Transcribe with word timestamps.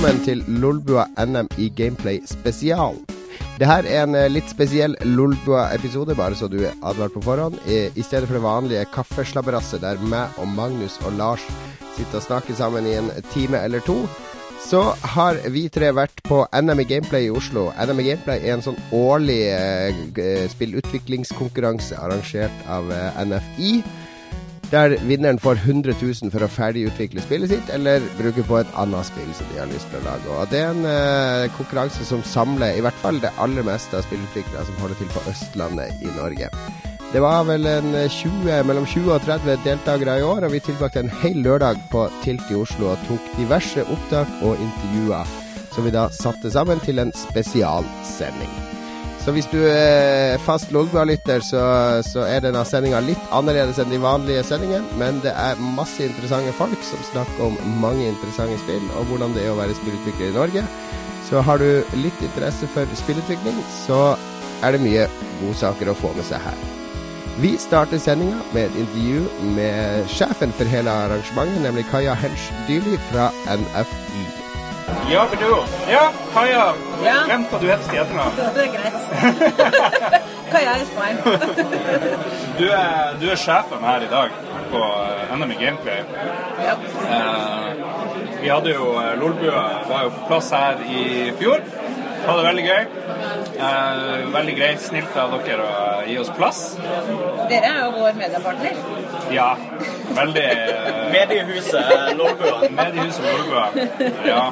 Velkommen 0.00 0.24
til 0.24 0.38
Lolbua 0.62 1.02
NM 1.28 1.48
i 1.60 1.66
Gameplay 1.76 2.22
spesial. 2.24 2.94
Det 3.60 3.66
her 3.68 3.84
er 3.84 4.06
en 4.06 4.14
eh, 4.16 4.30
litt 4.32 4.48
spesiell 4.48 4.94
Lolbua-episode, 5.04 6.14
bare 6.16 6.38
så 6.38 6.48
du 6.48 6.56
er 6.62 6.78
advart 6.88 7.12
på 7.12 7.20
forhånd. 7.26 7.58
I, 7.68 7.82
I 7.92 8.06
stedet 8.06 8.24
for 8.24 8.38
det 8.38 8.40
vanlige 8.46 8.86
kaffeslabberasset 8.94 9.84
der 9.84 10.00
meg 10.08 10.40
og 10.40 10.48
Magnus 10.56 10.96
og 11.04 11.18
Lars 11.20 11.44
sitter 11.98 12.16
og 12.16 12.24
snakker 12.24 12.56
sammen 12.56 12.88
i 12.88 12.96
en 12.96 13.12
time 13.34 13.60
eller 13.60 13.84
to, 13.84 13.98
så 14.64 14.86
har 15.18 15.36
vi 15.52 15.66
tre 15.68 15.92
vært 15.92 16.24
på 16.24 16.46
NM 16.48 16.80
i 16.80 16.88
Gameplay 16.94 17.28
i 17.28 17.34
Oslo. 17.36 17.68
NM 17.76 18.00
i 18.00 18.08
Gameplay 18.08 18.40
er 18.40 18.56
en 18.56 18.64
sånn 18.70 18.80
årlig 18.96 19.42
eh, 19.52 20.46
spillutviklingskonkurranse 20.56 22.00
arrangert 22.00 22.64
av 22.72 22.88
eh, 22.88 23.20
NFI. 23.28 23.82
Der 24.70 24.94
vinneren 25.02 25.38
får 25.42 25.58
100 25.66 25.96
000 25.98 26.30
for 26.30 26.46
å 26.46 26.48
ferdigutvikle 26.50 27.22
spillet 27.24 27.50
sitt, 27.50 27.72
eller 27.74 28.04
bruke 28.20 28.44
på 28.46 28.60
et 28.60 28.76
annet 28.78 29.08
spill 29.08 29.32
som 29.34 29.48
de 29.50 29.58
har 29.58 29.66
lyst 29.70 29.90
til 29.90 29.98
å 29.98 30.04
lage. 30.04 30.30
Og 30.30 30.52
Det 30.52 30.60
er 30.60 30.70
en 30.70 30.86
eh, 30.86 31.50
konkurranse 31.56 32.06
som 32.06 32.22
samler 32.22 32.78
i 32.78 32.84
hvert 32.86 33.02
fall 33.02 33.18
det 33.18 33.34
aller 33.42 33.66
meste 33.66 33.98
av 33.98 34.06
spillutviklere 34.06 34.68
som 34.68 34.78
holder 34.78 35.02
til 35.02 35.10
på 35.10 35.24
Østlandet 35.32 36.06
i 36.06 36.14
Norge. 36.14 36.52
Det 37.10 37.18
var 37.24 37.42
vel 37.48 37.66
en 37.66 37.90
20, 38.06 38.62
mellom 38.70 38.86
20 38.86 39.10
og 39.10 39.26
30 39.26 39.64
deltakere 39.66 40.20
i 40.20 40.26
år, 40.30 40.46
og 40.46 40.54
vi 40.54 40.62
tilbrakte 40.62 41.02
en 41.02 41.14
hel 41.24 41.42
lørdag 41.42 41.82
på 41.90 42.06
Tilt 42.22 42.46
i 42.54 42.62
Oslo 42.62 42.92
og 42.92 43.06
tok 43.10 43.32
diverse 43.40 43.82
opptak 43.90 44.30
og 44.46 44.54
intervjuer, 44.54 45.38
som 45.74 45.82
vi 45.88 45.98
da 45.98 46.06
satte 46.14 46.54
sammen 46.54 46.78
til 46.86 47.02
en 47.02 47.10
spesialsending. 47.26 48.69
Så 49.20 49.34
hvis 49.36 49.48
du 49.52 49.58
er 49.68 50.40
fast 50.46 50.70
Lolbua-lytter, 50.72 51.42
så, 51.44 51.60
så 52.06 52.24
er 52.24 52.40
denne 52.40 52.62
sendinga 52.64 53.02
litt 53.04 53.20
annerledes 53.36 53.78
enn 53.82 53.92
de 53.92 54.00
vanlige 54.00 54.46
sendingene, 54.48 54.96
men 55.00 55.20
det 55.24 55.34
er 55.36 55.60
masse 55.76 56.00
interessante 56.06 56.54
folk 56.56 56.80
som 56.88 57.04
snakker 57.10 57.44
om 57.50 57.58
mange 57.82 58.08
interessante 58.08 58.56
spill, 58.62 58.88
og 58.96 59.12
hvordan 59.12 59.36
det 59.36 59.44
er 59.44 59.52
å 59.52 59.60
være 59.60 59.76
spillutvikler 59.76 60.32
i 60.32 60.38
Norge. 60.38 60.64
Så 61.28 61.44
har 61.44 61.60
du 61.60 61.68
litt 62.00 62.24
interesse 62.24 62.66
for 62.72 62.96
spillutvikling, 63.04 63.60
så 63.84 64.00
er 64.64 64.74
det 64.74 64.84
mye 64.88 65.06
godsaker 65.44 65.92
å 65.92 65.98
få 66.00 66.16
med 66.16 66.24
seg 66.26 66.40
her. 66.48 66.68
Vi 67.40 67.54
starter 67.60 68.00
sendinga 68.00 68.40
med 68.56 68.66
et 68.66 68.82
intervju 68.86 69.54
med 69.54 70.10
sjefen 70.16 70.52
for 70.56 70.68
hele 70.68 70.96
arrangementet, 71.06 71.62
nemlig 71.68 71.88
Kaja 71.92 72.16
Hensch 72.24 72.50
Dyrli 72.68 72.96
fra 73.12 73.30
NFI. 73.52 74.39
Ja, 75.10 75.26
men 75.30 75.38
du. 75.38 75.50
Ja, 75.90 76.04
Kaja. 76.34 76.66
Ja. 77.04 77.16
Glem 77.26 77.46
hva 77.50 77.58
du 77.58 77.66
heter 77.70 77.88
til 77.90 77.98
etternavn. 78.02 78.36
Det 78.54 78.62
er 78.64 78.70
greit. 78.76 80.28
Kaja 80.50 80.76
is 80.82 80.90
fine. 80.94 81.18
Du 82.58 82.64
er, 82.68 83.16
du 83.20 83.26
er 83.30 83.38
sjefen 83.38 83.84
her 83.86 84.06
i 84.06 84.10
dag 84.10 84.34
på 84.70 84.80
eh, 84.80 85.34
NM 85.36 85.50
i 85.54 85.58
Gameplay. 85.60 86.02
Ja. 86.64 86.74
Eh, 87.16 87.70
vi 88.42 88.48
hadde 88.48 88.74
jo 88.74 88.92
eh, 89.00 89.12
Lolbua 89.20 89.62
var 89.88 90.06
jo 90.06 90.12
på 90.16 90.26
plass 90.30 90.50
her 90.54 90.82
i 90.86 91.30
fjor. 91.40 91.62
Hadde 92.26 92.38
det 92.38 92.46
veldig 92.46 92.64
gøy. 92.66 92.82
Eh, 93.60 94.26
veldig 94.34 94.54
greit, 94.56 94.80
snilt 94.84 95.16
av 95.20 95.34
dere 95.46 95.66
å 95.66 95.84
gi 96.08 96.16
oss 96.20 96.30
plass. 96.36 96.60
Dere 97.50 97.72
er 97.72 97.80
jo 97.84 97.90
vår 97.98 98.18
mediepartner. 98.20 98.80
Ja, 99.34 99.50
veldig 100.16 100.46
eh, 100.46 101.02
Mediehuset 101.14 102.16
Lolbua. 102.18 102.62
Mediehuset 102.70 103.26
Lolbua. 103.26 103.68
Ja. 104.26 104.42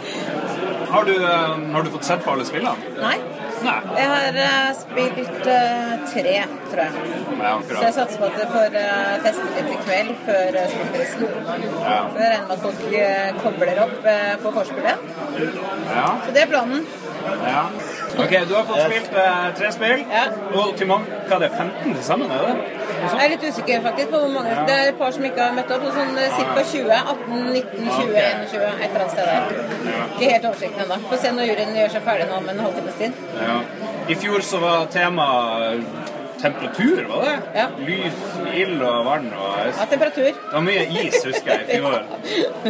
Har 0.89 1.05
du, 1.05 1.15
eh, 1.25 1.73
har 1.73 1.83
du 1.83 1.91
fått 1.91 2.05
sett 2.05 2.25
på 2.25 2.31
alle 2.33 2.45
spillene? 2.49 2.77
Nei, 3.01 3.17
Nei. 3.65 3.77
jeg 3.97 4.09
har 4.13 4.39
eh, 4.45 4.69
spilt 4.79 5.49
uh, 5.49 5.93
tre, 6.13 6.37
tror 6.71 6.81
jeg. 6.85 7.11
Nei, 7.41 7.51
Så 7.69 7.83
jeg 7.83 7.95
satser 7.97 8.23
på 8.23 8.29
at 8.29 8.39
jeg 8.41 8.49
får 8.55 8.79
uh, 8.79 9.13
teste 9.27 9.49
litt 9.57 9.73
i 9.75 9.81
kveld 9.83 10.15
før 10.29 10.57
uh, 10.57 10.65
spillprisen. 10.73 11.27
Ja. 11.83 11.99
For 12.09 12.23
jeg 12.23 12.33
regner 12.33 12.49
med 12.49 12.55
at 12.57 12.65
folk 12.65 12.87
uh, 12.95 13.43
kobler 13.43 13.83
opp 13.85 14.09
på 14.45 14.55
forspillet. 14.57 15.05
Ja. 15.93 16.09
Så 16.25 16.35
det 16.37 16.45
er 16.47 16.53
planen. 16.55 16.89
Ja. 17.25 17.63
Ok, 18.19 18.33
du 18.49 18.55
har 18.55 18.65
fått 18.65 18.83
spilt 18.85 19.17
eh, 19.23 19.47
tre 19.59 19.71
spill. 19.73 20.05
Ja. 20.11 20.25
Og 20.59 20.75
til 20.79 20.89
mange, 20.91 21.21
hva 21.29 21.39
er 21.39 21.45
det, 21.45 21.51
15 21.57 21.95
til 21.95 22.05
sammen? 22.05 22.31
er 22.31 22.47
det? 22.49 22.79
Jeg 22.99 23.25
er 23.25 23.31
litt 23.33 23.45
usikker 23.47 23.83
faktisk 23.85 24.11
på 24.13 24.21
hvor 24.23 24.33
mange. 24.35 24.55
Det 24.69 24.75
er 24.75 24.91
et 24.93 24.99
par 24.99 25.13
som 25.15 25.27
ikke 25.29 25.45
har 25.45 25.55
møtt 25.57 25.71
opp. 25.75 25.85
Sånn 25.95 26.17
ca. 26.17 26.65
20. 26.73 26.95
18, 26.99 27.45
19, 27.53 27.91
20, 27.91 28.09
okay. 28.09 28.33
21. 28.49 28.65
Et 28.69 28.89
eller 28.89 29.05
annet 29.05 29.13
sted 29.15 29.29
der. 29.29 30.09
Ikke 30.09 30.33
helt 30.33 30.49
oversikten 30.51 30.85
ennå. 30.87 31.01
Får 31.13 31.23
se 31.25 31.35
når 31.37 31.51
juryen 31.53 31.77
gjør 31.79 31.95
seg 31.95 32.07
ferdig 32.09 32.29
nå 32.31 32.41
om 32.41 32.51
en 32.55 32.65
halvtimes 32.67 32.99
tid. 33.03 33.23
Ja. 33.39 33.59
I 34.09 34.17
fjor 34.19 34.45
så 34.51 34.63
var 34.65 34.89
tema 34.93 35.29
temperatur, 36.43 37.05
var 37.09 37.25
det? 37.25 37.35
Ja. 37.55 37.67
Lys, 37.89 38.23
ild 38.55 38.83
og 38.83 39.05
vann. 39.09 39.29
Og... 39.35 39.59
Ja, 39.67 39.87
temperatur. 39.91 40.31
Det 40.31 40.55
var 40.55 40.65
mye 40.67 40.87
is, 41.03 41.19
husker 41.25 41.53
jeg, 41.55 41.67
i 41.67 41.79
fjor. 41.79 42.01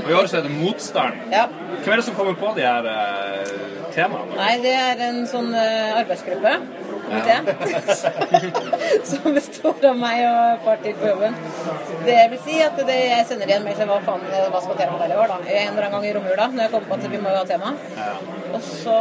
Og 0.03 0.11
i 0.11 0.19
år 0.21 0.31
så 0.31 0.41
er 0.41 0.49
det 0.49 0.55
motstand. 0.56 1.23
Ja. 1.33 1.47
Hvem 1.84 1.93
er 1.93 2.03
det 2.03 2.09
som 2.09 2.19
kommer 2.19 2.37
på 2.39 2.53
de 2.56 2.67
her 2.67 2.89
uh, 2.89 3.89
temaene? 3.95 4.37
Nei, 4.39 4.53
det 4.65 4.75
er 4.75 5.09
en 5.11 5.25
sånn 5.31 5.51
uh, 5.55 6.01
arbeidsgruppe. 6.03 6.59
komité, 7.09 7.37
som 9.11 9.34
består 9.34 9.87
av 9.91 9.97
meg 9.97 10.19
og 10.29 10.41
et 10.53 10.65
par 10.67 10.83
til 10.83 10.97
på 10.99 11.09
jobben. 11.09 11.39
Det 12.05 12.19
vil 12.33 12.43
si 12.45 12.59
at 12.65 12.77
det, 12.91 12.99
jeg 13.12 13.27
sender 13.31 13.49
igjen 13.49 13.65
mail 13.65 13.79
til 13.79 13.89
hva 13.89 13.99
faen 14.05 14.27
hva 14.29 14.62
skal 14.65 14.81
temaet 14.81 15.03
være 15.05 15.17
i 15.17 15.21
år, 15.23 15.33
da. 15.33 15.39
En 15.41 15.73
eller 15.73 15.87
annen 15.87 15.97
gang 15.97 16.06
i 16.09 16.15
romjula, 16.19 16.50
når 16.53 16.67
jeg 16.67 16.75
kommer 16.75 16.93
på 16.93 16.99
at 16.99 17.11
vi 17.15 17.23
må 17.23 17.33
jo 17.33 17.41
ha 17.41 17.49
tema. 17.49 17.75
Og 18.53 18.61
så 18.65 18.99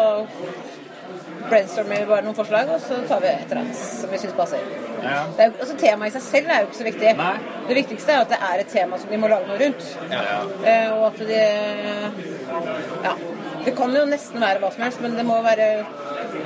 brainstormer 1.50 2.02
vi 2.04 2.10
bare 2.10 2.26
noen 2.26 2.36
forslag, 2.38 2.70
og 2.76 2.82
så 2.84 3.00
tar 3.08 3.22
vi 3.24 3.28
et 3.32 3.46
eller 3.52 3.62
annet 3.64 3.76
som 3.80 4.10
vi 4.12 4.18
syns 4.22 4.36
passer. 4.38 4.60
Ja. 5.04 5.24
Jo- 5.38 5.54
altså, 5.60 5.78
Temaet 5.78 6.12
i 6.12 6.16
seg 6.20 6.26
selv 6.28 6.50
er 6.54 6.62
jo 6.64 6.68
ikke 6.70 6.80
så 6.82 6.88
viktig. 6.90 7.16
Nei. 7.18 7.34
Det 7.68 7.76
viktigste 7.82 8.12
er 8.14 8.20
jo 8.22 8.26
at 8.28 8.34
det 8.36 8.40
er 8.50 8.60
et 8.64 8.72
tema 8.74 8.98
som 9.02 9.10
de 9.14 9.18
må 9.22 9.30
lage 9.32 9.48
noe 9.48 9.60
rundt. 9.62 9.88
Ja, 10.12 10.22
ja. 10.32 10.40
Eh, 10.74 10.94
og 10.98 11.08
at 11.12 11.18
det 11.28 11.44
Ja. 13.04 13.16
Det 13.66 13.76
kan 13.76 13.92
jo 13.96 14.06
nesten 14.08 14.40
være 14.40 14.62
hva 14.62 14.70
som 14.72 14.84
helst, 14.86 15.02
men 15.04 15.18
det 15.18 15.26
må 15.28 15.42
være 15.44 15.86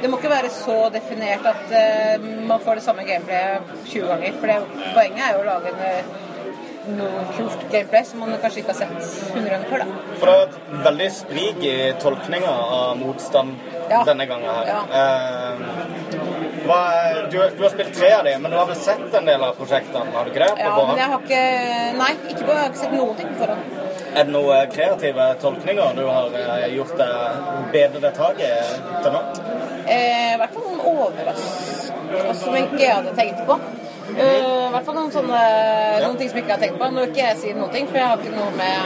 det 0.01 0.09
må 0.09 0.17
ikke 0.17 0.31
være 0.31 0.49
så 0.49 0.89
definert 0.93 1.45
at 1.45 1.71
eh, 1.77 2.23
man 2.49 2.59
får 2.63 2.79
det 2.79 2.83
samme 2.83 3.03
gameplayet 3.05 3.61
20 3.85 4.07
ganger. 4.09 4.37
For 4.39 4.47
det, 4.47 4.57
poenget 4.95 5.21
er 5.27 5.35
jo 5.35 5.41
å 5.43 5.45
lage 5.45 5.69
en, 5.69 5.83
eh, 5.85 6.95
noe 6.97 7.25
kult 7.37 7.65
gameplay 7.69 8.03
som 8.09 8.23
man 8.23 8.33
kanskje 8.41 8.63
ikke 8.63 8.73
har 8.73 8.79
sett 8.79 9.35
100 9.35 9.49
ganger 9.53 9.69
før. 9.69 9.83
da. 9.83 10.15
For 10.17 10.25
det 10.25 10.33
har 10.33 10.47
vært 10.47 10.85
veldig 10.87 11.09
sprik 11.19 11.61
i 11.69 11.75
tolkninga 12.01 12.55
av 12.79 12.97
motstand 12.97 13.53
Ja. 13.91 14.01
denne 14.07 14.25
gangen 14.29 14.49
her. 14.49 14.71
Ja. 14.71 14.81
Eh, 15.01 15.53
hva, 16.65 16.79
du, 17.31 17.37
du 17.57 17.63
har 17.65 17.71
spilt 17.73 17.93
tre 17.97 18.11
av 18.19 18.23
dem, 18.27 18.41
men 18.43 18.51
du 18.53 18.57
har 18.57 18.67
vel 18.69 18.77
sett 18.77 19.15
en 19.17 19.25
del 19.27 19.43
av 19.43 19.55
prosjektene? 19.57 20.11
Har 20.15 20.25
du 20.27 20.31
ikke 20.31 20.43
det? 20.45 20.51
på 20.55 20.61
Ja, 20.61 20.87
men 20.87 20.99
jeg 21.01 21.09
har 21.13 21.23
ikke 21.25 21.43
Nei, 22.01 22.11
ikke 22.31 22.43
på, 22.45 22.51
jeg 22.51 22.59
har 22.61 22.69
ikke 22.69 22.81
sett 22.83 22.93
noen 22.95 23.15
ting 23.19 23.31
på 23.33 23.39
forhånd. 23.41 23.79
Er 24.11 24.27
det 24.27 24.33
noen 24.35 24.71
kreative 24.73 25.25
tolkninger 25.41 25.93
du 25.97 26.03
har 26.07 26.33
eh, 26.41 26.65
gjort 26.75 26.97
deg 26.99 27.45
bedre 27.73 28.11
tak 28.15 28.41
i 28.43 28.51
til 29.03 29.15
nå? 29.15 29.21
Eh, 29.87 30.33
I 30.35 30.39
hvert 30.41 30.55
fall 30.55 30.67
noen 30.67 30.81
overraskelser 30.95 32.35
som 32.43 32.57
ikke 32.59 32.81
jeg 32.83 32.93
hadde 32.97 33.15
tenkt 33.17 33.45
på. 33.47 33.57
Eh, 34.11 34.67
I 34.67 34.71
hvert 34.73 34.87
fall 34.87 34.97
noen 34.97 35.13
sånne 35.13 35.41
noen 36.03 36.17
ting 36.19 36.31
som 36.31 36.39
jeg 36.39 36.45
ikke 36.45 36.55
har 36.55 36.63
tenkt 36.65 36.79
på. 36.81 36.89
Nå 36.91 37.03
vil 37.03 37.11
ikke 37.11 37.25
jeg 37.27 37.39
si 37.41 37.53
noen 37.57 37.73
ting, 37.75 37.89
for 37.89 38.01
jeg 38.01 38.09
har 38.11 38.21
ikke 38.21 38.35
noe 38.35 38.51
med 38.57 38.77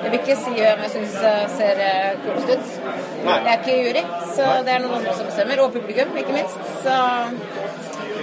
Jeg 0.00 0.12
vil 0.12 0.18
ikke 0.20 0.36
si 0.40 0.54
hvem 0.56 0.84
jeg 0.86 0.92
syns 0.94 1.16
ser 1.56 1.82
eh, 1.86 2.12
kulest 2.24 2.54
ut. 2.54 2.74
Nei. 3.26 3.38
Jeg 3.44 3.52
er 3.52 3.58
ikke 3.60 3.78
jury, 3.84 4.04
så 4.34 4.52
det 4.66 4.74
er 4.74 4.84
noen 4.84 4.98
andre 5.00 5.16
som 5.18 5.28
bestemmer. 5.28 5.64
Og 5.64 5.74
publikum, 5.76 6.16
ikke 6.22 6.36
minst. 6.38 6.70
Så 6.84 6.98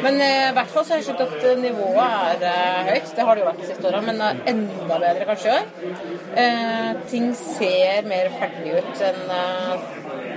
men 0.03 0.19
i 0.21 0.27
i 0.47 0.53
hvert 0.55 0.71
fall 0.71 0.85
så 0.85 0.93
har 0.93 1.01
jeg 1.01 1.07
skjønt 1.07 1.23
at 1.25 1.45
eh, 1.49 1.59
nivået 1.61 1.99
er 2.31 2.44
uh, 2.45 2.89
høyt. 2.91 3.11
Det 3.15 3.25
har 3.27 3.35
det 3.35 3.44
jo 3.44 3.47
vært 3.49 3.61
de 3.61 3.69
siste 3.69 3.89
åra, 3.89 4.01
men 4.05 4.21
eh, 4.23 4.41
enda 4.51 4.99
bedre 5.03 5.27
kanskje 5.29 5.49
i 5.49 5.55
år. 5.55 5.95
Eh, 6.44 6.89
ting 7.12 7.27
ser 7.39 8.07
mer 8.09 8.30
ferdig 8.38 8.77
ut 8.77 9.06
enn 9.09 9.23
eh, 9.39 9.88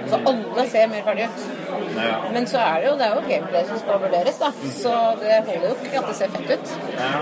Altså 0.00 0.19
alle 0.26 0.62
ser 0.70 0.88
mer 0.90 1.04
ferdig 1.06 1.26
ut. 1.28 1.43
Ja. 1.96 2.16
Men 2.32 2.46
så 2.50 2.60
er 2.62 2.81
det 2.81 2.90
jo, 2.90 2.96
det 3.00 3.06
er 3.08 3.16
jo 3.16 3.25
gameplay 3.28 3.66
som 3.69 3.81
skal 3.82 4.02
vurderes, 4.04 4.38
da. 4.40 4.52
Så 4.76 4.94
det 5.20 5.40
holder 5.48 5.69
jo 5.69 5.75
ikke 5.76 6.02
at 6.02 6.10
det 6.10 6.16
ser 6.20 6.34
fett 6.37 6.50
ut. 6.54 6.75
Ja. 6.96 7.12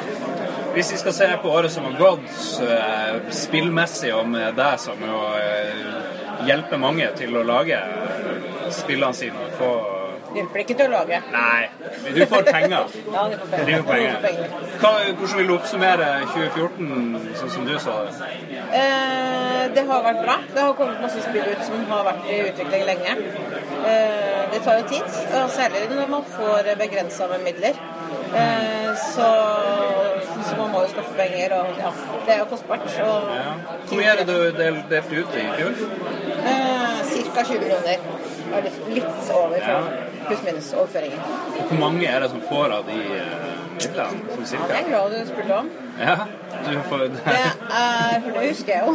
Hvis 0.74 0.92
vi 0.92 0.98
skal 1.00 1.14
se 1.16 1.28
på 1.42 1.52
året 1.58 1.72
som 1.74 1.86
har 1.88 1.96
gått, 1.98 2.34
eh, 2.68 3.32
spillmessig 3.34 4.12
og 4.14 4.28
med 4.28 4.58
deg 4.58 4.78
som 4.82 5.00
jo 5.02 5.22
hjelper 6.46 6.80
mange 6.80 7.08
til 7.18 7.36
å 7.38 7.44
lage 7.46 7.78
eh, 7.78 8.68
spillene 8.74 9.16
sine 9.16 9.46
og 9.48 9.56
få 9.60 9.76
Hjelper 10.28 10.60
ikke 10.60 10.74
til 10.76 10.90
å 10.90 10.98
lage. 10.98 11.18
Nei, 11.32 11.68
du 12.12 12.18
får 12.28 12.42
penger. 12.44 12.90
Ja, 13.14 13.22
får 13.24 13.30
Du 13.32 13.36
får 13.38 13.48
penger. 13.54 13.70
Du 13.70 13.86
får 13.86 14.26
penger. 14.26 14.50
Hva, 14.82 14.90
hvordan 15.06 15.38
vil 15.38 15.48
du 15.48 15.52
oppsummere 15.54 16.08
2014, 16.34 17.30
sånn 17.40 17.52
som 17.54 17.64
du 17.64 17.72
sa 17.80 17.94
det? 18.04 18.28
Eh, 18.76 19.62
det 19.72 19.86
har 19.88 20.04
vært 20.04 20.20
bra. 20.26 20.36
Det 20.52 20.66
har 20.66 20.76
kommet 20.76 21.00
masse 21.00 21.22
spill 21.24 21.48
ut 21.48 21.64
som 21.64 21.88
har 21.94 22.04
vært 22.10 22.28
i 22.28 22.42
utvikling 22.50 22.84
lenge. 22.90 23.16
Eh, 23.86 24.50
det 24.52 24.60
tar 24.64 24.78
jo 24.80 24.84
tid, 24.88 25.18
og 25.42 25.50
særlig 25.50 25.84
når 25.90 26.06
man 26.10 26.24
får 26.36 26.70
begrensa 26.80 27.26
med 27.30 27.44
midler. 27.44 27.74
Eh, 28.34 28.90
så, 29.14 29.28
så 30.48 30.56
man 30.58 30.70
må 30.72 30.82
jo 30.82 30.88
skaffe 30.94 31.14
penger, 31.16 31.54
og 31.58 31.66
ja, 31.78 31.90
det 32.26 32.34
er 32.34 32.38
jo 32.38 32.48
kostbart. 32.50 32.86
Og. 33.04 33.30
Hvor 33.88 33.96
mye 34.00 34.10
er 34.12 34.22
det 34.22 34.26
du 34.28 34.38
del, 34.58 34.80
delte 34.90 35.22
ut 35.22 35.38
i 35.38 35.46
fjor? 35.58 35.82
Eh, 36.52 36.98
Ca. 37.34 37.44
20 37.44 37.58
millioner. 37.60 37.98
Litt, 38.88 39.04
over 39.34 39.56
Ja. 39.60 39.78
pluss-minus 40.28 40.72
overføringer. 40.74 41.20
Hvor 41.68 41.78
mange 41.80 42.06
er 42.08 42.20
det 42.20 42.30
som 42.30 42.40
får 42.48 42.72
av 42.78 42.84
de 42.88 42.96
eh? 43.86 44.14
Sånn 44.48 44.58
Ja, 44.58 44.66
det 44.70 44.78
er 44.78 44.88
glad 44.88 45.14
du 45.14 45.18
spurte 45.28 45.58
om. 45.58 45.70
Ja, 45.98 46.16
du 46.66 46.70
får 46.88 47.04
Det 47.14 47.34
er, 47.34 48.20
for 48.24 48.38
det 48.38 48.48
husker 48.48 48.72
jeg 48.74 48.82
jo. 48.86 48.94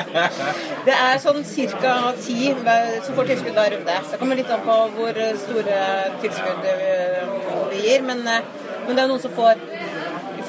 det 0.88 0.96
er 0.96 1.20
sånn 1.22 1.42
ca. 1.74 1.94
ti 2.20 2.38
som 2.54 3.18
får 3.18 3.30
tilskudd 3.32 3.60
av 3.60 3.70
runde. 3.74 3.98
Det 4.10 4.20
kommer 4.22 4.40
litt 4.40 4.50
an 4.52 4.64
på 4.66 4.78
hvor 4.96 5.22
store 5.44 5.78
tilskudd 6.24 6.66
vi, 6.66 6.90
vi 7.74 7.84
gir, 7.88 8.04
men, 8.08 8.26
eh, 8.28 8.50
men 8.86 8.96
det 8.96 9.04
er 9.04 9.12
noen 9.12 9.22
som 9.22 9.36
får 9.36 9.64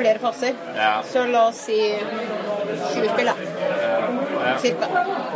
flere 0.01 0.19
faser. 0.19 0.54
Ja. 0.75 1.04
Så 1.12 1.25
la 1.25 1.47
oss 1.47 1.65
si 1.68 1.80
20 2.94 3.09
spill, 3.13 3.25
da. 3.25 3.36
Ja. 4.45 4.57
Cirka. 4.59 4.89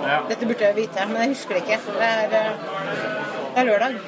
Ja. 0.06 0.20
Dette 0.30 0.46
burde 0.46 0.66
jeg 0.66 0.76
vite, 0.76 1.06
men 1.12 1.22
jeg 1.22 1.36
husker 1.36 1.58
det 1.58 1.64
ikke. 1.66 1.80
Det 2.00 2.08
er, 2.08 2.24
eh, 2.24 2.52
det 3.56 3.62
er 3.62 3.70
lørdag. 3.70 4.00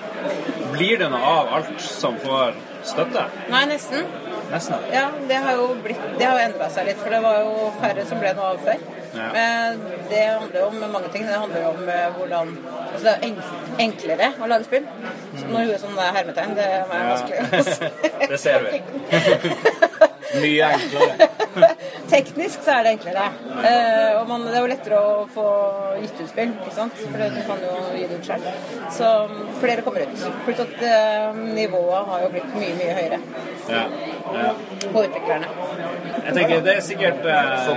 Blir 0.72 0.98
det 0.98 1.12
noe 1.14 1.36
av 1.42 1.54
alt 1.60 1.82
som 1.82 2.18
får 2.24 2.58
støtte? 2.90 3.24
Nei, 3.52 3.64
nesten. 3.72 4.06
Nesten. 4.52 4.86
Ja, 4.94 5.08
det 5.30 5.40
har 5.44 5.58
jo 5.60 5.68
blitt, 5.84 6.04
det 6.20 6.26
har 6.30 6.40
endra 6.40 6.70
seg 6.72 6.88
litt, 6.90 7.00
for 7.04 7.12
det 7.14 7.20
var 7.26 7.42
jo 7.44 7.68
færre 7.82 8.06
som 8.08 8.22
ble 8.22 8.32
noe 8.38 8.54
av 8.54 8.62
før. 8.64 8.86
Ja. 9.18 9.28
Men 9.34 9.80
det 10.12 10.24
handler 10.28 10.60
jo 10.62 10.66
om 10.72 10.92
mange 10.94 11.10
ting. 11.14 11.26
Det 11.28 11.38
handler 11.42 11.64
jo 11.64 11.70
om 11.74 11.90
eh, 11.90 12.10
hvordan 12.18 12.52
Altså 12.88 13.04
det 13.04 13.14
er 13.14 13.82
enklere 13.84 14.28
å 14.42 14.48
lage 14.50 14.66
spill. 14.68 14.86
Så 15.38 15.48
Når 15.48 15.58
hun 15.68 15.72
er 15.74 15.82
sånn 15.82 15.98
hermetegn. 16.18 16.56
Det 16.58 16.66
er 16.66 16.78
Ja. 16.78 16.84
vanskelig. 17.14 17.90
Det 18.32 18.40
ser 18.40 18.70
vi. 18.72 18.82
Mye 20.36 20.68
enklere. 20.76 21.28
Teknisk 22.12 22.64
så 22.66 22.74
er 22.78 22.86
det 22.86 22.92
enklere. 22.98 23.26
Eh, 23.68 24.18
og 24.20 24.28
man, 24.30 24.44
det 24.48 24.56
er 24.58 24.64
jo 24.66 24.70
lettere 24.72 25.00
å 25.00 25.14
få 25.32 25.46
gitt 26.02 26.20
ut 26.22 26.30
spill, 26.32 26.52
ikke 26.62 26.74
sant? 26.76 27.00
for 27.04 27.24
du 27.36 27.40
kan 27.48 27.64
jo 27.66 27.74
gi 27.96 28.06
det 28.12 28.20
ut 28.20 28.30
selv. 28.32 28.48
Så 28.98 29.12
mm, 29.32 29.42
flere 29.62 29.86
kommer 29.86 30.06
ut. 30.06 30.26
Pluss 30.46 30.62
at 30.64 30.84
eh, 30.92 31.42
nivået 31.58 32.12
har 32.12 32.26
jo 32.26 32.32
blitt 32.36 32.56
mye, 32.58 32.76
mye 32.80 32.98
høyere 33.02 33.22
Ja. 33.68 33.84
Ja. 34.38 34.52
på 34.92 35.04
utviklerne. 35.04 35.50
Jeg 36.28 36.36
tenker 36.36 36.62
det 36.66 36.74
er 36.78 36.84
sikkert 36.86 37.28
eh, 37.32 37.76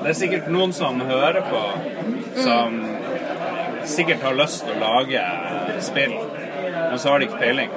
Det 0.00 0.08
er 0.12 0.16
sikkert 0.16 0.48
noen 0.52 0.72
som 0.76 1.00
hører 1.08 1.40
på, 1.48 1.62
som 2.40 2.80
sikkert 3.90 4.22
har 4.24 4.36
lyst 4.38 4.64
til 4.66 4.76
å 4.76 4.80
lage 4.80 5.22
spill, 5.84 6.14
men 6.76 6.98
så 7.00 7.12
har 7.14 7.20
de 7.22 7.28
ikke 7.28 7.40
peiling. 7.40 7.72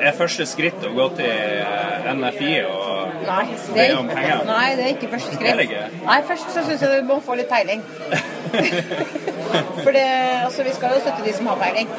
Er 0.00 0.16
første 0.16 0.46
skritt 0.48 0.80
å 0.88 0.92
gå 0.96 1.06
til 1.18 1.28
eh, 1.28 2.06
NFI 2.16 2.52
og 2.64 2.79
Nei, 3.26 3.44
det 3.74 3.82
er, 3.84 3.98
ikke, 3.98 4.36
nei, 4.48 4.66
det 4.76 4.84
er 4.84 4.92
ikke 4.94 5.08
første 5.12 5.34
skritt. 5.36 5.74
Nei, 6.06 6.18
først 6.28 6.54
så 6.54 6.64
syns 6.66 6.84
jeg 6.84 7.00
du 7.02 7.08
må 7.08 7.18
få 7.24 7.36
litt 7.40 7.50
peiling. 7.50 7.82
For 9.84 9.92
det, 9.94 10.06
altså, 10.44 10.62
vi 10.62 10.72
skal 10.74 10.94
jo 10.94 11.00
støtte 11.04 11.24
de 11.26 11.34
som 11.36 11.50
har 11.50 11.58
peiling. 11.60 11.90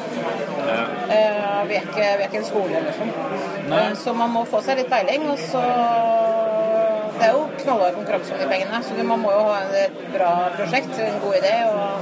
Ja. 0.66 0.82
Eh, 1.16 1.68
vi, 1.68 1.74
er 1.78 1.86
ikke, 1.86 2.00
vi 2.00 2.24
er 2.24 2.26
ikke 2.28 2.40
en 2.42 2.48
skole 2.48 2.80
eller 2.80 2.96
sånn. 2.96 3.12
Eh, 3.78 3.92
så 4.02 4.14
man 4.16 4.32
må 4.34 4.44
få 4.50 4.62
seg 4.64 4.80
litt 4.80 4.90
peiling, 4.92 5.28
og 5.32 5.40
så 5.50 5.62
Det 7.12 7.28
er 7.28 7.36
jo 7.36 7.42
knallhard 7.60 7.94
konkurranse 7.94 8.32
om 8.34 8.40
de 8.40 8.46
pengene, 8.50 8.78
så 8.82 9.04
man 9.06 9.20
må 9.22 9.30
jo 9.30 9.42
ha 9.46 9.58
et 9.78 9.98
bra 10.10 10.30
prosjekt, 10.56 10.96
en 10.98 11.20
god 11.22 11.36
idé 11.38 11.52
og 11.68 12.01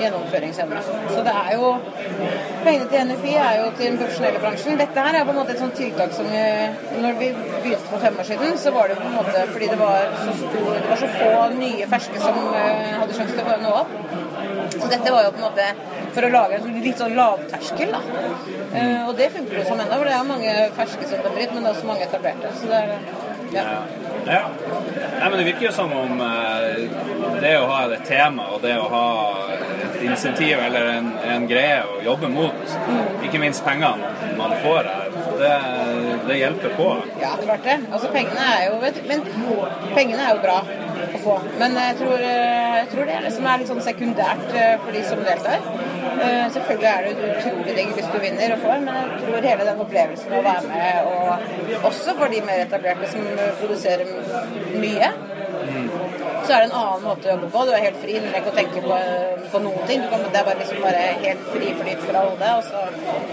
gjennomføringsevne. 0.00 0.82
Så 1.14 1.24
det 1.26 1.34
er 1.42 1.52
jo 1.56 1.72
Pengene 2.64 2.86
til 2.90 3.10
NFI 3.10 3.34
er 3.38 3.58
jo 3.60 3.66
til 3.78 3.86
den 3.86 3.98
profesjonelle 4.00 4.40
bransjen. 4.42 4.78
Dette 4.80 5.04
her 5.06 5.18
er 5.18 5.26
på 5.26 5.34
en 5.34 5.38
måte 5.40 5.54
et 5.54 5.60
sånt 5.62 5.76
tiltak 5.78 6.14
som 6.16 6.30
vi, 6.32 6.44
Når 7.02 7.18
vi 7.20 7.28
begynte 7.64 7.90
for 7.90 8.02
fem 8.02 8.18
år 8.20 8.28
siden, 8.30 8.56
så 8.58 8.72
var 8.74 8.90
det 8.90 8.96
på 9.00 9.06
en 9.06 9.18
måte 9.20 9.44
fordi 9.52 9.68
det 9.72 9.78
var 9.78 10.08
så 10.24 10.34
stor 10.40 10.72
Det 10.80 10.88
var 10.88 11.02
så 11.02 11.12
få 11.18 11.30
nye 11.60 11.90
ferske 11.92 12.22
som 12.24 12.40
eh, 12.62 12.96
hadde 13.00 13.18
sjanse 13.20 13.36
til 13.36 13.52
å 13.54 13.60
nå 13.62 13.76
opp. 13.82 13.94
Så 14.74 14.90
dette 14.90 15.12
var 15.14 15.28
jo 15.28 15.34
på 15.36 15.42
en 15.42 15.46
måte 15.46 15.68
for 16.16 16.26
å 16.26 16.32
lage 16.32 16.58
en 16.58 16.80
litt 16.82 17.00
sånn 17.00 17.14
lavterskel, 17.16 17.92
da. 17.92 18.00
Eh, 18.72 19.06
og 19.06 19.14
det 19.20 19.30
funker 19.36 19.60
jo 19.60 19.64
som 19.68 19.80
ennå, 19.80 20.00
for 20.00 20.08
det 20.08 20.16
er 20.16 20.28
mange 20.32 20.58
ferske 20.80 21.08
som 21.10 21.24
kommer 21.24 21.44
hit, 21.44 21.54
men 21.54 21.62
det 21.62 21.70
er 21.70 21.76
også 21.76 21.90
mange 21.90 22.06
etablerte. 22.08 22.52
Så 22.60 22.70
det 22.72 22.82
er 22.82 23.24
ja. 23.54 23.62
Ja. 24.26 24.48
Nei, 25.20 25.28
men 25.30 25.38
det 25.38 25.44
virker 25.44 25.68
jo 25.68 25.72
som 25.72 25.92
om 25.94 26.20
eh, 26.20 26.80
det 27.40 27.52
å 27.60 27.68
ha 27.70 27.84
et 27.94 28.06
tema 28.08 28.48
og 28.56 28.64
det 28.64 28.74
å 28.80 28.88
ha 28.90 29.06
insentiv 30.06 30.58
eller 30.62 30.92
en, 30.96 31.12
en 31.34 31.46
greie 31.50 31.82
å 31.84 32.00
jobbe 32.04 32.30
mot, 32.32 32.76
ikke 33.26 33.40
minst 33.42 33.64
pengene 33.66 34.14
man 34.38 34.54
får 34.62 34.88
her, 34.90 35.06
det, 35.40 35.52
det 36.28 36.38
hjelper 36.40 36.74
på. 36.78 36.88
Ja, 37.20 37.34
klart 37.42 37.64
det. 37.64 37.76
Altså, 37.92 38.10
pengene 38.14 38.46
er 38.56 38.66
jo 38.70 38.78
vet 38.82 38.96
du, 38.98 39.02
Men 39.08 39.24
pengene 39.94 40.24
er 40.24 40.34
jo 40.36 40.42
bra 40.44 40.58
å 41.06 41.20
få. 41.22 41.36
Men 41.60 41.76
jeg 41.80 41.98
tror, 42.00 42.14
eh, 42.16 42.76
jeg 42.80 42.88
tror 42.92 43.08
det 43.08 43.16
er 43.16 43.26
det 43.26 43.32
som 43.36 43.48
er 43.50 43.60
litt 43.60 43.70
sånn 43.70 43.82
sekundært 43.84 44.46
eh, 44.56 44.74
for 44.82 44.96
de 44.96 45.02
som 45.06 45.22
deltar. 45.26 45.66
Eh, 46.16 46.44
Selvfølgelig 46.56 46.90
er 46.90 47.06
det 47.06 47.30
utrolig 47.34 47.76
digg 47.76 47.94
hvis 47.98 48.10
du 48.12 48.18
vinner 48.22 48.54
og 48.56 48.64
får, 48.64 48.84
men 48.86 49.00
jeg 49.02 49.22
tror 49.26 49.48
hele 49.50 49.68
den 49.68 49.82
opplevelsen 49.86 50.36
å 50.38 50.42
være 50.46 50.70
med, 50.70 51.10
og 51.12 51.88
også 51.90 52.16
for 52.18 52.32
de 52.32 52.42
mer 52.46 52.64
etablerte 52.64 53.10
som 53.12 53.26
produserer 53.60 54.08
mye, 54.80 55.10
så 56.46 56.54
er 56.54 56.62
det 56.62 56.68
en 56.68 56.76
annen 56.80 57.04
måte 57.04 57.28
å 57.28 57.32
jobbe 57.34 57.48
på. 57.54 57.62
Du 57.66 57.72
er 57.74 57.84
helt 57.86 57.98
fri, 58.02 58.16
du 58.16 58.26
trenger 58.26 58.42
ikke 58.42 58.52
å 58.52 58.58
tenke 58.60 58.82
på, 58.86 58.98
på 59.52 59.62
noen 59.64 59.88
ting. 59.90 60.04
Du 60.04 60.08
kan, 60.12 60.26
det 60.26 60.40
er 60.40 60.48
bare, 60.48 60.60
liksom 60.62 60.84
bare 60.84 61.04
helt 61.24 61.48
fri 61.52 61.72
flyt 61.80 62.04
fra 62.06 62.24
hodet, 62.26 62.52
og 62.56 62.64
så 62.70 62.84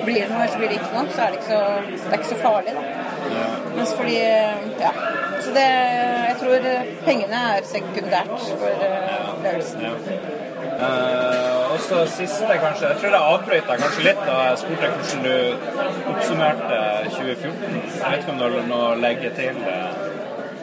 blir 0.08 0.22
det 0.22 0.30
noe, 0.32 0.40
eller 0.40 0.54
så 0.54 0.62
blir 0.62 0.74
det 0.74 0.80
ikke 0.80 0.94
noe. 0.98 1.14
Så 1.14 1.26
er 1.26 1.36
det 1.36 1.42
ikke 1.42 1.50
så, 1.52 2.08
det 2.10 2.20
ikke 2.20 2.32
så 2.32 2.40
farlig, 2.44 2.78
da. 2.80 2.86
Mens 3.78 3.94
fordi 4.00 4.18
Ja. 4.84 4.94
Så 5.44 5.52
det 5.54 5.64
Jeg 5.64 6.36
tror 6.40 6.66
pengene 7.06 7.40
er 7.56 7.66
sekundært 7.68 8.32
for 8.62 8.86
opplevelsen. 9.34 9.82
Ja. 9.84 9.94
Uh, 10.84 11.74
og 11.74 11.80
så 11.80 12.06
siste, 12.10 12.48
kanskje. 12.64 12.88
Jeg 12.88 12.98
tror 13.02 13.10
jeg 13.10 13.28
avbrøt 13.34 13.70
deg 13.70 13.84
kanskje 13.84 14.08
litt 14.08 14.24
da 14.28 14.40
jeg 14.48 14.62
spurte 14.64 14.90
hvordan 14.96 15.28
du 15.28 15.36
oppsummerte 16.14 16.80
2014. 17.20 17.78
Jeg 18.00 18.10
vet 18.10 18.24
ikke 18.24 18.34
om 18.34 18.42
du 18.42 18.48
har 18.48 18.68
noe 18.72 18.90
å 18.90 18.98
legge 19.04 19.32
til? 19.38 19.62
eh? 19.76 20.13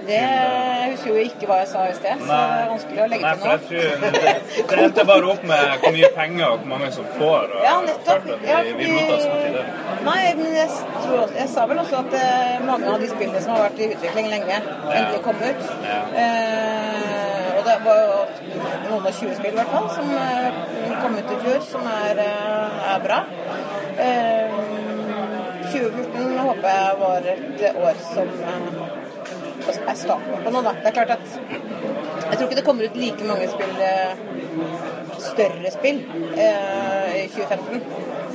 Det 0.06 0.18
jeg 0.20 0.90
husker 0.92 1.10
jo 1.10 1.24
ikke 1.28 1.48
hva 1.50 1.56
jeg 1.60 1.68
sa 1.70 1.82
i 1.86 1.94
sted, 1.94 2.22
så 2.24 2.28
det 2.30 2.38
er 2.60 2.70
vanskelig 2.70 3.02
å 3.04 3.08
legge 3.12 3.26
Nei, 3.26 3.56
til 3.66 3.80
nå. 3.80 4.10
det, 4.14 4.32
det 4.70 4.78
endte 4.84 5.04
bare 5.10 5.28
opp 5.34 5.44
med 5.50 5.74
hvor 5.82 5.94
mye 5.96 6.10
penger 6.16 6.46
og 6.46 6.62
hvor 6.62 6.70
mange 6.72 6.90
som 6.96 7.08
får. 7.18 7.54
Og 7.56 7.66
Ja, 7.66 7.74
nettopp. 7.86 8.28
Ja, 8.48 8.60
det. 8.64 9.64
Nei, 10.06 10.22
men 10.40 10.56
jeg, 10.56 10.68
tror 11.04 11.36
jeg 11.36 11.48
sa 11.52 11.66
vel 11.70 11.82
også 11.84 12.00
at 12.00 12.16
eh, 12.20 12.56
mange 12.66 12.90
av 12.94 13.02
de 13.02 13.10
spillene 13.12 13.42
som 13.44 13.54
har 13.56 13.66
vært 13.68 13.82
i 13.84 13.90
utvikling 13.94 14.30
lenge, 14.32 14.60
endelig 14.88 15.22
kom 15.26 15.44
ut. 15.44 15.66
Ja. 15.86 16.00
Eh, 16.24 17.50
og 17.60 17.66
det 17.68 17.76
var 17.84 17.98
jo 18.00 18.20
noen 18.88 19.06
av 19.06 19.12
20 19.12 19.34
spill 19.36 19.52
i 19.52 19.58
hvert 19.58 19.74
fall 19.74 19.90
som 19.94 20.14
eh, 20.16 20.94
kom 21.02 21.18
ut 21.18 21.34
i 21.34 21.40
fjor, 21.44 21.60
som 21.68 21.90
er, 21.92 22.24
eh, 22.24 22.86
er 22.94 23.04
bra. 23.04 23.20
Eh, 24.00 24.60
2014 25.70 26.38
håper 26.38 26.68
jeg 26.72 26.96
var 27.00 27.28
et 27.34 27.66
år 27.76 28.00
som 28.08 28.32
er 29.68 29.98
starten 29.98 30.44
på 30.44 30.50
noe, 30.54 30.64
da. 30.66 30.72
Det 30.80 30.88
er 30.90 30.96
klart 30.96 31.12
at 31.16 31.26
jeg 32.30 32.36
tror 32.38 32.46
ikke 32.46 32.60
det 32.60 32.66
kommer 32.66 32.84
ut 32.86 32.96
like 32.96 33.24
mange 33.26 33.46
spill, 33.50 33.76
eh, 33.82 34.12
større 35.18 35.70
spill, 35.74 35.98
eh, 36.36 37.24
i 37.24 37.28
2015. 37.28 37.82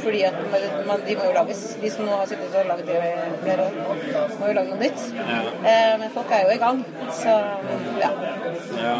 Fordi 0.04 0.24
at 0.28 0.34
man, 0.52 0.62
man, 0.88 1.00
de 1.08 1.16
må 1.18 1.24
jo 1.26 1.34
lages. 1.34 1.78
De 1.82 1.90
som 1.90 2.06
nå 2.06 2.12
har 2.20 2.26
sittet 2.30 2.56
og 2.60 2.66
laget 2.70 2.86
det 2.90 2.96
i 3.00 3.02
flere 3.42 3.62
år, 3.66 3.72
må 4.40 4.44
jo 4.50 4.54
lage 4.58 4.70
noe 4.74 4.82
nytt. 4.84 5.00
Ja. 5.16 5.22
Eh, 5.72 5.96
men 6.02 6.10
folk 6.14 6.30
er 6.36 6.42
jo 6.44 6.50
i 6.54 6.62
gang. 6.62 6.78
Så 7.16 7.34
ja. 8.04 8.12
Ja. 8.84 8.98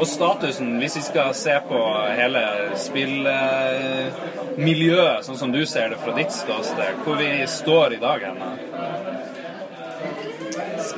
Og 0.00 0.06
statusen, 0.08 0.68
hvis 0.80 0.96
vi 0.96 1.02
skal 1.04 1.28
se 1.36 1.60
på 1.68 1.78
hele 2.16 2.42
spillmiljøet, 2.80 5.24
sånn 5.26 5.38
som 5.38 5.52
du 5.52 5.66
ser 5.68 5.88
det 5.92 5.98
fra 6.00 6.12
ditt 6.16 6.32
ståsted, 6.32 6.92
hvor 7.04 7.16
vi 7.20 7.46
står 7.60 7.92
i 7.98 8.00
dag 8.02 8.18
hen? 8.30 8.40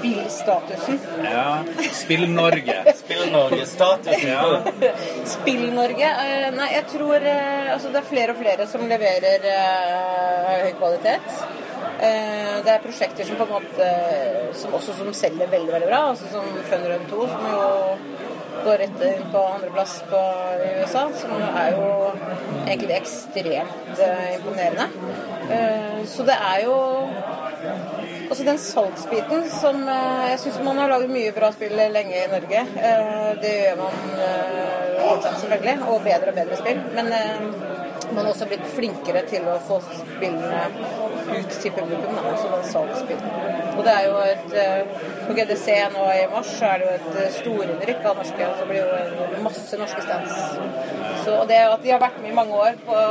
Spillstatusen. 0.02 0.99
Ja. 1.25 1.64
Spill-Norge. 1.92 2.94
Spill-Norge-statusen. 2.97 4.28
Ja. 4.28 4.62
Spill-Norge? 5.25 6.09
Eh, 6.25 6.49
nei, 6.56 6.68
jeg 6.75 6.88
tror 6.90 7.14
eh, 7.23 7.71
altså 7.73 7.92
det 7.92 8.00
er 8.00 8.09
flere 8.09 8.35
og 8.35 8.40
flere 8.40 8.66
som 8.66 8.82
leverer 8.90 9.47
uh, 9.47 10.49
høy 10.64 10.73
kvalitet. 10.80 11.38
Uh, 12.02 12.59
det 12.66 12.75
er 12.75 12.82
prosjekter 12.82 13.28
som 13.28 13.38
på 13.38 13.47
en 13.47 13.54
måte 13.54 13.88
som 14.59 14.75
også 14.75 14.99
som 14.99 15.14
selger 15.14 15.54
veldig 15.54 15.76
veldig 15.76 15.92
bra, 15.92 16.02
altså 16.11 16.32
som 16.35 16.50
Funrun 16.66 17.06
2, 17.12 17.28
som 17.30 17.49
jo 17.52 17.62
går 18.64 18.78
rett 18.82 19.06
inn 19.06 19.30
på 19.30 19.42
andreplass 19.54 19.97
på 20.11 20.23
i 20.66 20.73
USA, 20.82 21.06
som 21.18 21.32
er 21.62 21.76
jo 21.76 21.87
egentlig 22.66 22.99
ekstremt 22.99 24.02
imponerende. 24.35 24.87
Eh, 25.50 26.02
så 26.06 26.26
det 26.26 26.37
er 26.37 26.62
jo 26.66 26.76
Altså 28.29 28.45
den 28.45 28.59
salgsbiten 28.59 29.45
som 29.50 29.83
eh, 29.88 30.25
Jeg 30.31 30.41
syns 30.45 30.61
man 30.64 30.79
har 30.81 30.91
laget 30.93 31.11
mye 31.12 31.33
bra 31.37 31.50
spill 31.55 31.75
lenge 31.76 32.17
i 32.17 32.29
Norge. 32.31 32.64
Eh, 32.88 33.31
det 33.43 33.52
gjør 33.59 33.81
man 33.83 34.23
eh, 34.26 34.99
fortsatt, 35.00 35.41
selvfølgelig. 35.43 35.76
Og 35.88 36.05
bedre 36.07 36.33
og 36.33 36.38
bedre 36.41 36.59
spill. 36.61 36.83
Men 36.97 37.11
man 38.12 38.25
har 38.25 38.31
også 38.33 38.49
blitt 38.50 38.64
flinkere 38.76 39.23
til 39.29 39.47
å 39.49 39.57
få 39.67 39.79
spillene 39.88 40.62
ut 41.33 41.55
til 41.57 41.75
publikum. 41.76 42.19
Da, 42.19 42.25
også 42.33 42.50
den 42.52 42.67
salgsbiten. 42.71 43.38
Og 43.73 43.85
det 43.87 43.95
er 43.97 44.09
jo 44.09 44.19
et 44.26 44.57
På 45.23 45.37
GDC 45.38 45.76
nå 45.95 46.02
i 46.12 46.25
mars 46.29 46.50
så 46.59 46.73
er 46.73 46.83
det 46.83 46.88
jo 46.88 46.97
et 46.99 47.37
storinnrykk 47.38 48.09
av 48.11 48.21
norske. 48.21 48.49
Og 48.50 48.61
Det 48.61 48.69
blir 48.69 48.83
jo 48.83 49.43
masse 49.47 49.81
norske 49.81 50.05
stands. 50.05 50.37
Så 51.25 51.38
det 51.49 51.62
at 51.64 51.85
de 51.85 51.95
har 51.95 52.02
vært 52.02 52.21
med 52.21 52.33
i 52.33 52.37
mange 52.37 52.59
år 52.59 52.79
på, 52.87 53.02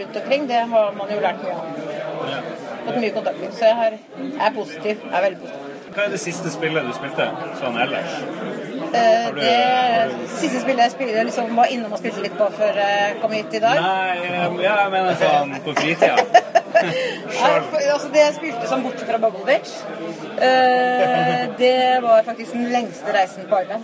rundt 0.00 0.20
omkring, 0.22 0.48
det 0.48 0.64
har 0.74 0.92
man 0.96 1.12
jo 1.12 1.22
lært 1.24 1.44
mye 1.44 1.56
av. 1.58 2.69
Fått 2.90 3.00
mye 3.04 3.12
kontakter. 3.14 3.50
Så 3.56 3.64
jeg, 3.68 3.76
har, 3.80 3.98
jeg 4.20 4.46
er 4.46 4.54
positiv. 4.56 5.04
Jeg 5.06 5.18
er 5.18 5.26
veldig 5.28 5.40
positiv. 5.44 5.66
Hva 5.90 6.04
er 6.06 6.12
det 6.12 6.20
siste 6.22 6.50
spillet 6.54 6.86
du 6.86 6.92
spilte 6.94 7.24
sånn 7.58 7.78
ellers? 7.82 8.12
Eh, 8.90 9.26
du- 9.34 9.40
det 9.40 10.28
siste 10.38 10.60
spillet 10.60 10.82
jeg 10.84 10.90
spilte, 10.94 11.24
liksom 11.24 11.56
var 11.56 11.70
innom 11.74 11.92
og 11.92 11.98
spilte 11.98 12.22
litt 12.22 12.36
på 12.38 12.46
før 12.58 12.78
jeg 12.82 13.16
kom 13.22 13.32
hit 13.32 13.54
i 13.54 13.62
dag. 13.62 13.80
Nei, 13.80 14.18
eh, 14.18 14.62
ja, 14.64 14.76
jeg 14.82 14.90
mener 14.94 15.14
sånn 15.24 15.56
på 15.64 15.74
fritida. 15.80 16.16
Altså 16.80 18.08
det 18.12 18.20
jeg 18.22 18.34
spilte 18.34 18.68
sånn 18.70 18.82
borte 18.82 19.04
fra 19.04 19.18
eh, 20.40 21.48
det 21.58 22.02
var 22.02 22.22
faktisk 22.24 22.52
den 22.52 22.70
lengste 22.72 23.12
reisen 23.12 23.44
på 23.50 23.60
iPad. 23.60 23.82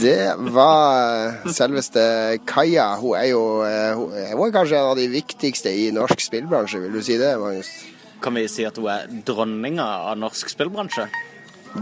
Det 0.00 0.34
var 0.54 1.40
selveste 1.52 2.02
Kaja. 2.48 2.94
Hun 3.00 3.16
er 3.18 3.26
jo 3.30 3.42
eh, 3.66 3.94
hun 3.98 4.12
er- 4.16 4.32
er 4.46 4.52
kanskje 4.54 4.78
en 4.78 4.90
av 4.92 4.96
de 4.96 5.08
viktigste 5.12 5.68
i 5.72 5.90
norsk 5.92 6.20
spillbransje, 6.20 6.80
vil 6.80 6.92
du 6.92 7.02
si 7.02 7.16
det, 7.20 7.34
Magnus? 7.38 7.68
Kan 8.22 8.34
vi 8.34 8.46
si 8.48 8.64
at 8.64 8.76
hun 8.76 8.88
er 8.88 9.06
dronninga 9.24 9.84
av 10.10 10.16
norsk 10.18 10.48
spillbransje? 10.48 11.08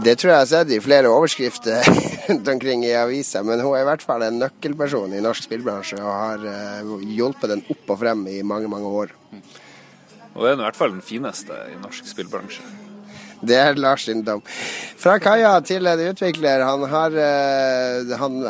Det 0.03 0.17
tror 0.19 0.29
jeg 0.29 0.35
jeg 0.35 0.43
har 0.43 0.49
sett 0.51 0.71
i 0.71 0.79
flere 0.79 1.09
overskrifter 1.09 1.81
rundt 2.29 2.47
omkring 2.47 2.83
i 2.85 2.91
aviser, 2.93 3.43
men 3.43 3.59
hun 3.59 3.73
er 3.73 3.81
i 3.81 3.87
hvert 3.89 4.03
fall 4.05 4.21
en 4.21 4.37
nøkkelperson 4.39 5.15
i 5.17 5.21
norsk 5.23 5.47
spillbransje 5.47 5.97
og 5.97 6.11
har 6.13 6.45
eh, 6.45 6.91
hjulpet 7.15 7.49
den 7.55 7.63
opp 7.73 7.89
og 7.95 7.99
frem 8.03 8.27
i 8.29 8.41
mange, 8.43 8.67
mange 8.69 8.85
år. 8.85 9.15
Og 10.35 10.43
det 10.45 10.51
er 10.51 10.59
i 10.59 10.63
hvert 10.67 10.77
fall 10.77 10.93
den 10.93 11.01
fineste 11.01 11.55
i 11.73 11.79
norsk 11.81 12.05
spillbransje. 12.05 12.61
Det 13.39 13.55
er 13.55 13.77
Lars 13.79 14.03
sin 14.07 14.21
dom. 14.27 14.41
Fra 14.99 15.15
Kaja 15.21 15.53
til 15.63 15.87
en 15.87 16.01
utvikler. 16.09 16.63
Han 16.67 16.83
har 16.91 17.15
eh, 17.15 18.15
Han 18.19 18.41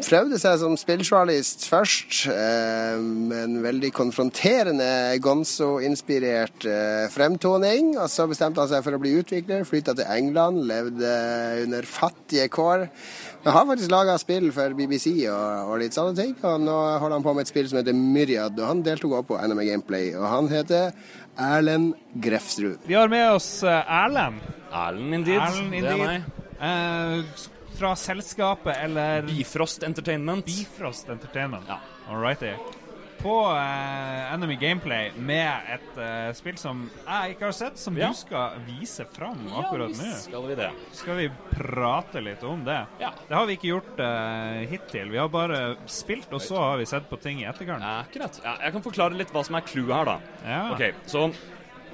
prøvde 0.00 0.38
seg 0.40 0.56
som 0.62 0.76
spilljournalist 0.80 1.66
først, 1.68 2.22
eh, 2.32 2.96
med 3.00 3.42
en 3.42 3.58
veldig 3.64 3.90
konfronterende 3.92 5.18
Gonzo-inspirert 5.20 6.64
eh, 6.64 7.06
fremtoning. 7.12 7.92
Og 7.98 8.08
så 8.08 8.24
bestemte 8.30 8.64
han 8.64 8.70
seg 8.72 8.86
for 8.86 8.96
å 8.96 9.02
bli 9.02 9.12
utvikler, 9.20 9.66
flytta 9.68 9.96
til 9.98 10.08
England, 10.08 10.64
levde 10.70 11.12
under 11.66 11.88
fattige 11.88 12.48
kår. 12.48 12.88
Han 13.44 13.56
har 13.56 13.68
faktisk 13.70 13.92
laga 13.92 14.18
spill 14.20 14.50
for 14.52 14.72
BBC 14.76 15.12
og, 15.32 15.70
og 15.72 15.78
litt 15.80 15.96
sånne 15.96 16.16
ting. 16.16 16.34
Og 16.44 16.60
nå 16.64 16.76
holder 17.00 17.18
han 17.18 17.24
på 17.24 17.36
med 17.36 17.44
et 17.44 17.52
spill 17.52 17.68
som 17.68 17.80
heter 17.80 17.96
Myriad, 17.96 18.56
og 18.56 18.68
han 18.72 18.84
deltok 18.84 19.20
også 19.20 19.30
på 19.34 19.40
NMA 19.52 19.68
Gameplay. 19.68 20.14
Og 20.16 20.28
han 20.28 20.48
heter 20.52 20.92
Erlend 21.40 21.94
Grefsrud. 22.20 22.78
Vi 22.84 22.94
har 22.94 23.08
med 23.08 23.30
oss 23.32 23.62
eh, 23.62 23.92
Erlend. 24.04 24.44
Erlend 24.72 25.14
indeed. 25.14 25.40
Erlend 25.40 25.72
Det 25.72 25.94
er 25.94 26.04
meg. 26.04 26.28
Eh, 26.60 27.46
fra 27.80 27.94
selskapet 27.96 28.76
eller 28.76 29.22
Bifrost 29.24 29.82
Entertainment. 29.86 30.44
Bifrost 30.46 31.08
Entertainment. 31.08 31.64
Ja. 31.68 31.80
Alrighty. 32.10 32.52
På 33.22 33.34
uh, 33.52 34.32
Enemy 34.34 34.54
Gameplay 34.56 35.10
med 35.16 35.52
et 35.74 35.98
uh, 35.98 36.30
spill 36.32 36.56
som 36.56 36.86
jeg 37.04 37.34
ikke 37.34 37.44
har 37.50 37.52
sett, 37.56 37.76
som 37.78 37.98
Ja. 37.98 38.08
du 38.08 38.16
skal 38.16 38.54
vise 38.64 39.04
fram 39.12 39.42
akkurat 39.60 39.92
nå. 39.92 40.06
Ja, 40.08 40.14
skal 40.22 40.46
vi 40.48 40.54
det. 40.56 40.70
Skal 40.96 41.18
vi 41.18 41.26
prate 41.52 42.22
litt 42.24 42.42
om 42.48 42.64
det? 42.64 42.78
Ja. 43.02 43.10
Det 43.28 43.36
har 43.36 43.44
vi 43.50 43.58
ikke 43.58 43.68
gjort 43.74 44.00
uh, 44.00 44.64
hittil. 44.72 45.10
Vi 45.12 45.20
har 45.20 45.28
bare 45.28 45.60
spilt, 45.84 46.32
og 46.32 46.40
så 46.40 46.56
har 46.62 46.80
vi 46.80 46.88
sett 46.88 47.10
på 47.10 47.20
ting 47.20 47.42
i 47.42 47.48
etterkant. 47.50 47.84
Akkurat. 47.84 48.40
Ja, 48.44 48.56
jeg 48.64 48.72
kan 48.78 48.82
forklare 48.88 49.20
litt 49.20 49.32
hva 49.36 49.44
som 49.44 49.60
er 49.60 49.68
clouet 49.68 49.92
her, 49.98 50.14
da. 50.14 50.18
Ja. 50.48 50.62
Ok, 50.72 50.86
Så 51.10 51.26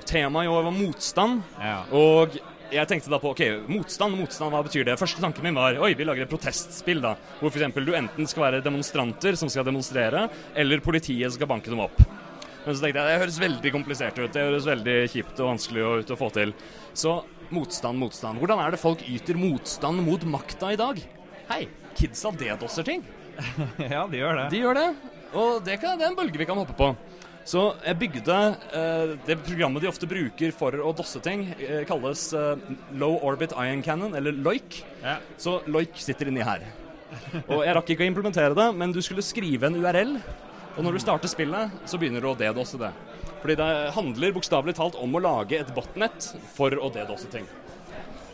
temaet 0.06 0.46
i 0.46 0.52
år 0.54 0.62
var 0.68 0.76
motstand. 0.78 1.42
Ja. 1.58 1.80
Og 1.90 2.38
jeg 2.72 2.88
tenkte 2.90 3.10
da 3.12 3.18
på 3.22 3.30
ok, 3.30 3.42
motstand, 3.70 4.16
motstand, 4.18 4.50
hva 4.54 4.62
betyr 4.66 4.86
det? 4.88 4.96
Første 4.98 5.22
tanken 5.22 5.44
min 5.46 5.56
var 5.58 5.78
oi, 5.82 5.92
vi 5.98 6.06
lager 6.06 6.26
et 6.26 6.32
protestspill, 6.32 7.02
da. 7.04 7.14
Hvor 7.40 7.52
f.eks. 7.52 7.78
du 7.78 7.92
enten 7.94 8.30
skal 8.30 8.46
være 8.48 8.62
demonstranter 8.64 9.38
som 9.38 9.50
skal 9.52 9.66
demonstrere, 9.68 10.26
eller 10.58 10.82
politiet 10.84 11.34
skal 11.36 11.50
banke 11.50 11.70
dem 11.70 11.84
opp. 11.84 12.00
Men 12.66 12.74
så 12.74 12.82
tenkte 12.82 12.98
jeg 12.98 13.06
det 13.06 13.20
høres 13.22 13.38
veldig 13.38 13.70
komplisert 13.74 14.16
ut. 14.18 14.32
Det 14.34 14.42
høres 14.42 14.66
veldig 14.66 14.96
kjipt 15.12 15.38
og 15.38 15.52
vanskelig 15.52 15.84
ut 16.02 16.10
å 16.10 16.18
få 16.18 16.30
til. 16.34 16.54
Så 16.98 17.20
motstand, 17.54 18.00
motstand. 18.02 18.42
Hvordan 18.42 18.62
er 18.64 18.74
det 18.74 18.82
folk 18.82 19.04
yter 19.06 19.38
motstand 19.38 20.02
mot 20.02 20.26
makta 20.26 20.72
i 20.74 20.80
dag? 20.80 20.98
Hei, 21.52 21.60
kidsa 21.94 22.34
dedosser 22.34 22.88
ting. 22.88 23.06
ja, 23.94 24.02
de 24.10 24.18
gjør 24.18 24.40
det. 24.42 24.48
De 24.50 24.64
gjør 24.64 24.80
det, 24.80 24.88
og 25.36 25.60
det, 25.62 25.78
kan, 25.82 26.00
det 26.00 26.08
er 26.08 26.10
en 26.10 26.18
bølge 26.18 26.40
vi 26.40 26.48
kan 26.48 26.58
hoppe 26.58 26.74
på. 26.74 26.90
Så 27.46 27.60
jeg 27.86 27.98
bygde 28.00 28.36
eh, 28.74 29.12
Det 29.28 29.36
programmet 29.46 29.84
de 29.84 29.90
ofte 29.90 30.08
bruker 30.10 30.54
for 30.56 30.74
å 30.82 30.90
dosse 30.96 31.20
ting, 31.22 31.46
eh, 31.62 31.84
kalles 31.86 32.28
eh, 32.34 32.64
Low 32.98 33.20
Orbit 33.22 33.54
Ion 33.54 33.84
Cannon, 33.86 34.16
eller 34.18 34.34
LOIC. 34.34 34.80
Ja. 35.04 35.20
Så 35.38 35.60
LOIC 35.70 35.94
sitter 36.02 36.32
inni 36.32 36.42
her. 36.46 36.66
Og 37.46 37.62
jeg 37.62 37.76
rakk 37.76 37.92
ikke 37.94 38.02
å 38.02 38.10
implementere 38.10 38.56
det, 38.58 38.66
men 38.74 38.90
du 38.94 38.98
skulle 39.04 39.22
skrive 39.22 39.68
en 39.68 39.78
URL. 39.78 40.16
Og 40.76 40.84
når 40.84 40.96
du 40.96 41.04
starter 41.04 41.30
spillet, 41.30 41.76
så 41.88 42.00
begynner 42.00 42.24
du 42.24 42.32
å 42.32 42.36
DDoSe 42.36 42.80
det. 42.82 42.90
Fordi 43.40 43.54
det 43.60 43.68
handler 43.94 44.34
bokstavelig 44.34 44.74
talt 44.76 44.98
om 44.98 45.14
å 45.14 45.22
lage 45.22 45.60
et 45.60 45.70
botnett 45.76 46.32
for 46.56 46.74
å 46.74 46.90
DDoSe 46.92 47.30
ting. 47.32 47.46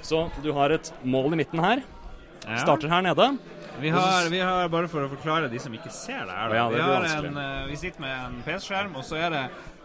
Så 0.03 0.25
du 0.43 0.51
har 0.57 0.73
et 0.75 0.89
mål 1.05 1.37
i 1.37 1.43
midten 1.45 1.61
her. 1.63 1.85
Ja. 2.47 2.61
Starter 2.63 2.91
her 2.93 3.05
nede. 3.07 3.29
Vi 3.81 3.91
har, 3.91 4.29
vi 4.31 4.41
har, 4.43 4.69
bare 4.69 4.89
for 4.91 5.07
å 5.07 5.11
forklare 5.11 5.49
de 5.51 5.61
som 5.63 5.73
ikke 5.75 5.91
ser 5.95 6.27
det 6.29 6.37
her. 6.37 6.55
Ja, 6.55 6.67
det 6.71 6.83
vi, 6.83 7.29
en, 7.31 7.39
eh, 7.41 7.63
vi 7.71 7.79
sitter 7.81 8.05
med 8.05 8.13
en 8.19 8.41
PC-skjerm, 8.45 8.93
og 8.99 9.07
så 9.07 9.19
er 9.19 9.33
det 9.33 9.43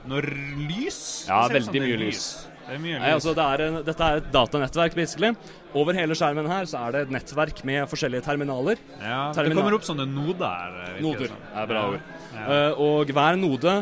noe 0.07 0.23
lys. 0.67 0.99
Ja, 1.29 1.45
veldig 1.51 1.83
mye 1.83 1.99
lys. 2.01 2.25
Det 2.67 2.75
er 2.75 2.81
mye 2.83 2.97
lys. 2.97 3.03
Nei, 3.05 3.13
altså 3.15 3.33
det 3.37 3.45
er 3.45 3.63
en, 3.67 3.79
dette 3.87 4.09
er 4.09 4.21
et 4.21 4.27
datanettverk, 4.33 4.97
basically. 4.97 5.31
Over 5.77 5.97
hele 5.99 6.17
skjermen 6.19 6.49
her 6.51 6.67
så 6.69 6.81
er 6.87 6.95
det 6.95 7.05
et 7.05 7.13
nettverk 7.15 7.63
med 7.67 7.87
forskjellige 7.91 8.25
terminaler. 8.27 8.81
ja, 8.99 9.21
det 9.35 9.55
kommer 9.55 9.77
opp 9.77 9.87
sånne 9.87 10.07
noder. 10.09 10.81
Noder 11.03 11.31
som. 11.31 11.47
er 11.61 11.71
bra 11.71 11.85
ord. 11.93 12.11
Ja. 12.35 12.43
Uh, 12.47 12.83
og 12.83 13.15
hver 13.15 13.39
node 13.39 13.77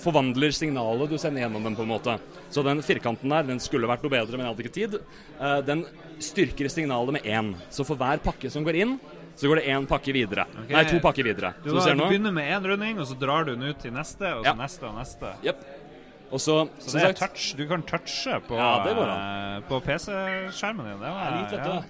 forvandler 0.00 0.54
signalet 0.54 1.10
du 1.10 1.18
sender 1.20 1.46
gjennom 1.46 1.64
den, 1.64 1.76
på 1.78 1.86
en 1.86 1.90
måte. 1.90 2.18
Så 2.50 2.64
den 2.66 2.82
firkanten 2.82 3.30
der, 3.30 3.42
den 3.46 3.60
skulle 3.62 3.86
vært 3.86 4.02
noe 4.02 4.10
bedre, 4.10 4.36
men 4.36 4.46
jeg 4.46 4.50
hadde 4.54 4.64
ikke 4.66 4.74
tid. 4.74 4.98
Eh, 5.40 5.60
den 5.62 5.84
styrker 6.20 6.68
signalet 6.68 7.12
med 7.20 7.22
én. 7.30 7.52
Så 7.70 7.86
for 7.86 7.96
hver 8.00 8.18
pakke 8.24 8.50
som 8.50 8.64
går 8.66 8.80
inn, 8.82 8.96
så 9.38 9.48
går 9.48 9.60
det 9.62 9.66
én 9.72 9.86
pakke 9.88 10.12
videre. 10.12 10.44
Okay. 10.64 10.74
Nei, 10.74 10.82
to 10.90 10.98
pakker 11.00 11.24
videre. 11.24 11.54
Du, 11.64 11.70
da, 11.72 11.84
du 11.94 12.02
begynner 12.04 12.34
med 12.34 12.50
én 12.50 12.66
runding, 12.66 12.98
og 13.00 13.06
så 13.08 13.16
drar 13.18 13.46
du 13.46 13.54
den 13.54 13.70
ut 13.70 13.78
til 13.80 13.94
neste, 13.94 14.26
og 14.36 14.42
så 14.44 14.50
Ja. 14.50 14.54
neste 14.58 14.84
og 14.90 14.98
neste. 14.98 15.30
Yep. 15.46 15.62
Og 16.30 16.38
så, 16.38 16.68
Så 16.78 16.92
det 16.94 17.02
er 17.02 17.14
sagt 17.14 17.18
touch. 17.18 17.56
Du 17.56 17.66
kan 17.66 17.82
touche 17.82 18.36
på, 18.46 18.54
Ja, 18.54 18.84
eh, 18.86 19.60
på 19.66 19.80
PC-skjermen 19.82 20.84
din. 20.90 21.00
Det 21.00 21.10
var, 21.10 21.30
litt, 21.40 21.52
ja, 21.56 21.82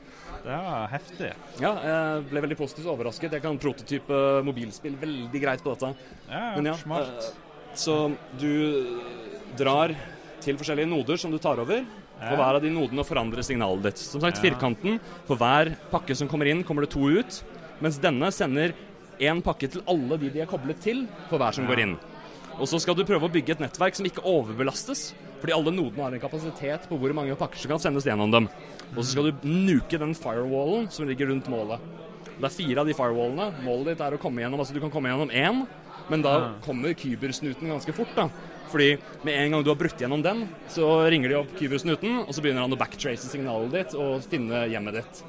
det 0.45 0.61
var 0.65 0.89
heftig. 0.89 1.33
Ja, 1.61 1.73
jeg 1.85 2.25
ble 2.31 2.41
veldig 2.47 2.57
positivt 2.57 2.87
overrasket. 2.87 3.33
Jeg 3.33 3.43
kan 3.43 3.59
prototype 3.59 4.21
mobilspill 4.47 4.97
veldig 4.97 5.43
greit 5.43 5.63
på 5.65 5.75
dette. 5.75 5.95
Ja, 6.31 6.55
Men 6.57 6.65
ja, 6.71 6.75
smart. 6.75 7.09
eh, 7.19 7.75
så 7.75 8.17
du 8.39 9.01
drar 9.59 9.93
til 10.45 10.59
forskjellige 10.61 10.91
noder 10.91 11.21
som 11.21 11.33
du 11.33 11.39
tar 11.43 11.61
over. 11.63 11.85
På 12.21 12.37
hver 12.37 12.59
av 12.59 12.61
de 12.63 12.73
nodene 12.73 13.05
forandrer 13.07 13.45
signalet 13.47 13.91
ditt. 13.91 14.03
Som 14.03 14.21
sagt, 14.21 14.43
firkanten. 14.43 14.99
For 15.29 15.41
hver 15.41 15.73
pakke 15.93 16.17
som 16.17 16.29
kommer 16.29 16.51
inn, 16.51 16.65
kommer 16.67 16.85
det 16.85 16.93
to 16.93 17.09
ut. 17.09 17.41
Mens 17.81 18.01
denne 18.03 18.29
sender 18.35 18.75
én 19.21 19.41
pakke 19.45 19.71
til 19.73 19.85
alle 19.89 20.19
de 20.21 20.29
de 20.33 20.43
er 20.45 20.49
koblet 20.49 20.81
til, 20.85 21.07
for 21.31 21.41
hver 21.41 21.57
som 21.57 21.69
går 21.69 21.85
inn. 21.85 21.97
Og 22.61 22.69
så 22.69 22.81
skal 22.83 22.97
du 22.97 23.07
prøve 23.09 23.25
å 23.25 23.33
bygge 23.33 23.57
et 23.57 23.63
nettverk 23.65 23.97
som 23.97 24.09
ikke 24.09 24.25
overbelastes. 24.29 25.11
Fordi 25.41 25.55
alle 25.57 25.73
nodene 25.73 26.05
har 26.05 26.13
en 26.17 26.21
kapasitet 26.21 26.85
på 26.91 26.99
hvor 27.01 27.15
mange 27.17 27.37
pakker 27.41 27.61
som 27.63 27.73
kan 27.73 27.81
sendes 27.81 28.05
gjennom 28.05 28.33
dem. 28.33 28.49
Og 28.93 29.01
så 29.01 29.15
skal 29.15 29.31
du 29.31 29.47
nuke 29.49 30.01
den 30.01 30.13
firewallen 30.19 30.91
som 30.93 31.09
ligger 31.09 31.33
rundt 31.33 31.49
målet. 31.49 31.81
Det 32.41 32.49
er 32.49 32.53
fire 32.53 32.83
av 32.83 32.89
de 32.89 32.97
firewallene. 32.97 33.49
Målet 33.65 33.95
ditt 33.95 34.05
er 34.05 34.17
å 34.17 34.21
komme 34.21 34.45
gjennom 34.45 34.61
Altså, 34.61 34.77
du 34.77 34.83
kan 34.83 34.93
komme 34.93 35.13
gjennom 35.13 35.33
én, 35.33 35.65
men 36.13 36.25
da 36.25 36.35
kommer 36.65 36.97
kybersnuten 36.97 37.73
ganske 37.73 37.95
fort, 37.97 38.13
da. 38.17 38.29
Fordi 38.71 38.93
med 39.27 39.35
en 39.35 39.57
gang 39.57 39.65
du 39.67 39.71
har 39.73 39.79
brutt 39.81 39.99
gjennom 39.99 40.23
den, 40.23 40.45
så 40.71 40.87
ringer 41.11 41.29
de 41.33 41.39
opp 41.41 41.53
kybersnuten, 41.59 42.21
og 42.23 42.31
så 42.37 42.43
begynner 42.45 42.63
han 42.67 42.75
å 42.77 42.79
backtrace 42.79 43.27
signalet 43.31 43.73
ditt 43.75 43.97
og 43.99 44.23
finne 44.31 44.65
hjemmet 44.71 45.01
ditt. 45.01 45.23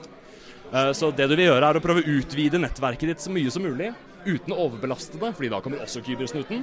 Eh, 0.72 0.92
Så 0.94 1.10
det 1.16 1.28
du 1.28 1.36
vil 1.36 1.48
gjøre, 1.50 1.66
er 1.72 1.80
å 1.80 1.84
prøve 1.84 2.04
å 2.06 2.14
utvide 2.20 2.62
nettverket 2.62 3.10
ditt 3.12 3.20
så 3.26 3.34
mye 3.34 3.52
som 3.52 3.66
mulig. 3.66 3.90
Uten 4.22 4.54
å 4.54 4.68
overbelaste 4.68 5.18
det, 5.18 5.32
fordi 5.34 5.50
da 5.50 5.60
kommer 5.66 5.82
også 5.82 6.04
kybersnuten. 6.06 6.62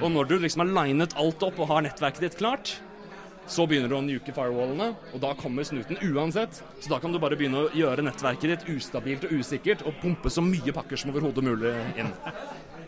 Og 0.00 0.08
når 0.10 0.28
du 0.30 0.38
liksom 0.40 0.64
har 0.64 0.72
linet 0.86 1.12
alt 1.20 1.42
opp 1.44 1.58
og 1.60 1.68
har 1.68 1.82
nettverket 1.84 2.24
ditt 2.24 2.38
klart, 2.40 2.78
så 3.46 3.62
begynner 3.68 3.92
du 3.92 3.94
å 3.94 4.02
nuke 4.02 4.32
firewallene, 4.34 4.88
og 5.14 5.20
da 5.22 5.34
kommer 5.38 5.62
snuten 5.68 6.00
uansett. 6.02 6.62
Så 6.80 6.88
da 6.90 6.98
kan 6.98 7.12
du 7.14 7.18
bare 7.22 7.36
begynne 7.38 7.66
å 7.66 7.70
gjøre 7.76 8.02
nettverket 8.02 8.50
ditt 8.56 8.64
ustabilt 8.72 9.28
og 9.28 9.36
usikkert, 9.38 9.84
og 9.86 10.00
pumpe 10.00 10.32
så 10.32 10.42
mye 10.42 10.72
pakker 10.74 10.98
som 10.98 11.12
overhodet 11.12 11.44
mulig 11.46 11.74
inn. 12.00 12.10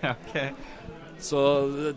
Ja, 0.02 0.16
ok. 0.24 0.34
Så 1.18 1.40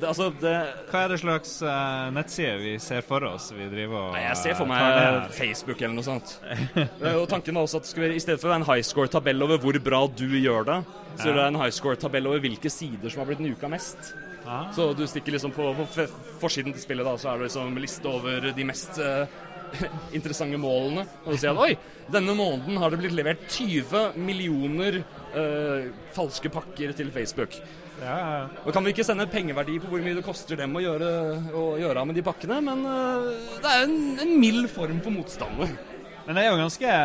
det, 0.01 0.07
altså 0.07 0.31
det 0.41 0.53
Hva 0.89 1.03
er 1.03 1.11
det 1.13 1.19
slags 1.21 1.51
uh, 1.61 2.09
nettside 2.15 2.55
vi 2.61 2.71
ser 2.81 3.03
for 3.05 3.23
oss? 3.29 3.51
Vi 3.53 3.67
driver 3.69 4.07
og 4.07 4.15
Nei, 4.15 4.23
jeg 4.25 4.39
ser 4.41 4.57
for 4.57 4.65
eh, 4.65 4.71
meg? 4.71 5.35
Facebook 5.35 5.83
eller 5.83 5.93
noe 5.97 6.07
sånt. 6.07 6.33
Og 7.21 7.27
tanken 7.29 7.57
var 7.57 7.67
også 7.67 7.83
at 7.83 7.91
skulle 7.91 8.15
I 8.15 8.23
stedet 8.23 8.41
for 8.41 8.49
å 8.49 8.55
være 8.55 8.63
en 8.63 8.69
high 8.71 8.85
score-tabell 8.85 9.45
over 9.45 9.61
hvor 9.61 9.77
bra 9.83 10.01
du 10.09 10.27
gjør 10.39 10.65
det, 10.71 10.79
så 11.19 11.29
er 11.29 11.37
det 11.37 11.45
en 11.51 11.61
high 11.61 11.73
score-tabell 11.75 12.31
over 12.31 12.41
hvilke 12.43 12.71
sider 12.73 13.13
som 13.13 13.21
har 13.21 13.29
blitt 13.29 13.43
nuka 13.45 13.69
mest. 13.71 14.13
Ah. 14.45 14.71
Så 14.73 14.93
du 14.97 15.05
stikker 15.07 15.35
liksom 15.35 15.53
på, 15.53 15.69
på 15.77 16.07
forsiden 16.41 16.73
til 16.73 16.81
spillet, 16.81 17.05
da, 17.05 17.13
så 17.21 17.31
er 17.31 17.41
det 17.41 17.51
liksom 17.51 17.77
liste 17.77 18.09
over 18.09 18.49
de 18.57 18.65
mest 18.65 18.97
eh, 19.01 19.39
interessante 20.17 20.59
målene. 20.61 21.05
Og 21.25 21.37
si 21.39 21.49
at 21.49 21.59
oi, 21.59 21.75
denne 22.11 22.35
måneden 22.37 22.79
har 22.81 22.91
det 22.93 23.01
blitt 23.03 23.15
levert 23.17 23.45
20 23.51 24.17
millioner 24.19 25.01
eh, 25.01 25.91
falske 26.15 26.51
pakker 26.53 26.95
til 26.97 27.11
Facebook. 27.13 27.57
Ja, 28.01 28.15
ja. 28.17 28.41
Og 28.65 28.73
kan 28.73 28.85
vi 28.85 28.95
ikke 28.95 29.05
sende 29.05 29.27
pengeverdi 29.29 29.77
på 29.81 29.91
hvor 29.91 30.01
mye 30.01 30.17
det 30.17 30.25
koster 30.25 30.57
dem 30.57 30.73
å 30.73 30.81
gjøre, 30.81 31.09
å 31.53 31.65
gjøre 31.77 32.01
av 32.01 32.09
med 32.09 32.17
de 32.17 32.25
pakkene, 32.25 32.57
men 32.65 32.81
eh, 32.89 33.31
det 33.61 33.73
er 33.75 33.85
en, 33.85 33.97
en 34.25 34.37
mild 34.41 34.69
form 34.73 35.01
for 35.05 35.13
motstander. 35.13 35.75
Men 36.21 36.37
det 36.37 36.43
er 36.45 36.51
jo 36.51 36.57
ganske 36.61 36.95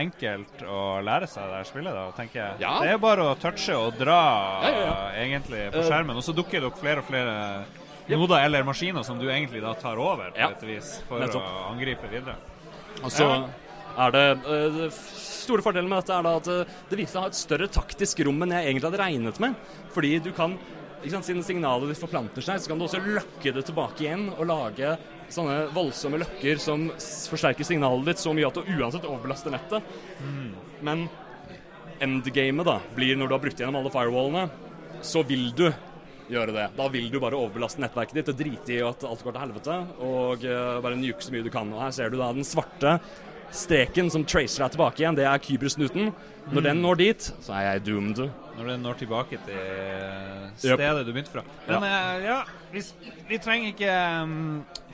enkelt 0.00 0.62
å 0.66 0.82
lære 1.04 1.28
seg 1.28 1.50
det 1.50 1.58
her 1.60 1.66
spillet, 1.68 1.96
da, 1.96 2.04
tenker 2.16 2.40
jeg. 2.40 2.60
Ja. 2.64 2.74
Det 2.80 2.88
er 2.90 2.96
jo 2.96 3.02
bare 3.04 3.26
å 3.28 3.34
touche 3.40 3.76
og 3.76 3.98
dra 4.00 4.20
Ja, 4.64 4.70
ja, 4.70 4.84
ja. 4.84 4.94
egentlig 5.24 5.66
på 5.74 5.82
Eh, 5.82 5.88
skjermen, 5.88 6.16
og 6.16 6.24
så 6.24 6.32
dukker 6.36 6.62
det 6.62 6.70
opp 6.70 6.80
flere 6.80 7.04
og 7.04 7.08
flere 7.08 7.34
noder 8.08 8.44
eller 8.44 8.64
maskiner 8.66 9.04
som 9.06 9.18
du 9.18 9.26
egentlig 9.30 9.62
da 9.64 9.74
tar 9.74 9.96
over 10.00 10.30
på 10.34 10.38
Ja. 10.40 10.50
et 10.50 10.62
vis 10.68 11.02
for 11.08 11.20
Nettopp. 11.20 11.42
å 11.42 11.70
angripe 11.72 12.10
videre. 12.10 12.36
Og 13.02 13.10
så 13.10 13.28
er 13.98 14.10
det 14.14 14.24
uh, 14.46 14.90
Store 15.44 15.60
fordelen 15.60 15.88
med 15.90 16.00
dette 16.00 16.14
er 16.16 16.22
da 16.24 16.36
at 16.38 16.46
eh, 16.48 16.70
det 16.88 16.96
viser 16.96 17.12
seg 17.12 17.20
å 17.20 17.24
ha 17.26 17.28
et 17.28 17.36
større 17.36 17.66
taktisk 17.68 18.22
rom 18.24 18.38
enn 18.46 18.54
jeg 18.56 18.70
egentlig 18.70 18.88
hadde 18.88 19.00
regnet 19.02 19.40
med. 19.44 19.54
Fordi 19.92 20.12
du 20.24 20.30
kan 20.32 20.54
ikke 21.04 21.10
sant, 21.18 21.26
Siden 21.28 21.44
signalet 21.44 21.90
ditt 21.92 22.00
forplanter 22.00 22.40
seg, 22.40 22.62
så 22.64 22.70
kan 22.70 22.78
du 22.80 22.86
også 22.86 23.02
løkke 23.04 23.52
det 23.52 23.64
tilbake 23.68 24.06
igjen 24.06 24.30
og 24.38 24.46
lage 24.48 24.94
sånne 25.28 25.66
voldsomme 25.76 26.16
løkker 26.22 26.56
som 26.64 26.86
forsterker 26.96 27.68
signalet 27.68 28.08
ditt 28.08 28.22
så 28.22 28.32
mye 28.32 28.48
at 28.48 28.56
du 28.56 28.62
uansett 28.72 29.04
overbelaster 29.04 29.52
nettet. 29.52 29.84
Men 30.80 31.04
endgamet 32.00 32.64
da 32.66 32.78
blir 32.96 33.16
når 33.20 33.28
du 33.28 33.36
har 33.36 33.42
brukt 33.44 33.60
gjennom 33.60 33.76
alle 33.82 33.92
firewallene, 33.92 34.46
så 35.04 35.20
vil 35.28 35.50
du 35.52 35.66
gjøre 36.30 36.54
det. 36.56 36.66
Da 36.78 36.88
vil 36.88 37.10
du 37.12 37.18
bare 37.20 37.36
overbelaste 37.36 37.82
nettverket 37.84 38.14
ditt 38.20 38.32
og 38.32 38.38
drite 38.38 38.72
i 38.76 38.80
at 38.86 39.04
alt 39.04 39.24
går 39.26 39.32
til 39.36 39.44
helvete, 39.44 39.78
og 40.08 40.44
eh, 40.48 40.80
bare 40.84 40.96
nuke 41.00 41.20
så 41.24 41.34
mye 41.34 41.44
du 41.44 41.50
kan. 41.52 41.72
Og 41.74 41.82
her 41.84 41.90
ser 41.96 42.10
du 42.14 42.18
da 42.20 42.32
den 42.32 42.46
svarte 42.48 42.98
streken 43.54 44.08
som 44.10 44.24
tracer 44.26 44.64
deg 44.64 44.72
tilbake 44.74 45.02
igjen, 45.04 45.14
det 45.18 45.26
er 45.30 45.38
kybersnuten. 45.42 46.08
Når 46.50 46.64
den 46.66 46.80
når 46.82 46.96
dit, 47.00 47.26
så 47.44 47.54
er 47.56 47.68
jeg 47.68 47.84
doomed. 47.86 48.18
Når 48.58 48.66
den 48.72 48.82
når 48.84 48.96
tilbake 49.00 49.38
til 49.46 49.60
stedet 50.58 51.04
du 51.06 51.12
begynte 51.12 51.32
fra. 51.32 51.44
Men 51.68 51.86
eh, 51.88 52.24
ja, 52.26 52.40
vi, 52.72 52.82
vi 53.30 53.38
trenger 53.42 53.70
ikke 53.72 53.94
um, 54.24 54.34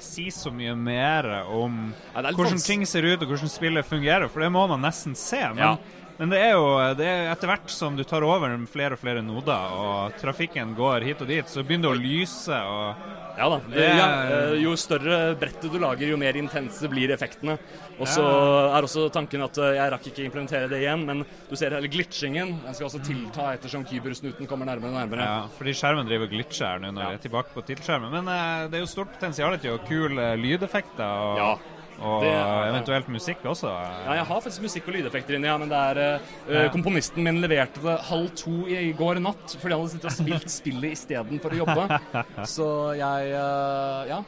si 0.01 0.29
så 0.35 0.53
mye 0.55 0.75
mer 0.79 1.29
om 1.47 1.81
Nei, 1.91 2.23
hvordan 2.33 2.55
vans- 2.57 2.69
ting 2.69 2.85
ser 2.89 3.07
ut 3.09 3.23
og 3.25 3.33
hvordan 3.33 3.51
spillet 3.53 3.89
fungerer, 3.89 4.29
for 4.33 4.45
det 4.45 4.53
må 4.55 4.67
man 4.71 4.85
nesten 4.87 5.17
se. 5.19 5.41
Men, 5.55 5.65
Ja. 5.65 5.73
Men 6.21 6.29
det 6.35 6.39
er 6.45 6.51
jo 6.53 6.67
det 6.99 7.07
er 7.09 7.31
etter 7.33 7.49
hvert 7.49 7.71
som 7.73 7.97
du 7.97 8.05
tar 8.05 8.23
over 8.23 8.53
flere 8.69 8.93
og 8.95 9.01
flere 9.01 9.23
noder, 9.25 9.73
og 9.73 10.19
trafikken 10.21 10.75
går 10.77 11.07
hit 11.09 11.23
og 11.25 11.31
dit, 11.33 11.49
så 11.49 11.65
begynner 11.65 11.89
det 11.89 11.97
å 11.97 12.03
lyse. 12.05 12.53
og 12.61 13.17
Ja 13.41 13.49
da. 13.49 13.57
Det- 13.73 13.97
Ja, 13.97 14.07
eh, 14.29 14.55
jo 14.61 14.75
større 14.77 15.35
brettet 15.41 15.73
du 15.73 15.79
lager, 15.81 16.07
jo 16.11 16.17
mer 16.21 16.37
intense 16.37 16.87
blir 16.93 17.09
effektene. 17.15 17.57
Og 17.99 18.07
så 18.07 18.21
Ja. 18.21 18.77
er 18.77 18.83
også 18.85 19.11
tanken 19.11 19.43
at 19.43 19.57
eh, 19.57 19.75
jeg 19.79 19.93
rakk 19.93 20.07
ikke 20.11 20.25
implementere 20.31 20.69
det 20.69 20.83
igjen, 20.83 21.07
men 21.07 21.25
du 21.49 21.57
ser 21.57 21.71
hele 21.71 21.89
glitchingen. 21.89 22.61
Den 22.65 22.75
skal 22.75 22.89
også 22.89 23.01
tilta 23.03 23.55
ettersom 23.57 23.87
kybersnuten 23.87 24.47
kommer 24.47 24.67
nærmere 24.67 24.93
og 24.93 25.01
nærmere. 25.09 25.25
Ja, 25.25 25.47
fordi 25.57 25.73
skjermen 25.73 26.07
driver 26.07 26.25
og 26.29 26.31
glitcher 26.37 26.67
her 26.67 26.79
nå 26.81 26.93
når 26.93 27.03
jeg 27.03 27.15
er 27.15 27.29
tilbake 27.29 27.55
på 27.55 27.65
tittelskjermen. 27.65 28.11
Men 28.11 28.29
eh, 28.29 28.69
det 28.69 28.75
er 28.77 28.85
jo 28.85 28.93
stort 28.93 29.13
potensial 29.15 29.57
til 29.59 29.79
å 29.79 29.85
kule 29.89 30.37
lydeffekter 30.37 31.01
og, 31.01 31.37
Ja, 31.39 31.57
og 32.01 32.25
det 32.25 32.33
eventuelt 32.71 33.09
musikk 33.13 33.45
også. 33.51 33.71
Ja, 33.71 34.17
jeg 34.21 34.27
har 34.31 34.41
faktisk 34.41 34.65
musikk 34.65 34.89
og 34.89 34.97
lydeffekter 34.97 35.37
inni, 35.37 35.49
ja, 35.51 35.57
men 35.61 35.71
det 35.73 35.81
er 35.93 36.01
uh, 36.01 36.29
Ja. 36.51 36.67
Komponisten 36.73 37.25
min 37.27 37.41
leverte 37.43 37.83
det 37.85 37.97
halv 38.09 38.31
to 38.39 38.55
i 38.71 38.91
går 38.97 39.21
natt 39.23 39.57
fordi 39.61 39.75
han 39.75 39.83
hadde 39.85 39.95
sittet 39.95 40.11
og 40.11 40.17
spilt 40.17 40.53
spillet 40.53 40.97
istedenfor 40.97 41.55
å 41.55 41.61
jobbe. 41.63 42.01
Så 42.57 42.69
jeg 42.99 43.35
uh, 43.37 44.09
Ja. 44.11 44.23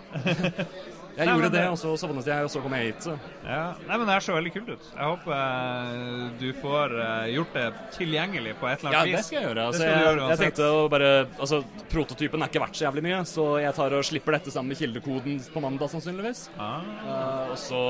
Jeg 1.12 1.26
Nei, 1.28 1.32
gjorde 1.36 1.50
det, 1.52 1.62
og 1.68 1.76
så 1.76 1.90
sovnet 2.00 2.24
jeg, 2.30 2.44
og 2.46 2.48
så 2.48 2.60
kom 2.64 2.72
jeg 2.72 2.86
hit. 2.88 3.02
Så. 3.04 3.14
Ja. 3.44 3.74
Nei, 3.84 3.96
men 4.00 4.06
det 4.08 4.14
her 4.14 4.24
så 4.24 4.36
veldig 4.36 4.52
kult 4.54 4.70
ut. 4.72 4.86
Jeg 4.96 5.08
håper 5.10 5.34
eh, 5.36 6.22
du 6.40 6.46
får 6.62 6.94
eh, 7.04 7.26
gjort 7.34 7.58
det 7.58 7.64
tilgjengelig 7.98 8.54
på 8.62 8.68
et 8.70 8.80
eller 8.80 8.96
Ja, 8.96 9.02
annet 9.02 9.12
vis. 9.12 9.18
det 9.18 9.26
skal 9.28 9.38
jeg 9.38 9.48
gjøre. 9.50 9.66
Altså, 9.66 9.82
skal 9.82 9.90
du 9.90 9.92
jeg, 9.92 10.06
gjøre 10.06 10.14
jeg 10.16 10.24
uansett. 10.28 10.44
tenkte 10.46 10.70
å 10.72 10.86
bare 10.94 11.10
Altså, 11.42 11.60
prototypen 11.92 12.42
er 12.46 12.52
ikke 12.52 12.62
verdt 12.64 12.80
så 12.80 12.86
jævlig 12.88 13.04
mye, 13.10 13.20
så 13.28 13.44
jeg 13.60 13.76
tar 13.76 13.98
og 13.98 14.08
slipper 14.08 14.38
dette 14.38 14.54
sammen 14.56 14.72
med 14.72 14.80
kildekoden 14.80 15.38
på 15.52 15.64
mandag, 15.66 15.92
sannsynligvis. 15.92 16.46
Ah. 16.56 16.80
Eh, 17.04 17.52
og 17.52 17.58
så 17.60 17.82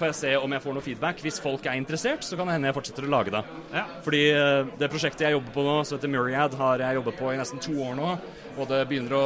får 0.00 0.06
jeg 0.12 0.18
se 0.22 0.30
om 0.40 0.54
jeg 0.54 0.62
får 0.64 0.76
noe 0.78 0.84
feedback. 0.86 1.18
Hvis 1.26 1.42
folk 1.44 1.66
er 1.68 1.76
interessert, 1.76 2.22
så 2.24 2.38
kan 2.38 2.46
det 2.48 2.54
hende 2.56 2.70
jeg 2.70 2.78
fortsetter 2.78 3.04
å 3.04 3.10
lage 3.18 3.34
det. 3.34 3.42
Ja. 3.74 3.82
Fordi 4.06 4.22
eh, 4.32 4.70
det 4.80 4.88
prosjektet 4.94 5.26
jeg 5.26 5.34
jobber 5.34 5.52
på 5.58 5.66
nå, 5.66 5.74
som 5.84 5.98
heter 5.98 6.14
Myriad, 6.14 6.54
har 6.62 6.86
jeg 6.86 7.00
jobbet 7.02 7.18
på 7.20 7.34
i 7.34 7.40
nesten 7.42 7.60
to 7.66 7.74
år 7.90 7.98
nå. 7.98 8.14
Og 8.56 8.70
det 8.70 8.84
begynner 8.88 9.18
å 9.18 9.24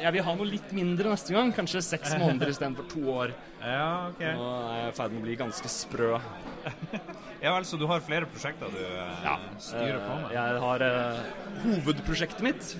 Jeg 0.00 0.14
vil 0.16 0.24
ha 0.24 0.34
noe 0.36 0.48
litt 0.48 0.72
mindre 0.76 1.12
neste 1.12 1.34
gang. 1.36 1.52
Kanskje 1.56 1.82
seks 1.84 2.14
måneder 2.22 2.52
istedenfor 2.52 2.88
to 2.90 3.04
år. 3.12 3.34
Ja, 3.60 4.10
ok. 4.10 4.22
Nå 4.24 4.50
er 4.70 4.78
jeg 4.80 4.92
i 4.92 4.96
ferd 5.00 5.14
med 5.14 5.22
å 5.22 5.26
bli 5.28 5.40
ganske 5.44 5.72
sprø. 5.80 6.14
Ja 7.40 7.54
vel, 7.54 7.64
så 7.64 7.78
du 7.80 7.86
har 7.88 8.02
flere 8.04 8.26
prosjekter 8.28 8.68
du 8.68 8.82
ja. 8.84 9.38
styrer 9.56 10.02
på 10.02 10.10
Eh, 10.12 10.24
med? 10.26 10.34
Jeg 10.34 10.58
har 10.60 10.82
uh, 10.84 11.22
hovedprosjektet 11.62 12.42
mitt. 12.44 12.74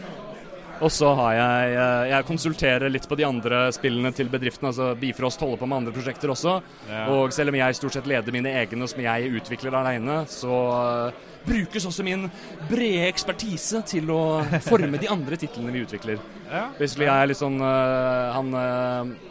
Og 0.81 0.93
så 0.93 1.11
har 1.17 1.33
jeg 1.37 1.73
eh, 1.77 2.05
Jeg 2.09 2.27
konsulterer 2.29 2.93
litt 2.93 3.09
på 3.09 3.17
de 3.21 3.27
andre 3.29 3.63
spillene 3.77 4.13
til 4.17 4.31
bedriften. 4.33 4.71
Altså 4.71 4.93
Bifrost 5.01 5.43
holder 5.45 5.61
på 5.61 5.69
med 5.69 5.83
andre 5.83 5.95
prosjekter 5.97 6.33
også. 6.33 6.59
Ja. 6.89 7.03
Og 7.13 7.35
selv 7.37 7.53
om 7.53 7.59
jeg 7.61 7.77
stort 7.77 7.97
sett 7.97 8.09
leder 8.09 8.37
mine 8.37 8.53
egne 8.63 8.89
som 8.89 9.03
jeg 9.05 9.33
utvikler 9.41 9.77
aleine, 9.81 10.23
så 10.31 10.61
eh, 10.77 11.27
brukes 11.47 11.87
også 11.89 12.05
min 12.07 12.29
brede 12.71 13.09
ekspertise 13.09 13.83
til 13.89 14.11
å 14.15 14.21
forme 14.65 15.01
de 15.01 15.11
andre 15.11 15.39
titlene 15.41 15.75
vi 15.75 15.85
utvikler. 15.87 16.23
Ja. 16.51 16.69
Basically 16.79 17.09
jeg 17.09 17.17
er 17.17 17.31
litt 17.31 17.41
sånn 17.41 17.59
uh, 17.63 18.31
han 18.37 18.55
uh, 18.57 19.31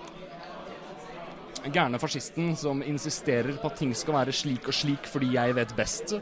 gærne 1.69 1.99
fascisten 1.99 2.53
som 2.57 2.83
insisterer 2.85 3.57
på 3.59 3.67
at 3.69 3.79
ting 3.81 3.91
skal 3.97 4.15
være 4.15 4.33
slik 4.35 4.69
og 4.71 4.75
slik 4.75 5.09
fordi 5.09 5.33
jeg 5.35 5.55
vet 5.57 5.73
best. 5.77 6.15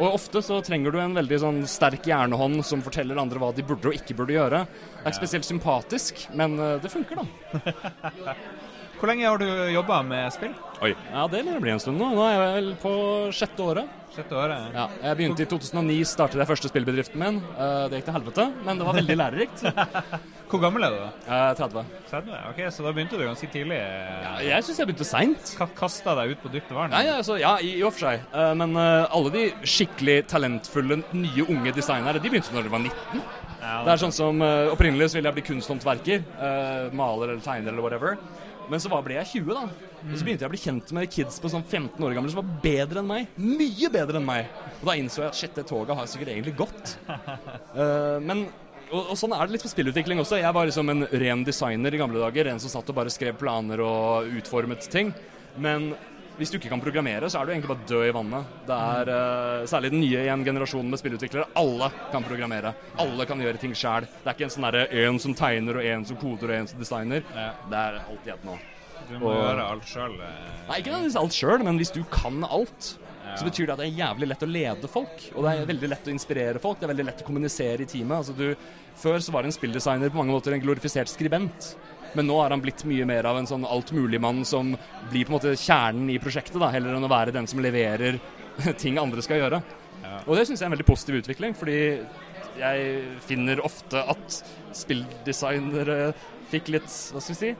Og 0.00 0.06
ofte 0.08 0.42
så 0.44 0.60
trenger 0.64 0.94
du 0.94 1.00
en 1.02 1.18
veldig 1.18 1.40
sånn 1.42 1.60
sterk 1.68 2.08
hjernehånd 2.08 2.62
som 2.66 2.82
forteller 2.84 3.20
andre 3.20 3.42
hva 3.42 3.52
de 3.54 3.66
burde 3.66 3.92
og 3.92 3.98
ikke 3.98 4.16
burde 4.18 4.38
gjøre. 4.38 4.64
Det 4.64 5.04
er 5.04 5.12
ikke 5.12 5.20
spesielt 5.20 5.48
sympatisk, 5.48 6.24
men 6.38 6.56
uh, 6.60 6.76
det 6.82 6.92
funker, 6.94 7.22
da. 7.22 8.34
Hvor 8.98 9.06
lenge 9.12 9.28
har 9.30 9.38
du 9.38 9.46
jobba 9.70 10.00
med 10.02 10.32
spill? 10.34 10.54
Oi. 10.82 10.92
Ja, 11.12 11.24
det 11.30 11.40
begynner 11.44 11.58
å 11.58 11.62
bli 11.62 11.70
en 11.74 11.80
stund 11.82 11.98
nå. 11.98 12.08
Nå 12.14 12.22
er 12.26 12.32
jeg 12.34 12.50
vel 12.56 12.68
på 12.82 12.90
sjette 13.34 13.62
året. 13.62 13.94
Sjette 14.14 14.34
året? 14.38 14.72
Ja, 14.74 14.86
jeg 15.04 15.18
begynte 15.20 15.44
i 15.44 15.46
2009, 15.50 15.98
startet 16.08 16.40
jeg 16.40 16.48
første 16.48 16.70
spillbedriften 16.70 17.20
min. 17.22 17.38
Eh, 17.54 17.84
Det 17.90 17.98
gikk 18.00 18.08
til 18.08 18.16
helvete, 18.16 18.46
men 18.66 18.78
det 18.80 18.86
var 18.88 18.96
veldig 18.98 19.16
lærerikt. 19.20 19.62
Hvor 20.50 20.62
gammel 20.62 20.86
er 20.86 20.94
du 20.94 20.98
da? 21.02 21.08
Eh, 21.28 21.50
30. 21.60 21.84
30? 22.10 22.38
Ok, 22.50 22.60
så 22.74 22.86
da 22.86 22.92
begynte 22.96 23.18
du 23.20 23.24
ganske 23.26 23.50
tidlig. 23.52 23.78
Ja, 23.78 24.32
jeg 24.48 24.66
syns 24.66 24.80
jeg 24.82 24.88
begynte 24.90 25.06
seint. 25.06 25.52
Ka 25.60 25.68
Kasta 25.78 26.14
deg 26.18 26.34
ut 26.34 26.42
på 26.42 26.50
dypt 26.54 26.72
vann? 26.74 26.90
Nei, 26.94 27.04
altså, 27.12 27.36
ja, 27.38 27.54
i, 27.62 27.76
i 27.78 27.84
og 27.86 27.94
for 27.94 28.08
seg. 28.08 28.24
Eh, 28.34 28.54
men 28.58 28.74
alle 28.82 29.34
de 29.34 29.44
skikkelig 29.62 30.18
talentfulle, 30.32 31.02
nye, 31.14 31.46
unge 31.46 31.74
designere, 31.76 32.18
de 32.22 32.32
begynte 32.34 32.54
når 32.56 32.66
de 32.66 32.74
var 32.74 32.82
19. 32.86 33.22
Ja, 33.62 33.78
Det 33.84 33.94
er 33.94 34.00
sånn 34.00 34.14
som 34.14 34.38
Opprinnelig 34.72 35.10
så 35.12 35.18
ville 35.18 35.28
jeg 35.30 35.38
bli 35.40 35.46
kunsthåndverker. 35.50 36.22
maler 36.96 37.34
eller 37.34 37.42
tegner 37.44 37.74
eller 37.74 37.82
whatever. 37.84 38.14
Men 38.68 38.82
så 38.82 38.90
var, 38.92 39.02
ble 39.06 39.16
jeg 39.16 39.42
20, 39.42 39.56
da. 39.56 39.88
Og 40.04 40.14
så 40.14 40.26
begynte 40.26 40.44
jeg 40.44 40.50
å 40.50 40.54
bli 40.54 40.60
kjent 40.62 40.94
med 40.96 41.10
kids 41.12 41.40
på 41.42 41.50
sånn 41.52 41.64
15 41.64 42.04
år 42.04 42.14
gamle 42.16 42.32
som 42.32 42.42
var 42.42 42.62
bedre 42.62 43.02
enn 43.02 43.08
meg. 43.08 43.34
Mye 43.40 43.90
bedre 43.92 44.20
enn 44.20 44.28
meg. 44.28 44.48
Og 44.78 44.90
da 44.90 44.96
innså 45.00 45.24
jeg 45.24 45.32
at 45.32 45.38
shit, 45.40 45.54
det 45.56 45.66
toget 45.70 45.96
har 45.96 46.10
sikkert 46.10 46.32
egentlig 46.34 46.56
gått. 46.58 46.96
Uh, 47.08 48.18
men 48.28 48.46
og, 48.88 49.10
og 49.12 49.16
sånn 49.20 49.34
er 49.36 49.44
det 49.44 49.56
litt 49.56 49.64
for 49.64 49.72
spillutvikling 49.72 50.20
også. 50.22 50.38
Jeg 50.40 50.54
var 50.56 50.68
liksom 50.68 50.92
en 50.92 51.06
ren 51.20 51.42
designer 51.44 51.94
i 51.94 52.00
gamle 52.00 52.22
dager. 52.22 52.48
En 52.48 52.62
som 52.62 52.72
satt 52.72 52.88
og 52.88 52.96
bare 52.96 53.12
skrev 53.12 53.36
planer 53.40 53.82
og 53.84 54.30
utformet 54.38 54.88
ting. 54.92 55.12
Men 55.60 55.90
hvis 56.38 56.52
du 56.52 56.56
ikke 56.58 56.70
kan 56.70 56.82
programmere, 56.82 57.28
så 57.30 57.40
er 57.40 57.46
du 57.48 57.52
egentlig 57.52 57.70
bare 57.72 57.88
død 57.90 58.04
i 58.08 58.14
vannet. 58.14 58.52
Det 58.68 58.78
er 58.78 59.10
uh, 59.10 59.66
Særlig 59.70 59.90
den 59.90 60.00
nye 60.04 60.22
igjen 60.22 60.44
generasjonen 60.46 60.92
med 60.92 61.00
spillutviklere. 61.00 61.48
Alle 61.58 61.90
kan 62.12 62.26
programmere. 62.26 62.74
Alle 63.02 63.26
kan 63.26 63.42
gjøre 63.42 63.58
ting 63.58 63.74
sjæl. 63.74 64.06
Det 64.06 64.30
er 64.30 64.36
ikke 64.36 64.46
en 64.48 64.54
sånn 64.54 64.68
derre 64.68 64.86
en 65.02 65.18
som 65.22 65.34
tegner, 65.38 65.80
og 65.80 65.90
en 65.90 66.06
som 66.08 66.20
koder, 66.20 66.52
og 66.52 66.60
en 66.60 66.70
som 66.70 66.78
designer. 66.82 67.26
Ja. 67.34 67.50
Det 67.68 67.82
er 67.82 68.00
alt 68.04 68.30
i 68.30 68.34
ett 68.36 68.46
nå. 68.46 68.56
Du 69.08 69.18
må 69.18 69.30
Og- 69.32 69.36
gjøre 69.42 69.66
alt 69.72 69.84
sjøl. 69.88 70.16
Nei, 70.68 70.78
ikke 70.80 70.90
nødvendigvis 70.92 71.20
alt 71.20 71.36
sjøl, 71.36 71.64
men 71.64 71.78
hvis 71.80 71.92
du 71.94 72.02
kan 72.12 72.44
alt, 72.44 72.94
så 73.36 73.44
betyr 73.44 73.66
det 73.66 73.74
at 73.74 73.80
det 73.82 73.86
er 73.88 73.98
jævlig 73.98 74.28
lett 74.30 74.42
å 74.42 74.48
lede 74.48 74.88
folk. 74.88 75.22
Og 75.34 75.44
det 75.44 75.52
er 75.52 75.66
veldig 75.68 75.88
lett 75.92 76.06
å 76.08 76.12
inspirere 76.14 76.62
folk. 76.62 76.78
Det 76.80 76.88
er 76.88 76.94
veldig 76.94 77.06
lett 77.10 77.22
å 77.22 77.26
kommunisere 77.26 77.84
i 77.84 77.88
teamet. 77.88 78.16
Altså, 78.22 78.34
du, 78.36 78.54
før 78.96 79.18
så 79.20 79.34
var 79.34 79.44
en 79.44 79.54
spilldesigner 79.54 80.10
på 80.10 80.20
mange 80.20 80.32
måter 80.32 80.54
en 80.56 80.62
glorifisert 80.64 81.10
skribent. 81.12 81.74
Men 82.16 82.28
nå 82.30 82.38
har 82.40 82.54
han 82.54 82.62
blitt 82.64 82.84
mye 82.88 83.06
mer 83.08 83.26
av 83.28 83.40
en 83.40 83.48
sånn 83.48 83.66
altmuligmann 83.68 84.44
som 84.48 84.72
blir 85.10 85.26
på 85.26 85.32
en 85.32 85.36
måte 85.36 85.56
kjernen 85.58 86.08
i 86.12 86.20
prosjektet, 86.22 86.56
da, 86.60 86.70
heller 86.72 86.96
enn 86.96 87.04
å 87.04 87.10
være 87.10 87.34
den 87.34 87.48
som 87.50 87.60
leverer 87.62 88.20
ting 88.82 88.98
andre 89.00 89.24
skal 89.24 89.42
gjøre. 89.42 89.60
Og 90.26 90.34
det 90.36 90.46
syns 90.48 90.60
jeg 90.60 90.66
er 90.66 90.70
en 90.70 90.76
veldig 90.76 90.88
positiv 90.88 91.20
utvikling, 91.20 91.54
fordi 91.58 91.78
jeg 92.58 92.86
finner 93.26 93.60
ofte 93.64 94.00
at 94.14 94.40
spilldesignere 94.76 96.12
fikk 96.48 96.72
litt 96.74 96.88
Hva 96.88 97.20
skal 97.20 97.34
vi 97.34 97.38
si? 97.38 97.52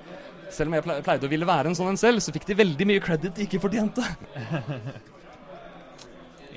Selv 0.54 0.70
om 0.70 0.78
jeg 0.78 1.04
pleide 1.04 1.28
å 1.28 1.30
ville 1.30 1.48
være 1.48 1.70
en 1.70 1.76
sånn 1.76 1.92
en 1.92 2.00
selv, 2.00 2.22
så 2.24 2.32
fikk 2.32 2.48
de 2.48 2.56
veldig 2.56 2.88
mye 2.88 3.04
credit 3.04 3.36
de 3.36 3.44
ikke 3.44 3.60
fortjente. 3.62 4.04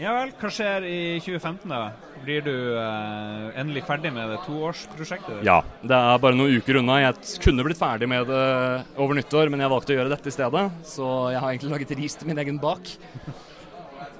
Ja 0.01 0.15
vel, 0.17 0.31
hva 0.33 0.49
skjer 0.49 0.85
i 0.89 1.01
2015 1.21 1.69
da? 1.69 1.91
Blir 2.25 2.41
du 2.41 2.53
eh, 2.73 3.59
endelig 3.61 3.83
ferdig 3.85 4.09
med 4.15 4.31
det 4.33 4.39
toårsprosjektet? 4.47 5.43
Ja, 5.45 5.59
det 5.85 5.93
er 5.93 6.23
bare 6.23 6.37
noen 6.37 6.57
uker 6.57 6.79
unna. 6.79 6.95
Jeg 7.03 7.37
kunne 7.43 7.65
blitt 7.67 7.77
ferdig 7.77 8.09
med 8.09 8.25
det 8.29 8.41
over 8.97 9.17
nyttår, 9.17 9.51
men 9.53 9.61
jeg 9.61 9.73
valgte 9.73 9.93
å 9.93 9.97
gjøre 9.99 10.13
dette 10.15 10.31
i 10.31 10.33
stedet. 10.33 10.63
Så 10.89 11.05
jeg 11.35 11.43
har 11.43 11.53
egentlig 11.53 11.73
laget 11.75 11.93
ris 11.99 12.17
til 12.17 12.31
min 12.31 12.41
egen 12.41 12.57
bak. 12.61 12.89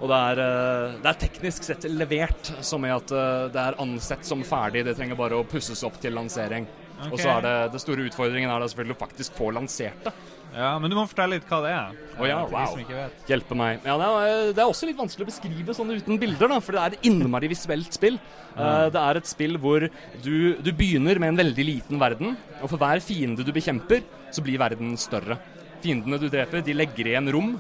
Og 0.02 0.10
det 0.10 0.20
er, 0.20 0.44
eh, 0.46 1.00
det 1.02 1.10
er 1.10 1.20
teknisk 1.26 1.65
sett 1.65 1.89
levert, 1.89 2.54
som 2.65 2.86
i 2.86 2.94
at 2.94 3.13
eh, 3.17 3.50
det 3.54 3.65
er 3.65 3.82
ansett 3.82 4.26
som 4.26 4.46
ferdig. 4.46 4.86
Det 4.86 4.96
trenger 4.98 5.17
bare 5.17 5.41
å 5.41 5.50
pusses 5.50 5.82
opp 5.88 5.98
til 6.02 6.13
lansering. 6.17 6.70
Og 7.10 7.17
så 7.17 7.39
er 7.39 7.46
det, 7.48 7.56
det 7.74 7.82
store 7.82 8.06
utfordringen 8.06 8.54
er 8.54 8.62
da 8.62 8.70
selvfølgelig 8.70 9.00
å 9.00 9.02
faktisk 9.02 9.38
få 9.41 9.50
lansert 9.58 10.06
det. 10.06 10.13
Ja, 10.52 10.72
Men 10.80 10.92
du 10.92 10.98
må 10.98 11.06
fortelle 11.08 11.38
litt 11.38 11.48
hva 11.48 11.62
det 11.64 11.72
er. 11.72 11.96
Oh, 12.18 12.26
ja, 12.28 12.42
eh, 12.44 12.52
wow. 12.52 13.14
Hjelpe 13.30 13.56
meg. 13.58 13.80
Ja, 13.88 13.96
det, 14.02 14.10
er, 14.10 14.52
det 14.52 14.64
er 14.64 14.68
også 14.68 14.90
litt 14.90 15.00
vanskelig 15.00 15.26
å 15.26 15.30
beskrive 15.30 15.76
sånn 15.78 15.94
uten 15.96 16.20
bilder, 16.22 16.52
da, 16.52 16.60
for 16.64 16.76
det 16.76 16.82
er 16.82 16.98
et 16.98 17.08
innmari 17.08 17.50
visuelt 17.52 17.96
spill. 17.96 18.20
Uh, 18.58 18.90
det 18.92 19.00
er 19.00 19.22
et 19.22 19.30
spill 19.30 19.56
hvor 19.64 19.88
du, 20.26 20.36
du 20.60 20.72
begynner 20.76 21.22
med 21.24 21.34
en 21.34 21.40
veldig 21.40 21.68
liten 21.68 22.02
verden, 22.02 22.36
og 22.60 22.68
for 22.68 22.82
hver 22.82 23.00
fiende 23.04 23.48
du 23.48 23.54
bekjemper, 23.56 24.04
så 24.32 24.44
blir 24.44 24.60
verden 24.60 24.98
større. 25.00 25.40
Fiendene 25.82 26.20
du 26.22 26.28
dreper, 26.30 26.66
de 26.66 26.76
legger 26.76 27.14
igjen 27.14 27.32
rom, 27.32 27.54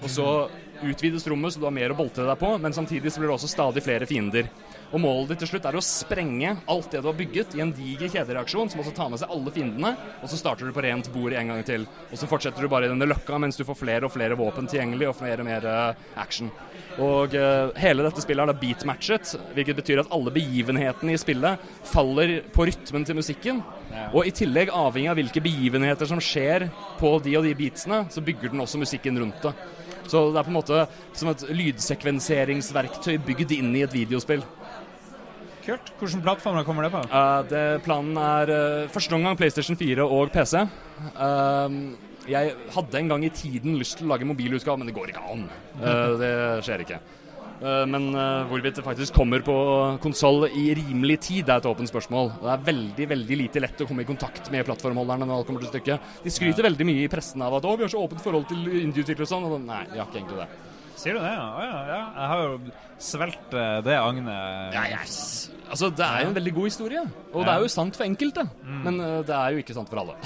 og 0.00 0.08
så 0.10 0.28
utvides 0.84 1.26
rommet 1.30 1.54
så 1.54 1.60
du 1.60 1.68
har 1.68 1.76
mer 1.76 1.92
å 1.92 1.98
bolte 1.98 2.24
deg 2.24 2.40
på, 2.40 2.54
men 2.60 2.74
samtidig 2.76 3.12
så 3.12 3.20
blir 3.20 3.30
det 3.30 3.36
også 3.36 3.52
stadig 3.52 3.84
flere 3.84 4.08
fiender. 4.08 4.48
Og 4.94 5.00
målet 5.02 5.32
ditt 5.32 5.40
til 5.42 5.50
slutt 5.50 5.64
er 5.66 5.74
å 5.74 5.82
sprenge 5.82 6.52
alt 6.70 6.92
det 6.92 7.00
du 7.02 7.08
har 7.08 7.16
bygget 7.18 7.56
i 7.58 7.62
en 7.64 7.72
diger 7.74 8.12
kjedereaksjon, 8.12 8.68
som 8.70 8.78
også 8.78 8.92
tar 8.94 9.08
med 9.10 9.18
seg 9.18 9.32
alle 9.34 9.52
fiendene, 9.54 9.90
og 10.22 10.30
så 10.30 10.38
starter 10.38 10.70
du 10.70 10.74
på 10.76 10.84
rent 10.86 11.10
bord 11.10 11.34
en 11.34 11.50
gang 11.50 11.64
til. 11.66 11.86
Og 12.12 12.20
så 12.20 12.28
fortsetter 12.30 12.62
du 12.62 12.70
bare 12.70 12.86
i 12.86 12.92
denne 12.92 13.08
løkka 13.10 13.40
mens 13.42 13.58
du 13.58 13.64
får 13.66 13.80
flere 13.80 14.06
og 14.06 14.14
flere 14.14 14.38
våpen 14.38 14.70
tilgjengelig, 14.70 15.10
og 15.10 15.18
flere 15.18 15.42
og 15.42 15.48
mer 15.48 15.66
eh, 15.66 16.04
action. 16.22 16.52
Og 17.02 17.34
uh, 17.34 17.74
hele 17.82 18.04
dette 18.06 18.22
spillet 18.22 18.44
er 18.44 18.52
da 18.52 18.54
beatmatchet, 18.54 19.32
hvilket 19.56 19.80
betyr 19.80 20.04
at 20.04 20.12
alle 20.14 20.30
begivenhetene 20.34 21.16
i 21.16 21.18
spillet 21.18 21.64
faller 21.90 22.36
på 22.54 22.68
rytmen 22.70 23.06
til 23.08 23.18
musikken. 23.18 23.64
Og 24.12 24.28
i 24.28 24.34
tillegg, 24.34 24.70
avhengig 24.70 25.10
av 25.10 25.18
hvilke 25.18 25.42
begivenheter 25.42 26.06
som 26.06 26.22
skjer 26.22 26.68
på 27.00 27.16
de 27.24 27.34
og 27.40 27.48
de 27.48 27.56
beatsene, 27.58 28.04
så 28.14 28.22
bygger 28.22 28.54
den 28.54 28.62
også 28.62 28.78
musikken 28.78 29.18
rundt 29.18 29.42
det. 29.42 29.54
Så 30.06 30.28
det 30.30 30.38
er 30.38 30.46
på 30.46 30.52
en 30.52 30.58
måte 30.58 30.84
som 31.16 31.30
et 31.32 31.44
lydsekvenseringsverktøy 31.48 33.16
bygd 33.24 33.54
inn 33.56 33.72
i 33.74 33.84
et 33.86 33.94
videospill. 33.94 34.44
Kult. 35.64 35.92
Hvilke 36.00 36.22
plattformer 36.24 36.66
kommer 36.66 36.86
det 36.86 36.92
på? 36.92 37.04
Uh, 37.08 37.40
det, 37.48 37.62
planen 37.86 38.18
er 38.20 38.52
uh, 38.52 38.90
første 38.92 39.16
omgang 39.16 39.38
PlayStation 39.40 39.78
4 39.80 40.04
og 40.04 40.32
PC. 40.34 40.66
Uh, 41.16 41.78
jeg 42.30 42.54
hadde 42.72 43.00
en 43.00 43.10
gang 43.12 43.26
i 43.26 43.32
tiden 43.34 43.76
lyst 43.80 43.98
til 43.98 44.08
å 44.08 44.14
lage 44.14 44.28
mobilutgave, 44.28 44.80
men 44.80 44.88
det 44.88 44.96
går 44.96 45.12
ikke 45.12 45.26
an. 45.34 45.44
Eh, 45.80 46.14
det 46.22 46.32
skjer 46.64 46.84
ikke. 46.84 47.00
Eh, 47.54 47.84
men 47.90 48.08
eh, 48.10 48.44
hvorvidt 48.50 48.78
det 48.80 48.84
faktisk 48.86 49.16
kommer 49.16 49.44
på 49.44 49.56
konsoll 50.02 50.48
i 50.48 50.66
rimelig 50.78 51.18
tid, 51.28 51.48
er 51.48 51.60
et 51.60 51.68
åpent 51.68 51.90
spørsmål. 51.90 52.32
Det 52.40 52.52
er 52.54 52.68
veldig 52.70 53.08
veldig 53.14 53.40
lite 53.44 53.64
lett 53.64 53.84
å 53.84 53.88
komme 53.88 54.06
i 54.06 54.08
kontakt 54.08 54.50
med 54.54 54.66
plattformholderne 54.68 55.28
når 55.28 55.42
alt 55.42 55.50
kommer 55.50 55.64
til 55.64 55.74
stykket. 55.74 56.12
De 56.24 56.32
skryter 56.32 56.68
veldig 56.68 56.88
mye 56.88 57.04
i 57.04 57.10
pressen 57.12 57.44
av 57.44 57.58
at 57.60 57.68
å, 57.68 57.76
vi 57.76 57.86
har 57.86 57.92
så 57.92 58.04
åpent 58.04 58.24
forhold 58.24 58.48
til 58.52 58.64
indieutviklere 58.84 59.28
og 59.28 59.34
sånn. 59.34 59.68
Nei, 59.68 59.84
vi 59.92 60.00
har 60.00 60.08
ikke 60.08 60.22
egentlig 60.22 60.44
det. 60.44 60.73
Sier 60.94 61.16
du 61.16 61.20
det, 61.20 61.30
ja? 61.34 61.46
Ja, 61.64 61.78
ja. 61.90 62.00
Jeg 62.14 62.30
har 62.30 62.42
jo 62.44 62.58
svelgt 63.02 63.54
eh, 63.58 63.76
det 63.84 63.96
agnet. 63.98 64.74
Ja, 64.76 64.84
yes. 64.94 65.16
Altså, 65.68 65.88
det 65.90 66.06
er 66.06 66.24
jo 66.24 66.30
en 66.30 66.36
veldig 66.38 66.52
god 66.54 66.68
historie, 66.70 67.02
og 67.32 67.44
det 67.46 67.52
er 67.54 67.64
jo 67.64 67.70
sant 67.72 67.96
for 67.98 68.06
enkelte. 68.06 68.44
Men 68.84 69.00
eh, 69.02 69.20
det 69.26 69.34
er 69.34 69.54
jo 69.56 69.64
ikke 69.64 69.76
sant 69.76 69.90
for 69.90 70.04
alle. 70.04 70.16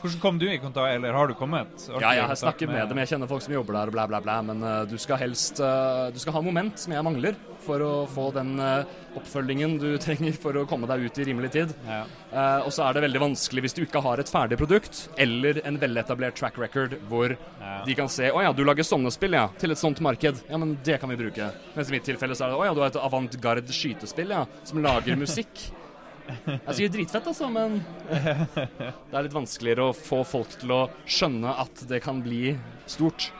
Hvordan 0.00 0.20
kom 0.20 0.38
du 0.40 0.46
i 0.48 0.56
kontakt, 0.58 0.94
eller 0.94 1.12
har 1.12 1.28
du 1.28 1.34
kommet? 1.36 1.68
ordentlig 1.76 2.08
Ja, 2.16 2.28
jeg 2.30 2.40
snakker 2.40 2.70
med, 2.70 2.78
med 2.78 2.88
dem, 2.88 3.00
jeg 3.02 3.10
kjenner 3.12 3.28
folk 3.28 3.44
som 3.44 3.52
jobber 3.52 3.76
der 3.76 3.90
og 3.90 3.96
blæ, 3.96 4.06
blæ, 4.08 4.20
blæ. 4.24 4.36
men 4.48 4.62
uh, 4.64 4.76
du 4.88 4.96
skal 5.00 5.20
helst 5.20 5.60
uh, 5.60 6.08
Du 6.14 6.16
skal 6.22 6.32
ha 6.36 6.40
moment 6.44 6.80
som 6.80 6.94
jeg 6.94 7.04
mangler 7.04 7.36
for 7.60 7.84
å 7.84 7.90
få 8.08 8.30
den 8.32 8.54
uh, 8.56 8.88
oppfølgingen 9.20 9.76
du 9.82 9.90
trenger 10.04 10.38
for 10.40 10.56
å 10.56 10.64
komme 10.70 10.88
deg 10.88 11.04
ut 11.04 11.20
i 11.20 11.26
rimelig 11.28 11.50
tid. 11.52 11.74
Ja. 11.84 12.04
Og 12.64 12.70
så 12.72 12.86
er 12.86 12.94
det 12.94 13.02
veldig 13.04 13.20
vanskelig 13.24 13.64
hvis 13.64 13.74
du 13.76 13.82
ikke 13.82 14.00
har 14.04 14.22
et 14.22 14.30
ferdig 14.30 14.56
produkt 14.60 15.02
eller 15.20 15.58
en 15.66 15.80
veletablert 15.82 16.38
track 16.38 16.60
record 16.62 16.94
hvor 17.10 17.34
de 17.34 17.96
kan 17.98 18.08
se 18.12 18.30
å 18.30 18.44
ja, 18.44 18.54
du 18.54 18.62
lager 18.64 18.86
sånne 18.86 19.10
spill, 19.12 19.34
ja, 19.36 19.48
til 19.60 19.74
et 19.74 19.80
sånt 19.82 20.00
marked. 20.04 20.40
Ja, 20.48 20.60
men 20.62 20.76
det 20.86 21.00
kan 21.02 21.10
vi 21.10 21.18
bruke. 21.20 21.50
Mens 21.74 21.90
i 21.90 21.96
mitt 21.96 22.06
tilfelle 22.06 22.38
så 22.38 22.46
er 22.46 22.54
det 22.54 22.62
å 22.62 22.64
ja, 22.68 22.76
du 22.76 22.82
har 22.84 22.94
et 22.94 23.02
avantgarde 23.02 23.74
skytespill, 23.74 24.32
ja, 24.38 24.46
som 24.64 24.80
lager 24.84 25.18
musikk. 25.24 25.66
Jeg 26.46 26.76
sier 26.78 26.92
dritfett, 26.92 27.26
altså, 27.32 27.48
men 27.52 27.80
det 28.08 29.16
er 29.16 29.24
litt 29.26 29.36
vanskeligere 29.36 29.90
å 29.90 29.96
få 29.96 30.22
folk 30.28 30.54
til 30.60 30.74
å 30.74 30.80
skjønne 31.04 31.54
at 31.64 31.84
det 31.90 32.02
kan 32.04 32.20
bli 32.24 32.54
stort. 32.90 33.30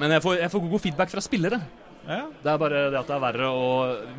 Men 0.00 0.16
jeg 0.16 0.24
får, 0.24 0.40
jeg 0.40 0.52
får 0.52 0.66
god 0.72 0.84
feedback 0.86 1.12
fra 1.12 1.24
spillere. 1.24 1.60
Ja. 2.06 2.24
Det 2.42 2.50
er 2.50 2.60
bare 2.60 2.84
det 2.90 2.98
at 3.00 3.08
det 3.10 3.16
er 3.16 3.22
verre 3.22 3.48
å 3.52 3.70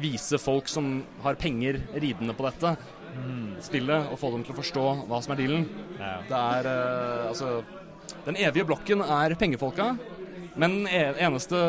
vise 0.01 0.39
folk 0.41 0.69
som 0.69 0.99
har 1.23 1.39
penger 1.41 1.79
ridende 1.95 2.35
på 2.37 2.45
dette, 2.45 2.75
spillet, 3.65 4.11
og 4.11 4.19
få 4.21 4.31
dem 4.35 4.45
til 4.45 4.53
å 4.53 4.59
forstå 4.61 4.85
hva 5.09 5.21
som 5.23 5.33
er 5.33 5.41
dealen. 5.41 5.65
Ja. 5.99 6.13
Det 6.29 6.41
er 6.41 6.69
uh, 6.69 7.29
altså 7.31 7.49
Den 8.25 8.37
evige 8.39 8.67
blokken 8.69 9.01
er 9.03 9.35
pengefolka, 9.39 9.95
men 10.59 10.83
den 10.85 11.19
eneste 11.25 11.59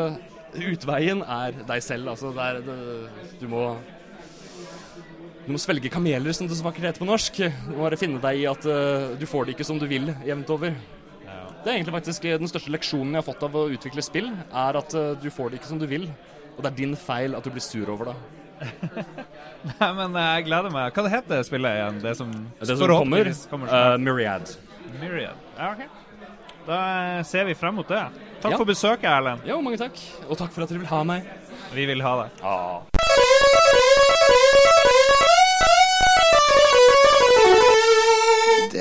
utveien 0.53 1.23
er 1.25 1.55
deg 1.65 1.83
selv. 1.83 2.13
Altså, 2.13 2.31
det 2.35 2.45
er, 2.45 2.61
det, 2.65 2.77
du 3.41 3.47
må 3.51 3.65
du 5.43 5.51
må 5.51 5.59
svelge 5.59 5.91
kameler, 5.91 6.31
som 6.35 6.47
det 6.47 6.55
så 6.55 6.65
vakkert 6.65 6.87
heter 6.87 7.03
på 7.03 7.07
norsk. 7.09 7.39
Du 7.67 7.73
må 7.73 7.83
bare 7.83 7.99
finne 7.99 8.21
deg 8.23 8.43
i 8.43 8.45
at 8.49 8.67
uh, 8.67 9.13
du 9.19 9.25
får 9.27 9.47
det 9.47 9.57
ikke 9.57 9.67
som 9.67 9.79
du 9.81 9.87
vil 9.89 10.13
jevnt 10.27 10.51
over. 10.55 10.75
Det 11.63 11.71
er 11.71 11.77
egentlig 11.77 11.95
faktisk 11.95 12.25
eh, 12.27 12.35
den 12.41 12.49
største 12.51 12.71
leksjonen 12.73 13.13
jeg 13.15 13.21
har 13.21 13.23
fått 13.23 13.43
av 13.47 13.53
å 13.55 13.67
utvikle 13.71 14.03
spill, 14.03 14.25
er 14.35 14.79
at 14.79 14.95
uh, 14.99 15.13
du 15.15 15.29
får 15.31 15.51
det 15.51 15.61
ikke 15.61 15.69
som 15.69 15.79
du 15.79 15.85
vil. 15.87 16.09
Og 16.57 16.59
det 16.59 16.71
er 16.73 16.79
din 16.81 16.95
feil 16.99 17.37
at 17.37 17.45
du 17.47 17.53
blir 17.55 17.63
sur 17.63 17.87
over 17.93 18.11
det. 18.11 18.15
Nei, 19.69 19.89
men 19.95 20.17
jeg 20.19 20.47
gleder 20.49 20.73
meg. 20.75 20.91
Hva 20.91 21.05
det 21.07 21.13
heter 21.15 21.37
det 21.37 21.47
spillet 21.47 21.79
igjen? 21.79 22.01
Det 22.03 22.15
som, 22.19 22.33
Det 22.59 22.67
som 22.69 22.83
kommer, 22.91 23.31
kommer 23.51 23.71
uh. 23.71 23.95
Myriad. 23.99 24.55
Myriad. 24.99 25.39
Ja, 25.55 25.71
ok. 25.71 26.03
Da 26.67 26.79
ser 27.27 27.47
vi 27.47 27.55
frem 27.59 27.79
mot 27.79 27.87
det. 27.87 28.03
Takk 28.43 28.51
Ja. 28.51 28.57
for 28.57 28.67
besøket, 28.67 29.07
Erlend. 29.07 29.47
Jo, 29.47 29.59
mange 29.63 29.79
takk. 29.79 29.99
Og 30.27 30.37
takk 30.39 30.51
for 30.51 30.63
at 30.63 30.71
dere 30.71 30.83
vil 30.83 30.91
ha 30.91 31.03
meg. 31.07 31.31
Vi 31.75 31.87
vil 31.87 32.03
ha 32.03 32.17
deg. 32.23 33.02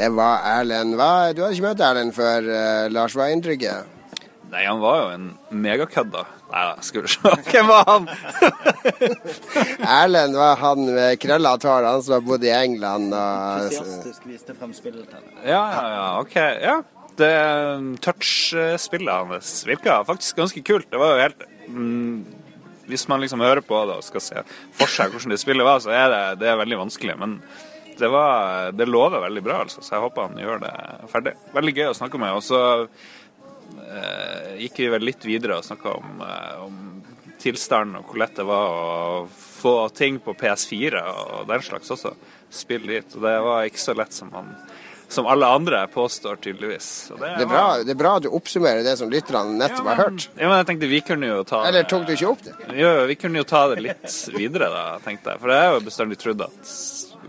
Det 0.02 0.08
var 0.10 0.40
Erlend. 0.58 0.96
Hva? 0.98 1.30
Du 1.30 1.44
hadde 1.44 1.54
ikke 1.54 1.68
møtt 1.68 1.82
Erlend 1.86 2.14
før, 2.16 2.46
eh, 2.50 2.88
Lars. 2.90 3.14
Hva 3.14 3.28
er 3.28 3.36
inntrykket? 3.36 4.00
Nei, 4.50 4.64
han 4.66 4.80
var 4.82 4.96
jo 4.98 5.04
en 5.12 5.28
megakødd, 5.62 6.10
da. 6.10 6.24
Nei 6.50 6.62
da, 6.66 6.82
skal 6.82 7.04
vi 7.04 7.12
se. 7.12 7.34
Hvem 7.52 7.70
var 7.70 7.86
han? 7.86 8.08
Erlend 10.00 10.34
var 10.40 10.58
han 10.58 10.82
med 10.88 11.22
krølla 11.22 11.54
hår, 11.54 11.86
han 11.86 12.02
som 12.02 12.16
har 12.16 12.26
bodd 12.26 12.48
i 12.48 12.50
England. 12.50 13.14
Og, 13.14 13.62
Entusiastisk 13.68 14.26
viste 14.26 14.58
frem 14.58 14.74
spillet 14.74 15.06
til. 15.06 15.24
Ja, 15.46 15.62
ja, 15.70 15.88
ja, 15.94 16.04
OK. 16.18 16.36
Ja. 16.66 16.76
Det 17.22 17.32
touch-spillet 18.02 19.32
hans 19.36 19.56
virka 19.68 20.02
faktisk 20.08 20.42
ganske 20.42 20.66
kult. 20.66 20.90
Det 20.90 20.98
var 20.98 21.14
jo 21.14 21.26
helt 21.28 21.42
mm, 21.68 22.22
Hvis 22.90 23.04
man 23.06 23.22
liksom 23.22 23.44
hører 23.44 23.62
på 23.62 23.84
det 23.86 24.00
og 24.00 24.06
skal 24.08 24.24
se 24.24 24.48
for 24.74 24.90
seg 24.90 25.14
hvordan 25.14 25.36
det 25.36 25.44
spillet 25.44 25.68
var, 25.68 25.78
så 25.84 25.94
er 25.94 26.08
det, 26.10 26.24
det 26.42 26.50
er 26.50 26.58
veldig 26.58 26.88
vanskelig. 26.88 27.20
Men 27.22 27.38
det, 27.98 28.08
var, 28.08 28.72
det 28.72 28.86
lover 28.86 29.24
veldig 29.26 29.42
bra, 29.42 29.62
altså. 29.64 29.82
Så 29.82 29.96
jeg 29.96 30.04
håper 30.04 30.28
han 30.28 30.40
gjør 30.40 30.62
det 30.62 30.74
ferdig. 31.12 31.34
Veldig 31.54 31.74
gøy 31.76 31.88
å 31.90 31.98
snakke 31.98 32.20
med. 32.22 32.36
Og 32.38 32.44
så 32.46 32.60
eh, 32.82 34.52
gikk 34.64 34.82
vi 34.84 34.90
vel 34.96 35.06
litt 35.06 35.26
videre 35.26 35.58
og 35.58 35.66
snakka 35.66 35.96
om, 35.98 36.22
eh, 36.26 36.54
om 36.64 36.78
tilstanden 37.42 37.98
og 37.98 38.10
hvor 38.10 38.22
lett 38.22 38.36
det 38.38 38.46
var 38.46 38.76
å 38.76 39.26
få 39.32 39.76
ting 39.96 40.20
på 40.22 40.34
PS4 40.38 41.02
og 41.10 41.50
den 41.50 41.64
slags 41.64 41.90
også. 41.94 42.14
Spill 42.52 42.86
dit. 42.86 43.16
Og 43.16 43.24
det 43.24 43.36
var 43.46 43.68
ikke 43.68 43.80
så 43.80 43.94
lett 43.96 44.14
som, 44.14 44.30
man, 44.32 44.50
som 45.08 45.28
alle 45.30 45.48
andre 45.48 45.86
påstår, 45.92 46.38
tydeligvis. 46.44 46.90
Og 47.14 47.22
det, 47.22 47.32
er 47.44 47.48
bra, 47.48 47.64
det 47.82 47.94
er 47.94 48.00
bra 48.02 48.16
at 48.18 48.26
du 48.26 48.30
oppsummerer 48.34 48.84
det 48.86 48.98
som 49.00 49.10
lytterne 49.12 49.56
nettopp 49.60 49.88
har 49.92 50.02
hørt. 50.04 50.28
Ja, 50.36 50.48
men 50.48 50.58
jeg 50.60 50.68
tenkte 50.72 50.92
vi 50.92 51.00
kunne 51.06 51.32
jo 51.32 51.40
ta 51.48 51.64
Eller 51.68 51.88
tok 51.88 52.06
du 52.08 52.14
ikke 52.16 52.34
opp 52.34 52.44
det? 52.46 52.56
Jo, 52.78 52.92
vi 53.08 53.18
kunne 53.20 53.42
jo 53.42 53.48
ta 53.48 53.64
det 53.72 53.80
litt 53.88 54.18
videre, 54.36 54.70
da, 54.72 54.84
tenkte 55.04 55.34
jeg. 55.34 55.42
For 55.42 55.54
jeg 55.54 55.70
har 55.70 55.78
jo 55.78 55.88
bestandig 55.88 56.20
trodd 56.20 56.46
at 56.48 56.76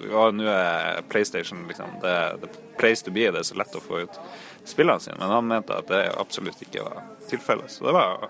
ja, 0.10 0.24
nå 0.36 0.48
er 0.50 1.04
PlayStation 1.10 1.66
liksom 1.70 2.00
det, 2.02 2.16
the 2.42 2.50
place 2.80 3.06
to 3.06 3.12
be. 3.12 3.28
Det 3.32 3.44
er 3.44 3.48
så 3.48 3.58
lett 3.60 3.76
å 3.76 3.84
få 3.84 4.04
ut 4.06 4.20
spillene 4.66 5.00
sine. 5.04 5.20
Men 5.20 5.36
han 5.36 5.48
mente 5.48 5.78
at 5.78 5.92
det 5.92 6.02
absolutt 6.20 6.62
ikke 6.66 6.86
var 6.86 7.04
tilfellet. 7.30 7.72
Så 7.72 7.88
det 7.88 7.96
var 7.96 8.28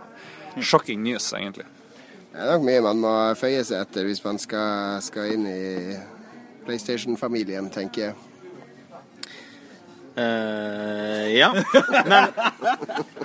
shocking 0.61 1.03
news, 1.03 1.29
egentlig. 1.33 1.65
Det 2.33 2.41
er 2.41 2.49
nok 2.55 2.65
mye 2.65 2.81
man 2.81 3.01
må 3.01 3.13
føye 3.37 3.61
seg 3.65 3.83
etter 3.83 4.07
hvis 4.09 4.23
man 4.25 4.39
skal, 4.41 5.01
skal 5.05 5.35
inn 5.35 5.47
i 5.49 5.97
PlayStation-familien, 6.65 7.69
tenker 7.73 8.07
jeg. 8.07 8.32
Eh, 10.15 11.37
ja. 11.37 11.49
Men 12.05 12.29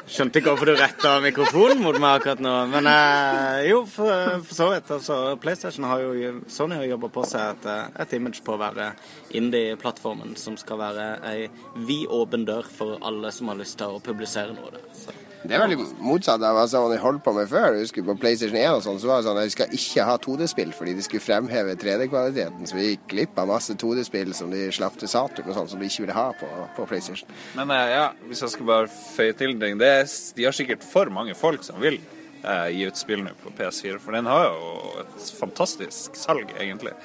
Skjønte 0.09 0.41
ikke 0.41 0.55
hvorfor 0.55 0.71
du 0.71 0.79
retta 0.79 1.11
mikrofonen 1.21 1.83
mot 1.85 1.99
meg 2.01 2.23
akkurat 2.23 2.41
nå. 2.41 2.55
Men 2.73 2.89
uh, 2.89 3.59
jo, 3.67 3.83
for, 3.93 4.41
for 4.49 4.57
så 4.57 4.71
vidt. 4.73 4.93
Altså, 4.97 5.19
PlayStation 5.43 5.85
har 5.89 6.01
jo 6.01 6.33
Sony 6.49 6.79
har 6.81 6.89
jobba 6.89 7.13
på 7.13 7.27
seg 7.29 7.59
et, 7.59 7.69
eh, 7.69 8.03
et 8.05 8.17
image 8.17 8.41
på 8.45 8.57
å 8.57 8.61
være 8.63 8.93
indie-plattformen 9.37 10.37
som 10.41 10.57
skal 10.61 10.81
være 10.81 11.09
ei 11.29 11.49
vid 11.77 12.09
åpen 12.15 12.49
dør 12.49 12.69
for 12.73 12.97
alle 13.05 13.33
som 13.37 13.53
har 13.53 13.61
lyst 13.61 13.79
til 13.81 13.99
å 13.99 14.05
publisere 14.05 14.57
noe 14.57 14.73
der. 14.73 14.89
Så 14.97 15.28
Det 15.39 15.55
er 15.55 15.63
veldig 15.63 15.79
motsatt 16.03 16.43
av 16.43 16.57
hva 16.57 16.65
de 16.67 16.99
holdt 16.99 17.23
på 17.23 17.33
med 17.37 17.47
før. 17.51 17.77
Jeg 17.77 17.87
husker 17.87 18.07
På 18.09 18.17
PlayStation 18.19 18.59
1 18.59 18.79
og 18.81 18.83
sånn, 18.85 18.99
så 18.99 19.11
var 19.11 19.21
det 19.21 19.29
sånn 19.29 19.39
at 19.39 19.47
de 19.47 19.55
skal 19.55 19.77
ikke 19.79 20.07
ha 20.09 20.17
2D-spill 20.25 20.73
fordi 20.75 20.95
de 20.99 21.05
skulle 21.07 21.23
fremheve 21.23 21.77
3D-kvaliteten. 21.79 22.67
Så 22.67 22.79
vi 22.79 22.89
gikk 22.89 23.07
glipp 23.13 23.39
av 23.39 23.51
masse 23.53 23.77
2D-spill 23.79 24.35
som 24.37 24.51
de 24.55 24.67
slapp 24.75 24.99
til 24.99 25.11
Saturn 25.13 25.49
og 25.49 25.59
sånn, 25.61 25.71
som 25.71 25.83
de 25.83 25.91
ikke 25.91 26.05
ville 26.07 26.17
ha 26.19 26.27
på, 26.41 26.49
på 26.77 26.87
PlayStation. 26.91 27.31
Men 27.59 27.71
eh, 27.75 27.95
ja, 27.95 28.05
hvis 28.27 28.43
jeg 28.45 28.57
skal 28.57 28.71
bare 28.73 28.91
føye 28.91 29.37
til 29.39 29.55
ting 29.63 29.79
det 29.79 29.93
er, 30.01 30.09
De 30.37 30.49
har 30.49 30.57
sikkert 30.57 30.87
for 30.87 31.13
mange 31.15 31.37
folk 31.39 31.63
som 31.67 31.79
vil 31.83 32.01
eh, 32.43 32.69
gi 32.75 32.89
ut 32.91 32.99
spill 32.99 33.23
nå 33.27 33.37
på 33.45 33.55
PS4, 33.61 34.03
for 34.03 34.19
den 34.19 34.27
har 34.31 34.49
jo 34.51 34.75
et 35.05 35.31
fantastisk 35.39 36.19
salg, 36.19 36.51
egentlig. 36.59 36.97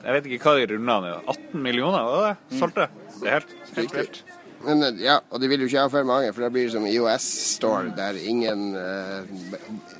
Jeg 0.00 0.16
vet 0.16 0.28
ikke 0.28 0.50
hva 0.52 0.60
de 0.60 0.68
runda 0.74 1.00
nå. 1.04 1.16
18 1.28 1.64
millioner, 1.64 2.04
var 2.08 2.28
det? 2.28 2.60
Solgte? 2.60 2.86
Det 3.20 3.26
er 3.26 3.40
helt, 3.40 3.56
helt 3.76 3.96
vilt. 3.96 4.22
Men 4.64 4.82
eh, 4.82 5.02
ja, 5.04 5.18
og 5.30 5.40
de 5.40 5.48
vil 5.50 5.64
jo 5.64 5.68
ikke 5.70 5.84
ha 5.84 5.90
for 5.92 6.08
mange, 6.08 6.32
for 6.36 6.44
da 6.44 6.50
blir 6.52 6.68
det 6.68 6.74
som 6.74 6.86
IOS 6.88 7.28
Store, 7.56 7.92
der 7.96 8.18
ingen 8.20 8.74
eh, 8.76 9.30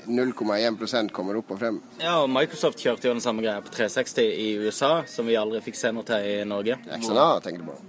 0,1% 0.07 1.13
kommer 1.15 1.39
opp 1.39 1.53
og 1.55 1.61
frem. 1.61 1.79
Ja, 2.01 2.19
og 2.21 2.29
Microsoft 2.33 2.81
kjørte 2.81 3.09
jo 3.09 3.15
den 3.15 3.23
samme 3.23 3.43
greia 3.45 3.63
på 3.63 3.73
360 3.73 4.27
i 4.27 4.49
USA, 4.61 4.93
som 5.09 5.29
vi 5.29 5.39
aldri 5.39 5.63
fikk 5.65 5.79
se 5.79 5.93
noe 5.95 6.05
til 6.07 6.29
i 6.29 6.37
Norge. 6.47 6.77
XNA 6.99 7.27
tenker 7.45 7.65
du 7.65 7.71
på? 7.71 7.79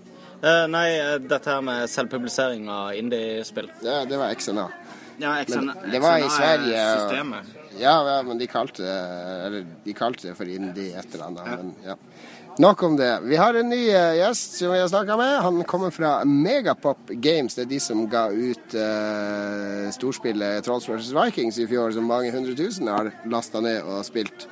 Eh, 0.42 0.64
nei, 0.66 0.88
eh, 0.98 1.16
dette 1.22 1.52
her 1.52 1.62
med 1.62 1.90
selvpublisering 1.90 2.68
av 2.72 2.96
indie-spill. 2.98 3.68
Ja, 3.87 4.02
det 4.08 4.18
var 4.18 4.32
XNA. 4.35 4.68
Ja, 5.22 5.37
Men 5.46 5.70
det 5.92 6.00
var 6.02 6.18
XNA 6.18 6.24
er 6.24 6.37
Sverige. 6.38 6.87
Systemet. 6.98 7.58
Ja, 7.78 7.94
ja, 8.04 8.22
men 8.22 8.38
de 8.38 8.46
kalte 8.50 8.82
det 8.85 8.96
Eller 9.46 9.66
de 9.85 9.92
kalte 9.96 10.26
det 10.28 10.35
for 10.37 10.48
indie 10.50 10.98
et 10.98 11.14
eller 11.14 11.30
annet. 11.30 11.52
Men, 11.52 11.74
ja. 11.87 11.94
Nok 12.59 12.83
om 12.83 12.97
det. 12.97 13.21
Vi 13.23 13.37
har 13.37 13.55
en 13.55 13.69
ny 13.69 13.88
eh, 13.88 14.15
gjest 14.19 14.59
som 14.59 14.73
vi 14.73 14.81
har 14.81 14.88
snakka 14.88 15.17
med. 15.17 15.38
Han 15.41 15.65
kommer 15.65 15.91
fra 15.91 16.25
Megapop 16.25 17.09
Games. 17.09 17.55
Det 17.55 17.62
er 17.65 17.71
de 17.71 17.79
som 17.81 18.03
ga 18.12 18.27
ut 18.29 18.75
uh, 18.77 19.88
storspillet 19.97 20.61
Trolls 20.65 20.88
vs. 20.88 21.15
Vikings 21.17 21.62
i 21.62 21.67
fjor, 21.71 21.95
som 21.97 22.05
mange 22.05 22.29
hundre 22.35 22.53
tusen 22.59 22.91
har 22.93 23.09
lasta 23.33 23.62
ned 23.65 23.81
og 23.88 24.05
spilt. 24.05 24.45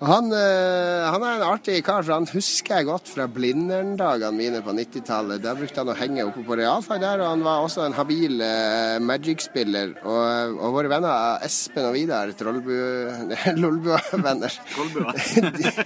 Han, 0.00 0.30
eh, 0.32 1.02
han 1.12 1.20
er 1.28 1.34
en 1.36 1.42
artig 1.44 1.74
kar, 1.84 2.00
for 2.06 2.14
han 2.14 2.24
husker 2.32 2.78
jeg 2.78 2.86
godt 2.88 3.10
fra 3.12 3.26
Blindern-dagene 3.28 4.32
mine 4.32 4.62
på 4.64 4.72
90-tallet. 4.72 5.42
Der 5.44 5.58
brukte 5.58 5.82
han 5.82 5.90
å 5.92 5.96
henge 5.98 6.24
oppe 6.24 6.40
på 6.46 6.56
realfag 6.56 7.02
der, 7.02 7.20
og 7.20 7.28
han 7.34 7.44
var 7.44 7.66
også 7.66 7.84
en 7.84 7.96
habil 7.98 8.40
eh, 8.46 8.96
Magic-spiller. 9.04 9.92
Og, 10.00 10.56
og 10.56 10.72
våre 10.78 10.88
venner 10.94 11.44
Espen 11.44 11.90
og 11.90 11.98
Vidar, 11.98 12.32
Trollbu- 12.32 13.28
Lolbua-venner, 13.60 14.56
de, 15.60 15.76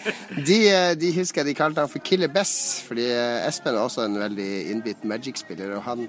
de, 0.46 0.60
eh, 0.70 0.94
de 1.02 1.10
husker 1.18 1.42
jeg 1.42 1.50
de 1.50 1.58
kalte 1.64 1.82
han 1.82 1.90
for 1.90 2.06
Killer 2.06 2.30
Bess, 2.30 2.54
fordi 2.86 3.08
eh, 3.10 3.42
Espen 3.50 3.74
er 3.74 3.82
også 3.82 4.06
en 4.06 4.20
veldig 4.22 4.50
innbitt 4.76 5.02
Magic-spiller. 5.10 5.74
og 5.80 5.88
han 5.90 6.06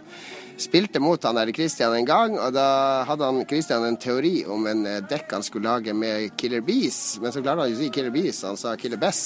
spilte 0.61 0.99
mot 1.03 1.23
han 1.23 1.35
der 1.35 1.51
Christian 1.55 1.93
en 1.97 2.05
gang, 2.07 2.35
og 2.39 2.53
da 2.55 3.03
hadde 3.07 3.27
han 3.27 3.41
Christian 3.49 3.83
en 3.87 3.97
teori 3.99 4.45
om 4.51 4.65
en 4.69 4.85
eh, 4.87 5.01
dekk 5.07 5.33
han 5.35 5.43
skulle 5.45 5.67
lage 5.69 5.93
med 5.95 6.31
Killer 6.39 6.63
Bees, 6.65 7.17
men 7.21 7.33
så 7.33 7.43
klarte 7.43 7.65
han 7.65 7.71
ikke 7.73 7.79
å 7.79 7.83
si 7.83 7.89
Killer 7.97 8.13
Bees, 8.13 8.41
han 8.47 8.59
sa 8.59 8.75
Killer 8.79 9.01
Bess. 9.01 9.23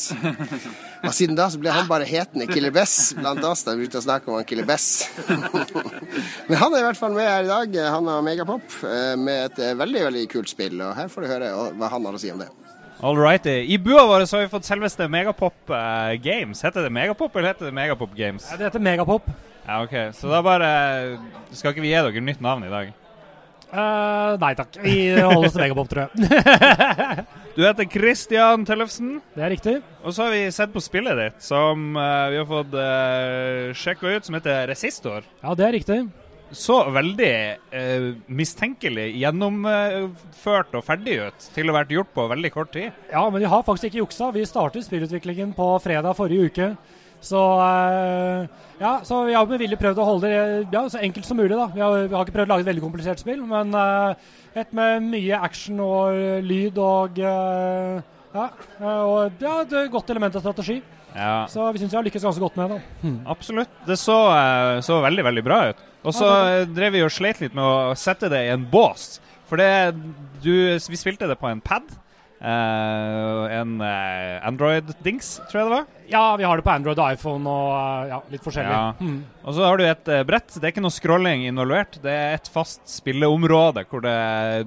Og 1.05 1.13
siden 1.15 1.37
da 1.37 1.45
så 1.51 1.59
ble 1.61 1.71
han 1.71 1.87
bare 1.87 2.07
hetende 2.09 2.47
Killer 2.49 2.73
Bess 2.75 3.13
blant 3.15 3.43
oss 3.47 3.61
da 3.63 3.71
vi 3.75 3.85
begynte 3.85 4.01
å 4.01 4.05
snakke 4.05 4.31
om 4.31 4.39
han 4.39 4.47
Killer 4.49 4.67
Bess. 4.67 5.07
Men 6.49 6.57
han 6.59 6.73
er 6.73 6.81
i 6.81 6.87
hvert 6.89 6.99
fall 6.99 7.13
med 7.15 7.29
her 7.29 7.45
i 7.45 7.51
dag, 7.51 7.77
han 7.95 8.09
har 8.11 8.25
Megapop, 8.25 8.79
eh, 8.89 9.13
med 9.19 9.45
et 9.51 9.61
eh, 9.69 9.75
veldig, 9.79 10.05
veldig 10.09 10.23
kult 10.33 10.51
spill, 10.51 10.79
og 10.81 10.95
her 10.97 11.11
får 11.13 11.25
du 11.25 11.31
høre 11.33 11.51
hva 11.77 11.91
han 11.93 12.09
har 12.09 12.17
å 12.17 12.21
si 12.21 12.33
om 12.33 12.41
det. 12.41 12.49
All 12.99 13.15
righty. 13.15 13.61
I 13.71 13.77
bua 13.79 14.01
vår 14.09 14.25
så 14.27 14.35
har 14.35 14.47
vi 14.47 14.51
fått 14.51 14.67
selveste 14.67 15.05
Megapop 15.07 15.71
Games. 16.19 16.59
Heter 16.65 16.83
det 16.83 16.89
Megapop, 16.91 17.37
eller 17.39 17.53
heter 17.53 17.69
det 17.69 17.75
Megapop 17.77 18.11
Games? 18.17 18.49
Ja, 18.51 18.57
Det 18.59 18.67
heter 18.67 18.83
Megapop. 18.83 19.29
Ja, 19.69 19.84
ok. 19.86 20.15
Så 20.17 20.32
da 20.32 20.41
bare 20.41 20.69
Skal 21.53 21.75
ikke 21.75 21.84
vi 21.86 21.91
gi 21.91 22.01
dere 22.01 22.25
nytt 22.25 22.41
navn 22.41 22.65
i 22.65 22.71
dag? 22.73 22.95
Uh, 23.69 24.34
nei 24.41 24.55
takk. 24.58 24.79
Vi 24.82 24.95
holder 25.13 25.45
oss 25.45 25.53
til 25.53 25.62
Megapop, 25.62 25.91
tror 25.91 26.08
jeg. 26.08 27.25
Du 27.60 27.65
heter 27.65 27.86
Christian 27.91 28.63
Tellefsen. 28.65 29.17
Det 29.36 29.43
er 29.43 29.51
riktig. 29.51 29.73
Og 30.01 30.13
så 30.15 30.25
har 30.25 30.32
vi 30.32 30.45
sett 30.55 30.71
på 30.71 30.82
spillet 30.82 31.17
ditt, 31.19 31.41
som 31.43 31.89
uh, 31.97 32.29
vi 32.32 32.39
har 32.39 32.47
fått 32.47 32.73
uh, 32.77 33.73
sjekka 33.75 34.13
ut, 34.15 34.25
som 34.25 34.38
heter 34.38 34.63
Resistor. 34.69 35.27
Ja, 35.43 35.53
det 35.60 35.65
er 35.67 35.75
riktig. 35.75 35.97
Så 36.55 36.77
veldig 36.95 37.34
uh, 37.73 38.08
mistenkelig 38.32 39.10
gjennomført 39.19 40.77
og 40.79 40.86
ferdig 40.88 41.19
ut 41.27 41.49
til 41.53 41.67
å 41.67 41.75
ha 41.75 41.82
vært 41.82 41.91
gjort 41.97 42.13
på 42.15 42.29
veldig 42.32 42.53
kort 42.55 42.71
tid. 42.77 42.95
Ja, 43.12 43.25
men 43.27 43.43
vi 43.43 43.51
har 43.51 43.65
faktisk 43.67 43.91
ikke 43.91 44.05
juksa. 44.05 44.32
Vi 44.34 44.47
startet 44.49 44.88
spillutviklingen 44.88 45.51
på 45.58 45.73
fredag 45.84 46.15
forrige 46.17 46.47
uke. 46.49 46.71
Så 47.21 47.39
eh, 47.60 48.45
ja, 48.79 48.93
så 49.03 49.23
vi 49.27 49.34
har 49.36 49.47
med 49.47 49.60
vilje 49.60 49.77
prøvd 49.79 49.99
å 49.99 50.05
holde 50.08 50.29
det 50.32 50.43
ja, 50.71 50.86
så 50.88 51.01
enkelt 51.03 51.27
som 51.27 51.39
mulig. 51.39 51.55
da. 51.58 51.65
Vi 51.73 51.82
har, 51.84 52.05
vi 52.08 52.15
har 52.15 52.23
ikke 52.23 52.38
prøvd 52.38 52.47
å 52.47 52.53
lage 52.53 52.63
et 52.63 52.69
veldig 52.69 52.84
komplisert 52.86 53.19
spill, 53.19 53.41
men 53.47 53.73
eh, 53.75 54.29
et 54.62 54.71
med 54.75 55.03
mye 55.10 55.41
action 55.43 55.82
og 55.84 56.15
lyd 56.47 56.79
og 56.79 57.19
eh, 57.19 57.99
ja, 58.29 58.45
og 58.86 59.41
ja, 59.41 59.58
det 59.65 59.75
er 59.75 59.86
et 59.88 59.91
godt 59.91 60.10
element 60.13 60.38
av 60.38 60.43
strategi. 60.45 60.79
Ja. 61.15 61.47
Så 61.49 61.65
vi 61.73 61.82
syns 61.82 61.91
vi 61.91 61.97
har 61.97 62.05
lykkes 62.05 62.23
ganske 62.23 62.43
godt 62.43 62.58
med 62.60 62.75
det. 62.75 62.82
Absolutt. 63.27 63.71
Det 63.88 63.97
så, 63.97 64.15
så 64.86 64.99
veldig, 65.01 65.25
veldig 65.25 65.43
bra 65.43 65.58
ut. 65.71 65.79
Og 66.05 66.13
så 66.15 66.27
ja, 66.29 66.60
drev 66.69 66.93
vi 66.93 67.01
og 67.03 67.10
sleit 67.12 67.41
litt 67.41 67.55
med 67.58 67.65
å 67.65 67.95
sette 67.97 68.29
det 68.32 68.43
i 68.45 68.51
en 68.53 68.67
bås. 68.69 69.15
For 69.49 69.58
det 69.58 69.97
du, 70.45 70.53
Vi 70.77 70.99
spilte 71.01 71.27
det 71.27 71.39
på 71.41 71.49
en 71.49 71.60
pad. 71.65 71.89
eh, 72.39 73.58
en 73.58 73.82
Android-dings, 73.82 75.39
tror 75.49 75.60
jeg 75.63 75.65
det 75.71 75.75
var. 75.79 75.89
Ja, 76.10 76.36
vi 76.36 76.43
har 76.43 76.58
det 76.58 76.65
på 76.65 76.72
Android 76.74 77.00
og 77.00 77.13
iPhone 77.13 77.50
og 77.50 77.74
eh, 77.76 78.12
ja, 78.12 78.19
litt 78.34 78.45
forskjellig. 78.45 78.74
Ja. 78.74 78.93
Mm. 79.00 79.19
Og 79.43 79.56
så 79.56 79.65
har 79.65 79.80
du 79.80 79.86
et 79.86 80.12
eh, 80.12 80.24
brett. 80.28 80.56
Det 80.56 80.65
er 80.65 80.74
ikke 80.74 80.84
noe 80.84 80.93
scrolling 80.93 81.45
involvert. 81.50 82.00
Det 82.04 82.13
er 82.13 82.38
et 82.38 82.50
fast 82.52 82.82
spilleområde 82.89 83.86
hvor 83.89 84.04
det, 84.06 84.15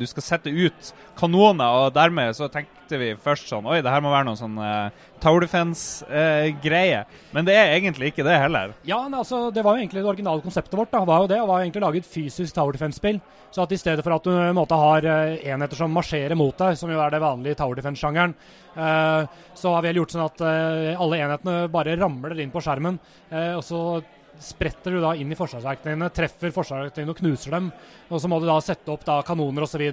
du 0.01 0.07
skal 0.11 0.27
sette 0.27 0.53
ut 0.53 0.93
kanoner. 1.19 1.83
Og 1.83 1.97
dermed 1.97 2.37
så 2.39 2.49
tenkte 2.53 3.01
vi 3.01 3.13
først 3.19 3.49
sånn 3.51 3.67
Oi, 3.69 3.81
det 3.85 3.91
her 3.93 4.03
må 4.05 4.13
være 4.13 4.29
noen 4.29 4.39
sånn 4.39 4.59
uh, 4.61 5.11
Tower 5.23 5.45
Defense-greie. 5.45 7.05
Men 7.33 7.47
det 7.49 7.55
er 7.57 7.77
egentlig 7.77 8.13
ikke 8.13 8.27
det 8.27 8.39
heller. 8.39 8.75
Ja, 8.89 9.03
ne, 9.09 9.23
altså, 9.23 9.51
Det 9.55 9.65
var 9.65 9.77
jo 9.77 9.85
egentlig 9.85 10.03
det 10.03 10.11
originale 10.11 10.45
konseptet 10.45 10.77
vårt. 10.79 10.93
da, 10.93 11.05
var 11.07 11.25
jo 11.25 11.31
det, 11.31 11.41
og 11.43 11.53
var 11.53 11.63
egentlig 11.63 11.85
laget 11.85 12.05
et 12.07 12.13
fysisk 12.13 12.55
Tower 12.55 12.75
Defense-spill. 12.77 13.21
Så 13.53 13.63
at 13.63 13.73
i 13.73 13.79
stedet 13.79 14.03
for 14.05 14.17
at 14.17 14.25
du 14.25 14.33
måte 14.57 14.77
har 14.79 15.05
eh, 15.05 15.43
enheter 15.53 15.77
som 15.77 15.93
marsjerer 15.93 16.39
mot 16.39 16.57
deg, 16.57 16.77
som 16.81 16.91
jo 16.91 17.01
er 17.05 17.13
det 17.13 17.21
vanlige 17.21 17.59
Tower 17.61 17.77
Defense-sjangeren, 17.77 18.33
eh, 18.72 18.72
så 18.75 19.75
har 19.75 19.83
vi 19.85 19.93
gjort 19.99 20.15
sånn 20.15 20.25
at 20.25 20.43
eh, 20.49 21.01
alle 21.01 21.19
enhetene 21.21 21.69
bare 21.73 21.97
ramler 22.01 22.39
inn 22.41 22.53
på 22.55 22.63
skjermen. 22.65 22.99
eh, 23.31 23.53
og 23.59 23.65
så 23.67 24.03
spretter 24.43 24.97
du 24.97 25.01
da 25.03 25.13
inn 25.15 25.31
i 25.31 25.37
forsvarsverkene 25.39 25.93
dine, 25.95 26.09
treffer 26.11 26.51
forsvarsverktøyene 26.55 27.13
og 27.13 27.19
knuser 27.21 27.53
dem. 27.55 27.69
Og 28.11 28.19
så 28.23 28.31
må 28.31 28.41
du 28.41 28.47
da 28.49 28.57
sette 28.65 28.91
opp 28.91 29.05
da 29.07 29.21
kanoner 29.23 29.63
osv. 29.67 29.85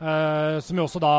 Uh, 0.00 0.58
som 0.64 0.80
jo 0.80 0.86
også 0.88 1.02
da 1.04 1.12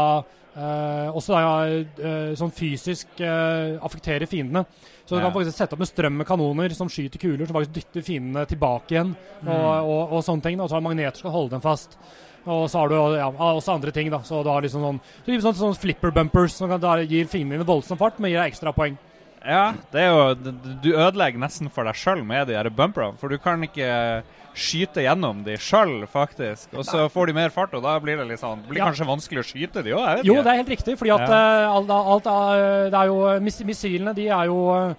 eh, 0.55 1.07
også 1.11 1.35
da 1.35 1.53
eh, 1.69 2.33
sånn 2.35 2.51
fysisk 2.55 3.21
uh, 3.21 3.77
affekterer 3.85 4.27
fiendene. 4.27 4.65
Så 5.05 5.15
du 5.15 5.21
Ja. 5.21 5.27
kan 5.27 5.35
faktisk 5.35 5.57
sette 5.57 5.75
opp 5.77 5.81
en 5.85 5.91
strøm 5.91 6.17
med 6.17 6.27
kanoner 6.27 6.73
som 6.73 6.89
skyter 6.89 7.21
kuler, 7.21 7.45
som 7.45 7.55
faktisk 7.55 7.75
dytter 7.75 8.01
fiendene 8.01 8.45
tilbake 8.49 8.95
igjen. 8.95 9.15
Og, 9.45 9.85
og, 9.85 10.13
og 10.17 10.23
sånne 10.25 10.47
ting. 10.47 10.59
Og 10.59 10.69
så 10.69 10.75
har 10.79 10.81
magneter 10.81 11.19
som 11.19 11.27
skal 11.27 11.35
holde 11.37 11.55
dem 11.55 11.61
fast. 11.63 11.97
Og 12.45 12.69
så 12.69 12.79
har 12.79 12.89
du 12.89 12.95
ja, 13.17 13.29
også 13.31 13.73
andre 13.73 13.91
ting. 13.91 14.09
da. 14.13 14.19
Så 14.19 14.43
du 14.43 14.49
har 14.49 14.61
liksom 14.61 14.81
sånn, 14.85 14.99
så 15.25 15.31
gir 15.33 15.41
sånn, 15.41 15.55
sånn 15.57 15.75
flipper 15.81 16.11
bumpers 16.13 16.53
som 16.53 16.69
gir 16.69 17.25
fingrene 17.31 17.57
dine 17.57 17.65
voldsom 17.65 17.97
fart, 17.97 18.19
men 18.19 18.31
gir 18.31 18.41
deg 18.43 18.53
ekstra 18.53 18.73
poeng. 18.75 18.97
Ja, 19.45 19.73
det 19.93 20.01
er 20.01 20.09
jo 20.09 20.51
Du 20.81 20.89
ødelegger 20.93 21.37
nesten 21.37 21.69
for 21.69 21.83
deg 21.85 21.93
sjøl 21.93 22.23
med 22.25 22.47
de 22.47 22.55
her 22.57 22.69
bumperne. 22.69 23.17
For 23.17 23.29
du 23.29 23.37
kan 23.37 23.61
ikke 23.61 24.23
skyte 24.55 25.03
gjennom 25.03 25.43
de 25.43 25.57
sjøl, 25.59 26.05
faktisk. 26.07 26.73
Og 26.73 26.85
så 26.87 27.09
får 27.11 27.27
de 27.27 27.33
mer 27.33 27.49
fart, 27.53 27.73
og 27.75 27.83
da 27.83 27.97
blir 27.99 28.17
det 28.17 28.27
litt 28.29 28.39
sånn 28.39 28.63
blir 28.67 28.79
Ja. 28.79 28.85
kanskje 28.87 29.05
vanskelig 29.05 29.43
å 29.43 29.49
skyte 29.51 29.83
de 29.83 29.91
òg? 29.91 30.23
Jo, 30.23 30.35
det 30.41 30.47
er 30.47 30.55
helt 30.63 30.69
riktig. 30.69 30.97
fordi 30.97 31.13
at 31.13 31.29
Ja. 31.29 31.35
eh, 31.35 31.69
alt, 31.75 31.89
alt, 31.89 32.25
er- 32.25 32.89
det 32.89 32.93
er 32.93 33.05
jo 33.05 33.39
Missilene 33.41 34.15
de 34.15 34.27
er 34.29 34.45
jo 34.45 34.59
eh, 34.91 34.93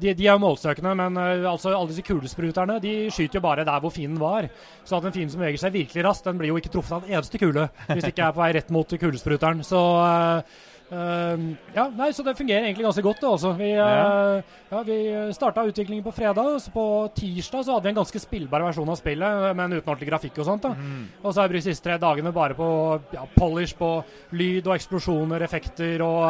de, 0.00 0.12
de 0.16 0.26
er 0.26 0.32
jo 0.32 0.42
målsøkende, 0.42 0.94
men 0.98 1.18
eh, 1.20 1.46
altså 1.50 1.72
alle 1.72 1.90
disse 1.92 2.04
kulespruterne 2.06 2.80
de 2.82 2.94
skyter 3.14 3.38
jo 3.38 3.44
bare 3.44 3.66
der 3.66 3.80
hvor 3.82 3.94
fienden 3.94 4.20
var. 4.22 4.48
Så 4.84 4.98
at 4.98 5.08
en 5.08 5.14
fiende 5.14 5.34
som 5.34 5.42
beveger 5.42 5.62
seg 5.62 5.74
virkelig 5.76 6.04
raskt, 6.06 6.28
den 6.28 6.40
blir 6.40 6.52
jo 6.52 6.60
ikke 6.60 6.72
truffet 6.74 6.98
av 6.98 7.06
en 7.06 7.16
eneste 7.18 7.40
kule 7.42 7.68
hvis 7.88 8.04
det 8.04 8.14
ikke 8.14 8.28
er 8.28 8.36
på 8.36 8.42
vei 8.42 8.52
rett 8.58 8.72
mot 8.74 8.96
kulespruteren. 9.04 9.64
Så 9.66 9.82
eh, 10.04 10.62
eh, 10.94 11.44
ja, 11.74 11.88
nei, 11.98 12.10
så 12.14 12.24
det 12.26 12.36
fungerer 12.38 12.68
egentlig 12.68 12.86
ganske 12.86 13.04
godt. 13.04 13.20
det 13.20 13.28
også. 13.28 13.52
Vi, 13.58 13.72
Ja. 13.74 13.88
Uh, 13.94 14.42
ja, 14.70 14.82
vi 14.82 14.96
starta 15.34 15.64
utviklingen 15.66 16.04
på 16.04 16.12
fredag, 16.14 16.54
og 16.54 16.60
så 16.62 16.70
på 16.70 16.84
tirsdag 17.14 17.64
så 17.64 17.74
hadde 17.74 17.84
vi 17.84 17.92
en 17.92 18.00
ganske 18.00 18.20
spillbar 18.22 18.64
versjon 18.64 18.88
av 18.88 18.98
spillet, 18.98 19.56
men 19.56 19.76
uten 19.76 19.88
ordentlig 19.88 20.08
grafikk 20.08 20.38
og 20.38 20.48
sånt. 20.48 20.62
da. 20.62 20.74
Og 21.22 21.28
så 21.32 21.40
har 21.40 21.48
jeg 21.48 21.54
brukt 21.54 21.64
de 21.64 21.74
siste 21.74 21.88
tre 21.88 21.98
dagene 21.98 22.32
bare 22.32 22.54
på 22.58 22.68
ja, 23.12 23.26
polish 23.36 23.76
på 23.78 23.90
lyd 24.32 24.66
og 24.66 24.74
eksplosjoner, 24.76 25.42
effekter 25.42 26.02
og 26.02 26.24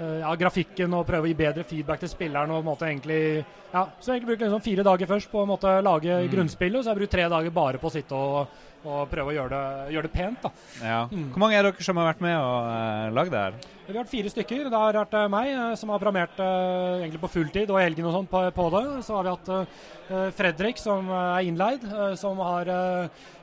uh, 0.00 0.18
ja, 0.22 0.34
grafikken 0.34 0.94
og 0.94 1.06
prøve 1.06 1.28
å 1.28 1.30
gi 1.30 1.38
bedre 1.38 1.64
feedback 1.64 2.00
til 2.00 2.12
spilleren. 2.12 2.50
og 2.50 2.62
på 2.62 2.64
en 2.64 2.70
måte 2.72 2.88
egentlig, 2.88 3.44
ja, 3.72 3.86
Så 4.00 4.12
jeg 4.12 4.20
egentlig 4.20 4.32
brukt 4.34 4.46
liksom 4.46 4.64
fire 4.64 4.82
dager 4.82 5.06
først 5.06 5.30
på 5.30 5.42
å 5.42 5.58
lage 5.82 5.96
lage 6.06 6.28
grunnspillet, 6.32 6.78
og 6.78 6.84
så 6.84 6.90
har 6.90 6.96
jeg 6.96 7.04
brukt 7.04 7.14
tre 7.14 7.28
dager 7.28 7.54
bare 7.54 7.80
på 7.80 7.88
å 7.88 7.92
sitte 7.92 8.14
og, 8.14 8.62
og 8.86 9.08
prøve 9.10 9.32
å 9.32 9.36
gjøre 9.36 9.52
det, 9.52 9.94
gjøre 9.96 10.08
det 10.08 10.14
pent. 10.14 10.46
Ja. 10.80 11.00
Hvor 11.10 11.42
mange 11.42 11.58
er 11.58 11.66
dere 11.66 11.86
som 11.86 11.98
har 12.00 12.10
vært 12.12 12.22
med 12.24 12.36
og 12.38 12.68
uh, 12.70 13.14
lagd 13.16 13.34
det 13.34 13.42
her? 13.42 13.56
Vi 13.86 13.92
har 13.92 14.00
vært 14.00 14.12
fire 14.12 14.32
stykker. 14.32 14.66
Det 14.66 14.80
har 14.82 14.98
vært 14.98 15.14
eh, 15.14 15.28
meg 15.30 15.48
eh, 15.52 15.74
som 15.78 15.92
har 15.92 16.00
programmert 16.02 16.40
uh, 16.42 16.98
egentlig 16.98 17.20
på 17.22 17.30
fulltid 17.36 17.70
og 17.70 17.78
i 17.78 17.84
helgen 17.84 18.08
og 18.08 18.16
sånn 18.16 18.28
på, 18.30 18.42
på 18.56 18.66
det. 18.74 18.82
Så 19.06 19.14
har 19.14 19.26
vi 19.26 19.34
hatt 19.34 19.50
uh, 19.54 20.28
Fredrik 20.34 20.80
som 20.82 21.06
er 21.14 21.46
innleid, 21.46 21.86
som 22.18 22.38
har 22.42 22.68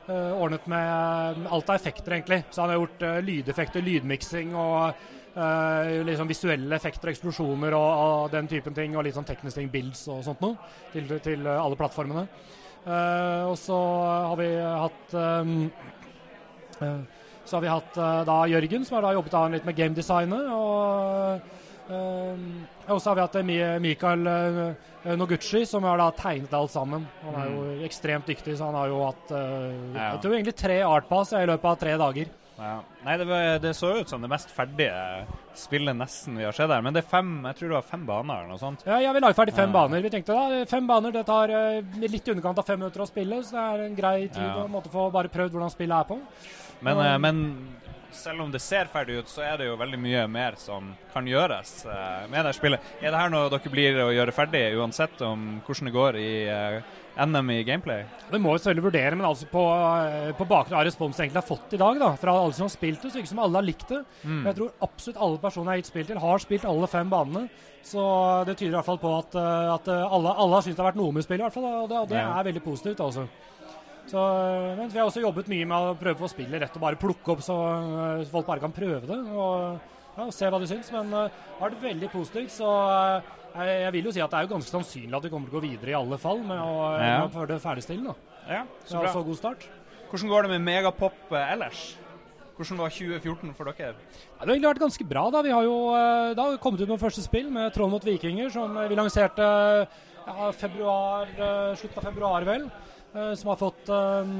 ordnet 0.04 0.64
med 0.68 1.44
alt 1.48 1.68
av 1.72 1.76
effekter, 1.78 2.16
egentlig. 2.16 2.42
Så 2.52 2.60
han 2.60 2.72
har 2.72 2.80
gjort 2.80 3.04
lydeffekter, 3.24 3.84
lydmiksing 3.84 4.56
og 4.56 5.10
Uh, 5.34 6.04
liksom 6.06 6.28
visuelle 6.30 6.76
effekter, 6.76 7.10
eksplosjoner 7.10 7.74
og, 7.74 7.88
og 8.04 8.28
den 8.30 8.46
typen 8.46 8.70
ting. 8.76 8.92
Og 8.94 9.02
litt 9.02 9.16
sånn 9.16 9.26
teknisk 9.26 9.58
ting, 9.58 9.66
builds 9.72 10.04
og 10.06 10.20
sånt 10.22 10.44
noe, 10.44 10.54
til, 10.92 11.10
til 11.24 11.48
alle 11.50 11.74
plattformene. 11.80 12.22
Eh, 12.84 13.42
og 13.48 13.56
så 13.56 13.76
har 14.28 14.36
vi 14.36 14.48
hatt 14.60 15.14
um, 15.16 15.52
uh, 16.82 16.98
så 17.44 17.56
har 17.56 17.62
vi 17.64 17.70
hatt 17.72 17.96
uh, 17.96 18.20
da 18.28 18.38
Jørgen, 18.52 18.84
som 18.84 18.98
har 18.98 19.06
da 19.06 19.14
jobbet 19.16 19.32
da 19.32 19.44
litt 19.52 19.68
med 19.68 19.78
gamedesignet. 19.78 20.50
Og, 20.52 21.40
og 22.88 23.00
så 23.00 23.10
har 23.10 23.16
vi 23.18 23.24
hatt 23.24 23.80
Mikael 23.84 24.22
Noguchi, 25.20 25.66
som 25.68 25.84
har 25.84 26.00
da 26.00 26.06
tegnet 26.16 26.54
alt 26.56 26.72
sammen. 26.72 27.04
Han 27.26 27.36
er 27.36 27.50
jo 27.52 27.64
ekstremt 27.84 28.28
dyktig, 28.28 28.56
så 28.56 28.70
han 28.70 28.78
har 28.78 28.88
jo 28.88 29.02
hatt 29.04 29.34
jeg 29.34 30.22
tror 30.22 30.36
egentlig 30.38 30.56
tre 30.56 30.78
artpass 30.88 31.34
i 31.36 31.44
løpet 31.44 31.68
av 31.68 31.76
tre 31.82 31.98
dager. 32.00 32.32
Ja. 32.58 32.74
Nei, 33.04 33.16
det, 33.18 33.24
var, 33.28 33.58
det 33.58 33.74
så 33.74 33.90
ut 33.98 34.08
som 34.08 34.22
det 34.22 34.30
mest 34.30 34.50
ferdige 34.54 34.94
spillet 35.58 35.96
nesten 35.98 36.38
vi 36.38 36.46
har 36.46 36.54
sett 36.54 36.70
her. 36.70 36.82
Men 36.86 36.94
det 36.94 37.02
er 37.02 37.10
fem, 37.10 37.30
jeg 37.50 37.58
tror 37.58 37.72
det 37.72 37.78
var 37.80 37.88
fem 37.88 38.04
baner 38.06 38.42
eller 38.42 38.54
noe 38.54 38.62
sånt. 38.62 38.84
Ja, 38.86 39.00
ja 39.02 39.12
vi 39.14 39.22
la 39.24 39.32
ferdig 39.34 39.56
fem 39.56 39.70
Ja. 39.70 39.74
baner. 39.74 40.02
Vi 40.02 40.12
tenkte 40.14 40.36
da, 40.36 40.64
fem 40.70 40.86
baner, 40.86 41.14
det 41.14 41.24
tar 41.26 41.50
eh, 41.50 41.80
litt 42.04 42.28
i 42.28 42.34
underkant 42.34 42.58
av 42.62 42.68
fem 42.68 42.78
minutter 42.78 43.02
å 43.02 43.08
spille, 43.10 43.42
så 43.42 43.56
det 43.56 43.64
er 43.64 43.86
en 43.88 43.96
grei 43.98 44.18
tid 44.28 44.42
Ja. 44.42 44.64
å 44.64 44.68
måtte 44.70 44.92
få 44.92 45.10
bare 45.12 45.32
prøvd 45.32 45.56
hvordan 45.56 45.74
spillet 45.74 45.98
er 45.98 46.04
på. 46.04 46.20
Men, 46.80 46.98
eh, 46.98 47.18
men 47.18 47.42
selv 48.14 48.42
om 48.42 48.50
det 48.50 48.62
ser 48.62 48.86
ferdig 48.86 49.18
ut, 49.18 49.28
så 49.28 49.42
er 49.42 49.58
det 49.58 49.66
jo 49.66 49.76
veldig 49.76 49.98
mye 49.98 50.26
mer 50.30 50.54
som 50.60 50.94
kan 51.12 51.26
gjøres 51.26 51.84
uh, 51.86 52.26
med 52.30 52.46
det 52.46 52.54
spillet. 52.54 52.80
Er 53.02 53.10
det 53.10 53.20
her 53.20 53.32
noe 53.32 53.50
dere 53.50 53.72
blir 53.72 53.98
å 54.04 54.12
gjøre 54.14 54.34
ferdig, 54.36 54.62
uansett 54.78 55.20
om 55.26 55.60
hvordan 55.66 55.90
det 55.90 55.94
går 55.94 56.18
i 56.20 56.30
eh, 56.46 56.94
NM 57.16 57.50
i 57.54 57.62
gameplay? 57.62 58.04
Det 58.30 58.40
må 58.42 58.52
vi 58.56 58.58
selvfølgelig 58.64 58.84
vurdere, 58.88 59.16
men 59.18 59.26
altså 59.28 59.46
på, 59.50 59.62
eh, 60.02 60.32
på 60.34 60.46
bakgrunn 60.50 60.80
av 60.80 60.86
responsen 60.88 61.22
egentlig 61.24 61.38
har 61.42 61.46
fått 61.46 61.76
i 61.76 61.78
dag, 61.78 61.98
da, 62.02 62.08
fra 62.18 62.32
alle 62.34 62.52
som 62.56 62.64
har 62.66 62.72
spilt 62.74 63.02
det, 63.04 63.12
så 63.14 63.20
det 63.22 63.28
som 63.30 63.38
alle 63.44 63.60
har 63.60 63.66
likt 63.68 63.86
det. 63.92 64.00
Mm. 64.24 64.40
Jeg 64.48 64.56
tror 64.58 64.72
absolutt 64.82 65.20
alle 65.22 65.38
personer 65.38 65.64
jeg 65.64 65.74
har 65.76 65.82
gitt 65.84 65.92
spill 65.92 66.08
til, 66.10 66.18
har 66.24 66.42
spilt 66.42 66.64
alle 66.66 66.88
fem 66.90 67.10
banene. 67.12 67.44
Så 67.84 68.02
det 68.48 68.56
tyder 68.58 68.72
i 68.72 68.78
hvert 68.80 68.88
fall 68.88 68.98
på 68.98 69.12
at, 69.18 69.34
eh, 69.38 69.74
at 69.76 69.88
eh, 69.94 70.04
alle, 70.18 70.34
alle 70.34 70.58
har 70.58 70.62
syntes 70.66 70.76
det 70.80 70.84
har 70.84 70.90
vært 70.90 71.00
noe 71.02 71.12
med 71.14 71.26
spillet, 71.26 71.44
i 71.44 71.46
hvert 71.46 71.54
fall. 71.58 71.68
Og 71.84 71.88
det, 71.92 71.98
og 72.02 72.08
det 72.08 72.18
Ja. 72.18 72.38
er 72.40 72.48
veldig 72.50 72.64
positivt, 72.64 73.00
altså. 73.04 73.28
Så, 74.06 74.20
men 74.76 74.88
vi 74.90 74.98
har 74.98 75.06
også 75.08 75.22
jobbet 75.22 75.46
mye 75.48 75.64
med 75.64 75.76
å 75.78 75.94
prøve 75.96 76.18
å 76.18 76.24
få 76.26 76.28
spillet 76.34 76.60
rett 76.60 76.74
og 76.76 76.82
bare 76.82 76.96
plukke 77.00 77.30
opp, 77.32 77.40
så 77.40 77.54
folk 78.28 78.46
bare 78.46 78.60
kan 78.60 78.72
prøve 78.74 79.06
det. 79.08 79.16
Og 79.32 79.78
ja, 80.18 80.26
se 80.30 80.50
hva 80.50 80.58
de 80.60 80.66
syns. 80.68 80.90
Men 80.92 81.08
det 81.14 81.22
har 81.60 81.70
vært 81.70 81.80
veldig 81.86 82.10
positivt, 82.12 82.50
så 82.52 82.68
jeg, 83.54 83.80
jeg 83.84 83.92
vil 83.92 84.04
jo 84.08 84.12
si 84.12 84.20
at 84.24 84.30
det 84.30 84.38
er 84.40 84.46
jo 84.48 84.52
ganske 84.54 84.70
sannsynlig 84.74 85.16
at 85.18 85.26
vi 85.26 85.30
kommer 85.32 85.48
til 85.50 85.56
å 85.56 85.60
gå 85.60 85.66
videre 85.68 85.90
i 85.94 85.98
alle 85.98 86.18
fall 86.18 86.40
med 86.42 86.58
å, 86.58 86.72
Ja. 87.00 87.26
med 87.26 87.48
det 87.48 87.60
ferdigstille. 87.62 88.04
da. 88.04 88.14
Ja, 88.48 88.62
Så, 88.84 89.00
bra. 89.00 89.12
så 89.12 89.22
god 89.24 89.36
start. 89.38 89.68
Hvordan 90.10 90.28
går 90.30 90.42
det 90.42 90.50
med 90.54 90.60
Megapop 90.66 91.32
eh, 91.32 91.52
ellers? 91.52 91.96
Hvordan 92.56 92.78
var 92.78 92.90
2014 92.94 93.54
for 93.56 93.64
dere? 93.66 93.94
Ja, 93.94 94.44
det 94.44 94.46
har 94.46 94.52
egentlig 94.54 94.70
vært 94.74 94.82
ganske 94.84 95.06
bra. 95.10 95.24
da. 95.30 95.42
Vi 95.42 95.50
har 95.50 95.62
jo 95.66 95.76
eh, 95.94 96.34
da 96.38 96.42
har 96.50 96.58
kommet 96.62 96.80
ut 96.84 96.88
med 96.92 97.00
første 97.02 97.22
spill 97.24 97.48
med 97.50 97.72
Troll 97.74 97.90
mot 97.90 98.04
vikinger, 98.04 98.50
som 98.54 98.76
eh, 98.78 98.86
vi 98.88 98.94
lanserte 98.94 99.42
ja, 100.26 100.50
februar, 100.52 101.26
eh, 101.34 101.74
slutten 101.80 101.98
av 101.98 102.04
februar, 102.12 102.44
vel. 102.46 102.70
eh, 103.14 103.34
Som 103.34 103.50
har 103.50 103.56
fått 103.58 103.88
eh, 103.88 104.34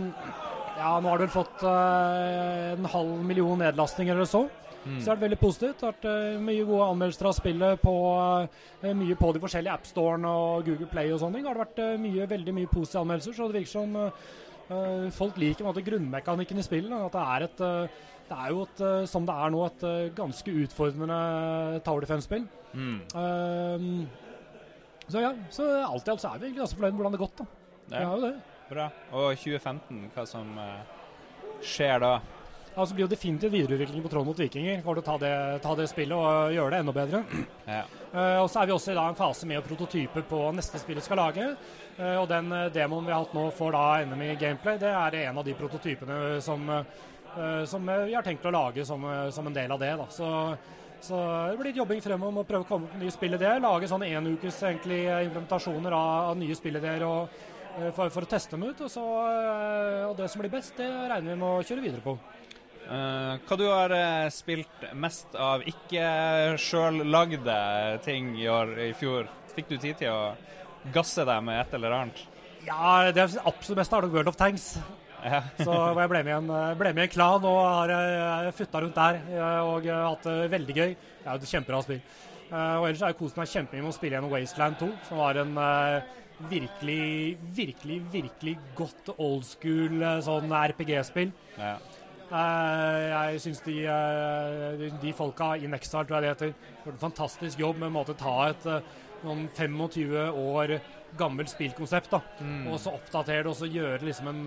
Ja, 0.78 0.98
nå 1.00 1.08
har 1.10 1.18
det 1.18 1.26
vel 1.28 1.34
fått 1.42 1.62
eh, 1.62 2.72
en 2.74 2.84
halv 2.90 3.24
million 3.24 3.58
nedlastninger 3.58 4.14
eller 4.14 4.26
så. 4.30 4.44
Mm. 4.84 4.96
Så 5.00 5.04
det 5.04 5.08
har 5.08 5.16
vært 5.16 5.24
veldig 5.24 5.40
positivt. 5.40 5.76
Det 5.80 5.86
har 5.86 5.94
vært 5.94 6.06
eh, 6.10 6.40
mye 6.44 6.64
gode 6.68 6.86
anmeldelser 6.92 7.28
av 7.28 7.36
spillet 7.36 7.82
på 7.82 7.92
eh, 8.84 8.96
mye 9.00 9.18
på 9.18 9.30
de 9.32 9.42
forskjellige 9.44 9.76
appstorene 9.80 10.32
og 10.40 10.66
Google 10.68 10.88
Play 10.90 11.12
og 11.12 11.20
sånne 11.22 11.38
ting. 11.38 11.46
Har 11.48 11.56
det 11.56 11.64
vært 11.64 11.84
eh, 11.84 12.00
mye, 12.02 12.26
veldig 12.30 12.56
mye 12.58 12.72
positive 12.72 13.04
anmeldelser, 13.04 13.36
så 13.36 13.48
det 13.48 13.58
virker 13.60 13.72
som 13.72 13.96
eh, 14.00 15.06
folk 15.16 15.40
liker 15.40 15.66
måte 15.66 15.84
grunnmekanikken 15.86 16.60
i 16.60 16.66
spillet. 16.66 17.06
At 17.08 17.16
det 17.16 17.24
er 17.36 17.46
et 17.48 17.64
uh, 17.64 18.02
det 18.24 18.36
er 18.40 18.52
jo 18.54 18.62
et, 18.64 18.78
som 19.12 19.26
det 19.28 19.34
er 19.36 19.50
nå, 19.52 19.58
et 19.68 19.82
ganske 20.16 20.52
utfordrende 20.62 21.16
Tower 21.84 22.00
Defense-spill. 22.00 22.46
Mm. 22.72 24.06
Så 25.12 25.20
ja, 25.20 25.34
så 25.52 25.66
alt 25.84 26.08
i 26.08 26.12
alt 26.14 26.22
så 26.22 26.30
er 26.30 26.38
vi 26.40 26.46
egentlig 26.46 26.62
ganske 26.62 26.78
fornøyd 26.78 26.94
med 26.94 27.02
hvordan 27.02 27.12
det 27.12 27.20
har 27.20 27.26
gått. 27.26 27.42
da. 27.42 27.98
Ja. 27.98 28.06
har 28.08 28.16
jo 28.16 28.24
det. 28.24 28.32
Bra. 28.70 28.86
Og 29.12 29.26
2015, 29.42 30.00
hva 30.14 30.24
som 30.24 30.56
skjer 31.60 32.00
da? 32.00 32.14
Altså 32.74 32.94
blir 32.96 33.04
jo 33.04 33.10
definitivt 33.12 33.52
videreutvikling 33.54 34.02
på 34.02 34.10
Trond 34.10 34.26
mot 34.26 34.38
vikinger. 34.38 34.80
Kommer 34.82 34.98
til 34.98 35.04
å 35.04 35.10
ta 35.12 35.18
det, 35.22 35.34
ta 35.62 35.74
det 35.78 35.86
spillet 35.86 36.18
og 36.18 36.54
gjøre 36.56 36.74
det 36.74 36.80
enda 36.82 36.94
bedre. 36.96 37.24
Ja. 37.74 37.84
Uh, 38.14 38.44
og 38.44 38.48
så 38.50 38.60
er 38.60 38.68
vi 38.68 38.74
også 38.74 38.92
i 38.92 38.94
da 38.94 39.08
en 39.10 39.16
fase 39.18 39.46
med 39.50 39.58
å 39.58 39.64
prototype 39.66 40.22
på 40.28 40.38
neste 40.54 40.78
spill 40.78 40.98
vi 41.00 41.02
skal 41.02 41.18
lage. 41.18 41.46
Uh, 41.98 42.18
og 42.20 42.28
den 42.30 42.50
eh, 42.52 42.70
demoen 42.74 43.06
vi 43.06 43.14
har 43.14 43.22
hatt 43.22 43.34
nå 43.34 43.48
for 43.54 43.74
da 43.74 44.02
i 44.02 44.36
gameplay, 44.38 44.78
det 44.78 44.90
er 44.90 45.16
en 45.24 45.38
av 45.38 45.46
de 45.46 45.54
prototypene 45.54 46.40
som, 46.42 46.66
eh, 46.70 47.64
som 47.70 47.88
eh, 47.88 48.06
vi 48.10 48.14
har 48.14 48.26
tenkt 48.26 48.46
å 48.46 48.54
lage 48.54 48.84
som, 48.86 49.06
som 49.30 49.46
en 49.46 49.54
del 49.54 49.70
av 49.70 49.82
det. 49.82 49.92
da. 49.98 50.06
Så, 50.10 50.28
så 51.00 51.22
det 51.50 51.56
blir 51.58 51.70
litt 51.70 51.80
jobbing 51.82 52.02
fremover 52.02 52.34
med 52.34 52.44
å 52.44 52.48
prøve 52.50 52.66
å 52.66 52.68
komme 52.68 52.90
på 52.90 53.02
nye 53.02 53.14
spillideer. 53.14 53.62
Lage 53.62 53.90
sånne 53.90 54.10
enukes 54.18 54.62
egentlig 54.62 55.04
implementasjoner 55.06 55.94
av, 55.94 56.30
av 56.32 56.38
nye 56.40 56.58
spillideer 56.58 57.06
og, 57.06 57.42
for, 57.94 58.10
for 58.10 58.26
å 58.26 58.30
teste 58.30 58.56
dem 58.56 58.66
ut. 58.66 58.82
Og, 58.86 58.90
så, 58.90 59.04
og 60.10 60.16
det 60.18 60.30
som 60.32 60.42
blir 60.42 60.54
best, 60.54 60.74
det 60.78 60.90
regner 60.90 61.34
vi 61.34 61.38
med 61.38 61.50
å 61.50 61.62
kjøre 61.62 61.86
videre 61.86 62.02
på. 62.04 62.18
Eh, 62.84 63.36
hva 63.48 63.56
du 63.58 63.64
har 63.68 63.94
eh, 63.96 64.26
spilt 64.34 64.88
mest 65.00 65.36
av 65.40 65.64
ikke 65.68 66.04
sjøllagde 66.60 67.56
ting 68.04 68.34
i 68.40 68.48
år 68.50 68.74
i 68.88 68.90
fjor? 68.98 69.30
Fikk 69.54 69.70
du 69.70 69.78
tid 69.78 70.02
til 70.02 70.12
å 70.12 70.34
gasse 70.94 71.24
deg 71.24 71.46
med 71.46 71.62
et 71.62 71.78
eller 71.78 71.96
annet? 71.96 72.26
Ja, 72.64 73.10
det 73.12 73.30
absolutt 73.44 73.80
beste 73.80 73.96
er 73.96 74.06
nok 74.06 74.14
World 74.16 74.32
of 74.32 74.38
Tanks. 74.40 74.74
Ja. 75.24 75.40
Så 75.56 75.70
hvor 75.72 76.02
jeg 76.02 76.10
ble 76.12 76.20
med 76.26 76.34
en, 76.36 76.50
ble 76.76 76.92
med 76.92 77.06
i 77.06 77.06
en 77.06 77.12
klan 77.14 77.46
og 77.48 77.60
har 77.64 78.50
futta 78.56 78.82
rundt 78.84 78.98
der 78.98 79.22
eh, 79.32 79.60
og 79.64 79.88
eh, 79.88 80.02
hatt 80.04 80.28
det 80.28 80.50
veldig 80.52 80.76
gøy. 80.76 80.92
Det 80.92 81.24
er 81.24 81.30
jo 81.32 81.40
et 81.40 81.54
kjempebra 81.54 81.80
spill. 81.86 82.02
Eh, 82.50 82.74
og 82.76 82.88
ellers 82.90 83.04
har 83.06 83.14
jeg 83.14 83.20
kost 83.22 83.40
meg 83.40 83.48
kjempemye 83.50 83.86
med 83.86 83.92
å 83.94 83.96
spille 83.96 84.18
gjennom 84.18 84.34
Wasteland 84.34 84.76
2, 84.82 84.90
som 85.08 85.22
var 85.22 85.40
en 85.40 85.56
eh, 85.64 86.12
virkelig, 86.50 87.38
virkelig, 87.56 87.98
virkelig 88.12 88.56
godt 88.76 89.14
old 89.16 89.46
school 89.48 90.02
eh, 90.02 90.20
sånn 90.26 90.52
RPG-spill. 90.52 91.32
Ja. 91.56 91.76
Eh, 92.34 93.04
jeg 93.30 93.40
syns 93.44 93.60
de, 93.62 93.74
eh, 93.86 94.90
de, 95.02 95.12
folka 95.14 95.52
i 95.56 95.68
Nexar, 95.70 96.04
tror 96.08 96.18
jeg 96.18 96.24
det 96.24 96.32
heter, 96.32 96.54
gjorde 96.84 96.96
en 96.96 97.04
fantastisk 97.10 97.60
jobb 97.62 97.78
med 97.78 97.94
å 98.10 98.16
ta 98.18 98.36
et 98.48 98.66
eh, 98.66 98.80
noen 99.24 99.44
25 99.54 100.32
år 100.34 100.80
gammelt 101.16 101.48
spillkonsept 101.48 102.10
da, 102.10 102.18
Mm. 102.42 102.66
og 102.72 102.80
så 102.82 102.90
oppdatere 102.92 103.44
det 103.44 103.52
og 103.52 103.54
så 103.54 103.68
gjøre 103.70 104.02
liksom 104.02 104.26
en 104.32 104.40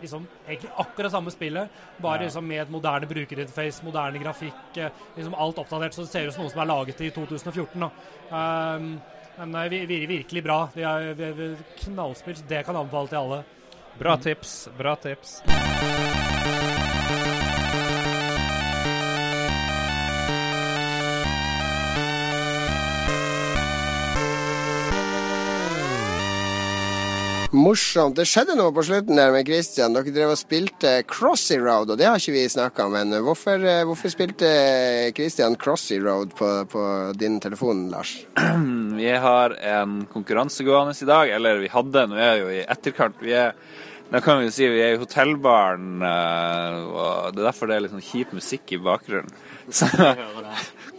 liksom, 0.00 0.26
egentlig 0.48 0.70
akkurat 0.78 1.12
samme 1.12 1.30
spillet, 1.30 1.68
bare 2.00 2.20
Ja. 2.22 2.24
liksom 2.24 2.46
med 2.48 2.62
et 2.62 2.70
moderne 2.70 3.06
brukerinterface, 3.06 3.84
moderne 3.84 4.18
grafikk, 4.18 4.54
liksom 5.14 5.34
alt 5.36 5.58
oppdatert, 5.58 5.92
så 5.92 6.02
det 6.02 6.08
ser 6.08 6.26
ut 6.26 6.32
som 6.32 6.42
noe 6.44 6.50
som 6.50 6.60
er 6.62 6.72
laget 6.72 7.00
i 7.02 7.10
2014. 7.10 7.80
da. 7.80 7.90
Um, 8.76 9.02
men 9.38 9.68
vi- 9.70 9.84
vi- 9.86 10.06
virkelig 10.06 10.42
bra. 10.42 10.70
De 10.74 10.82
er, 10.82 11.12
vi, 11.14 11.32
vi, 11.32 11.56
knallspill, 11.84 12.34
så 12.34 12.48
det 12.48 12.64
kan 12.64 12.74
anbefales 12.76 12.86
anbefale 12.86 13.08
til 13.08 13.18
alle. 13.18 13.44
Bra 13.98 14.16
tips. 14.16 14.68
Bra 14.78 14.94
tips. 14.96 15.42
Morsomt. 27.56 28.18
Det 28.18 28.26
skjedde 28.28 28.52
noe 28.58 28.72
på 28.74 28.82
slutten 28.84 29.16
der 29.16 29.30
med 29.32 29.48
Christian. 29.48 29.94
Dere 29.96 30.12
drev 30.12 30.34
og 30.34 30.36
spilte 30.36 30.90
Crossy 31.08 31.56
Road, 31.56 31.88
og 31.88 31.96
det 31.96 32.04
har 32.04 32.20
ikke 32.20 32.34
vi 32.34 32.42
snakka 32.52 32.84
om 32.84 32.96
ennå. 32.98 33.22
Hvorfor, 33.24 33.62
eh, 33.64 33.84
hvorfor 33.88 34.12
spilte 34.12 34.50
Christian 35.16 35.56
Crossy 35.56 35.96
Road 36.02 36.34
på, 36.36 36.50
på 36.68 36.82
din 37.16 37.38
telefon, 37.40 37.86
Lars? 37.88 38.12
Vi 39.00 39.08
har 39.08 39.56
en 39.56 40.02
konkurranse 40.12 40.66
gående 40.66 40.92
i 41.00 41.08
dag, 41.08 41.32
eller 41.32 41.62
vi 41.62 41.68
hadde, 41.72 42.04
nå 42.08 42.16
er 42.20 42.34
vi 42.34 42.42
jo 42.42 42.52
i 42.58 42.64
etterkant. 42.64 43.16
Vi 43.24 43.32
er, 43.36 43.56
da 44.12 44.20
kan 44.24 44.40
vi 44.40 44.48
jo 44.48 44.54
si 44.56 44.68
vi 44.72 44.80
er 44.84 44.94
i 44.94 45.00
hotellbaren, 45.00 46.04
eh, 46.10 46.78
og 46.92 47.36
det 47.36 47.42
er 47.42 47.48
derfor 47.48 47.68
det 47.68 47.76
er 47.76 47.86
litt 47.86 47.94
sånn 47.96 48.04
kjip 48.04 48.36
musikk 48.36 48.76
i 48.76 48.80
bakgrunnen. 48.84 49.32
Så, 49.80 49.88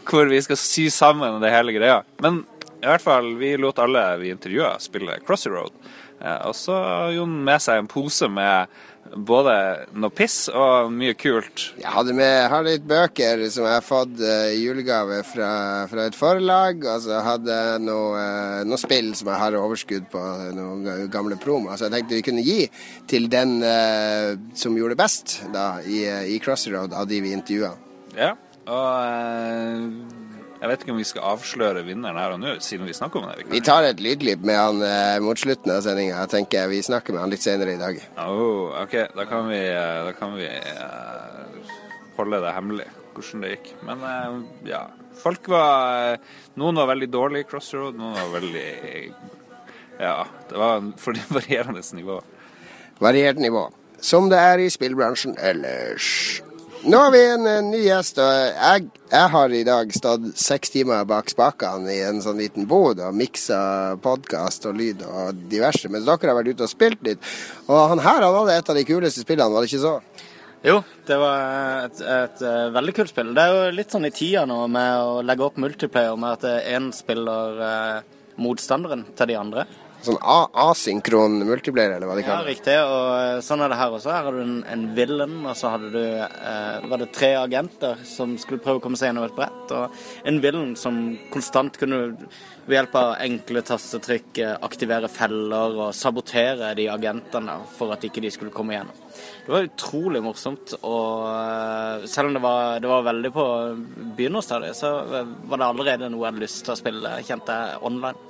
hvor 0.10 0.30
vi 0.30 0.42
skal 0.46 0.62
sy 0.62 0.88
sammen 0.94 1.38
det 1.44 1.54
hele 1.54 1.78
greia. 1.78 2.02
Men 2.26 2.44
I 2.78 2.86
hvert 2.86 3.06
fall, 3.06 3.32
vi 3.38 3.56
lot 3.58 3.82
alle 3.82 4.04
vi 4.22 4.34
intervjua 4.34 4.76
spille 4.82 5.22
Crossy 5.26 5.54
Road. 5.54 5.74
Eh, 6.22 6.40
og 6.48 6.56
så 6.58 6.78
har 6.78 7.16
Jon 7.16 7.34
med 7.48 7.64
seg 7.64 7.82
en 7.82 7.90
pose 7.92 8.30
med 8.32 8.72
både 9.16 9.54
noe 9.96 10.12
piss 10.14 10.48
og 10.52 10.92
mye 10.94 11.16
kult. 11.20 11.70
Jeg 11.80 11.92
hadde 11.94 12.16
med 12.18 12.50
har 12.52 12.66
litt 12.66 12.86
bøker 12.88 13.44
som 13.54 13.68
jeg 13.68 13.76
har 13.78 13.86
fått 13.86 14.20
eh, 14.24 14.54
i 14.56 14.64
julegave 14.66 15.22
fra, 15.28 15.52
fra 15.92 16.08
et 16.08 16.18
forlag. 16.18 16.84
Og 16.84 17.06
så 17.06 17.22
hadde 17.26 17.60
jeg 17.60 17.84
noe, 17.86 18.22
eh, 18.22 18.66
noe 18.68 18.82
spill 18.82 19.14
som 19.18 19.32
jeg 19.32 19.42
har 19.44 19.60
overskudd 19.60 20.10
på, 20.12 20.24
noen 20.58 21.08
gamle 21.14 21.40
promo. 21.42 21.74
Så 21.76 21.88
jeg 21.88 21.96
tenkte 21.98 22.20
vi 22.20 22.28
kunne 22.28 22.46
gi 22.46 22.60
til 23.10 23.30
den 23.32 23.60
eh, 23.66 24.34
som 24.58 24.78
gjorde 24.78 24.98
det 24.98 25.04
best 25.04 25.40
da, 25.54 25.70
i, 25.86 26.04
eh, 26.08 26.28
i 26.36 26.42
Crossroad 26.44 26.96
av 26.98 27.08
de 27.10 27.22
vi 27.24 27.36
intervjua. 27.38 27.74
Ja, 28.18 28.34
og 28.68 28.88
eh, 29.06 30.27
jeg 30.58 30.70
vet 30.72 30.84
ikke 30.84 30.94
om 30.94 31.00
vi 31.00 31.06
skal 31.06 31.26
avsløre 31.36 31.84
vinneren 31.86 32.18
her 32.18 32.34
og 32.34 32.40
nå, 32.42 32.56
siden 32.66 32.88
vi 32.90 32.96
snakker 32.98 33.22
om 33.22 33.30
det. 33.30 33.46
Vi 33.52 33.62
tar 33.66 33.86
et 33.86 34.00
lydklipp 34.02 34.46
med 34.48 34.58
han 34.58 34.82
eh, 34.86 35.18
mot 35.22 35.38
slutten 35.38 35.74
av 35.74 35.84
sendinga. 35.86 36.18
Jeg 36.24 36.32
tenker 36.34 36.72
vi 36.72 36.80
snakker 36.86 37.14
med 37.14 37.22
han 37.24 37.34
litt 37.34 37.46
senere 37.46 37.76
i 37.76 37.82
dag. 37.82 38.00
Oh, 38.24 38.74
OK, 38.82 38.96
da 39.14 39.28
kan 39.30 39.50
vi, 39.52 39.60
eh, 39.70 40.00
da 40.08 40.16
kan 40.18 40.34
vi 40.38 40.48
eh, 40.50 41.76
holde 42.18 42.42
det 42.42 42.56
hemmelig 42.58 42.88
hvordan 43.18 43.46
det 43.46 43.54
gikk. 43.56 43.72
Men 43.86 44.02
eh, 44.10 44.40
ja. 44.74 44.88
Folk 45.18 45.50
var 45.50 46.18
Noen 46.58 46.78
var 46.78 46.92
veldig 46.92 47.10
dårlige 47.10 47.46
i 47.46 47.50
Crossroad, 47.50 47.98
noen 47.98 48.18
var 48.18 48.34
veldig 48.36 48.68
Ja, 49.98 50.20
det 50.50 50.58
var 50.62 50.82
en 50.82 50.92
for 51.02 51.18
varierende 51.38 51.86
nivå. 51.98 52.22
Variert 53.02 53.38
nivå. 53.42 53.68
Som 54.02 54.30
det 54.30 54.42
er 54.42 54.62
i 54.62 54.70
spillbransjen 54.74 55.38
ellers. 55.42 56.42
Nå 56.84 56.98
har 56.98 57.12
vi 57.12 57.22
en, 57.26 57.46
en 57.48 57.70
ny 57.72 57.80
gjest, 57.82 58.20
og 58.22 58.30
jeg, 58.30 58.84
jeg 59.10 59.30
har 59.34 59.54
i 59.54 59.64
dag 59.66 59.90
stått 59.96 60.28
seks 60.40 60.72
timer 60.72 61.08
bak 61.10 61.32
spakene 61.32 61.90
i 61.90 62.04
en 62.06 62.22
sånn 62.22 62.38
liten 62.38 62.68
bod 62.70 63.02
og 63.02 63.16
miksa 63.18 63.60
podkast 64.04 64.68
og 64.70 64.78
lyd 64.78 65.02
og 65.08 65.42
diverse, 65.50 65.90
mens 65.92 66.06
dere 66.06 66.30
har 66.30 66.38
vært 66.38 66.54
ute 66.54 66.68
og 66.68 66.72
spilt 66.72 67.02
litt. 67.08 67.32
Og 67.66 67.82
han 67.94 68.04
her 68.06 68.22
han 68.22 68.38
hadde 68.38 68.60
et 68.62 68.70
av 68.72 68.78
de 68.78 68.86
kuleste 68.88 69.26
spillene, 69.26 69.50
var 69.56 69.66
det 69.66 69.72
ikke 69.72 69.84
så? 69.88 69.96
Jo, 70.68 70.78
det 71.10 71.18
var 71.22 71.88
et, 71.88 72.00
et, 72.02 72.46
eh, 72.46 72.70
veldig 72.78 72.96
kult 72.98 73.12
spill. 73.14 73.34
Det 73.34 73.44
er 73.44 73.56
jo 73.56 73.76
litt 73.78 73.94
sånn 73.94 74.08
i 74.08 74.14
tida 74.14 74.46
nå 74.50 74.62
med 74.72 75.02
å 75.02 75.20
legge 75.26 75.46
opp 75.48 75.60
multiplayer 75.62 76.18
med 76.20 76.38
at 76.38 76.70
én 76.76 76.92
spiller 76.96 77.62
eh, 77.72 78.16
motstanderen 78.42 79.06
til 79.18 79.34
de 79.34 79.38
andre. 79.40 79.68
Sånn 80.06 80.20
asynkron 80.22 81.40
multiplayer, 81.48 81.96
eller 81.98 82.08
hva 82.08 82.16
de 82.16 82.22
Ja, 82.22 82.28
kaller 82.28 82.46
det. 82.46 82.54
riktig. 82.54 82.76
Og 82.86 83.08
eh, 83.18 83.40
sånn 83.44 83.64
er 83.66 83.72
det 83.74 83.80
her 83.80 83.96
også. 83.96 84.12
Her 84.14 84.28
har 84.28 84.36
du 84.38 84.42
en, 84.44 84.60
en 84.70 84.84
villain, 84.96 85.40
og 85.50 85.56
så 85.58 85.72
hadde 85.74 85.90
du 85.92 86.04
eh, 86.04 86.86
var 86.92 87.02
det 87.02 87.08
tre 87.16 87.32
agenter 87.40 88.04
som 88.06 88.36
skulle 88.38 88.62
prøve 88.64 88.78
å 88.78 88.84
komme 88.84 89.00
seg 89.00 89.10
gjennom 89.10 89.26
et 89.28 89.36
brett. 89.36 89.74
Og 89.74 89.98
en 90.30 90.38
villain 90.44 90.76
som 90.80 91.00
konstant 91.34 91.80
kunne 91.82 92.04
ved 92.68 92.76
hjelp 92.76 92.96
av 93.00 93.14
enkle 93.24 93.62
tastetrykk 93.66 94.40
eh, 94.44 94.54
aktivere 94.68 95.10
feller 95.12 95.78
og 95.88 95.94
sabotere 95.96 96.74
de 96.78 96.88
agentene 96.94 97.58
for 97.78 97.96
at 97.96 98.04
ikke 98.06 98.22
de 98.26 98.32
skulle 98.36 98.52
komme 98.54 98.76
gjennom. 98.78 99.04
Det 99.48 99.54
var 99.56 99.66
utrolig 99.66 100.22
morsomt, 100.22 100.78
og 100.86 101.28
eh, 101.32 102.08
selv 102.12 102.30
om 102.30 102.38
det 102.38 102.46
var, 102.46 102.80
det 102.84 102.92
var 102.92 103.06
veldig 103.08 103.34
på 103.34 103.46
begynnerstadiet, 104.20 104.76
så 104.78 104.94
var 105.10 105.58
det 105.64 105.68
allerede 105.72 106.10
noe 106.14 106.26
jeg 106.28 106.34
hadde 106.34 106.44
lyst 106.46 106.64
til 106.68 106.76
å 106.76 106.82
spille, 106.86 107.18
kjente 107.28 107.56
jeg 107.64 107.86
online. 107.88 108.24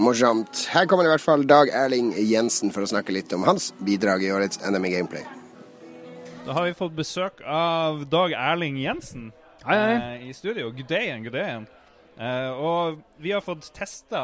Morsomt. 0.00 0.66
Her 0.72 0.86
kommer 0.88 1.04
i 1.04 1.10
hvert 1.12 1.22
fall 1.22 1.44
Dag 1.48 1.68
Erling 1.68 2.12
Jensen 2.16 2.72
for 2.72 2.84
å 2.84 2.88
snakke 2.88 3.12
litt 3.14 3.32
om 3.36 3.44
hans 3.46 3.70
bidrag 3.84 4.24
i 4.24 4.30
årets 4.32 4.60
NM 4.64 4.86
i 4.88 4.92
Gameplay. 4.94 5.24
Da 6.46 6.56
har 6.56 6.66
vi 6.66 6.74
fått 6.78 6.94
besøk 6.96 7.42
av 7.46 8.06
Dag 8.10 8.32
Erling 8.34 8.80
Jensen 8.82 9.28
Hei, 9.66 9.76
hei. 9.76 9.92
eh, 10.16 10.24
i 10.30 10.32
studio. 10.34 10.70
Good 10.74 10.88
day, 10.90 11.12
good 11.22 11.36
day. 11.36 11.60
Eh, 12.18 12.50
og 12.50 13.02
vi 13.22 13.30
har 13.32 13.44
fått 13.44 13.68
testa 13.76 14.22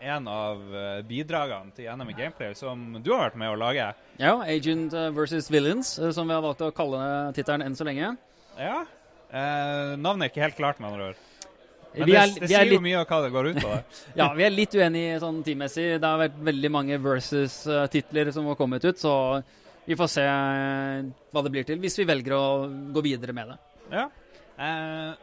en 0.00 0.28
av 0.30 0.62
eh, 0.76 1.02
bidragene 1.08 1.74
til 1.76 1.90
NM 1.92 2.14
i 2.14 2.16
Gameplay 2.16 2.54
som 2.56 2.86
du 3.02 3.10
har 3.12 3.26
vært 3.26 3.38
med 3.42 3.52
å 3.52 3.58
lage. 3.60 3.90
Ja, 4.22 4.36
Agent 4.46 4.94
eh, 4.96 5.10
versus 5.16 5.50
Villains, 5.52 5.96
eh, 5.98 6.12
som 6.16 6.30
vi 6.30 6.36
har 6.38 6.44
valgt 6.46 6.62
å 6.64 6.70
kalle 6.74 7.02
tittelen 7.36 7.66
enn 7.66 7.76
så 7.76 7.84
lenge. 7.88 8.14
Ja. 8.56 8.84
Eh, 9.28 9.96
navnet 9.98 10.28
er 10.28 10.32
ikke 10.32 10.46
helt 10.46 10.56
klart, 10.62 10.80
med 10.80 10.92
andre 10.94 11.10
ord. 11.12 11.24
Men 11.96 12.08
det, 12.10 12.16
er- 12.20 12.32
det 12.34 12.48
vi 12.50 12.54
er 12.54 12.64
sier 12.66 12.72
jo 12.76 12.80
mye 12.84 12.98
av 13.00 13.06
hva 13.08 13.18
det 13.24 13.30
går 13.34 13.46
ut 13.52 13.60
på. 13.62 13.68
det. 13.72 14.00
Ja, 14.20 14.26
vi 14.36 14.44
er 14.46 14.50
litt 14.54 14.74
uenige 14.76 15.20
sånn 15.22 15.38
teammessig. 15.46 15.86
Det 16.00 16.08
har 16.10 16.18
vært 16.20 16.36
veldig 16.50 16.70
mange 16.74 16.98
versus-titler 17.04 18.32
som 18.36 18.48
har 18.50 18.58
kommet 18.58 18.84
ut, 18.84 18.98
så 19.00 19.14
vi 19.86 19.96
får 19.96 20.10
se 20.10 20.24
eh, 20.26 21.06
hva 21.32 21.42
det 21.46 21.52
blir 21.54 21.64
til, 21.68 21.78
hvis 21.80 21.96
vi 22.00 22.08
velger 22.08 22.34
å 22.36 22.44
gå 22.96 23.04
videre 23.06 23.32
med 23.36 23.52
det. 23.54 23.58
Ja. 23.94 24.08
Eh, 24.58 25.14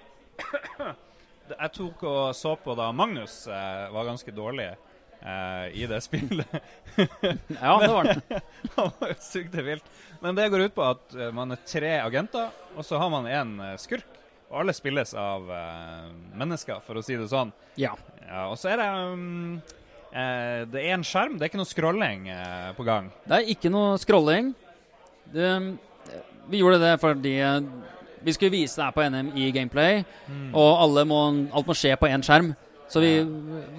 jeg 1.54 1.74
tok 1.76 2.04
og 2.10 2.34
så 2.38 2.56
på 2.64 2.76
da 2.80 2.90
Magnus 2.96 3.44
eh, 3.52 3.86
var 3.94 4.08
ganske 4.08 4.32
dårlig 4.34 4.70
eh, 4.72 5.66
i 5.78 5.86
det 5.90 6.00
spillet. 6.06 6.58
Ja, 6.94 7.76
det 7.82 7.90
var 7.90 8.06
han. 8.08 8.22
han 8.78 8.92
var 9.00 9.14
sykt 9.22 9.56
vilt. 9.66 9.86
Men 10.24 10.38
det 10.38 10.46
går 10.54 10.68
ut 10.70 10.76
på 10.78 10.84
at 10.86 11.16
eh, 11.18 11.32
man 11.36 11.52
er 11.56 11.62
tre 11.68 11.96
agenter, 12.06 12.52
og 12.78 12.86
så 12.88 13.00
har 13.02 13.10
man 13.14 13.28
én 13.30 13.54
eh, 13.68 13.78
skurk. 13.82 14.08
Og 14.54 14.60
alle 14.62 14.74
spilles 14.78 15.16
av 15.18 15.48
uh, 15.50 16.10
mennesker, 16.38 16.78
for 16.86 17.00
å 17.00 17.02
si 17.06 17.16
det 17.18 17.26
sånn. 17.32 17.50
Ja. 17.82 17.96
Ja, 18.28 18.44
og 18.52 18.58
så 18.62 18.70
er 18.70 18.78
det 18.84 18.86
um, 19.10 19.56
uh, 20.14 20.60
Det 20.70 20.84
er 20.84 20.94
en 20.94 21.06
skjerm, 21.08 21.40
det 21.40 21.48
er 21.48 21.50
ikke 21.52 21.62
noe 21.64 21.70
scrolling 21.72 22.28
uh, 22.30 22.70
på 22.78 22.86
gang. 22.86 23.10
Det 23.26 23.40
er 23.40 23.50
ikke 23.56 23.72
noe 23.74 23.96
scrolling. 24.02 24.52
Det, 25.34 25.50
vi 26.52 26.60
gjorde 26.62 26.78
det 26.84 26.94
fordi 27.02 27.34
vi 28.24 28.34
skulle 28.36 28.54
vise 28.54 28.78
det 28.78 28.86
her 28.86 28.94
på 28.96 29.04
NM 29.10 29.32
i 29.40 29.50
gameplay, 29.56 30.04
Mm. 30.30 30.54
og 30.56 30.70
alle 30.86 31.04
må, 31.10 31.18
alt 31.52 31.68
må 31.68 31.74
skje 31.76 31.98
på 32.00 32.08
én 32.08 32.22
skjerm. 32.24 32.54
Så 32.94 33.02
vi 33.02 33.14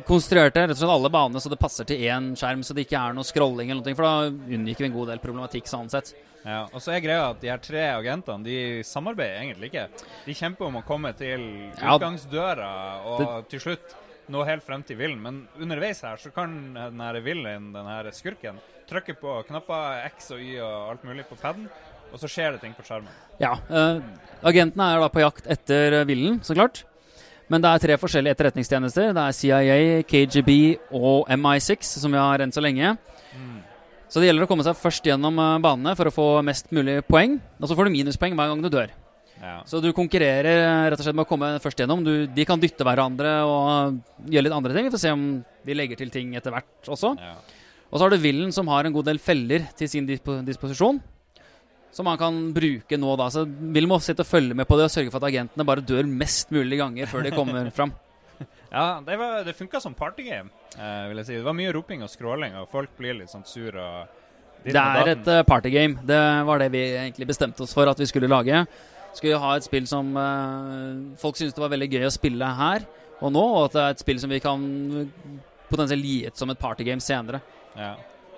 konstruerte 0.09 0.65
rett 0.65 0.73
og 0.75 0.79
slett 0.81 0.91
alle 0.91 1.11
banene 1.15 1.39
så 1.39 1.51
det 1.53 1.61
passer 1.61 1.87
til 1.87 2.01
én 2.03 2.33
skjerm, 2.35 2.65
så 2.67 2.75
det 2.75 2.83
ikke 2.89 2.99
er 2.99 3.13
noe 3.15 3.27
scrolling 3.27 3.69
eller 3.71 3.85
noe, 3.87 3.95
for 3.95 4.07
da 4.09 4.55
unngikk 4.57 4.81
vi 4.83 4.89
en 4.89 4.97
god 4.97 5.13
del 5.13 5.21
problematikk 5.23 5.69
sånn 5.71 5.91
sett. 5.93 6.17
Ja, 6.43 6.65
og 6.67 6.83
så 6.83 6.97
er 6.97 7.05
greia 7.05 7.29
at 7.31 7.39
de 7.41 7.49
her 7.53 7.61
tre 7.63 7.85
agentene 7.95 8.43
de 8.43 8.57
samarbeider 8.85 9.45
egentlig 9.45 9.71
ikke. 9.71 9.85
De 10.27 10.35
kjemper 10.35 10.67
om 10.67 10.81
å 10.81 10.83
komme 10.89 11.13
til 11.17 11.45
utgangsdøra 11.79 12.73
og 13.13 13.23
til 13.53 13.63
slutt 13.63 13.95
nå 14.35 14.43
helt 14.49 14.67
frem 14.67 14.83
til 14.89 14.99
villen. 14.99 15.21
Men 15.23 15.39
underveis 15.63 16.03
her 16.03 16.19
så 16.19 16.33
kan 16.35 16.57
den 16.75 17.03
her 17.07 17.19
villen, 17.23 17.71
den 17.77 17.91
her 17.93 18.09
skurken, 18.17 18.59
trykke 18.91 19.15
på 19.21 19.37
knapper 19.47 20.09
X 20.11 20.33
og 20.35 20.43
Y 20.43 20.59
og 20.59 20.91
alt 20.91 21.07
mulig 21.07 21.29
på 21.29 21.39
paden, 21.39 21.69
og 22.11 22.19
så 22.19 22.31
skjer 22.31 22.57
det 22.57 22.65
ting 22.65 22.75
på 22.75 22.83
skjermen. 22.87 23.15
Ja, 23.39 23.55
eh, 23.71 24.03
Agentene 24.43 24.91
er 24.91 25.05
da 25.05 25.13
på 25.13 25.23
jakt 25.23 25.47
etter 25.55 26.03
villen, 26.09 26.43
så 26.43 26.59
klart. 26.59 26.83
Men 27.53 27.61
det 27.61 27.71
er 27.71 27.83
tre 27.83 27.97
forskjellige 28.01 28.37
etterretningstjenester. 28.37 29.13
Det 29.17 29.25
er 29.25 29.37
CIA, 29.37 29.79
KGB 30.09 30.51
og 30.97 31.29
MI6 31.37 31.97
som 32.01 32.15
vi 32.15 32.21
har 32.21 32.45
enn 32.45 32.55
så 32.55 32.63
lenge. 32.65 32.95
Så 34.09 34.21
det 34.23 34.29
gjelder 34.29 34.47
å 34.47 34.51
komme 34.51 34.63
seg 34.63 34.77
først 34.79 35.07
gjennom 35.09 35.39
eh, 35.43 35.57
banene 35.65 35.97
for 35.99 36.07
å 36.07 36.15
få 36.15 36.27
mest 36.47 36.69
mulig 36.75 37.01
poeng. 37.09 37.41
Og 37.59 37.67
så 37.67 37.75
får 37.75 37.89
du 37.89 37.97
minuspoeng 37.97 38.37
hver 38.39 38.53
gang 38.53 38.61
du 38.63 38.71
dør. 38.71 38.93
Ja. 39.43 39.57
Så 39.67 39.81
du 39.83 39.89
konkurrerer 39.97 40.61
eh, 40.61 40.85
rett 40.93 41.01
og 41.01 41.07
slett 41.07 41.17
med 41.19 41.27
å 41.27 41.31
komme 41.33 41.49
først 41.63 41.83
gjennom. 41.83 42.05
Du, 42.07 42.13
de 42.31 42.47
kan 42.47 42.61
dytte 42.63 42.87
hverandre 42.87 43.33
og 43.49 43.99
gjøre 44.31 44.47
litt 44.47 44.55
andre 44.55 44.77
ting. 44.77 44.87
Vi 44.87 44.95
får 44.95 45.03
se 45.03 45.15
om 45.17 45.25
vi 45.67 45.77
legger 45.77 45.99
til 45.99 46.13
ting 46.15 46.37
etter 46.39 46.55
hvert 46.55 46.93
også. 46.95 47.15
Ja. 47.19 47.35
Og 47.91 47.99
så 47.99 48.07
har 48.07 48.15
du 48.15 48.23
villen 48.23 48.55
som 48.55 48.71
har 48.71 48.87
en 48.87 48.95
god 48.95 49.11
del 49.11 49.19
feller 49.23 49.67
til 49.79 49.91
sin 49.91 50.07
disp 50.07 50.31
disposisjon. 50.47 51.03
Som 51.95 52.09
han 52.11 52.19
kan 52.19 52.39
bruke 52.55 52.99
nå, 52.99 53.13
da. 53.21 53.29
Så 53.31 53.45
vil 53.47 53.87
må 53.87 54.01
sitte 54.03 54.25
og 54.25 54.31
følge 54.31 54.57
med 54.59 54.67
på 54.67 54.79
det 54.79 54.89
og 54.89 54.95
sørge 54.95 55.13
for 55.15 55.23
at 55.23 55.29
agentene 55.31 55.67
bare 55.69 55.85
dør 55.87 56.09
mest 56.11 56.51
mulig 56.55 56.81
ganger 56.81 57.07
før 57.11 57.27
de 57.27 57.35
kommer 57.35 57.71
fram. 57.75 57.95
Ja, 58.75 58.99
det, 59.07 59.15
var- 59.15 59.45
det 59.47 59.53
funka 59.55 59.79
som 59.79 59.95
partygame, 59.95 60.51
eh, 60.75 61.05
vil 61.07 61.21
jeg 61.21 61.27
si. 61.29 61.35
Det 61.39 61.45
var 61.47 61.55
mye 61.55 61.71
roping 61.77 62.01
og 62.03 62.11
skråling, 62.11 62.57
og 62.59 62.67
folk 62.73 62.97
blir 62.99 63.15
litt 63.15 63.31
sånn 63.31 63.45
sur 63.47 63.77
og 63.79 64.09
Det 64.65 64.75
er 64.75 65.11
et 65.13 65.29
uh, 65.31 65.45
partygame. 65.47 66.03
Det 66.03 66.19
var 66.49 66.59
det 66.59 66.67
vi 66.75 66.81
egentlig 66.97 67.29
bestemte 67.31 67.63
oss 67.63 67.75
for 67.77 67.87
at 67.87 68.01
vi 68.03 68.09
skulle 68.11 68.27
lage. 68.27 68.65
Skulle 69.15 69.39
ha 69.39 69.53
et 69.55 69.69
spill 69.69 69.87
som 69.87 70.11
uh, 70.19 71.15
folk 71.23 71.39
syntes 71.39 71.55
det 71.55 71.63
var 71.63 71.71
veldig 71.77 71.91
gøy 71.93 72.09
å 72.09 72.11
spille 72.17 72.51
her 72.59 72.83
og 73.21 73.31
nå, 73.37 73.45
og 73.45 73.69
at 73.69 73.77
det 73.77 73.85
er 73.85 73.95
et 73.95 74.03
spill 74.03 74.19
som 74.25 74.35
vi 74.35 74.43
kan 74.43 74.67
potensielt 75.71 76.11
gi 76.11 76.19
ut 76.27 76.43
som 76.43 76.51
et 76.51 76.59
partygame 76.59 77.05
senere. 77.05 77.45
Ja. 77.79 77.93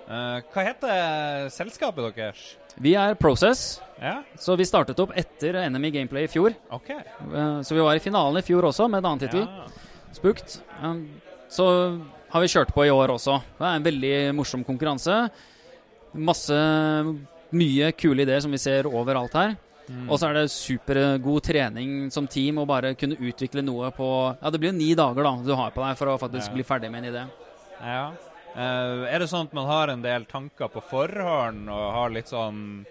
Uh, 0.05 0.37
hva 0.53 0.67
heter 0.69 1.49
selskapet 1.57 2.13
deres? 2.13 2.45
Vi 2.81 2.93
er 2.95 3.15
Process, 3.15 3.81
Ja, 4.01 4.19
så 4.37 4.53
vi 4.57 4.65
startet 4.69 4.99
opp 5.01 5.11
etter 5.17 5.55
NM 5.71 5.85
i 5.85 5.89
Gameplay 5.95 6.27
i 6.27 6.29
fjor. 6.29 6.53
OK. 6.69 6.89
Eh, 6.91 7.61
Så 7.65 7.73
vi 7.73 7.81
var 7.81 7.95
i 7.97 7.99
finalen 8.03 8.37
i 8.37 8.45
fjor 8.45 8.67
også, 8.69 8.85
med 8.89 8.99
en 8.99 9.05
annen 9.11 9.23
tittel. 9.23 9.47
Ja. 9.47 9.65
Spooked. 10.13 10.59
Um, 10.83 10.99
så 11.49 11.65
har 12.29 12.41
vi 12.43 12.47
kjørt 12.47 12.73
på 12.75 12.85
i 12.85 12.91
år 12.93 13.09
også. 13.15 13.39
Det 13.57 13.65
er 13.65 13.75
en 13.79 13.83
veldig 13.87 14.35
morsom 14.37 14.63
konkurranse. 14.67 15.29
Masse 16.13 16.53
Mye 17.55 17.93
kule 17.95 18.25
ideer 18.25 18.41
som 18.43 18.51
vi 18.51 18.59
ser 18.59 18.83
overalt 18.91 19.33
her. 19.33 19.53
Mm. 19.87 20.09
Og 20.11 20.19
så 20.19 20.27
er 20.27 20.33
det 20.35 20.49
supergod 20.51 21.45
trening 21.47 22.09
som 22.11 22.27
team 22.27 22.57
å 22.59 22.65
bare 22.67 22.91
kunne 22.99 23.15
utvikle 23.23 23.63
noe 23.63 23.87
på 23.95 24.07
Ja, 24.41 24.49
det 24.51 24.59
blir 24.59 24.73
jo 24.73 24.77
ni 24.77 24.89
dager 24.99 25.23
da 25.23 25.31
du 25.45 25.53
har 25.55 25.71
på 25.71 25.79
deg 25.85 25.95
for 25.97 26.11
å 26.11 26.17
faktisk 26.19 26.49
Ja. 26.49 26.53
bli 26.57 26.63
ferdig 26.67 26.91
med 26.91 27.05
en 27.05 27.13
idé. 27.13 27.23
Ja. 27.79 28.11
Eh, 28.57 29.05
er 29.13 29.21
det 29.21 29.29
sånn 29.29 29.45
at 29.45 29.53
man 29.53 29.67
har 29.69 29.91
en 29.93 30.01
del 30.01 30.25
tanker 30.29 30.71
på 30.73 30.81
forhånd 30.89 31.69
og 31.69 31.87
har 31.93 32.13
litt 32.13 32.31
sånn 32.31 32.85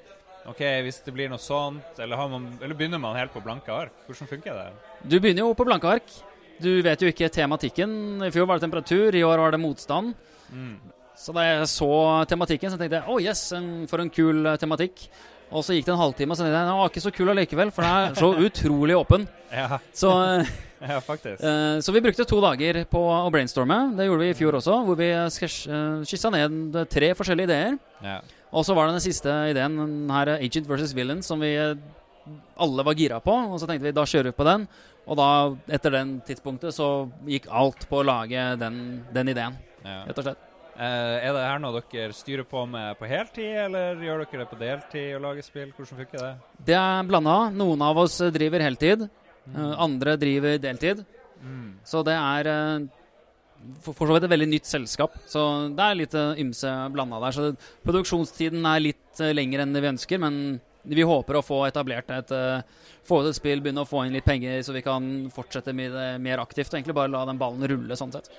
OK, 0.47 0.61
hvis 0.87 1.01
det 1.03 1.11
blir 1.11 1.31
noe 1.33 1.43
sånt, 1.43 1.97
eller, 1.99 2.15
har 2.21 2.29
man, 2.31 2.45
eller 2.63 2.79
begynner 2.79 3.01
man 3.03 3.17
helt 3.19 3.33
på 3.35 3.43
blanke 3.43 3.73
ark? 3.75 3.95
Hvordan 4.07 4.29
funker 4.31 4.55
det? 4.55 4.67
Du 5.03 5.17
begynner 5.19 5.43
jo 5.43 5.57
på 5.59 5.67
blanke 5.67 5.91
ark. 5.91 6.13
Du 6.63 6.71
vet 6.87 7.03
jo 7.03 7.11
ikke 7.11 7.33
tematikken. 7.35 7.91
I 8.23 8.31
fjor 8.31 8.47
var 8.47 8.61
det 8.61 8.69
temperatur, 8.69 9.17
i 9.19 9.25
år 9.27 9.43
var 9.43 9.57
det 9.57 9.61
motstand. 9.61 10.15
Mm. 10.55 10.77
Så 11.19 11.35
da 11.35 11.49
jeg 11.49 11.67
så 11.73 11.91
tematikken, 12.31 12.71
så 12.71 12.79
tenkte 12.79 13.01
jeg 13.01 13.09
å 13.09 13.17
oh 13.17 13.25
yes, 13.25 13.43
en, 13.57 13.89
for 13.91 14.05
en 14.05 14.13
kul 14.13 14.47
eh, 14.47 14.59
tematikk. 14.63 15.09
Og 15.51 15.67
så 15.67 15.75
gikk 15.75 15.89
det 15.89 15.97
en 15.97 16.03
halvtime, 16.05 16.31
og 16.31 16.39
så 16.39 16.47
tenkte 16.47 16.61
jeg 16.61 16.69
den 16.71 16.79
var 16.79 16.95
ikke 16.95 17.05
så 17.09 17.15
kul 17.19 17.33
allikevel, 17.33 17.75
for 17.75 17.87
den 17.87 17.99
er 18.07 18.17
så 18.23 18.31
utrolig 18.47 18.97
åpen. 18.99 19.27
Ja. 19.51 19.81
Så, 19.97 20.15
eh, 20.31 20.55
ja, 20.93 21.01
faktisk. 21.01 21.43
Uh, 21.43 21.79
så 21.81 21.93
vi 21.95 22.03
brukte 22.05 22.27
to 22.29 22.41
dager 22.45 22.83
på 22.91 23.01
å 23.01 23.29
brainstorme. 23.33 23.79
Det 23.99 24.09
gjorde 24.09 24.25
vi 24.25 24.33
i 24.33 24.39
fjor 24.39 24.59
også, 24.59 24.81
hvor 24.87 24.99
vi 24.99 25.11
eh, 25.13 25.29
skissa 26.07 26.33
ned 26.35 26.77
tre 26.93 27.13
forskjellige 27.17 27.51
ideer. 27.51 27.79
Ja. 28.05 28.19
Og 28.57 28.67
så 28.67 28.77
var 28.77 28.89
det 28.89 28.99
den 28.99 29.07
siste 29.07 29.33
ideen, 29.51 29.79
den 29.81 30.13
her 30.13 30.37
Agent 30.37 30.69
versus 30.69 30.95
Villain, 30.97 31.23
som 31.25 31.41
vi 31.43 31.55
alle 32.57 32.85
var 32.87 32.99
gira 32.99 33.21
på. 33.23 33.35
Og 33.53 33.61
så 33.61 33.69
tenkte 33.69 33.89
vi 33.89 33.97
da 33.97 34.07
kjører 34.09 34.31
vi 34.31 34.39
på 34.39 34.47
den. 34.49 34.67
Og 35.07 35.19
da, 35.19 35.29
etter 35.71 35.95
den 35.95 36.17
tidspunktet, 36.27 36.75
så 36.75 37.07
gikk 37.29 37.47
alt 37.51 37.87
på 37.91 38.01
å 38.01 38.07
lage 38.07 38.49
den, 38.59 38.79
den 39.15 39.33
ideen. 39.33 39.59
Ja. 39.85 40.03
Rett 40.09 40.21
og 40.23 40.29
slett. 40.29 40.43
Uh, 40.77 41.17
er 41.25 41.33
det 41.33 41.45
her 41.47 41.61
noe 41.63 41.81
dere 41.89 42.13
styrer 42.13 42.45
på 42.45 42.67
med 42.69 42.99
på 42.99 43.09
heltid, 43.09 43.55
eller 43.63 44.03
gjør 44.05 44.25
dere 44.27 44.43
det 44.43 44.49
på 44.51 44.59
deltid 44.61 45.15
og 45.17 45.23
lager 45.25 45.47
spill? 45.47 45.71
Hvordan 45.73 46.01
funker 46.03 46.21
det? 46.21 46.33
Det 46.69 46.77
er 46.77 47.07
blanda. 47.09 47.37
Noen 47.55 47.85
av 47.87 48.03
oss 48.03 48.19
driver 48.35 48.65
heltid. 48.67 49.07
Eh, 49.55 49.75
andre 49.87 50.17
driver 50.21 50.59
deltid. 50.63 51.05
Mm. 51.43 51.75
Så 51.85 52.03
det 52.07 52.15
er 52.17 52.51
eh, 52.51 52.87
for, 53.83 54.07
så 54.07 54.15
vidt 54.15 54.27
et 54.27 54.33
veldig 54.33 54.49
nytt 54.51 54.69
selskap. 54.69 55.17
Så 55.29 55.43
det 55.77 55.85
er 55.85 56.01
litt 56.01 56.17
eh, 56.17 56.41
ymse 56.43 56.73
blanda 56.95 57.21
der. 57.23 57.37
Så 57.37 57.53
produksjonstiden 57.87 58.67
er 58.69 58.85
litt 58.89 59.23
eh, 59.23 59.35
lengre 59.37 59.67
enn 59.67 59.77
vi 59.77 59.93
ønsker, 59.93 60.23
men 60.23 60.59
vi 60.87 61.07
håper 61.07 61.39
å 61.39 61.43
få 61.43 61.65
etablert 61.67 62.13
et 62.15 62.31
få 63.07 63.21
ut 63.23 63.31
et 63.31 63.35
spill, 63.39 63.59
begynne 63.63 63.83
å 63.83 63.89
få 63.89 64.05
inn 64.07 64.15
litt 64.15 64.27
penger, 64.27 64.61
så 64.63 64.75
vi 64.75 64.85
kan 64.87 65.03
fortsette 65.35 65.75
med 65.75 65.95
det 65.95 66.11
mer 66.23 66.39
aktivt. 66.43 66.71
Og 66.71 66.79
egentlig 66.79 66.95
bare 66.95 67.11
la 67.11 67.25
den 67.27 67.41
ballen 67.41 67.67
rulle 67.67 67.99
sånn 67.99 68.15
sett. 68.15 68.31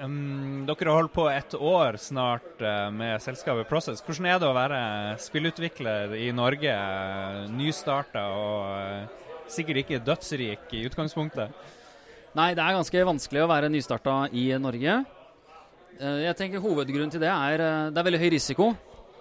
Um, 0.00 0.64
dere 0.68 0.88
har 0.88 0.98
holdt 1.02 1.12
på 1.12 1.26
et 1.32 1.54
år 1.56 1.96
snart 2.00 2.64
med 2.96 3.20
selskapet 3.24 3.68
Process. 3.68 4.00
Hvordan 4.04 4.28
er 4.28 4.40
det 4.40 4.48
å 4.48 4.56
være 4.56 4.80
spillutvikler 5.24 6.16
i 6.16 6.30
Norge, 6.36 6.72
uh, 6.72 7.44
nystarta 7.52 8.24
og 8.40 9.25
sikkert 9.52 9.82
ikke 9.84 10.02
dødsrik 10.04 10.72
i 10.76 10.84
utgangspunktet? 10.88 11.54
Nei, 12.36 12.50
det 12.56 12.60
er 12.64 12.76
ganske 12.76 13.04
vanskelig 13.08 13.44
å 13.44 13.48
være 13.50 13.70
nystarta 13.72 14.16
i 14.36 14.48
Norge. 14.60 14.98
Eh, 16.00 16.18
Jeg 16.26 16.36
tenker 16.36 16.60
Hovedgrunnen 16.60 17.12
til 17.12 17.22
det 17.22 17.30
er 17.32 17.62
eh, 17.64 17.90
det 17.90 18.00
er 18.02 18.08
veldig 18.10 18.20
høy 18.20 18.30
risiko. 18.34 18.72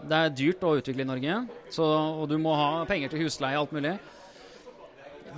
Det 0.05 0.17
er 0.17 0.33
dyrt 0.35 0.65
å 0.67 0.75
utvikle 0.77 1.05
i 1.05 1.07
Norge, 1.07 1.37
så, 1.71 1.85
og 2.19 2.27
du 2.29 2.35
må 2.37 2.51
ha 2.57 2.83
penger 2.89 3.13
til 3.13 3.23
husleie 3.23 3.55
og 3.55 3.65
alt 3.65 3.77
mulig. 3.77 3.93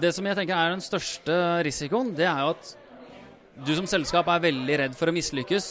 Det 0.01 0.09
som 0.13 0.25
jeg 0.25 0.37
tenker 0.37 0.57
er 0.57 0.73
den 0.73 0.83
største 0.83 1.35
risikoen, 1.65 2.09
det 2.17 2.25
er 2.29 2.41
jo 2.41 2.55
at 2.55 2.73
du 3.65 3.71
som 3.77 3.87
selskap 3.89 4.27
er 4.29 4.43
veldig 4.43 4.79
redd 4.81 4.97
for 4.97 5.09
å 5.09 5.13
mislykkes. 5.15 5.69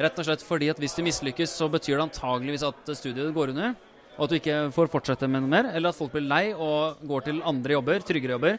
Rett 0.00 0.18
og 0.18 0.26
slett 0.26 0.44
fordi 0.46 0.68
at 0.70 0.78
hvis 0.82 0.94
du 0.98 1.02
mislykkes, 1.06 1.54
så 1.58 1.66
betyr 1.70 1.96
det 1.98 2.04
antageligvis 2.08 2.66
at 2.66 2.92
studioet 2.98 3.34
går 3.34 3.54
under. 3.54 3.74
Og 4.20 4.26
at 4.26 4.32
du 4.34 4.36
ikke 4.36 4.58
får 4.76 4.90
fortsette 4.92 5.28
med 5.32 5.40
noe 5.40 5.48
mer, 5.48 5.70
eller 5.72 5.94
at 5.94 5.96
folk 5.96 6.12
blir 6.12 6.28
lei 6.28 6.50
og 6.52 7.00
går 7.08 7.24
til 7.24 7.40
andre 7.48 7.78
jobber, 7.78 8.04
tryggere 8.04 8.36
jobber. 8.36 8.58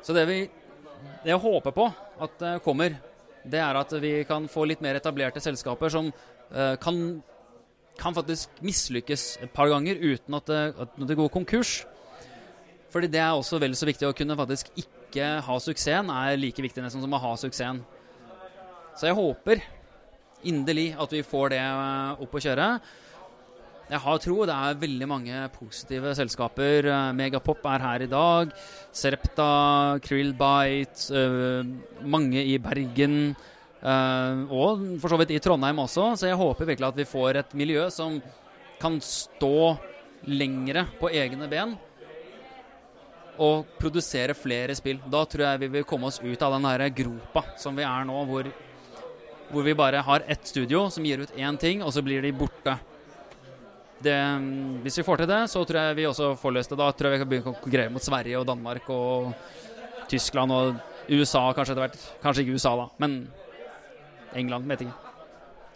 Så 0.00 0.16
det 0.16 0.24
vi 0.30 0.40
det 1.20 1.34
jeg 1.34 1.40
håper 1.40 1.72
på 1.76 1.86
at 2.24 2.42
kommer, 2.64 2.94
det 3.44 3.60
er 3.60 3.76
at 3.76 3.92
vi 4.00 4.12
kan 4.28 4.46
få 4.48 4.66
litt 4.68 4.80
mer 4.84 4.96
etablerte 4.96 5.40
selskaper 5.40 5.92
som 5.92 6.08
uh, 6.10 6.76
kan, 6.80 7.20
kan 8.00 8.16
faktisk 8.16 8.62
mislykkes 8.64 9.26
et 9.44 9.52
par 9.52 9.68
ganger 9.72 10.00
uten 10.00 10.36
at 10.36 10.48
det, 10.48 10.60
at 10.80 11.00
det 11.08 11.18
går 11.18 11.32
konkurs. 11.32 11.82
Fordi 12.90 13.10
det 13.12 13.20
er 13.22 13.36
også 13.36 13.60
vel 13.62 13.76
så 13.78 13.88
viktig 13.88 14.08
å 14.08 14.16
kunne 14.16 14.36
faktisk 14.38 14.72
ikke 14.80 15.28
ha 15.46 15.58
suksessen, 15.62 16.10
er 16.10 16.40
like 16.40 16.64
viktig 16.64 16.82
nesten 16.82 17.04
som 17.04 17.14
å 17.14 17.22
ha 17.22 17.34
suksessen. 17.38 17.84
Så 18.98 19.08
jeg 19.08 19.16
håper 19.16 19.62
inderlig 20.48 20.90
at 20.98 21.12
vi 21.12 21.22
får 21.26 21.52
det 21.52 21.60
eh, 21.60 22.22
opp 22.24 22.34
å 22.34 22.42
kjøre. 22.42 22.66
Jeg 23.90 23.98
har 24.04 24.20
tro. 24.22 24.36
Det 24.46 24.54
er 24.54 24.76
veldig 24.78 25.06
mange 25.10 25.38
positive 25.56 26.12
selskaper. 26.14 26.86
Eh, 26.86 27.06
Megapop 27.18 27.64
er 27.66 27.82
her 27.82 28.04
i 28.04 28.10
dag. 28.10 28.52
Serpta, 28.94 29.98
Krillbite, 30.04 31.10
eh, 31.10 32.04
mange 32.06 32.38
i 32.38 32.56
Bergen. 32.58 33.34
eh, 33.82 34.46
og 34.52 35.00
for 35.00 35.08
så 35.08 35.18
vidt 35.18 35.30
i 35.32 35.40
Trondheim 35.40 35.78
også. 35.78 36.14
Så 36.16 36.28
jeg 36.28 36.36
håper 36.36 36.66
virkelig 36.66 36.88
at 36.88 36.96
vi 36.96 37.04
får 37.04 37.36
et 37.36 37.54
miljø 37.54 37.90
som 37.90 38.22
kan 38.78 39.00
stå 39.00 39.78
lengre 40.26 40.86
på 41.00 41.10
egne 41.10 41.48
ben 41.48 41.78
og 43.38 43.64
produsere 43.78 44.34
flere 44.34 44.76
spill. 44.76 45.00
Da 45.10 45.24
tror 45.24 45.46
jeg 45.46 45.60
vi 45.60 45.68
vil 45.68 45.84
komme 45.84 46.04
oss 46.06 46.20
ut 46.20 46.42
av 46.42 46.52
den 46.52 46.64
her 46.68 46.88
gropa 46.90 47.42
som 47.56 47.74
vi 47.74 47.82
er 47.82 48.04
nå, 48.04 48.24
hvor, 48.28 48.44
hvor 49.50 49.62
vi 49.62 49.74
bare 49.74 50.02
har 50.02 50.22
ett 50.28 50.46
studio 50.46 50.90
som 50.90 51.04
gir 51.04 51.20
ut 51.24 51.36
én 51.36 51.58
ting, 51.58 51.82
og 51.82 51.92
så 51.92 52.02
blir 52.02 52.20
de 52.22 52.32
borte. 52.32 52.78
Det, 54.00 54.16
hvis 54.84 54.96
vi 54.96 55.04
får 55.04 55.20
til 55.20 55.28
det, 55.28 55.40
så 55.52 55.64
tror 55.68 55.80
jeg 55.80 55.96
vi 55.98 56.06
også 56.08 56.30
får 56.40 56.54
løst 56.56 56.72
det. 56.72 56.78
Da 56.80 56.88
tror 56.96 57.10
jeg 57.10 57.18
vi 57.18 57.22
kan 57.22 57.30
begynne 57.32 57.52
å 57.52 57.58
konkurrere 57.58 57.92
mot 57.92 58.04
Sverige 58.04 58.38
og 58.40 58.46
Danmark 58.48 58.88
og 58.94 59.34
Tyskland 60.08 60.54
og 60.56 60.78
USA 61.10 61.42
kanskje 61.56 61.74
etter 61.74 61.84
hvert. 61.84 61.98
Kanskje 62.22 62.46
ikke 62.46 62.56
USA, 62.56 62.72
da, 62.80 62.86
men 63.02 63.18
England, 64.38 64.68
vet 64.70 64.86
ikke. 64.86 64.96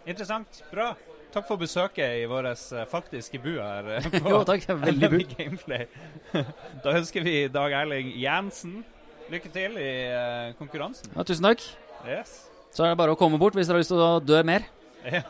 Interessant. 0.05 0.63
Bra. 0.71 0.93
Takk 1.35 1.47
for 1.49 1.59
besøket 1.59 2.21
i 2.21 2.27
vår 2.31 2.47
eh, 2.53 2.83
faktiske 2.87 3.41
bu 3.43 3.57
her. 3.59 3.89
eh, 3.97 4.05
på 4.23 4.31
Jo, 4.31 4.43
takk. 4.47 4.69
Veldig 4.85 5.09
bu. 5.11 5.17
Gameplay. 5.35 5.87
da 6.85 6.93
ønsker 6.95 7.25
vi 7.25 7.33
Dag 7.51 7.75
Erling 7.75 8.13
Jensen 8.21 8.79
lykke 9.33 9.51
til 9.51 9.75
i 9.81 9.89
eh, 10.07 10.53
konkurransen. 10.59 11.11
Ja, 11.15 11.25
tusen 11.27 11.49
takk. 11.49 11.65
Yes. 12.07 12.37
Så 12.75 12.85
er 12.85 12.93
det 12.93 12.99
bare 13.01 13.15
å 13.15 13.19
komme 13.19 13.39
bort 13.41 13.57
hvis 13.57 13.67
dere 13.67 13.79
har 13.79 13.83
lyst 13.83 13.91
til 13.91 13.99
å 14.03 14.21
dø 14.23 14.39
mer. 14.47 14.63
Ja. 15.05 15.21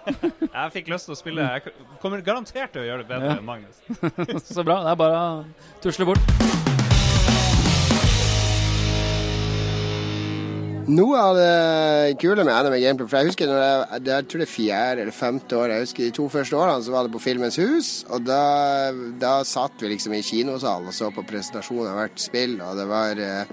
Jeg 0.55 0.71
fikk 0.77 0.87
lyst 0.93 1.09
til 1.09 1.15
å 1.15 1.19
spille. 1.19 1.45
Jeg 1.57 1.73
kommer 2.01 2.21
garantert 2.23 2.71
til 2.75 2.85
å 2.85 2.87
gjøre 2.87 3.03
det 3.03 3.09
bedre 3.11 3.33
Ja. 3.33 3.39
enn 3.39 3.45
Magnus. 3.47 3.81
Så 4.55 4.63
bra. 4.63 4.79
Det 4.85 4.93
er 4.95 5.01
bare 5.03 5.19
å 5.19 5.81
tusle 5.83 6.07
bort. 6.07 6.31
Noe 10.85 11.17
av 11.17 11.33
det 11.33 12.17
kule 12.21 12.43
med 12.45 12.67
NM 12.67 12.75
Gameplay 12.77 13.07
For 13.09 13.17
jeg 13.17 13.31
husker 13.31 13.49
når 13.49 13.61
jeg, 13.63 14.01
jeg 14.05 14.25
tror 14.29 14.41
det 14.43 14.45
er 14.45 14.51
fjerde 14.51 15.01
eller 15.01 15.15
femte 15.17 15.57
år 15.57 15.71
Jeg 15.73 15.81
husker 15.87 16.05
De 16.05 16.13
to 16.13 16.25
første 16.29 16.59
årene 16.59 16.85
så 16.85 16.93
var 16.93 17.07
det 17.07 17.13
på 17.15 17.21
Filmens 17.23 17.57
hus. 17.57 17.89
Og 18.13 18.21
da, 18.27 18.41
da 19.17 19.31
satt 19.49 19.81
vi 19.81 19.89
liksom 19.95 20.13
i 20.13 20.21
kinosalen 20.25 20.91
og 20.91 20.93
så 20.93 21.09
på 21.15 21.25
presentasjon 21.25 21.87
av 21.89 21.97
hvert 22.03 22.21
spill, 22.21 22.59
og 22.61 22.77
det 22.77 22.85
var 22.91 23.17
eh, 23.17 23.49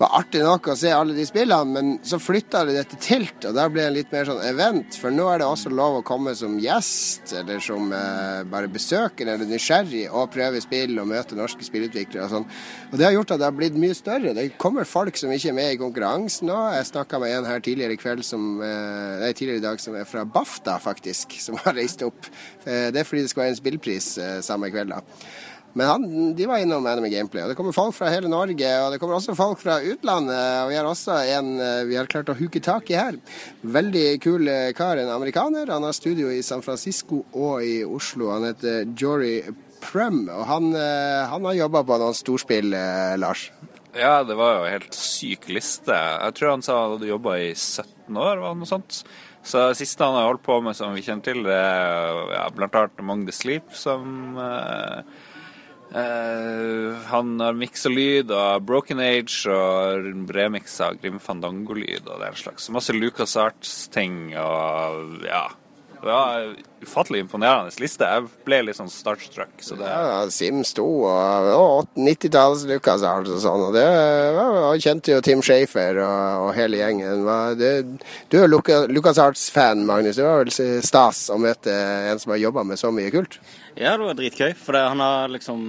var 0.00 0.14
artig 0.16 0.40
nok 0.40 0.70
å 0.72 0.76
se 0.80 0.88
alle 0.96 1.12
de 1.12 1.26
spillene, 1.28 1.74
men 1.74 1.88
så 2.08 2.16
flytta 2.22 2.62
de 2.64 2.72
det 2.78 2.86
til 2.88 3.00
Tilt, 3.04 3.44
og 3.50 3.52
da 3.56 3.66
ble 3.68 3.82
det 3.84 3.92
litt 3.98 4.14
mer 4.14 4.24
sånn 4.28 4.40
event. 4.48 4.96
For 4.96 5.12
nå 5.12 5.26
er 5.28 5.42
det 5.42 5.48
også 5.50 5.72
lov 5.76 5.98
å 5.98 6.04
komme 6.08 6.32
som 6.38 6.54
gjest, 6.62 7.34
eller 7.36 7.60
som 7.60 7.92
eh, 7.92 8.40
bare 8.48 8.70
besøker 8.72 9.28
eller 9.28 9.44
nysgjerrig, 9.50 10.06
og 10.08 10.30
prøve 10.32 10.62
spill 10.64 10.96
og 11.02 11.10
møte 11.10 11.36
norske 11.36 11.66
spillutviklere 11.66 12.24
og 12.24 12.32
sånn. 12.32 12.46
Og 12.88 12.96
det 12.96 13.06
har 13.06 13.12
gjort 13.18 13.34
at 13.36 13.42
det 13.42 13.48
har 13.50 13.58
blitt 13.58 13.76
mye 13.82 13.98
større. 13.98 14.32
Det 14.36 14.46
kommer 14.62 14.88
folk 14.88 15.20
som 15.20 15.34
ikke 15.36 15.52
er 15.52 15.58
med 15.60 15.74
i 15.74 15.80
konkurransen 15.82 16.48
nå. 16.48 16.56
Jeg 16.78 16.88
snakka 16.94 17.20
med 17.20 17.36
en 17.36 17.50
her 17.50 17.60
tidligere 17.68 17.98
i 17.98 18.00
kveld 18.00 18.24
som 18.26 18.48
eh, 18.64 19.20
Nei, 19.20 19.34
tidligere 19.36 19.60
i 19.60 19.66
dag 19.68 19.84
som 19.84 20.00
er 20.00 20.08
fra 20.08 20.24
BAFTA, 20.24 20.78
faktisk, 20.80 21.36
som 21.44 21.60
har 21.60 21.76
reist 21.76 22.00
opp. 22.08 22.24
Eh, 22.64 22.88
Det 22.88 23.04
er 23.04 23.06
fordi 23.06 23.26
det 23.26 23.34
skal 23.34 23.44
være 23.44 23.52
en 23.52 23.60
spillpris 23.60 24.10
eh, 24.16 24.40
samme 24.46 24.72
kveld, 24.72 24.96
da. 24.96 25.04
Men 25.72 25.86
han, 25.86 26.34
de 26.34 26.46
var 26.50 26.58
innom 26.58 26.86
NM 26.86 27.06
Gameplay, 27.12 27.44
og 27.44 27.52
det 27.52 27.56
kommer 27.58 27.74
folk 27.74 27.94
fra 27.94 28.10
hele 28.10 28.30
Norge. 28.30 28.70
Og 28.82 28.90
det 28.92 28.98
kommer 29.02 29.18
også 29.18 29.36
folk 29.38 29.60
fra 29.62 29.78
utlandet, 29.80 30.40
og 30.64 30.72
vi 30.72 30.78
har 30.78 30.88
også 30.88 31.20
en 31.36 31.52
eh, 31.62 31.86
vi 31.90 31.98
har 31.98 32.10
klart 32.10 32.32
å 32.32 32.38
huke 32.38 32.62
tak 32.64 32.90
i 32.90 32.98
her. 32.98 33.18
Veldig 33.62 34.06
kul 34.24 34.50
eh, 34.50 34.70
kar, 34.76 34.98
en 34.98 35.12
amerikaner. 35.14 35.70
Han 35.70 35.86
har 35.86 35.96
studio 35.96 36.30
i 36.32 36.42
San 36.46 36.64
Francisco 36.66 37.22
og 37.30 37.62
i 37.66 37.80
Oslo. 37.86 38.32
Han 38.34 38.48
heter 38.50 38.88
Jory 38.98 39.38
Prum, 39.80 40.24
og 40.28 40.44
han, 40.50 40.72
eh, 40.76 41.22
han 41.30 41.46
har 41.46 41.62
jobba 41.62 41.86
på 41.86 42.00
noen 42.02 42.18
storspill, 42.18 42.74
Lars. 43.22 43.48
Ja, 43.96 44.20
det 44.22 44.36
var 44.38 44.54
jo 44.54 44.66
en 44.66 44.76
helt 44.76 44.94
syk 44.94 45.48
liste. 45.50 45.94
Jeg 45.94 46.36
tror 46.38 46.54
han 46.54 46.62
sa 46.62 46.76
han 46.84 46.94
hadde 46.94 47.10
jobba 47.10 47.40
i 47.42 47.50
17 47.54 48.14
år, 48.14 48.38
var 48.42 48.54
det 48.54 48.62
noe 48.62 48.70
sånt. 48.70 49.02
Så 49.42 49.62
det 49.70 49.78
siste 49.80 50.04
han 50.04 50.18
har 50.18 50.28
holdt 50.28 50.44
på 50.44 50.58
med 50.62 50.76
som 50.76 50.92
vi 50.94 51.02
kjenner 51.04 51.24
til, 51.24 51.42
det 51.46 51.56
er 51.56 52.18
ja, 52.34 52.44
Among 53.00 53.24
the 53.26 53.32
Sleep, 53.32 53.72
som 53.72 54.36
eh, 54.36 55.00
eh, 55.94 56.96
Han 57.10 57.40
har 57.40 57.58
miksa 57.58 57.92
lyd 57.92 58.30
av 58.34 58.62
Broken 58.66 59.00
Age 59.02 59.50
og 59.50 60.10
remiksa 60.34 60.92
Grim 61.00 61.20
Fandango-lyd 61.22 62.06
og 62.06 62.20
den 62.22 62.38
slags. 62.38 62.70
Masse 62.70 62.94
Lucas 62.96 63.36
Arts-ting 63.40 64.36
og 64.38 65.26
ja. 65.26 65.46
Det 66.00 66.08
var 66.08 66.54
ufattelig 66.80 67.20
imponerende 67.20 67.74
liste. 67.82 68.06
Jeg 68.08 68.28
ble 68.46 68.62
litt 68.64 68.78
sånn 68.78 68.88
startstruck. 68.88 69.50
Så 69.60 69.76
det 69.76 69.84
Ja, 69.84 70.22
Sims 70.32 70.70
2 70.78 70.84
og, 71.04 71.48
og 71.52 71.90
90-talls 72.00 72.62
Lucas 72.70 73.04
og 73.04 73.28
sånn. 73.42 73.64
Og 73.68 73.74
det 73.76 73.84
var, 74.38 74.56
jeg 74.74 74.84
kjente 74.86 75.12
jo 75.12 75.20
Tim 75.26 75.42
Shafer 75.44 76.00
og, 76.00 76.46
og 76.46 76.54
hele 76.56 76.80
gjengen. 76.80 77.26
Det, 77.60 77.72
du 78.32 78.38
er 78.40 78.48
Luca- 78.48 78.86
Lucas 78.88 79.20
Arts-fan, 79.20 79.84
Magnus. 79.88 80.16
Det 80.16 80.24
var 80.24 80.40
vel 80.46 80.54
stas 80.88 81.26
å 81.34 81.36
møte 81.42 81.74
en 81.74 82.22
som 82.22 82.32
har 82.32 82.40
jobba 82.46 82.64
med 82.72 82.80
så 82.80 82.88
mye 82.96 83.12
kult? 83.12 83.36
Ja, 83.76 83.92
det 84.00 84.08
var 84.08 84.16
dritgøy. 84.18 84.54
For 84.56 84.76
det, 84.76 84.86
han 84.94 85.04
har 85.04 85.28
liksom, 85.36 85.60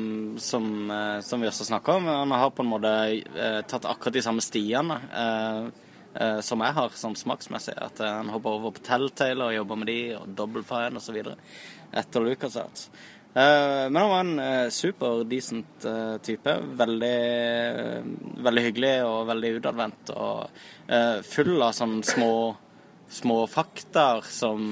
som, 0.42 0.72
eh, 0.96 1.20
som 1.28 1.44
vi 1.44 1.52
også 1.52 1.68
snakka 1.68 2.00
om, 2.00 2.08
han 2.08 2.32
har 2.40 2.56
på 2.56 2.64
en 2.64 2.72
måte 2.72 2.96
eh, 3.36 3.62
tatt 3.68 3.84
akkurat 3.92 4.16
de 4.16 4.24
samme 4.26 4.42
stiene 4.44 4.98
eh, 5.12 5.66
som 6.44 6.62
jeg 6.66 6.76
har, 6.76 6.98
sånn 7.00 7.16
smaksmessig. 7.16 7.78
At 7.80 8.02
eh, 8.04 8.18
han 8.20 8.32
hopper 8.34 8.58
over 8.58 8.76
på 8.76 8.84
Telltale 8.86 9.48
og 9.48 9.56
jobber 9.56 9.82
med 9.82 9.92
de, 9.92 10.00
og 10.20 10.30
Double 10.36 10.64
Fine 10.68 11.00
osv. 11.00 11.20
etter 11.92 12.26
LucasArts. 12.26 12.90
Eh, 13.34 13.90
men 13.90 13.96
han 13.96 14.10
var 14.10 14.20
en 14.20 14.40
eh, 14.40 14.70
super 14.70 15.24
decent 15.24 15.86
eh, 15.86 16.18
type. 16.18 16.58
Veldig, 16.82 17.20
eh, 17.80 18.02
veldig 18.44 18.64
hyggelig 18.68 18.96
og 19.08 19.30
veldig 19.30 19.54
utadvendt. 19.60 20.12
Og 20.16 20.92
eh, 20.92 21.22
full 21.24 21.56
av 21.62 21.72
sånne 21.78 22.04
små, 22.04 22.34
små 23.22 23.46
faktaer 23.52 24.28
som 24.28 24.66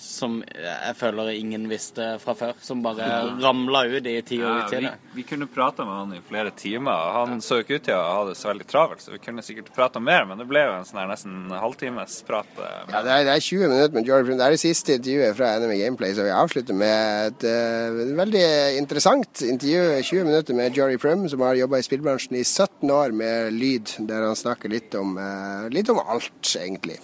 som 0.00 0.38
jeg 0.46 0.96
føler 0.98 1.30
ingen 1.36 1.66
visste 1.70 2.08
fra 2.22 2.34
før, 2.38 2.54
som 2.62 2.82
bare 2.84 3.08
ramla 3.42 3.84
ut 3.90 4.06
i 4.06 4.16
ti 4.26 4.38
år 4.42 4.62
Ja, 4.62 4.66
ut 4.66 4.74
vi, 4.82 4.90
vi 5.20 5.24
kunne 5.28 5.48
prata 5.50 5.84
med 5.86 5.94
han 5.94 6.14
i 6.16 6.20
flere 6.28 6.52
timer. 6.56 7.12
Han 7.16 7.40
så 7.44 7.60
ikke 7.62 7.78
ut 7.80 7.86
til 7.88 7.96
å 7.96 8.02
ha 8.02 8.24
det 8.28 8.36
så 8.38 8.50
veldig 8.50 8.66
travelt, 8.70 9.04
så 9.04 9.14
vi 9.14 9.20
kunne 9.22 9.44
sikkert 9.46 9.72
prata 9.76 10.00
mer, 10.02 10.26
men 10.28 10.40
det 10.40 10.48
ble 10.50 10.62
jo 10.64 10.74
en 10.76 10.86
sånn 10.88 11.00
her 11.02 11.10
nesten 11.10 11.52
halvtimes 11.52 12.20
prat. 12.28 12.50
eh, 12.58 12.76
Ja, 12.92 13.02
det 13.06 13.14
er, 13.16 13.24
det 13.28 13.34
er 13.36 13.46
20 13.48 13.72
minutter 13.72 13.96
med 13.98 14.10
Jordan 14.10 14.28
Prim. 14.28 14.38
Det 14.40 14.46
er 14.46 14.56
det 14.56 14.62
siste 14.62 14.96
intervjuet 14.98 15.36
fra 15.38 15.52
NM 15.60 15.74
Gameplay, 15.80 16.14
så 16.16 16.26
vi 16.26 16.34
avslutter 16.34 16.76
med 16.76 17.32
et 17.32 17.48
uh, 17.48 18.04
veldig 18.20 18.46
interessant 18.80 19.42
intervju. 19.46 19.82
20 20.06 20.30
minutter 20.30 20.54
med 20.56 20.76
Jory 20.76 20.96
Prim, 21.02 21.26
som 21.28 21.42
har 21.44 21.58
jobba 21.58 21.80
i 21.80 21.86
spillbransjen 21.86 22.38
i 22.38 22.44
17 22.44 22.90
år 22.90 23.14
med 23.16 23.52
lyd, 23.56 23.96
der 24.08 24.26
han 24.28 24.38
snakker 24.38 24.72
litt 24.72 24.94
om, 24.98 25.16
uh, 25.18 25.68
litt 25.72 25.90
om 25.92 26.00
alt, 26.02 26.56
egentlig. 26.60 26.98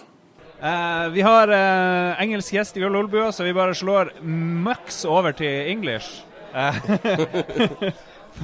Eh, 0.63 1.09
vi 1.09 1.21
har 1.21 1.49
eh, 1.49 2.23
engelsk 2.23 2.53
gjest 2.55 2.77
i 2.77 2.81
Lolbua, 2.81 3.33
så 3.33 3.43
vi 3.45 3.53
bare 3.53 3.75
slår 3.75 4.13
maks 4.23 5.05
over 5.05 5.33
til 5.33 5.71
English. 5.71 6.23
Uh, 6.55 6.75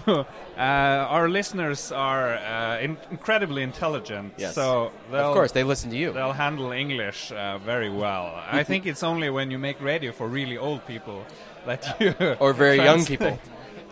our 0.58 1.28
listeners 1.28 1.92
are 1.92 2.34
uh, 2.38 2.84
in- 2.84 2.96
incredibly 3.10 3.62
intelligent, 3.62 4.32
Yes. 4.38 4.54
so 4.54 4.90
Of 5.12 5.34
course, 5.34 5.52
they 5.52 5.62
listen 5.62 5.90
to 5.90 5.96
you. 5.96 6.12
They'll 6.12 6.32
handle 6.32 6.72
English 6.72 7.30
uh, 7.32 7.58
very 7.58 7.90
well. 7.90 8.32
I 8.50 8.64
think 8.64 8.86
it's 8.86 9.02
only 9.02 9.30
when 9.30 9.50
you 9.50 9.58
make 9.58 9.76
radio 9.80 10.12
for 10.12 10.26
really 10.26 10.58
old 10.58 10.80
people 10.86 11.22
that 11.66 12.00
you 12.00 12.14
Or 12.40 12.52
very 12.54 12.76
young 12.78 13.04
people. 13.04 13.38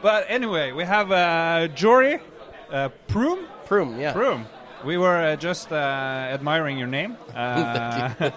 But 0.02 0.24
anyway, 0.28 0.72
we 0.72 0.84
have 0.84 1.12
uh, 1.12 1.68
Jory 1.74 2.18
uh, 2.72 2.88
Proom. 3.08 3.38
Proom, 3.68 3.98
yeah. 4.00 4.12
Proom. 4.14 4.46
We 4.84 4.98
were 4.98 5.32
uh, 5.32 5.36
just 5.36 5.72
uh, 5.72 5.76
admiring 5.76 6.78
your 6.78 6.88
name. 6.88 7.16
Uh, 7.36 8.10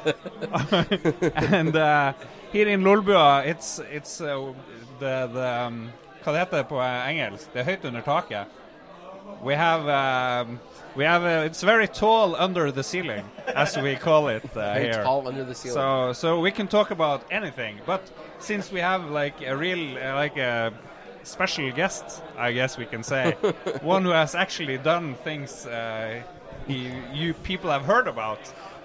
and 1.36 1.76
uh, 1.76 2.14
here 2.52 2.68
in 2.68 2.82
Lolbua, 2.82 3.46
it's, 3.46 3.80
it's 3.90 4.20
uh, 4.20 4.54
the, 5.00 5.30
the 5.32 5.48
um, 5.48 5.90
Hva 6.24 6.32
det 6.34 6.40
heter 6.40 6.64
på 6.64 6.76
uh, 6.76 7.10
engelsk? 7.10 7.54
Det 7.54 7.62
er 7.62 7.66
høyt 7.70 7.86
under 7.86 8.02
taket. 8.02 8.48
We 9.44 9.56
have 9.56 9.88
um, 9.88 10.60
we 10.96 11.06
have 11.06 11.24
uh, 11.24 11.46
it's 11.46 11.64
very 11.64 11.88
tall 11.88 12.36
under 12.36 12.72
the 12.72 12.84
ceiling, 12.84 13.24
as 13.56 13.78
we 13.78 13.96
call 13.96 14.28
it 14.28 14.44
uh, 14.58 14.74
Very 14.74 14.86
here. 14.86 15.04
tall 15.04 15.28
under 15.28 15.46
the 15.46 15.56
ceiling. 15.56 15.76
So 15.76 16.14
so 16.14 16.40
we 16.42 16.52
can 16.52 16.68
talk 16.68 16.92
about 16.92 17.22
anything, 17.32 17.80
but 17.86 18.02
since 18.40 18.72
we 18.72 18.82
have 18.82 19.10
like 19.10 19.42
a 19.46 19.56
real 19.56 19.98
uh, 19.98 20.16
like 20.16 20.36
a 20.38 20.74
special 21.24 21.72
guest, 21.72 22.22
I 22.38 22.52
guess 22.54 22.78
we 22.78 22.86
can 22.86 23.04
say, 23.04 23.32
one 23.82 24.04
who 24.04 24.10
has 24.12 24.36
actually 24.36 24.78
done 24.78 25.16
things 25.24 25.66
uh, 25.66 26.22
he, 26.68 26.92
you 27.14 27.34
people 27.34 27.70
have 27.72 27.84
heard 27.86 28.08
about. 28.08 28.40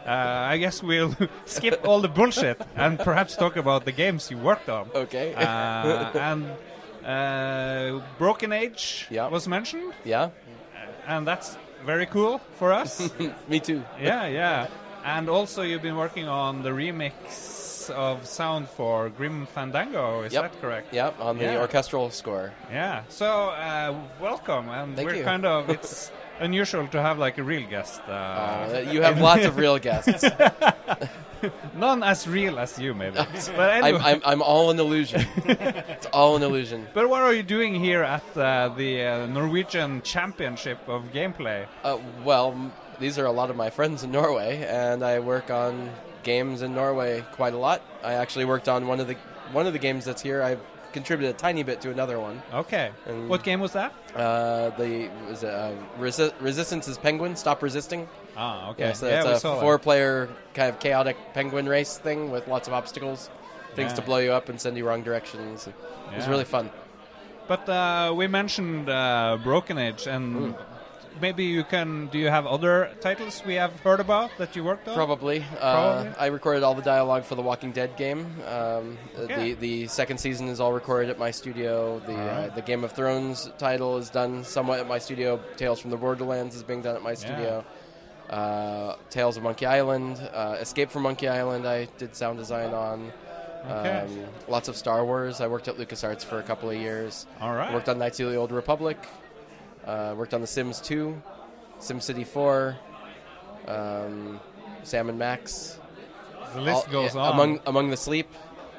Uh, 0.06 0.10
I 0.10 0.58
guess 0.58 0.82
we'll 0.82 1.16
skip 1.46 1.80
all 1.88 2.00
the 2.00 2.08
bullshit 2.08 2.60
and 2.76 2.98
perhaps 2.98 3.36
talk 3.36 3.56
about 3.56 3.84
the 3.86 3.92
games 3.92 4.30
you 4.30 4.36
worked 4.38 4.68
on. 4.68 4.88
Okay. 4.94 5.34
Uh, 5.34 6.10
and 6.18 6.44
uh, 7.04 8.00
Broken 8.18 8.52
Age 8.52 9.06
Yeah. 9.10 9.28
was 9.28 9.48
mentioned. 9.48 9.94
Yeah. 10.04 10.30
And 11.06 11.26
that's 11.26 11.56
very 11.86 12.06
cool 12.06 12.40
for 12.58 12.72
us. 12.72 13.10
Me 13.48 13.60
too. 13.60 13.82
yeah, 14.00 14.26
yeah. 14.26 14.68
And 15.04 15.28
also, 15.28 15.62
you've 15.62 15.82
been 15.82 15.96
working 15.96 16.28
on 16.28 16.62
the 16.62 16.70
remix 16.70 17.12
of 17.90 18.26
sound 18.26 18.68
for 18.68 19.08
Grim 19.10 19.46
Fandango. 19.46 20.22
Is 20.22 20.32
Yep. 20.32 20.42
that 20.42 20.60
correct? 20.60 20.92
Yep, 20.94 21.14
on 21.20 21.38
the 21.38 21.44
Yeah. 21.44 21.60
orchestral 21.60 22.10
score. 22.10 22.52
Yeah. 22.70 23.02
So, 23.08 23.26
uh, 23.50 23.94
welcome. 24.20 24.68
And 24.68 24.96
Thank 24.96 25.08
we're 25.08 25.16
you. 25.16 25.24
kind 25.24 25.44
of 25.46 25.68
it's 25.76 26.10
unusual 26.40 26.86
to 26.88 27.00
have 27.00 27.18
like 27.18 27.38
a 27.38 27.42
real 27.42 27.66
guest. 27.68 28.00
Uh, 28.08 28.12
Uh, 28.12 28.84
you 28.92 29.02
have 29.02 29.20
lots 29.20 29.44
of 29.44 29.56
real 29.64 29.78
guests. 29.78 30.24
None 31.76 32.02
as 32.02 32.26
real 32.26 32.58
as 32.58 32.78
you, 32.78 32.94
maybe. 32.94 33.16
but 33.56 33.84
I'm. 33.84 33.96
I'm, 33.96 34.22
I'm 34.24 34.42
all 34.42 34.70
an 34.70 34.80
illusion. 34.80 35.26
it's 35.44 36.06
all 36.06 36.36
an 36.36 36.42
illusion. 36.42 36.86
But 36.94 37.10
what 37.10 37.20
are 37.20 37.34
you 37.34 37.42
doing 37.42 37.74
here 37.74 38.02
at 38.02 38.24
uh, 38.36 38.70
the 38.74 39.02
uh, 39.04 39.26
Norwegian 39.26 40.00
Championship 40.02 40.78
of 40.88 41.02
Gameplay? 41.12 41.66
Uh, 41.82 41.98
well, 42.24 42.52
m- 42.52 42.72
these 42.98 43.18
are 43.18 43.26
a 43.26 43.32
lot 43.32 43.50
of 43.50 43.56
my 43.56 43.68
friends 43.68 44.02
in 44.04 44.10
Norway, 44.10 44.64
and 44.66 45.04
I 45.04 45.18
work 45.18 45.50
on 45.50 45.90
games 46.24 46.62
in 46.62 46.74
Norway 46.74 47.22
quite 47.32 47.54
a 47.54 47.58
lot. 47.58 47.82
I 48.02 48.14
actually 48.14 48.44
worked 48.46 48.68
on 48.68 48.86
one 48.86 49.00
of 49.00 49.06
the 49.06 49.16
one 49.52 49.66
of 49.66 49.72
the 49.72 49.78
games 49.78 50.04
that's 50.04 50.22
here. 50.22 50.42
I've 50.42 50.60
contributed 50.92 51.34
a 51.34 51.38
tiny 51.38 51.62
bit 51.62 51.80
to 51.82 51.90
another 51.90 52.18
one. 52.18 52.40
Okay. 52.52 52.90
And- 53.06 53.28
what 53.28 53.42
game 53.42 53.60
was 53.60 53.72
that? 53.72 53.92
Uh, 54.14 54.70
the 54.70 55.08
was 55.28 55.42
it, 55.42 55.52
uh, 55.52 55.72
Resi- 56.00 56.32
Resistance 56.40 56.88
is 56.88 56.96
Penguin. 56.98 57.36
Stop 57.36 57.62
resisting. 57.62 58.08
Ah, 58.36 58.70
okay. 58.70 58.86
Yeah, 58.86 58.92
so 58.94 59.06
Yeah, 59.08 59.32
it's 59.34 59.44
a 59.44 59.60
four-player 59.60 60.28
kind 60.54 60.68
of 60.70 60.80
chaotic 60.80 61.16
penguin 61.34 61.68
race 61.68 61.98
thing 61.98 62.30
with 62.32 62.48
lots 62.48 62.66
of 62.68 62.74
obstacles, 62.74 63.28
things 63.76 63.90
Yeah. 63.92 63.96
to 63.96 64.02
blow 64.02 64.18
you 64.18 64.32
up 64.32 64.48
and 64.48 64.60
send 64.60 64.76
you 64.76 64.86
wrong 64.86 65.02
directions. 65.02 65.66
It 65.68 65.74
was 66.16 66.26
really 66.28 66.44
fun. 66.44 66.70
But 67.46 67.68
uh, 67.68 68.12
we 68.16 68.26
mentioned 68.26 68.88
uh, 68.88 69.38
Broken 69.44 69.78
Age, 69.78 70.06
and 70.06 70.54
maybe 71.20 71.44
you 71.44 71.64
can. 71.64 72.06
Do 72.08 72.18
you 72.18 72.28
have 72.28 72.46
other 72.46 72.90
titles 73.00 73.42
we 73.46 73.54
have 73.54 73.78
heard 73.80 74.00
about 74.00 74.30
that 74.38 74.54
you 74.56 74.64
worked 74.64 74.88
on? 74.88 74.94
Probably. 74.94 75.44
Uh, 75.60 76.02
Probably. 76.02 76.12
I 76.18 76.26
recorded 76.26 76.62
all 76.62 76.74
the 76.74 76.82
dialogue 76.82 77.24
for 77.24 77.34
the 77.34 77.42
Walking 77.42 77.72
Dead 77.72 77.96
game. 77.96 78.26
Um, 78.46 78.98
Okay. 79.18 79.54
The 79.54 79.54
the 79.54 79.86
second 79.88 80.18
season 80.18 80.48
is 80.48 80.60
all 80.60 80.72
recorded 80.72 81.10
at 81.10 81.18
my 81.18 81.30
studio. 81.30 82.00
The 82.00 82.12
Alright. 82.12 82.50
uh, 82.50 82.54
the 82.54 82.62
Game 82.62 82.84
of 82.84 82.92
Thrones 82.92 83.50
title 83.58 83.96
is 83.98 84.10
done 84.10 84.44
somewhat 84.44 84.80
at 84.80 84.88
my 84.88 84.98
studio. 84.98 85.40
Tales 85.56 85.80
from 85.80 85.90
the 85.90 85.96
Borderlands 85.96 86.54
is 86.56 86.62
being 86.62 86.82
done 86.82 86.96
at 86.96 87.02
my 87.02 87.14
studio. 87.14 87.64
Uh, 88.30 88.96
Tales 89.10 89.36
of 89.36 89.42
Monkey 89.42 89.66
Island, 89.66 90.18
uh, 90.32 90.56
Escape 90.60 90.90
from 90.90 91.02
Monkey 91.02 91.28
Island. 91.28 91.66
I 91.66 91.86
did 91.98 92.16
sound 92.16 92.38
design 92.38 92.72
on. 92.74 93.12
Okay. 93.70 94.00
Um, 94.00 94.24
lots 94.48 94.68
of 94.68 94.76
Star 94.76 95.04
Wars. 95.04 95.40
I 95.40 95.46
worked 95.46 95.68
at 95.68 95.76
LucasArts 95.76 96.24
for 96.24 96.38
a 96.38 96.42
couple 96.42 96.68
of 96.70 96.76
years. 96.76 97.26
All 97.40 97.54
right. 97.54 97.72
Worked 97.72 97.88
on 97.88 97.98
Knights 97.98 98.20
of 98.20 98.30
the 98.30 98.36
Old 98.36 98.52
Republic. 98.52 98.98
Uh, 99.86 100.14
worked 100.16 100.32
on 100.32 100.40
The 100.40 100.46
Sims 100.46 100.80
2, 100.80 101.20
SimCity 101.78 102.26
4, 102.26 102.76
um, 103.68 104.40
Sam 104.82 105.08
and 105.08 105.18
Max. 105.18 105.78
The 106.54 106.60
list 106.60 106.90
goes 106.90 107.14
yeah, 107.14 107.20
on. 107.20 107.34
Among 107.34 107.60
Among 107.66 107.90
the 107.90 107.96
Sleep. 107.96 108.28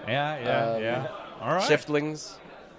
Yeah, 0.08 0.40
yeah, 0.40 0.74
um, 0.74 0.82
yeah. 0.82 1.08
All 1.42 1.56
right. 1.56 1.70
Shiftlings. 1.70 2.36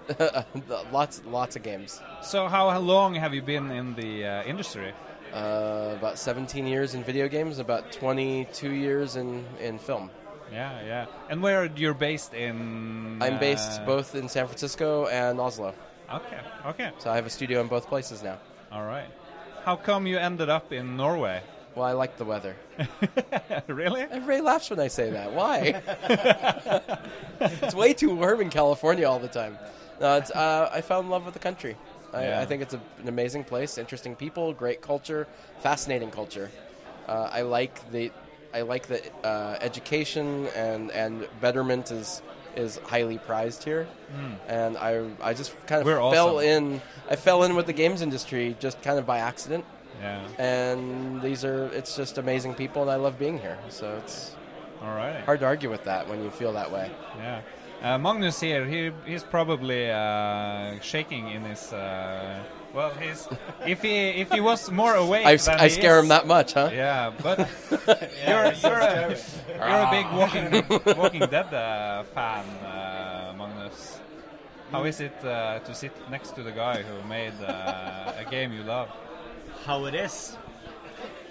lots, 0.92 1.22
lots 1.26 1.56
of 1.56 1.62
games. 1.62 2.00
So, 2.22 2.48
how 2.48 2.78
long 2.78 3.14
have 3.14 3.34
you 3.34 3.42
been 3.42 3.70
in 3.70 3.94
the 3.94 4.24
uh, 4.24 4.42
industry? 4.44 4.92
Uh, 5.32 5.94
about 5.98 6.18
17 6.18 6.66
years 6.66 6.94
in 6.94 7.04
video 7.04 7.28
games, 7.28 7.58
about 7.58 7.92
22 7.92 8.72
years 8.72 9.16
in, 9.16 9.44
in 9.60 9.78
film. 9.78 10.10
Yeah, 10.52 10.80
yeah. 10.84 11.06
And 11.28 11.42
where 11.42 11.66
you're 11.66 11.94
based 11.94 12.32
in? 12.32 13.18
I'm 13.20 13.38
based 13.38 13.80
uh, 13.80 13.84
both 13.86 14.14
in 14.14 14.28
San 14.28 14.46
Francisco 14.46 15.06
and 15.06 15.40
Oslo. 15.40 15.74
Okay, 16.12 16.40
okay. 16.66 16.90
So 16.98 17.10
I 17.10 17.16
have 17.16 17.26
a 17.26 17.30
studio 17.30 17.60
in 17.60 17.66
both 17.68 17.88
places 17.88 18.22
now. 18.22 18.38
All 18.70 18.84
right. 18.84 19.08
How 19.64 19.76
come 19.76 20.06
you 20.06 20.18
ended 20.18 20.48
up 20.48 20.72
in 20.72 20.96
Norway? 20.96 21.42
Well, 21.74 21.84
I 21.84 21.92
like 21.92 22.16
the 22.16 22.24
weather. 22.24 22.56
really? 23.66 24.02
Everybody 24.02 24.40
laughs 24.40 24.70
when 24.70 24.80
I 24.80 24.88
say 24.88 25.10
that. 25.10 25.32
Why? 25.32 25.82
it's 27.40 27.74
way 27.74 27.92
too 27.92 28.14
warm 28.14 28.40
in 28.40 28.50
California 28.50 29.06
all 29.06 29.18
the 29.18 29.28
time. 29.28 29.58
No, 30.00 30.16
it's, 30.16 30.30
uh, 30.30 30.70
I 30.72 30.80
fell 30.80 31.00
in 31.00 31.10
love 31.10 31.24
with 31.24 31.34
the 31.34 31.40
country. 31.40 31.76
I, 32.14 32.22
Yeah. 32.24 32.40
I 32.40 32.46
think 32.46 32.62
it's 32.62 32.74
a, 32.74 32.80
an 33.02 33.08
amazing 33.08 33.44
place, 33.44 33.76
interesting 33.76 34.14
people, 34.16 34.52
great 34.54 34.80
culture, 34.80 35.26
fascinating 35.60 36.10
culture. 36.10 36.50
Uh, 37.08 37.28
I 37.32 37.42
like 37.42 37.90
the 37.90 38.10
I 38.54 38.62
like 38.62 38.86
the 38.86 39.02
uh, 39.22 39.58
education 39.60 40.46
and, 40.56 40.90
and 40.92 41.28
betterment 41.42 41.90
is 41.90 42.22
is 42.56 42.78
highly 42.84 43.18
prized 43.18 43.64
here, 43.64 43.86
Mm. 44.16 44.34
and 44.48 44.76
I 44.78 44.90
I 45.22 45.34
just 45.34 45.52
kind 45.66 45.80
of 45.80 45.86
We're 45.86 46.00
fell 46.12 46.36
awesome. 46.38 46.48
in 46.48 46.82
I 47.10 47.16
fell 47.16 47.42
in 47.44 47.54
with 47.56 47.66
the 47.66 47.72
games 47.72 48.00
industry 48.02 48.56
just 48.58 48.80
kind 48.82 48.98
of 48.98 49.06
by 49.06 49.18
accident. 49.18 49.64
Yeah. 50.02 50.20
And 50.38 51.22
these 51.22 51.44
are 51.44 51.66
it's 51.72 51.96
just 51.96 52.18
amazing 52.18 52.54
people, 52.54 52.82
and 52.82 52.90
I 52.90 52.96
love 52.96 53.18
being 53.18 53.38
here. 53.38 53.58
So 53.68 53.96
it's 54.02 54.34
All 54.82 54.94
right. 54.94 55.20
Hard 55.24 55.40
to 55.40 55.46
argue 55.46 55.70
with 55.70 55.84
that 55.84 56.06
when 56.08 56.22
you 56.22 56.30
feel 56.30 56.52
that 56.52 56.70
way. 56.70 56.90
Yeah. 57.18 57.40
Uh, 57.82 57.98
Magnus 57.98 58.40
here, 58.40 58.64
he, 58.66 58.90
he's 59.06 59.22
probably 59.22 59.90
uh, 59.90 60.78
shaking 60.80 61.28
in 61.30 61.42
his. 61.44 61.72
Uh, 61.72 62.42
well, 62.76 62.90
he's 63.00 63.26
if 63.66 63.80
he 63.82 63.96
if 64.22 64.30
he 64.30 64.40
was 64.40 64.70
more 64.70 64.94
awake. 64.94 65.24
I, 65.26 65.32
I 65.32 65.68
scare 65.68 65.96
is- 65.96 66.02
him 66.04 66.08
that 66.08 66.26
much, 66.26 66.52
huh? 66.52 66.68
Yeah, 66.72 67.12
but 67.22 67.38
you're 68.28 68.52
you're 68.52 68.78
a, 68.78 69.16
you're 69.48 69.82
a 69.86 69.90
big 69.90 70.06
Walking 70.12 70.96
Walking 71.02 71.20
Dead 71.20 71.52
uh, 71.52 72.04
fan, 72.14 72.44
uh, 72.62 73.34
Magnus. 73.36 73.98
How 74.70 74.84
is 74.84 75.00
it 75.00 75.16
uh, 75.24 75.60
to 75.60 75.74
sit 75.74 75.92
next 76.10 76.34
to 76.36 76.42
the 76.42 76.52
guy 76.52 76.82
who 76.82 77.08
made 77.08 77.32
uh, 77.40 78.12
a 78.18 78.24
game 78.30 78.52
you 78.52 78.62
love? 78.62 78.88
How 79.64 79.86
it 79.86 79.94
is? 79.94 80.36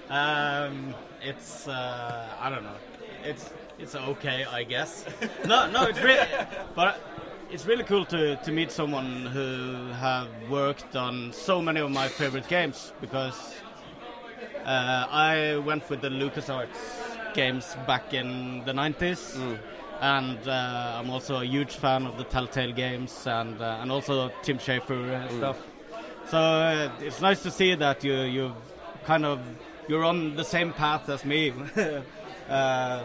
Um, 0.09 0.95
it's 1.21 1.67
uh, 1.67 2.27
I 2.41 2.49
don't 2.49 2.63
know. 2.63 2.79
It's 3.23 3.51
it's 3.77 3.93
okay, 3.95 4.45
I 4.45 4.63
guess. 4.63 5.05
no, 5.45 5.69
no, 5.69 5.83
it's 5.83 6.01
really, 6.01 6.25
but 6.75 6.99
it's 7.51 7.65
really 7.65 7.83
cool 7.83 8.05
to 8.05 8.35
to 8.37 8.51
meet 8.51 8.71
someone 8.71 9.25
who 9.27 9.91
have 9.93 10.27
worked 10.49 10.95
on 10.95 11.31
so 11.33 11.61
many 11.61 11.79
of 11.79 11.91
my 11.91 12.07
favorite 12.07 12.47
games 12.47 12.93
because 13.01 13.55
uh, 14.65 15.05
I 15.09 15.57
went 15.65 15.89
with 15.89 16.01
the 16.01 16.09
LucasArts 16.09 17.33
games 17.33 17.75
back 17.85 18.13
in 18.13 18.63
the 18.65 18.71
90s. 18.73 19.59
And 20.01 20.37
uh, 20.47 20.97
I'm 20.99 21.09
also 21.09 21.37
a 21.39 21.45
huge 21.45 21.75
fan 21.75 22.05
of 22.05 22.17
the 22.17 22.25
Telltale 22.25 22.73
games 22.73 23.25
and 23.27 23.61
uh, 23.61 23.79
and 23.81 23.91
also 23.91 24.29
Tim 24.43 24.57
Schafer 24.57 25.13
and 25.13 25.29
Mm. 25.29 25.37
stuff. 25.37 25.57
So 26.27 26.37
uh, 26.37 26.89
it's 26.99 27.21
nice 27.21 27.41
to 27.43 27.51
see 27.51 27.75
that 27.75 28.03
you 28.03 28.13
you 28.23 28.55
kind 29.05 29.25
of 29.25 29.39
you're 29.87 30.03
on 30.03 30.35
the 30.35 30.43
same 30.43 30.73
path 30.73 31.07
as 31.09 31.23
me. 31.23 31.53
uh, 32.49 33.03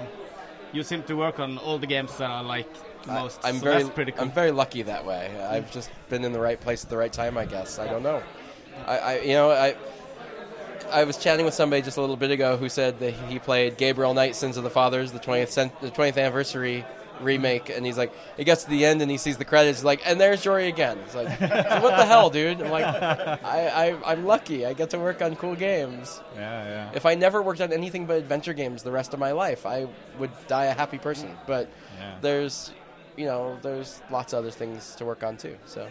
you 0.72 0.82
seem 0.82 1.02
to 1.04 1.14
work 1.14 1.38
on 1.38 1.58
all 1.58 1.78
the 1.78 1.86
games 1.86 2.16
that 2.18 2.30
I 2.30 2.40
like 2.40 2.68
the 3.04 3.12
I- 3.12 3.22
most. 3.22 3.40
I'm 3.44 3.56
so 3.58 3.64
very, 3.64 3.82
that's 3.82 3.94
pretty 3.94 4.12
cool. 4.12 4.22
I'm 4.22 4.30
very 4.32 4.50
lucky 4.50 4.82
that 4.82 5.04
way. 5.04 5.30
I've 5.42 5.70
just 5.72 5.90
been 6.08 6.24
in 6.24 6.32
the 6.32 6.40
right 6.40 6.60
place 6.60 6.84
at 6.84 6.90
the 6.90 6.96
right 6.96 7.12
time, 7.12 7.36
I 7.38 7.44
guess. 7.46 7.78
I 7.78 7.86
don't 7.86 8.02
know. 8.02 8.22
I, 8.86 8.98
I 8.98 9.18
you 9.20 9.34
know, 9.34 9.50
I, 9.50 9.74
I 10.90 11.04
was 11.04 11.16
chatting 11.16 11.44
with 11.44 11.54
somebody 11.54 11.82
just 11.82 11.96
a 11.98 12.00
little 12.00 12.16
bit 12.16 12.30
ago 12.30 12.56
who 12.56 12.68
said 12.68 12.98
that 13.00 13.12
he 13.14 13.38
played 13.38 13.76
Gabriel 13.76 14.14
Knight, 14.14 14.34
Sins 14.34 14.56
of 14.56 14.64
the 14.64 14.70
Fathers, 14.70 15.12
the 15.12 15.20
20th, 15.20 15.48
cent- 15.48 15.80
the 15.80 15.90
20th 15.90 16.18
anniversary 16.18 16.84
remake, 17.20 17.68
and 17.68 17.84
he's 17.84 17.98
like, 17.98 18.10
he 18.38 18.44
gets 18.44 18.64
to 18.64 18.70
the 18.70 18.84
end 18.86 19.02
and 19.02 19.10
he 19.10 19.18
sees 19.18 19.36
the 19.36 19.44
credits, 19.44 19.80
he's 19.80 19.84
like, 19.84 20.00
and 20.06 20.18
there's 20.18 20.40
Jory 20.42 20.68
again. 20.68 20.98
It's 21.04 21.14
like, 21.14 21.28
what 21.38 21.96
the 21.96 22.06
hell, 22.06 22.30
dude? 22.30 22.62
I'm 22.62 22.70
like, 22.70 22.86
I, 22.86 23.38
I, 23.44 24.12
I'm 24.12 24.24
lucky. 24.24 24.64
I 24.64 24.72
get 24.72 24.88
to 24.90 24.98
work 24.98 25.20
on 25.20 25.36
cool 25.36 25.54
games. 25.54 26.20
Yeah, 26.34 26.64
yeah. 26.64 26.90
If 26.94 27.04
I 27.04 27.14
never 27.16 27.42
worked 27.42 27.60
on 27.60 27.72
anything 27.74 28.06
but 28.06 28.16
adventure 28.16 28.54
games 28.54 28.82
the 28.82 28.90
rest 28.90 29.12
of 29.12 29.20
my 29.20 29.32
life, 29.32 29.66
I 29.66 29.86
would 30.18 30.30
die 30.48 30.64
a 30.64 30.72
happy 30.74 30.96
person. 30.98 31.36
But 31.46 31.68
Yeah. 31.98 32.16
there's, 32.22 32.72
you 33.20 33.26
know, 33.26 33.58
there's 33.60 34.00
lots 34.10 34.32
of 34.32 34.38
other 34.38 34.50
things 34.50 34.94
to 34.96 35.04
work 35.04 35.22
on 35.22 35.36
too. 35.36 35.56
So, 35.66 35.86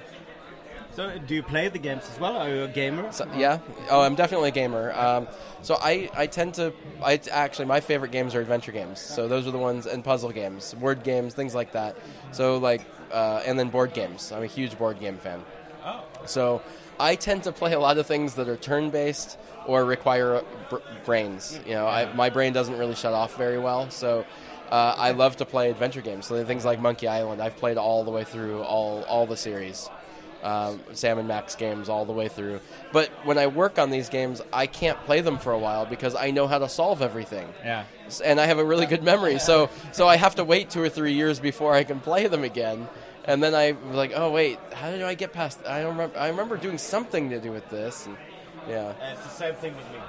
So, 0.92 1.18
do 1.28 1.36
you 1.36 1.44
play 1.44 1.68
the 1.70 1.78
games 1.78 2.10
as 2.12 2.20
well? 2.20 2.36
Are 2.38 2.50
you 2.50 2.64
a 2.64 2.68
gamer? 2.68 3.12
so 3.12 3.28
yeah. 3.38 3.60
Oh, 3.92 4.02
I'm 4.02 4.16
definitely 4.16 4.50
a 4.50 4.52
gamer. 4.52 4.92
Um, 4.94 5.28
so 5.62 5.78
I, 5.80 6.10
I 6.18 6.26
tend 6.26 6.56
to, 6.56 6.74
I 7.04 7.20
actually 7.32 7.66
my 7.66 7.82
favorite 7.82 8.12
games 8.12 8.34
are 8.34 8.42
adventure 8.42 8.72
games. 8.72 9.00
So 9.00 9.28
those 9.28 9.46
are 9.48 9.52
the 9.52 9.60
ones 9.60 9.86
and 9.86 10.04
puzzle 10.04 10.32
games, 10.32 10.76
word 10.76 11.04
games, 11.04 11.36
things 11.36 11.54
like 11.54 11.74
that. 11.74 11.96
So 12.32 12.58
like, 12.58 12.82
uh, 13.12 13.44
and 13.46 13.58
then 13.60 13.70
board 13.70 13.94
games. 13.94 14.32
I'm 14.32 14.44
a 14.44 14.48
huge 14.48 14.78
board 14.80 15.00
game 15.00 15.18
fan. 15.18 15.44
Oh. 15.86 16.04
So 16.26 16.62
I 17.00 17.16
tend 17.16 17.44
to 17.44 17.52
play 17.52 17.74
a 17.74 17.80
lot 17.80 18.00
of 18.00 18.08
things 18.08 18.34
that 18.36 18.50
are 18.50 18.58
turn 18.58 18.90
based 18.90 19.38
or 19.68 19.86
require 19.86 20.44
br- 20.70 20.78
brains. 21.06 21.60
You 21.68 21.76
know, 21.76 21.88
I, 21.88 22.12
my 22.14 22.30
brain 22.32 22.54
doesn't 22.54 22.78
really 22.78 22.96
shut 22.96 23.14
off 23.14 23.38
very 23.38 23.60
well. 23.60 23.92
So 23.92 24.26
uh, 24.70 24.96
I 24.98 25.12
love 25.12 25.38
to 25.38 25.46
play 25.46 25.70
adventure 25.70 26.02
games. 26.02 26.28
So 26.28 26.44
things 26.46 26.64
like 26.66 26.80
Monkey 26.80 27.08
Island, 27.08 27.42
I've 27.42 27.58
played 27.58 27.78
all 27.78 28.04
the 28.04 28.12
way 28.12 28.24
through 28.24 28.62
all 28.62 29.04
all 29.04 29.26
the 29.26 29.38
series. 29.38 29.90
Um, 30.42 30.80
Sam 30.94 31.20
and 31.20 31.28
Max 31.28 31.56
games 31.56 31.90
all 31.90 32.06
the 32.06 32.14
way 32.14 32.30
through. 32.30 32.62
But 32.94 33.10
when 33.26 33.38
I 33.38 33.48
work 33.48 33.78
on 33.78 33.90
these 33.90 34.08
games, 34.08 34.42
I 34.54 34.68
can't 34.68 34.98
play 35.06 35.20
them 35.20 35.38
for 35.38 35.52
a 35.52 35.60
while 35.60 35.86
because 35.86 36.16
I 36.16 36.32
know 36.32 36.48
how 36.48 36.60
to 36.60 36.70
solve 36.70 37.02
everything 37.02 37.46
Yeah. 37.62 37.84
And 38.24 38.40
I 38.40 38.46
have 38.46 38.58
a 38.58 38.64
really 38.64 38.86
good 38.86 39.04
memory. 39.04 39.40
So 39.40 39.70
so 39.92 40.08
I 40.08 40.16
have 40.16 40.36
to 40.36 40.46
wait 40.46 40.70
two 40.70 40.82
or 40.82 40.88
three 40.88 41.14
years 41.14 41.40
before 41.42 41.74
I 41.74 41.84
can 41.84 42.00
play 42.00 42.28
them 42.28 42.46
again. 42.46 42.88
And 43.26 43.44
then 43.44 43.54
I 43.54 43.74
was 43.74 43.96
like, 43.96 44.14
oh 44.16 44.32
wait, 44.32 44.60
how 44.74 44.92
did 44.92 45.02
I 45.02 45.14
get 45.14 45.34
past? 45.34 45.60
I 45.68 45.82
don't 45.82 45.92
remember. 45.98 46.18
I 46.18 46.30
remember 46.30 46.56
doing 46.56 46.78
something 46.78 47.30
to 47.32 47.42
do 47.42 47.52
with 47.52 47.70
this. 47.70 48.06
And, 48.06 48.16
yeah. 48.68 48.94
It's 49.12 49.24
the 49.24 49.30
same 49.30 49.56
thing 49.56 49.76
with 49.76 49.86
me. 49.92 50.00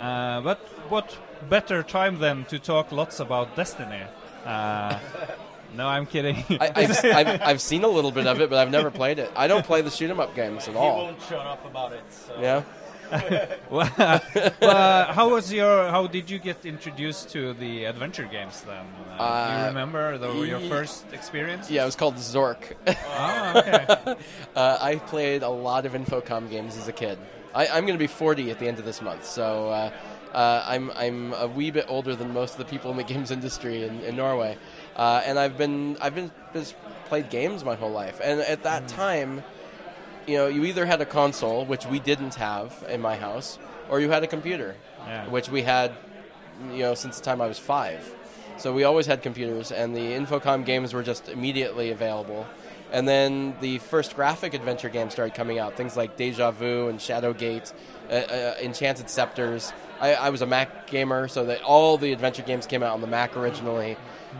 Uh, 0.00 0.40
but 0.40 0.58
what 0.88 1.16
better 1.48 1.82
time 1.82 2.18
than 2.18 2.44
to 2.46 2.58
talk 2.58 2.90
lots 2.92 3.20
about 3.20 3.54
Destiny? 3.56 4.02
Uh, 4.46 4.98
no, 5.76 5.86
I'm 5.86 6.06
kidding. 6.06 6.42
I, 6.60 6.72
I've, 6.74 7.04
I've, 7.04 7.42
I've 7.42 7.60
seen 7.60 7.84
a 7.84 7.88
little 7.88 8.10
bit 8.10 8.26
of 8.26 8.40
it, 8.40 8.48
but 8.50 8.58
I've 8.58 8.70
never 8.70 8.90
played 8.90 9.18
it. 9.18 9.30
I 9.36 9.46
don't 9.46 9.64
play 9.64 9.82
the 9.82 9.90
shoot 9.90 10.10
'em 10.10 10.18
up 10.20 10.34
games 10.34 10.66
at 10.68 10.74
He 10.74 10.78
all. 10.80 11.04
won't 11.04 11.20
shut 11.28 11.46
up 11.46 11.64
about 11.66 11.92
it. 11.92 12.02
So. 12.10 12.32
Yeah. 12.40 12.62
well, 13.70 13.90
uh, 13.98 15.12
how 15.12 15.30
was 15.30 15.52
your? 15.52 15.88
How 15.90 16.06
did 16.06 16.30
you 16.30 16.38
get 16.38 16.64
introduced 16.64 17.30
to 17.30 17.54
the 17.54 17.84
adventure 17.86 18.22
games 18.24 18.60
then? 18.60 18.84
Uh, 19.18 19.18
do 19.18 19.22
Uh, 19.24 19.58
you 19.62 19.66
remember 19.66 20.16
the, 20.16 20.32
your 20.42 20.60
first 20.60 21.04
experience? 21.12 21.68
Yeah, 21.68 21.82
it 21.82 21.86
was 21.86 21.96
called 21.96 22.14
Zork. 22.16 22.62
Oh, 22.86 23.52
okay. 23.56 23.84
uh, 24.54 24.78
I 24.80 24.94
played 25.08 25.42
a 25.42 25.48
lot 25.48 25.86
of 25.86 25.92
Infocom 25.94 26.48
games 26.50 26.76
as 26.76 26.86
a 26.86 26.92
kid. 26.92 27.18
I, 27.54 27.66
I'm 27.68 27.84
going 27.86 27.98
to 27.98 28.02
be 28.02 28.06
40 28.06 28.50
at 28.50 28.58
the 28.58 28.68
end 28.68 28.78
of 28.78 28.84
this 28.84 29.02
month, 29.02 29.24
so 29.24 29.68
uh, 29.70 29.90
uh, 30.32 30.64
I'm 30.66 30.90
I'm 30.92 31.32
a 31.34 31.46
wee 31.48 31.70
bit 31.70 31.86
older 31.88 32.14
than 32.14 32.32
most 32.32 32.52
of 32.52 32.58
the 32.58 32.64
people 32.64 32.90
in 32.90 32.96
the 32.96 33.02
games 33.04 33.30
industry 33.30 33.82
in, 33.84 34.00
in 34.00 34.16
Norway, 34.16 34.56
uh, 34.96 35.22
and 35.24 35.38
I've 35.38 35.58
been 35.58 35.96
I've 36.00 36.14
been 36.14 36.30
just 36.52 36.74
played 37.06 37.28
games 37.30 37.64
my 37.64 37.74
whole 37.74 37.90
life, 37.90 38.20
and 38.22 38.40
at 38.40 38.62
that 38.62 38.86
time, 38.88 39.42
you 40.26 40.36
know, 40.36 40.46
you 40.46 40.64
either 40.64 40.86
had 40.86 41.00
a 41.00 41.06
console, 41.06 41.64
which 41.64 41.86
we 41.86 41.98
didn't 41.98 42.36
have 42.36 42.84
in 42.88 43.00
my 43.00 43.16
house, 43.16 43.58
or 43.88 44.00
you 44.00 44.10
had 44.10 44.22
a 44.22 44.28
computer, 44.28 44.76
Yeah. 45.06 45.26
which 45.28 45.48
we 45.48 45.62
had, 45.62 45.92
you 46.70 46.80
know, 46.84 46.94
since 46.94 47.18
the 47.18 47.24
time 47.24 47.40
I 47.40 47.46
was 47.48 47.58
five. 47.58 48.14
So 48.58 48.72
we 48.74 48.84
always 48.84 49.06
had 49.06 49.22
computers, 49.22 49.72
and 49.72 49.96
the 49.96 50.12
Infocom 50.12 50.64
games 50.64 50.92
were 50.92 51.02
just 51.02 51.28
immediately 51.28 51.90
available. 51.90 52.46
And 52.92 53.06
then 53.06 53.54
the 53.60 53.78
first 53.78 54.16
graphic 54.16 54.52
adventure 54.52 54.88
games 54.88 55.12
started 55.12 55.34
coming 55.34 55.58
out, 55.60 55.76
things 55.76 55.96
like 55.96 56.16
Deja 56.16 56.50
Vu 56.50 56.88
and 56.88 56.98
Shadowgate, 56.98 57.72
uh, 58.10 58.12
uh, 58.14 58.54
Enchanted 58.60 59.08
Scepters. 59.08 59.72
I, 60.00 60.14
I 60.14 60.30
was 60.30 60.42
a 60.42 60.46
Mac 60.46 60.88
gamer, 60.88 61.28
so 61.28 61.44
that 61.46 61.62
all 61.62 61.98
the 61.98 62.12
adventure 62.12 62.42
games 62.42 62.66
came 62.66 62.82
out 62.82 62.92
on 62.94 63.00
the 63.00 63.06
Mac 63.06 63.36
originally, 63.36 63.96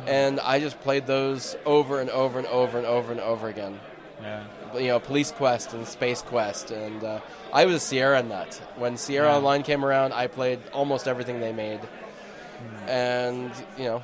and 0.06 0.40
I 0.40 0.58
just 0.58 0.80
played 0.80 1.06
those 1.06 1.54
over 1.64 2.00
and 2.00 2.10
over 2.10 2.38
and 2.38 2.48
over 2.48 2.76
and 2.78 2.86
over 2.86 3.12
and 3.12 3.20
over 3.20 3.48
again 3.48 3.78
Yeah. 4.22 4.42
you 4.74 4.88
know, 4.88 4.98
Police 4.98 5.30
Quest 5.30 5.72
and 5.74 5.86
Space 5.86 6.22
Quest, 6.22 6.70
and 6.72 7.04
uh, 7.04 7.20
I 7.52 7.66
was 7.66 7.76
a 7.76 7.80
Sierra 7.80 8.22
nut. 8.22 8.60
When 8.76 8.96
Sierra 8.96 9.28
Yeah. 9.28 9.36
Online 9.36 9.62
came 9.62 9.84
around, 9.84 10.12
I 10.12 10.26
played 10.26 10.58
almost 10.72 11.06
everything 11.06 11.38
they 11.40 11.52
made, 11.52 11.80
and 12.88 13.52
you 13.78 13.84
know, 13.84 14.02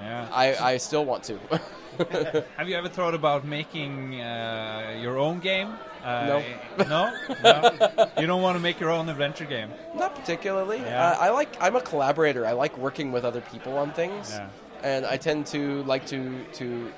Yeah. 0.00 0.28
I, 0.32 0.54
I 0.54 0.76
still 0.76 1.04
want 1.04 1.24
to. 1.24 1.38
Have 2.56 2.68
you 2.68 2.76
ever 2.76 2.88
thought 2.88 3.14
about 3.14 3.44
making 3.44 4.20
uh, 4.20 4.98
your 5.00 5.18
own 5.18 5.40
game? 5.40 5.68
Uh, 6.04 6.26
No. 6.26 6.42
no, 6.78 7.12
no. 7.42 8.08
You 8.18 8.26
don't 8.26 8.42
want 8.42 8.56
to 8.56 8.62
make 8.62 8.80
your 8.80 8.90
own 8.90 9.08
adventure 9.08 9.44
game. 9.44 9.70
Not 9.94 10.14
particularly. 10.14 10.78
Yeah. 10.78 11.10
Uh, 11.10 11.16
I 11.20 11.30
like. 11.30 11.56
I'm 11.60 11.76
a 11.76 11.80
collaborator. 11.80 12.46
I 12.46 12.52
like 12.52 12.76
working 12.78 13.12
with 13.12 13.24
other 13.24 13.40
people 13.42 13.76
on 13.76 13.92
things, 13.92 14.30
Yeah. 14.32 14.48
and 14.82 15.04
I 15.04 15.16
tend 15.16 15.46
to 15.48 15.82
like 15.84 16.06
to 16.06 16.44
to 16.54 16.90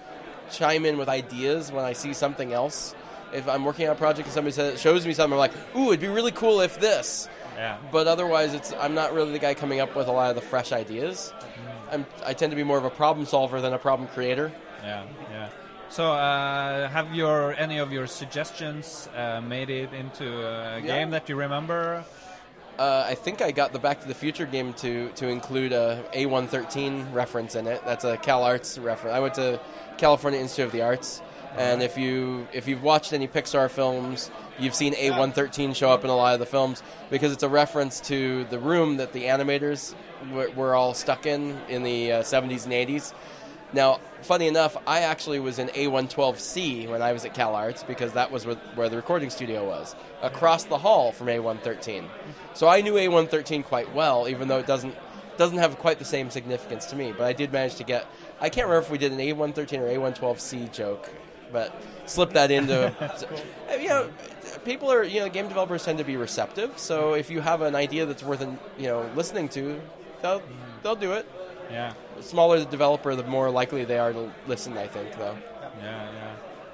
chime 0.51 0.85
in 0.87 0.99
with 0.99 1.09
ideas 1.09 1.73
when 1.73 1.85
I 1.85 1.93
see 1.95 2.13
something 2.13 2.53
else. 2.53 2.95
If 3.33 3.49
I'm 3.49 3.65
working 3.65 3.87
on 3.89 3.93
a 3.93 3.99
project 3.99 4.27
and 4.27 4.35
somebody 4.35 4.53
says, 4.53 4.79
shows 4.81 5.07
me 5.07 5.15
something, 5.15 5.33
I'm 5.33 5.39
like, 5.39 5.53
"Ooh, 5.75 5.89
it'd 5.89 6.01
be 6.01 6.09
really 6.09 6.33
cool 6.33 6.61
if 6.61 6.79
this." 6.79 7.29
Yeah. 7.57 7.79
But 7.91 8.07
otherwise, 8.07 8.55
it's 8.55 8.73
I'm 8.79 8.95
not 8.95 9.15
really 9.15 9.33
the 9.33 9.39
guy 9.39 9.55
coming 9.55 9.81
up 9.81 9.97
with 9.97 10.07
a 10.07 10.13
lot 10.13 10.31
of 10.31 10.37
the 10.37 10.43
fresh 10.43 10.71
ideas. 10.71 11.33
I'm, 11.91 12.07
I 12.25 12.33
tend 12.35 12.51
to 12.53 12.57
be 12.57 12.63
more 12.63 12.79
of 12.79 12.85
a 12.87 12.91
problem 12.91 13.27
solver 13.27 13.61
than 13.61 13.73
a 13.75 13.79
problem 13.79 14.09
creator. 14.09 14.51
Yeah, 14.83 15.05
yeah. 15.31 15.49
So, 15.89 16.13
uh, 16.13 16.89
have 16.89 17.15
your 17.15 17.55
any 17.59 17.79
of 17.79 17.93
your 17.93 18.07
suggestions 18.07 19.09
uh, 19.15 19.41
made 19.41 19.69
it 19.71 19.93
into 19.93 20.25
a 20.25 20.79
Yeah. 20.79 20.81
game 20.81 21.11
that 21.11 21.29
you 21.29 21.37
remember? 21.37 22.05
Uh, 22.79 23.05
I 23.07 23.15
think 23.15 23.43
I 23.43 23.51
got 23.53 23.73
the 23.75 23.79
Back 23.79 24.01
to 24.01 24.09
the 24.09 24.15
Future 24.15 24.47
game 24.47 24.73
to 24.75 25.11
to 25.17 25.29
include 25.29 25.73
a 25.73 26.03
A113 26.15 27.13
reference 27.13 27.55
in 27.55 27.67
it. 27.67 27.83
That's 27.85 28.05
a 28.05 28.17
Cal 28.17 28.43
Arts 28.43 28.79
reference. 28.79 29.15
I 29.15 29.21
went 29.21 29.35
to 29.35 29.61
California 29.99 30.41
Institute 30.41 30.67
of 30.67 30.73
the 30.73 30.81
Arts, 30.83 31.21
and 31.59 31.83
if 31.83 31.99
you 31.99 32.49
if 32.55 32.67
you've 32.67 32.83
watched 32.83 33.13
any 33.13 33.29
Pixar 33.29 33.71
films, 33.71 34.31
you've 34.59 34.75
seen 34.75 34.95
A113 34.95 35.77
show 35.77 35.91
up 35.91 36.03
in 36.05 36.09
a 36.11 36.17
lot 36.17 36.33
of 36.33 36.41
the 36.41 36.47
films 36.47 36.83
because 37.11 37.33
it's 37.33 37.43
a 37.43 37.49
reference 37.49 38.01
to 38.01 38.45
the 38.45 38.59
room 38.59 38.97
that 38.97 39.13
the 39.13 39.25
animators 39.25 39.95
were, 40.33 40.49
were 40.57 40.75
all 40.75 40.95
stuck 40.95 41.27
in 41.27 41.61
in 41.69 41.83
the 41.83 42.13
uh, 42.13 42.23
70s 42.23 42.65
and 42.65 42.73
80s. 42.73 43.13
Now, 43.73 44.01
funny 44.23 44.49
enough, 44.49 44.77
I 44.87 45.01
actually 45.01 45.41
was 45.41 45.59
in 45.59 45.69
A112C 45.69 46.89
when 46.89 47.01
I 47.03 47.13
was 47.13 47.25
at 47.25 47.35
Cal 47.35 47.55
Arts 47.55 47.83
because 47.83 48.13
that 48.13 48.31
was 48.31 48.45
where, 48.45 48.57
where 48.75 48.89
the 48.89 48.97
recording 48.97 49.31
studio 49.31 49.67
was, 49.67 49.95
across 50.21 50.65
the 50.65 50.79
hall 50.79 51.13
from 51.13 51.29
A113. 51.29 52.07
So 52.55 52.69
I 52.69 52.83
knew 52.83 52.95
A113 52.95 53.65
quite 53.65 53.95
well, 53.95 54.29
even 54.29 54.49
though 54.49 54.59
it 54.59 54.67
doesn't 54.67 54.95
doesn't 55.39 55.59
have 55.59 55.79
quite 55.79 55.99
the 55.99 56.05
same 56.05 56.29
significance 56.31 56.87
to 56.87 56.97
me. 56.97 57.13
But 57.17 57.25
I 57.25 57.33
did 57.33 57.53
manage 57.53 57.77
to 57.77 57.85
get. 57.85 58.07
I 58.41 58.49
can't 58.51 58.67
remember 58.67 58.85
if 58.85 58.91
we 58.91 58.99
did 58.99 59.13
an 59.13 59.19
A113 59.19 59.79
or 59.79 60.13
A112C 60.13 60.73
joke, 60.73 61.09
but 61.51 61.75
slip 62.07 62.31
that 62.35 62.51
into. 62.51 62.95
so, 63.17 63.29
you 63.79 63.89
know, 63.89 64.11
people 64.65 64.93
are 64.93 65.03
you 65.03 65.21
know 65.21 65.29
game 65.29 65.49
developers 65.49 65.85
tend 65.85 65.99
to 65.99 66.05
be 66.05 66.17
receptive. 66.17 66.79
So 66.79 67.15
if 67.15 67.31
you 67.31 67.41
have 67.41 67.63
an 67.63 67.75
idea 67.75 68.07
that's 68.07 68.23
worth 68.23 68.47
you 68.79 68.87
know 68.87 69.11
listening 69.15 69.49
to, 69.51 69.81
they'll 70.21 70.43
they'll 70.83 70.97
do 70.97 71.13
it. 71.13 71.27
Yeah. 71.71 71.95
The 72.23 72.29
smaller 72.29 72.61
the 72.61 72.67
developer, 72.67 73.15
the 73.17 73.25
more 73.25 73.51
likely 73.51 73.85
they 73.85 73.99
are 73.99 74.13
to 74.13 74.33
listen. 74.47 74.79
I 74.79 74.87
think, 74.87 75.17
though. 75.19 75.37
Yeah, 75.83 76.09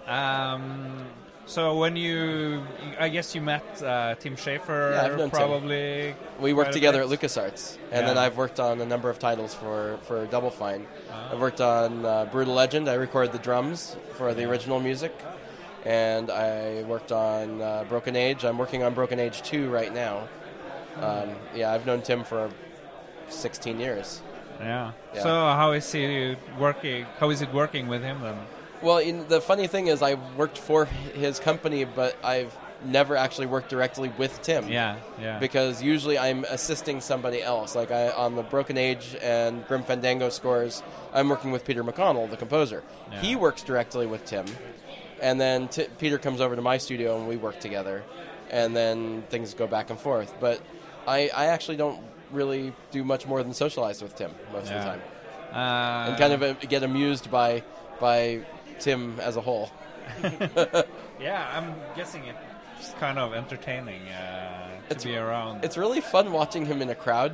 yeah. 0.07 0.53
Um, 0.53 1.07
so 1.47 1.79
when 1.79 1.97
you, 1.97 2.63
I 3.01 3.09
guess 3.09 3.35
you 3.35 3.41
met 3.41 3.83
uh, 3.83 4.15
Tim 4.17 4.37
Schafer 4.37 4.93
Yeah, 4.93 5.07
I've 5.07 5.17
Tim. 5.17 5.31
probably. 5.31 6.15
We 6.39 6.53
worked 6.53 6.75
together 6.75 7.01
at. 7.01 7.09
LucasArts, 7.09 7.79
and 7.91 8.07
then 8.07 8.19
I've 8.19 8.37
worked 8.37 8.61
on 8.61 8.81
a 8.83 8.85
number 8.85 9.09
of 9.09 9.19
titles 9.19 9.55
for, 9.55 9.99
for 10.03 10.27
Double 10.27 10.51
Fine. 10.51 10.87
Ah. 11.11 11.33
I've 11.33 11.41
worked 11.41 11.63
on 11.63 12.05
uh, 12.05 12.27
Brutal 12.27 12.53
Legend. 12.53 12.87
I 12.87 12.95
recorded 12.95 13.33
the 13.33 13.39
drums 13.39 13.97
for 14.17 14.35
the 14.35 14.45
original 14.45 14.81
music, 14.81 15.19
and 15.87 16.31
I 16.31 16.83
worked 16.83 17.13
on 17.13 17.63
uh, 17.63 17.85
Broken 17.89 18.17
Age. 18.17 18.45
I'm 18.45 18.59
working 18.59 18.83
on 18.83 18.93
Broken 18.93 19.19
Age 19.19 19.41
2 19.43 19.71
right 19.71 19.95
now. 19.95 20.29
Um, 20.97 21.31
yeah, 21.55 21.73
I've 21.73 21.87
known 21.87 22.03
Tim 22.03 22.25
for 22.25 22.51
16 23.31 23.81
years. 23.81 24.21
Yeah. 24.61 24.93
Yeah. 25.15 25.23
So 25.23 25.29
how 25.29 25.73
is 25.73 25.91
he 25.91 26.37
working? 26.59 27.07
How 27.19 27.31
is 27.31 27.43
it 27.43 27.53
working 27.53 27.89
with 27.89 28.03
him 28.03 28.21
then? 28.23 28.37
Well, 28.83 28.99
in, 28.99 29.27
the 29.29 29.41
funny 29.41 29.67
thing 29.67 29.89
is, 29.89 30.03
I 30.03 30.15
worked 30.37 30.59
for 30.59 30.85
his 30.85 31.41
company, 31.41 31.85
but 31.85 32.17
I've 32.23 32.57
never 32.85 33.17
actually 33.17 33.47
worked 33.47 33.71
directly 33.71 34.09
with 34.19 34.41
Tim. 34.43 34.69
Yeah, 34.69 34.99
yeah. 35.21 35.39
Because 35.41 35.83
usually 35.83 36.17
I'm 36.19 36.45
assisting 36.45 37.01
somebody 37.01 37.43
else. 37.43 37.75
Like 37.75 37.91
I, 37.91 38.11
on 38.11 38.37
the 38.37 38.43
Broken 38.43 38.79
Age 38.79 39.17
and 39.21 39.67
Grim 39.67 39.83
Fandango 39.83 40.29
scores, 40.29 40.83
I'm 41.13 41.29
working 41.29 41.51
with 41.51 41.65
Peter 41.65 41.83
McConnell, 41.83 42.31
the 42.31 42.37
composer. 42.37 42.85
Yeah. 43.11 43.21
He 43.21 43.37
works 43.37 43.63
directly 43.63 44.07
with 44.07 44.25
Tim, 44.25 44.47
and 45.21 45.41
then 45.41 45.69
t- 45.69 45.89
Peter 45.99 46.19
comes 46.19 46.41
over 46.41 46.55
to 46.55 46.63
my 46.63 46.79
studio 46.79 47.19
and 47.19 47.27
we 47.27 47.37
work 47.37 47.59
together, 47.59 48.05
and 48.51 48.77
then 48.77 49.23
things 49.29 49.55
go 49.55 49.67
back 49.67 49.91
and 49.91 49.99
forth. 49.99 50.33
But 50.39 50.61
I, 51.07 51.31
I 51.35 51.47
actually 51.47 51.79
don't 51.79 52.01
really 52.33 52.73
do 52.91 53.05
much 53.05 53.27
more 53.27 53.43
than 53.43 53.53
socialize 53.53 54.03
with 54.03 54.17
Tim 54.17 54.31
most 54.53 54.71
of 54.71 54.75
the 54.75 54.91
time, 54.91 55.01
Uh, 55.53 56.09
and 56.11 56.19
kind 56.19 56.33
of 56.33 56.43
uh, 56.43 56.53
get 56.69 56.83
amused 56.83 57.31
by 57.31 57.63
by 58.01 58.41
Tim 58.81 59.19
as 59.21 59.37
a 59.37 59.41
whole. 59.41 59.71
yeah, 61.21 61.51
I'm 61.57 61.75
guessing 61.97 62.23
it's 62.79 62.93
kind 62.95 63.19
of 63.19 63.35
entertaining 63.35 64.03
uh, 64.09 64.79
to 64.89 65.09
be 65.09 65.17
around. 65.17 65.65
It's 65.65 65.77
really 65.77 66.01
fun 66.01 66.33
watching 66.33 66.67
him 66.67 66.83
in 66.83 66.89
a 66.91 66.95
crowd. 66.95 67.33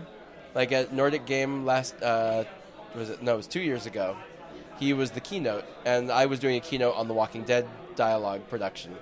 Like 0.55 0.73
at 0.73 0.93
Nordic 0.93 1.27
Game 1.27 1.65
last, 1.65 2.01
uh, 2.03 2.45
was 2.95 3.11
it? 3.11 3.23
No, 3.23 3.35
it 3.35 3.37
was 3.39 3.47
two 3.47 3.61
years 3.61 3.87
ago. 3.87 4.17
He 4.79 4.93
was 4.93 5.11
the 5.13 5.21
keynote, 5.21 5.65
and 5.85 6.11
I 6.11 6.27
was 6.27 6.39
doing 6.41 6.57
a 6.57 6.61
keynote 6.61 6.97
on 6.97 7.09
the 7.09 7.15
Walking 7.15 7.43
Dead 7.45 7.67
dialogue 7.97 8.49
production. 8.49 8.95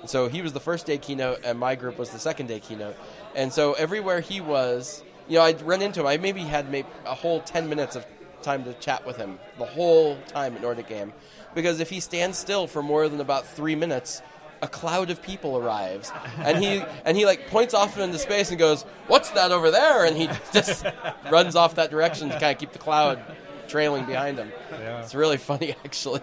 And 0.00 0.10
so 0.10 0.28
he 0.28 0.42
was 0.42 0.52
the 0.52 0.60
first 0.60 0.86
day 0.86 0.98
keynote, 0.98 1.40
and 1.44 1.58
my 1.58 1.74
group 1.76 1.98
was 1.98 2.10
the 2.10 2.18
second 2.18 2.46
day 2.48 2.58
keynote. 2.60 2.96
And 3.36 3.52
so 3.52 3.74
everywhere 3.74 4.20
he 4.20 4.40
was, 4.40 5.02
you 5.28 5.36
know, 5.36 5.42
I'd 5.42 5.62
run 5.62 5.82
into 5.82 6.00
him. 6.00 6.06
I 6.06 6.16
maybe 6.16 6.40
had 6.40 6.70
maybe 6.70 6.88
a 7.04 7.14
whole 7.14 7.40
ten 7.40 7.68
minutes 7.68 7.96
of 7.96 8.06
time 8.42 8.64
to 8.64 8.74
chat 8.74 9.06
with 9.06 9.16
him 9.16 9.38
the 9.58 9.64
whole 9.64 10.16
time 10.28 10.54
at 10.56 10.62
Nordic 10.62 10.88
Game, 10.88 11.12
because 11.54 11.80
if 11.80 11.90
he 11.90 12.00
stands 12.00 12.38
still 12.38 12.66
for 12.66 12.82
more 12.82 13.08
than 13.08 13.20
about 13.20 13.46
three 13.46 13.74
minutes, 13.74 14.20
a 14.62 14.68
cloud 14.68 15.10
of 15.10 15.22
people 15.22 15.58
arrives, 15.58 16.12
and 16.38 16.62
he 16.62 16.82
and 17.04 17.16
he 17.16 17.26
like 17.26 17.48
points 17.48 17.74
off 17.74 17.98
into 17.98 18.18
space 18.18 18.50
and 18.50 18.58
goes, 18.58 18.82
"What's 19.08 19.30
that 19.30 19.52
over 19.52 19.70
there?" 19.70 20.04
And 20.06 20.16
he 20.16 20.28
just 20.52 20.84
runs 21.30 21.56
off 21.56 21.74
that 21.74 21.90
direction 21.90 22.28
to 22.28 22.38
kind 22.38 22.54
of 22.54 22.58
keep 22.58 22.72
the 22.72 22.78
cloud 22.78 23.20
trailing 23.68 24.04
behind 24.06 24.38
him. 24.38 24.52
Yeah. 24.70 25.02
It's 25.02 25.14
really 25.14 25.38
funny, 25.38 25.74
actually. 25.84 26.20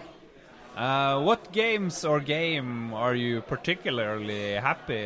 Uh, 0.76 1.20
what 1.20 1.52
games 1.52 2.04
or 2.04 2.20
game 2.20 2.94
are 2.94 3.14
you 3.14 3.42
particularly 3.42 4.52
happy 4.52 5.04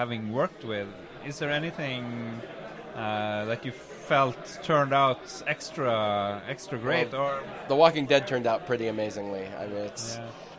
having 0.00 0.32
worked 0.32 0.64
with? 0.64 0.88
Is 1.26 1.38
there 1.38 1.50
anything 1.50 2.40
uh, 2.94 3.44
that 3.46 3.64
you 3.64 3.72
felt 3.72 4.36
turned 4.62 4.92
out 4.92 5.20
extra 5.46 6.42
extra 6.48 6.78
great, 6.78 7.12
Well, 7.12 7.22
or 7.22 7.42
The 7.68 7.76
Walking 7.76 8.06
Dead 8.06 8.26
turned 8.26 8.46
out 8.46 8.66
pretty 8.66 8.88
amazingly. 8.88 9.46
I 9.58 9.66
mean, 9.66 9.76
it's 9.76 10.18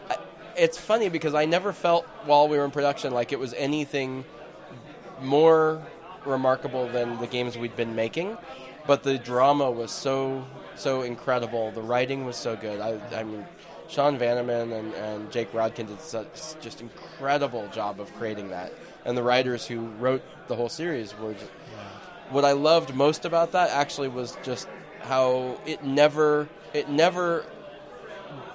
I, 0.09 0.17
it's 0.55 0.77
funny 0.77 1.09
because 1.09 1.35
I 1.35 1.45
never 1.45 1.73
felt 1.73 2.05
while 2.25 2.47
we 2.47 2.57
were 2.57 2.65
in 2.65 2.71
production 2.71 3.13
like 3.13 3.31
it 3.31 3.39
was 3.39 3.53
anything 3.53 4.25
more 5.21 5.81
remarkable 6.25 6.87
than 6.87 7.19
the 7.19 7.27
games 7.27 7.57
we'd 7.57 7.75
been 7.75 7.95
making, 7.95 8.37
but 8.87 9.03
the 9.03 9.17
drama 9.17 9.69
was 9.69 9.91
so 9.91 10.45
so 10.75 11.03
incredible. 11.03 11.71
The 11.71 11.81
writing 11.81 12.25
was 12.25 12.35
so 12.35 12.55
good. 12.55 12.79
I, 12.79 12.99
I 13.15 13.23
mean, 13.23 13.45
Sean 13.87 14.17
Vanneman 14.17 14.73
and, 14.79 14.93
and 14.95 15.31
Jake 15.31 15.51
Rodkin 15.51 15.87
did 15.87 16.01
such 16.01 16.59
just 16.61 16.81
incredible 16.81 17.67
job 17.67 17.99
of 17.99 18.11
creating 18.15 18.49
that, 18.49 18.73
and 19.05 19.15
the 19.17 19.23
writers 19.23 19.67
who 19.67 19.81
wrote 19.99 20.23
the 20.47 20.55
whole 20.55 20.69
series 20.69 21.15
were. 21.19 21.33
Just, 21.33 21.51
what 22.33 22.43
I 22.43 22.53
loved 22.53 22.95
most 22.95 23.25
about 23.25 23.51
that 23.51 23.69
actually 23.69 24.09
was 24.09 24.37
just 24.43 24.67
how 25.01 25.59
it 25.65 25.83
never 25.83 26.49
it 26.73 26.89
never 26.89 27.45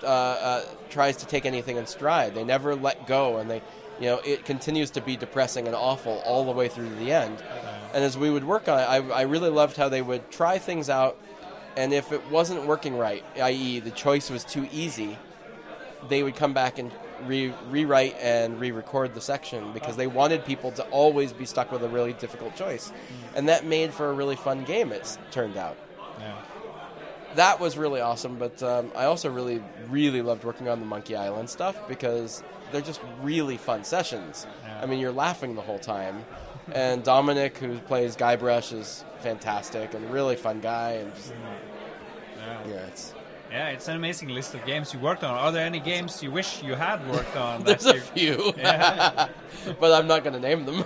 uh, 0.02 0.06
uh, 0.06 0.64
tries 0.90 1.16
to 1.18 1.26
take 1.26 1.46
anything 1.46 1.76
in 1.76 1.86
stride. 1.86 2.34
They 2.34 2.44
never 2.44 2.74
let 2.74 3.06
go, 3.06 3.38
and 3.38 3.50
they, 3.50 3.62
you 4.00 4.06
know, 4.06 4.20
it 4.24 4.44
continues 4.44 4.90
to 4.92 5.00
be 5.00 5.16
depressing 5.16 5.66
and 5.66 5.74
awful 5.74 6.22
all 6.24 6.44
the 6.44 6.52
way 6.52 6.68
through 6.68 6.88
to 6.88 6.94
the 6.96 7.12
end. 7.12 7.42
And 7.94 8.04
as 8.04 8.18
we 8.18 8.30
would 8.30 8.44
work 8.44 8.68
on 8.68 8.78
it, 8.78 8.82
I, 8.82 8.96
I 9.10 9.22
really 9.22 9.50
loved 9.50 9.76
how 9.76 9.88
they 9.88 10.02
would 10.02 10.30
try 10.30 10.58
things 10.58 10.90
out, 10.90 11.16
and 11.76 11.92
if 11.92 12.12
it 12.12 12.28
wasn't 12.30 12.66
working 12.66 12.96
right, 12.96 13.24
i.e., 13.40 13.80
the 13.80 13.90
choice 13.90 14.30
was 14.30 14.44
too 14.44 14.68
easy, 14.72 15.18
they 16.08 16.22
would 16.22 16.36
come 16.36 16.52
back 16.52 16.78
and 16.78 16.92
re- 17.26 17.54
rewrite 17.70 18.16
and 18.20 18.60
re-record 18.60 19.14
the 19.14 19.20
section 19.20 19.72
because 19.72 19.96
they 19.96 20.06
wanted 20.06 20.44
people 20.44 20.70
to 20.72 20.82
always 20.90 21.32
be 21.32 21.44
stuck 21.44 21.70
with 21.72 21.82
a 21.82 21.88
really 21.88 22.12
difficult 22.14 22.54
choice, 22.56 22.92
and 23.34 23.48
that 23.48 23.64
made 23.64 23.92
for 23.92 24.10
a 24.10 24.12
really 24.12 24.36
fun 24.36 24.64
game. 24.64 24.92
It 24.92 25.18
turned 25.30 25.56
out 25.56 25.76
yeah. 26.18 26.34
that 27.34 27.60
was 27.60 27.76
really 27.76 28.00
awesome. 28.00 28.36
But 28.38 28.62
um, 28.62 28.90
I 28.96 29.04
also 29.04 29.30
really, 29.30 29.62
really 29.88 30.22
loved 30.22 30.44
working 30.44 30.68
on 30.68 30.80
the 30.80 30.86
Monkey 30.86 31.16
Island 31.16 31.50
stuff 31.50 31.76
because 31.88 32.42
they're 32.72 32.80
just 32.80 33.00
really 33.22 33.56
fun 33.56 33.84
sessions. 33.84 34.46
I 34.80 34.86
mean, 34.86 34.98
you're 35.00 35.12
laughing 35.12 35.54
the 35.54 35.62
whole 35.62 35.78
time. 35.78 36.24
And 36.70 37.02
Dominic, 37.02 37.56
who 37.56 37.78
plays 37.78 38.14
Guybrush, 38.14 38.74
is 38.78 39.02
fantastic 39.20 39.94
and 39.94 40.10
really 40.12 40.36
fun 40.36 40.60
guy. 40.60 40.90
And 41.00 41.14
just, 41.14 41.32
Yeah. 42.36 42.58
yeah, 42.68 42.74
it's 42.88 43.14
Yeah, 43.50 43.68
it's 43.70 43.88
an 43.88 43.96
amazing 43.96 44.28
list 44.28 44.54
of 44.54 44.64
games 44.66 44.92
you 44.92 45.00
worked 45.00 45.24
on. 45.24 45.34
Are 45.34 45.50
there 45.50 45.64
any 45.64 45.80
games 45.80 46.22
you 46.22 46.30
wish 46.30 46.62
you 46.62 46.74
had 46.74 47.06
worked 47.08 47.36
on? 47.48 47.64
there's 47.64 47.86
a 47.86 47.98
few, 48.00 48.52
Yeah. 48.58 49.28
but 49.80 49.92
I'm 49.92 50.06
not 50.06 50.22
going 50.22 50.34
to 50.34 50.40
name 50.40 50.64
them. 50.66 50.84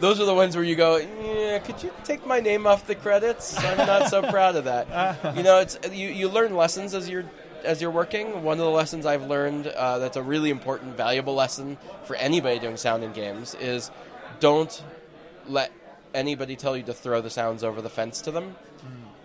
Those 0.00 0.20
are 0.20 0.24
the 0.24 0.34
ones 0.34 0.56
where 0.56 0.64
you 0.64 0.74
go, 0.74 0.96
yeah, 0.96 1.58
could 1.58 1.82
you 1.82 1.92
take 2.04 2.26
my 2.26 2.40
name 2.40 2.66
off 2.66 2.86
the 2.86 2.94
credits? 2.94 3.58
I'm 3.58 3.76
not 3.86 4.08
so 4.08 4.22
proud 4.22 4.56
of 4.56 4.64
that. 4.64 5.36
You 5.36 5.42
know, 5.42 5.58
it's 5.60 5.78
you, 5.92 6.08
you 6.08 6.28
learn 6.28 6.56
lessons 6.56 6.94
as 6.94 7.08
you're 7.08 7.24
as 7.62 7.80
you're 7.80 7.90
working. 7.90 8.42
One 8.42 8.58
of 8.58 8.64
the 8.64 8.70
lessons 8.70 9.06
I've 9.06 9.26
learned 9.26 9.66
uh, 9.68 9.98
that's 9.98 10.16
a 10.16 10.22
really 10.22 10.50
important, 10.50 10.96
valuable 10.96 11.34
lesson 11.34 11.76
for 12.04 12.16
anybody 12.16 12.58
doing 12.58 12.76
sound 12.76 13.04
in 13.04 13.12
games 13.12 13.54
is 13.60 13.90
don't 14.40 14.82
let 15.46 15.70
anybody 16.14 16.56
tell 16.56 16.76
you 16.76 16.82
to 16.84 16.94
throw 16.94 17.20
the 17.20 17.30
sounds 17.30 17.62
over 17.62 17.80
the 17.82 17.90
fence 17.90 18.20
to 18.22 18.30
them. 18.30 18.56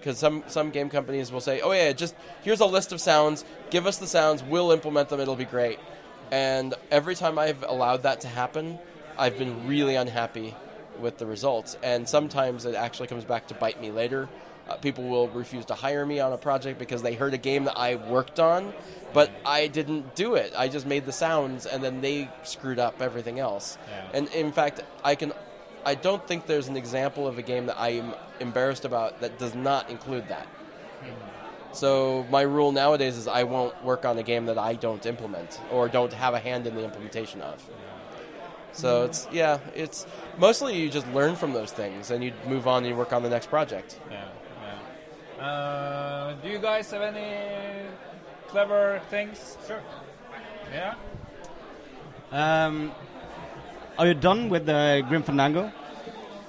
Because 0.08 0.20
some, 0.20 0.41
some 0.47 0.70
game 0.70 0.89
companies 0.89 1.34
will 1.34 1.41
say, 1.41 1.60
oh, 1.60 1.74
yeah, 1.74 1.91
just 1.91 2.16
here's 2.41 2.62
a 2.62 2.66
list 2.66 2.93
of 2.93 3.01
sounds, 3.01 3.43
give 3.72 3.86
us 3.86 3.97
the 3.97 4.08
sounds, 4.08 4.41
we'll 4.41 4.72
implement 4.72 5.10
them, 5.10 5.20
it'll 5.20 5.36
be 5.36 5.43
great. 5.43 5.80
And 6.32 6.74
every 6.89 7.14
time 7.14 7.38
I've 7.38 7.62
allowed 7.64 8.03
that 8.03 8.22
to 8.22 8.30
happen, 8.30 8.80
I've 9.18 9.38
been 9.38 9.68
really 9.68 9.95
unhappy 9.95 10.55
with 10.97 11.18
the 11.18 11.26
results. 11.26 11.78
And 11.84 12.08
sometimes 12.08 12.64
it 12.64 12.74
actually 12.74 13.08
comes 13.10 13.26
back 13.26 13.49
to 13.49 13.53
bite 13.53 13.82
me 13.82 13.91
later. 13.91 14.30
Uh, 14.70 14.78
people 14.78 15.03
will 15.10 15.28
refuse 15.28 15.66
to 15.66 15.74
hire 15.74 16.05
me 16.05 16.22
on 16.22 16.32
a 16.32 16.38
project 16.38 16.80
because 16.80 17.01
they 17.01 17.14
heard 17.14 17.34
a 17.34 17.38
game 17.38 17.66
that 17.66 17.78
I 17.78 17.95
worked 17.95 18.39
on, 18.39 18.74
but 19.12 19.30
I 19.45 19.68
didn't 19.68 20.16
do 20.16 20.36
it. 20.36 20.53
I 20.58 20.70
just 20.70 20.86
made 20.86 21.05
the 21.05 21.12
sounds, 21.12 21.66
and 21.66 21.84
then 21.84 21.99
they 21.99 22.30
screwed 22.43 22.80
up 22.80 23.01
everything 23.01 23.39
else. 23.39 23.78
And 24.14 24.30
in 24.30 24.53
fact, 24.53 24.80
I 25.03 25.16
can. 25.16 25.34
I 25.88 25.95
don't 25.95 26.27
think 26.27 26.47
there's 26.47 26.67
an 26.67 26.75
example 26.75 27.27
of 27.27 27.38
a 27.38 27.41
game 27.41 27.67
that 27.67 27.79
I'm 27.79 28.13
embarrassed 28.41 28.83
about 28.83 29.21
that 29.21 29.39
does 29.39 29.55
not 29.55 29.89
include 29.89 30.27
that. 30.27 30.45
So 31.71 32.25
my 32.29 32.41
rule 32.41 32.73
nowadays 32.73 33.15
is 33.15 33.25
I 33.25 33.43
won't 33.43 33.73
work 33.85 34.03
on 34.03 34.17
a 34.17 34.23
game 34.23 34.47
that 34.47 34.57
I 34.57 34.73
don't 34.73 35.05
implement 35.05 35.61
or 35.71 35.88
don't 35.88 36.11
have 36.11 36.33
a 36.33 36.39
hand 36.39 36.67
in 36.67 36.75
the 36.75 36.83
implementation 36.83 37.39
of. 37.41 37.63
So 38.73 39.05
it's 39.05 39.27
yeah, 39.31 39.59
it's 39.75 40.05
mostly 40.38 40.77
you 40.77 40.89
just 40.89 41.07
learn 41.13 41.38
from 41.38 41.53
those 41.53 41.71
things 41.71 42.11
and 42.11 42.21
you 42.21 42.33
move 42.45 42.67
on 42.67 42.83
and 42.83 42.88
you 42.88 42.95
work 42.95 43.13
on 43.13 43.23
the 43.23 43.29
next 43.29 43.47
project. 43.49 43.97
Yeah, 44.11 44.27
yeah. 45.38 45.45
Uh, 45.45 46.35
do 46.43 46.49
you 46.49 46.59
guys 46.59 46.91
have 46.91 47.01
any 47.01 47.88
clever 48.49 49.01
things? 49.09 49.57
Sure. 49.65 49.81
Yeah. 50.73 50.95
Um, 52.31 52.91
are 53.98 54.08
you 54.08 54.14
done 54.14 54.50
with 54.50 54.66
the 54.66 55.04
Grim 55.08 55.24
Fandango? 55.24 55.72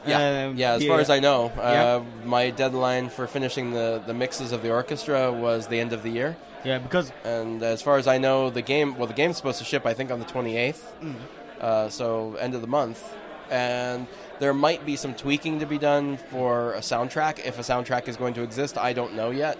Yeah, 0.06 0.18
Uh, 0.48 0.52
yeah. 0.54 0.72
As 0.74 0.80
the- 0.82 0.88
far 0.88 1.00
as 1.00 1.10
I 1.10 1.18
know, 1.20 1.52
uh, 1.58 1.60
Yeah. 1.60 2.00
my 2.24 2.50
deadline 2.50 3.08
for 3.10 3.26
finishing 3.26 3.72
the, 3.72 4.00
the 4.06 4.14
mixes 4.14 4.52
of 4.52 4.62
the 4.62 4.70
orchestra 4.70 5.32
was 5.32 5.66
the 5.66 5.80
end 5.80 5.92
of 5.92 6.02
the 6.02 6.10
year. 6.10 6.36
Yeah, 6.64 6.78
because 6.78 7.12
and 7.24 7.62
as 7.62 7.82
far 7.82 7.98
as 7.98 8.06
I 8.06 8.18
know, 8.18 8.50
the 8.50 8.62
game 8.62 8.96
well, 8.96 9.06
the 9.06 9.14
game's 9.14 9.36
supposed 9.36 9.58
to 9.58 9.64
ship 9.64 9.86
I 9.86 9.94
think 9.94 10.10
on 10.10 10.18
the 10.18 10.24
28th, 10.24 10.82
Mm. 11.02 11.14
uh, 11.60 11.88
so 11.88 12.34
end 12.40 12.54
of 12.54 12.60
the 12.62 12.66
month, 12.66 13.02
and 13.50 14.06
there 14.40 14.52
might 14.54 14.84
be 14.84 14.96
some 14.96 15.14
tweaking 15.14 15.60
to 15.60 15.66
be 15.66 15.78
done 15.78 16.16
for 16.30 16.72
a 16.74 16.80
soundtrack. 16.80 17.44
If 17.44 17.58
a 17.58 17.62
soundtrack 17.62 18.08
is 18.08 18.16
going 18.16 18.34
to 18.34 18.42
exist, 18.42 18.76
I 18.78 18.92
don't 18.92 19.14
know 19.14 19.30
yet. 19.30 19.56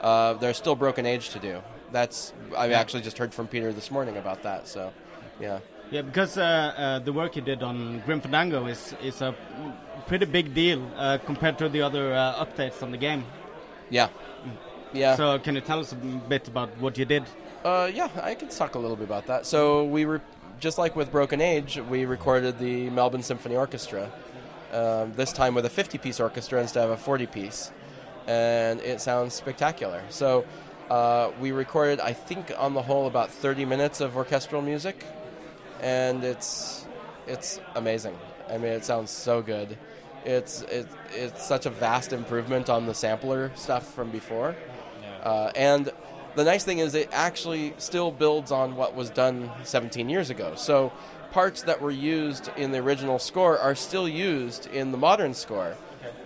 Uh, 0.00 0.34
there's 0.34 0.56
still 0.56 0.74
Broken 0.76 1.06
Age 1.06 1.30
to 1.30 1.38
do. 1.38 1.60
That's 1.92 2.32
I 2.56 2.66
Yeah. 2.66 2.80
actually 2.80 3.02
just 3.02 3.18
heard 3.18 3.32
from 3.34 3.46
Peter 3.46 3.72
this 3.72 3.90
morning 3.90 4.16
about 4.16 4.42
that. 4.42 4.68
So, 4.68 4.92
yeah. 5.40 5.58
Yeah, 5.90 6.02
because 6.02 6.36
uh, 6.36 6.42
uh, 6.42 6.98
the 6.98 7.12
work 7.12 7.36
you 7.36 7.42
did 7.42 7.62
on 7.62 8.02
Grim 8.04 8.20
Fandango 8.20 8.66
is 8.66 8.94
is 9.02 9.22
a 9.22 9.34
pretty 10.06 10.26
big 10.26 10.52
deal 10.54 10.86
uh, 10.96 11.18
compared 11.24 11.56
to 11.58 11.68
the 11.68 11.82
other 11.82 12.12
uh, 12.12 12.44
updates 12.44 12.82
on 12.82 12.90
the 12.90 12.98
game. 12.98 13.24
Yeah. 13.90 14.08
Yeah. 14.92 15.16
So 15.16 15.38
can 15.38 15.54
you 15.54 15.60
tell 15.60 15.80
us 15.80 15.92
a 15.92 15.96
bit 15.96 16.48
about 16.48 16.68
what 16.78 16.98
you 16.98 17.04
did? 17.04 17.24
Uh, 17.64 17.90
yeah, 17.92 18.08
I 18.22 18.34
can 18.34 18.48
talk 18.48 18.74
a 18.74 18.78
little 18.78 18.96
bit 18.96 19.04
about 19.04 19.26
that. 19.26 19.46
So 19.46 19.84
we 19.84 20.04
were 20.04 20.20
just 20.60 20.78
like 20.78 20.96
with 20.96 21.10
Broken 21.10 21.40
Age, 21.40 21.78
we 21.88 22.04
recorded 22.04 22.58
the 22.58 22.90
Melbourne 22.90 23.22
Symphony 23.22 23.56
Orchestra. 23.56 24.10
Um, 24.72 25.12
this 25.14 25.32
time 25.32 25.54
with 25.54 25.64
a 25.64 25.70
50-piece 25.70 26.20
orchestra 26.20 26.60
instead 26.60 26.84
of 26.84 26.90
a 26.90 27.02
40-piece, 27.02 27.72
and 28.26 28.80
it 28.80 29.00
sounds 29.00 29.32
spectacular. 29.34 30.02
So 30.10 30.44
uh, 30.90 31.30
we 31.40 31.52
recorded, 31.52 32.00
I 32.00 32.12
think, 32.12 32.52
on 32.56 32.74
the 32.74 32.82
whole, 32.82 33.06
about 33.06 33.30
30 33.30 33.64
minutes 33.64 34.00
of 34.00 34.16
orchestral 34.16 34.60
music, 34.60 35.04
and 35.80 36.24
it's 36.24 36.86
it's 37.26 37.60
amazing. 37.74 38.16
I 38.48 38.58
mean, 38.58 38.72
it 38.72 38.84
sounds 38.84 39.10
so 39.10 39.42
good. 39.42 39.76
It's 40.24 40.62
it, 40.62 40.88
it's 41.12 41.46
such 41.46 41.66
a 41.66 41.70
vast 41.70 42.12
improvement 42.12 42.68
on 42.68 42.86
the 42.86 42.94
sampler 42.94 43.52
stuff 43.54 43.94
from 43.94 44.10
before, 44.10 44.56
uh, 45.22 45.52
and 45.54 45.90
the 46.34 46.44
nice 46.44 46.64
thing 46.64 46.78
is 46.78 46.94
it 46.94 47.08
actually 47.12 47.74
still 47.78 48.10
builds 48.10 48.52
on 48.52 48.76
what 48.76 48.94
was 48.94 49.10
done 49.10 49.50
17 49.64 50.08
years 50.08 50.30
ago. 50.30 50.54
So 50.56 50.92
parts 51.32 51.62
that 51.62 51.80
were 51.80 51.90
used 51.90 52.50
in 52.56 52.72
the 52.72 52.78
original 52.78 53.18
score 53.18 53.58
are 53.58 53.74
still 53.74 54.08
used 54.08 54.66
in 54.68 54.92
the 54.92 54.98
modern 54.98 55.34
score. 55.34 55.76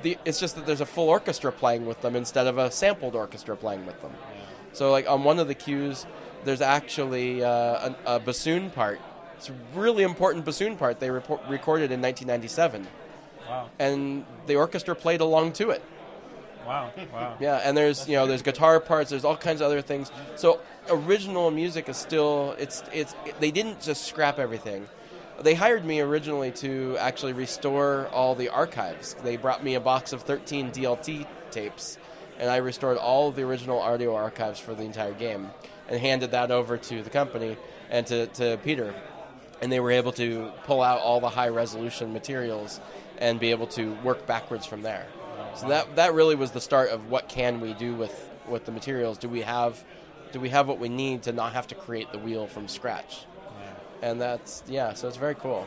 The, 0.02 0.18
it's 0.24 0.38
just 0.38 0.56
that 0.56 0.66
there's 0.66 0.80
a 0.80 0.86
full 0.86 1.08
orchestra 1.08 1.50
playing 1.50 1.86
with 1.86 2.02
them 2.02 2.14
instead 2.14 2.46
of 2.46 2.58
a 2.58 2.70
sampled 2.70 3.14
orchestra 3.14 3.56
playing 3.56 3.86
with 3.86 4.00
them. 4.02 4.12
So, 4.72 4.90
like 4.90 5.08
on 5.08 5.24
one 5.24 5.38
of 5.38 5.48
the 5.48 5.54
cues, 5.54 6.06
there's 6.44 6.60
actually 6.60 7.42
uh, 7.42 7.48
a, 7.50 7.96
a 8.06 8.20
bassoon 8.20 8.70
part. 8.70 9.00
It's 9.42 9.50
a 9.50 9.54
really 9.74 10.04
important 10.04 10.44
bassoon 10.44 10.76
part 10.76 11.00
they 11.00 11.10
report, 11.10 11.40
recorded 11.48 11.90
in 11.90 12.00
1997, 12.00 12.86
Wow. 13.48 13.70
and 13.80 14.24
the 14.46 14.54
orchestra 14.54 14.94
played 14.94 15.20
along 15.20 15.54
to 15.54 15.70
it. 15.70 15.82
Wow. 16.64 16.92
Wow. 17.12 17.36
Yeah, 17.40 17.56
and 17.56 17.76
there's 17.76 18.08
you 18.08 18.14
know 18.14 18.28
there's 18.28 18.42
guitar 18.42 18.78
parts, 18.78 19.10
there's 19.10 19.24
all 19.24 19.36
kinds 19.36 19.60
of 19.60 19.66
other 19.66 19.82
things. 19.82 20.12
So 20.36 20.60
original 20.88 21.50
music 21.50 21.88
is 21.88 21.96
still 21.96 22.54
it's 22.56 22.84
it's 22.92 23.16
they 23.40 23.50
didn't 23.50 23.80
just 23.80 24.04
scrap 24.04 24.38
everything. 24.38 24.86
They 25.40 25.54
hired 25.54 25.84
me 25.84 25.98
originally 26.00 26.52
to 26.62 26.96
actually 27.00 27.32
restore 27.32 28.06
all 28.12 28.36
the 28.36 28.48
archives. 28.48 29.14
They 29.24 29.36
brought 29.36 29.64
me 29.64 29.74
a 29.74 29.80
box 29.80 30.12
of 30.12 30.22
13 30.22 30.70
DLT 30.70 31.26
tapes, 31.50 31.98
and 32.38 32.48
I 32.48 32.58
restored 32.58 32.96
all 32.96 33.30
of 33.30 33.34
the 33.34 33.42
original 33.42 33.80
audio 33.80 34.14
archives 34.14 34.60
for 34.60 34.72
the 34.72 34.84
entire 34.84 35.14
game, 35.14 35.50
and 35.88 35.98
handed 35.98 36.30
that 36.30 36.52
over 36.52 36.76
to 36.78 37.02
the 37.02 37.10
company 37.10 37.56
and 37.90 38.06
to, 38.06 38.26
to 38.28 38.58
Peter, 38.64 38.94
and 39.62 39.70
they 39.72 39.80
were 39.80 39.92
able 39.92 40.12
to 40.12 40.50
pull 40.64 40.82
out 40.82 41.00
all 41.00 41.20
the 41.20 41.28
high 41.28 41.48
resolution 41.48 42.12
materials 42.12 42.80
and 43.18 43.38
be 43.40 43.52
able 43.52 43.68
to 43.68 43.94
work 44.02 44.26
backwards 44.26 44.66
from 44.66 44.82
there. 44.82 45.06
So 45.54 45.68
that 45.68 45.96
that 45.96 46.14
really 46.14 46.34
was 46.34 46.50
the 46.50 46.60
start 46.60 46.90
of 46.90 47.08
what 47.10 47.28
can 47.28 47.60
we 47.60 47.72
do 47.74 47.94
with 47.94 48.28
with 48.48 48.64
the 48.64 48.72
materials? 48.72 49.18
Do 49.18 49.28
we 49.28 49.42
have 49.42 49.82
do 50.32 50.40
we 50.40 50.48
have 50.48 50.66
what 50.66 50.78
we 50.78 50.88
need 50.88 51.22
to 51.24 51.32
not 51.32 51.52
have 51.52 51.68
to 51.68 51.74
create 51.74 52.10
the 52.10 52.18
wheel 52.18 52.46
from 52.46 52.68
scratch? 52.68 53.26
And 54.02 54.20
that's 54.20 54.64
yeah, 54.66 54.94
so 54.94 55.08
it's 55.08 55.16
very 55.16 55.36
cool. 55.36 55.66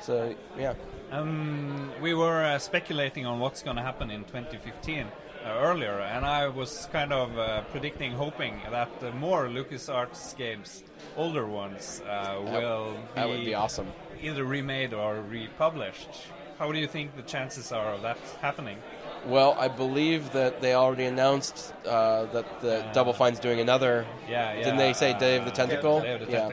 So 0.00 0.34
yeah. 0.58 0.74
Um, 1.10 1.90
we 2.02 2.12
were 2.14 2.42
uh, 2.44 2.58
speculating 2.58 3.24
on 3.26 3.40
what's 3.40 3.62
going 3.62 3.76
to 3.76 3.82
happen 3.82 4.10
in 4.10 4.24
2015 4.24 5.06
uh, 5.06 5.10
earlier, 5.50 6.00
and 6.00 6.24
I 6.24 6.48
was 6.48 6.88
kind 6.92 7.12
of 7.12 7.38
uh, 7.38 7.62
predicting, 7.70 8.12
hoping 8.12 8.60
that 8.70 8.90
uh, 9.02 9.10
more 9.12 9.46
LucasArts 9.48 10.36
games, 10.36 10.84
older 11.16 11.46
ones, 11.46 12.02
uh, 12.08 12.38
will 12.42 12.92
be 12.92 12.98
that 13.14 13.28
would 13.28 13.44
be 13.44 13.54
awesome. 13.54 13.88
either 14.20 14.44
remade 14.44 14.92
or 14.94 15.20
republished. 15.22 16.08
How 16.58 16.72
do 16.72 16.78
you 16.78 16.88
think 16.88 17.14
the 17.14 17.22
chances 17.22 17.70
are 17.70 17.94
of 17.94 18.02
that 18.02 18.18
happening? 18.40 18.78
Well, 19.26 19.54
I 19.58 19.68
believe 19.68 20.32
that 20.32 20.60
they 20.60 20.74
already 20.74 21.04
announced 21.04 21.72
uh, 21.86 22.24
that 22.26 22.60
the 22.60 22.84
Double 22.92 23.12
Fine's 23.12 23.38
doing 23.38 23.60
another. 23.60 24.06
Yeah, 24.28 24.52
yeah, 24.52 24.64
Didn't 24.64 24.78
they 24.78 24.92
say 24.92 25.16
Day 25.18 25.36
of 25.36 25.44
the 25.44 25.50
Tentacle? 25.50 26.00
Day 26.00 26.14
of 26.14 26.26
the 26.26 26.32
yeah. 26.32 26.52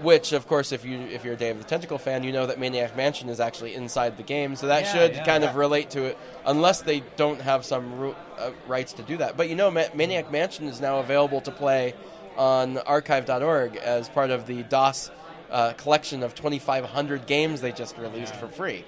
Which, 0.00 0.32
of 0.32 0.48
course, 0.48 0.72
if 0.72 0.84
you 0.84 0.98
if 1.00 1.24
you're 1.24 1.34
a 1.34 1.36
Day 1.36 1.50
of 1.50 1.58
the 1.58 1.64
Tentacle 1.64 1.98
fan, 1.98 2.24
you 2.24 2.32
know 2.32 2.46
that 2.46 2.58
Maniac 2.58 2.96
Mansion 2.96 3.28
is 3.28 3.38
actually 3.38 3.74
inside 3.74 4.16
the 4.16 4.22
game, 4.24 4.56
so 4.56 4.66
that 4.66 4.82
Yeah, 4.84 4.92
should 4.92 5.14
yeah. 5.14 5.24
kind 5.24 5.44
of 5.44 5.54
relate 5.54 5.90
to 5.90 6.04
it, 6.04 6.18
unless 6.44 6.82
they 6.82 7.00
don't 7.16 7.40
have 7.40 7.64
some 7.64 7.98
ru- 7.98 8.16
uh, 8.38 8.50
rights 8.66 8.92
to 8.94 9.02
do 9.02 9.16
that. 9.18 9.36
But 9.36 9.48
you 9.48 9.54
know, 9.54 9.70
Ma- 9.70 9.84
Maniac 9.94 10.32
Mansion 10.32 10.66
is 10.66 10.80
now 10.80 10.98
available 10.98 11.40
to 11.42 11.50
play 11.52 11.94
on 12.36 12.78
Archive.org 12.78 13.76
as 13.76 14.08
part 14.08 14.30
of 14.30 14.46
the 14.46 14.62
DOS 14.64 15.10
uh, 15.50 15.74
collection 15.74 16.22
of 16.22 16.34
2,500 16.34 17.26
games 17.26 17.60
they 17.60 17.70
just 17.72 17.96
released 17.98 18.34
for 18.34 18.48
free. 18.48 18.84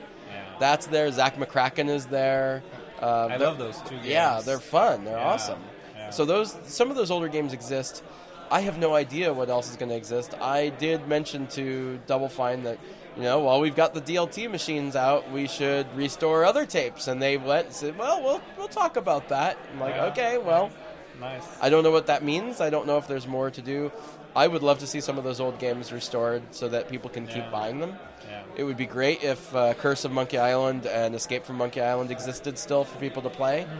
That's 0.58 0.86
there. 0.86 1.10
Zach 1.12 1.36
McCracken 1.36 1.88
is 1.88 2.06
there. 2.06 2.62
Uh, 3.02 3.28
I 3.30 3.36
love 3.36 3.58
those 3.58 3.80
two 3.82 3.96
Yeah, 4.02 4.40
they're 4.44 4.58
fun. 4.60 5.04
They're 5.04 5.16
Yeah, 5.18 5.24
awesome. 5.32 5.60
yeah. 5.96 6.10
So 6.10 6.24
those 6.24 6.56
some 6.66 6.90
of 6.90 6.96
those 6.96 7.10
older 7.10 7.28
games 7.28 7.52
exist. 7.52 8.02
I 8.50 8.60
have 8.60 8.78
no 8.78 8.94
idea 8.94 9.32
what 9.32 9.48
else 9.48 9.70
is 9.70 9.76
going 9.76 9.88
to 9.90 9.96
exist. 9.96 10.34
I 10.40 10.68
did 10.68 11.08
mention 11.08 11.46
to 11.48 11.98
Double 12.06 12.28
Fine 12.28 12.64
that 12.64 12.78
you 13.16 13.22
know 13.22 13.40
while 13.40 13.60
we've 13.60 13.76
got 13.76 13.94
the 13.94 14.00
DLT 14.00 14.50
machines 14.50 14.96
out, 14.96 15.30
we 15.30 15.46
should 15.46 15.86
restore 15.96 16.44
other 16.44 16.66
tapes, 16.66 17.08
and 17.08 17.20
they 17.22 17.36
went 17.36 17.66
and 17.66 17.74
said, 17.74 17.98
"Well, 17.98 18.22
we'll 18.22 18.42
we'll 18.56 18.68
talk 18.68 18.96
about 18.96 19.28
that." 19.28 19.56
I'm 19.72 19.80
like, 19.80 19.94
Yeah. 19.94 20.04
"Okay, 20.06 20.38
well." 20.38 20.70
Nice. 21.20 21.44
I 21.62 21.70
don't 21.70 21.84
know 21.84 21.92
what 21.92 22.08
that 22.08 22.24
means. 22.24 22.60
I 22.60 22.70
don't 22.70 22.88
know 22.88 22.98
if 22.98 23.06
there's 23.06 23.28
more 23.28 23.48
to 23.48 23.62
do. 23.62 23.92
I 24.34 24.48
would 24.48 24.64
love 24.64 24.80
to 24.80 24.86
see 24.88 25.00
some 25.00 25.16
of 25.16 25.22
those 25.22 25.38
old 25.38 25.60
games 25.60 25.92
restored 25.92 26.42
so 26.50 26.68
that 26.70 26.88
people 26.88 27.08
can 27.08 27.28
keep 27.28 27.48
buying 27.52 27.78
them. 27.78 27.96
Yeah. 28.28 28.42
It 28.56 28.64
would 28.64 28.76
be 28.76 28.86
great 28.86 29.22
if 29.22 29.54
uh, 29.54 29.74
Curse 29.74 30.04
of 30.04 30.10
Monkey 30.10 30.38
Island 30.38 30.86
and 30.86 31.14
Escape 31.14 31.44
from 31.44 31.54
Monkey 31.54 31.80
Island 31.80 32.10
existed 32.10 32.58
still 32.58 32.82
for 32.82 32.98
people 32.98 33.22
to 33.22 33.30
play. 33.30 33.62
Hmm. 33.62 33.70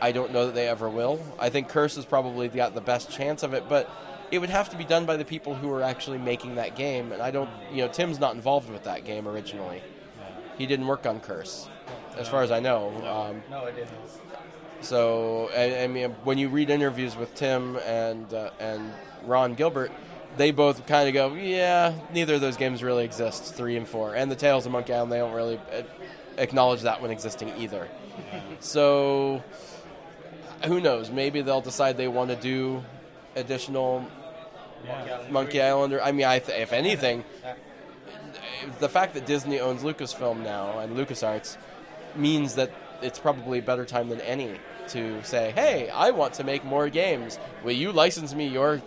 I 0.00 0.12
don't 0.12 0.32
know 0.32 0.46
that 0.46 0.54
they 0.54 0.68
ever 0.68 0.88
will. 0.88 1.20
I 1.38 1.50
think 1.50 1.68
Curse 1.68 1.96
has 1.96 2.04
probably 2.04 2.48
got 2.48 2.74
the 2.74 2.80
best 2.80 3.10
chance 3.10 3.42
of 3.42 3.52
it, 3.54 3.68
but 3.68 3.90
it 4.30 4.38
would 4.38 4.50
have 4.50 4.68
to 4.70 4.76
be 4.76 4.84
done 4.84 5.06
by 5.06 5.16
the 5.16 5.24
people 5.24 5.54
who 5.54 5.70
are 5.72 5.82
actually 5.82 6.18
making 6.18 6.54
that 6.54 6.76
game. 6.76 7.12
And 7.12 7.20
I 7.20 7.30
don't, 7.30 7.50
you 7.72 7.78
know, 7.84 7.88
Tim's 7.88 8.18
not 8.20 8.34
involved 8.34 8.70
with 8.70 8.84
that 8.84 9.04
game 9.04 9.26
originally. 9.28 9.82
He 10.56 10.66
didn't 10.66 10.86
work 10.86 11.06
on 11.06 11.20
Curse, 11.20 11.68
as 12.16 12.28
far 12.28 12.42
as 12.42 12.50
I 12.50 12.60
know. 12.60 12.88
Um, 13.06 13.42
No, 13.50 13.64
I 13.64 13.70
didn't. 13.72 13.88
so, 14.82 15.50
I, 15.56 15.84
I 15.84 15.86
mean, 15.86 16.10
when 16.24 16.38
you 16.38 16.48
read 16.48 16.70
interviews 16.70 17.16
with 17.16 17.34
Tim 17.34 17.76
and 17.78 18.32
uh, 18.32 18.50
and 18.60 18.92
Ron 19.24 19.54
Gilbert, 19.54 19.90
they 20.36 20.50
both 20.50 20.86
kind 20.86 21.08
of 21.08 21.14
go, 21.14 21.34
"Yeah, 21.34 21.94
neither 22.12 22.34
of 22.34 22.40
those 22.40 22.56
games 22.56 22.82
really 22.82 23.04
exist, 23.04 23.54
three 23.54 23.76
and 23.76 23.88
four, 23.88 24.14
and 24.14 24.30
the 24.30 24.36
Tales 24.36 24.64
of 24.66 24.72
Monkey 24.72 24.92
Island. 24.92 25.10
They 25.12 25.18
don't 25.18 25.32
really 25.34 25.58
uh, 25.72 25.82
acknowledge 26.38 26.82
that 26.82 27.00
one 27.00 27.10
existing 27.10 27.52
either." 27.58 27.88
So, 28.60 29.42
who 30.64 30.80
knows? 30.80 31.10
Maybe 31.10 31.42
they'll 31.42 31.60
decide 31.60 31.96
they 31.96 32.08
want 32.08 32.30
to 32.30 32.36
do 32.36 32.84
additional 33.36 34.04
Monkey 35.30 35.60
Island. 35.60 35.92
Or, 35.92 36.02
I 36.02 36.12
mean, 36.12 36.26
I 36.26 36.38
th- 36.38 36.58
if 36.60 36.72
anything, 36.72 37.24
the 38.78 38.88
fact 38.88 39.14
that 39.14 39.26
Disney 39.26 39.60
owns 39.60 39.82
Lucasfilm 39.82 40.42
now 40.42 40.78
and 40.78 40.96
LucasArts 40.96 41.56
means 42.16 42.54
that 42.56 42.70
it's 43.02 43.18
probably 43.18 43.58
a 43.58 43.62
better 43.62 43.84
time 43.84 44.08
than 44.08 44.20
any 44.22 44.56
to 44.88 45.22
say, 45.22 45.52
"Hey, 45.54 45.88
I 45.88 46.10
want 46.10 46.34
to 46.34 46.44
make 46.44 46.64
more 46.64 46.88
games. 46.88 47.38
Will 47.62 47.72
you 47.72 47.92
license 47.92 48.34
me 48.34 48.46
your 48.46 48.82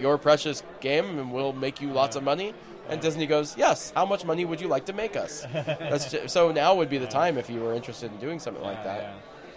your 0.00 0.18
precious 0.18 0.62
game, 0.80 1.18
and 1.18 1.32
we'll 1.32 1.52
make 1.52 1.80
you 1.80 1.90
lots 1.92 2.16
of 2.16 2.22
money?" 2.22 2.52
And 2.88 3.00
Disney 3.00 3.26
goes, 3.26 3.56
"Yes. 3.56 3.92
How 3.94 4.04
much 4.04 4.24
money 4.24 4.44
would 4.44 4.60
you 4.60 4.68
like 4.68 4.86
to 4.86 4.92
make 4.92 5.16
us?" 5.16 5.46
That's 5.52 6.10
ju- 6.10 6.28
so 6.28 6.50
now 6.52 6.74
would 6.74 6.90
be 6.90 6.98
the 6.98 7.06
time 7.06 7.38
if 7.38 7.48
you 7.48 7.60
were 7.60 7.72
interested 7.74 8.10
in 8.12 8.18
doing 8.18 8.38
something 8.40 8.62
like 8.64 8.82
that. 8.84 9.14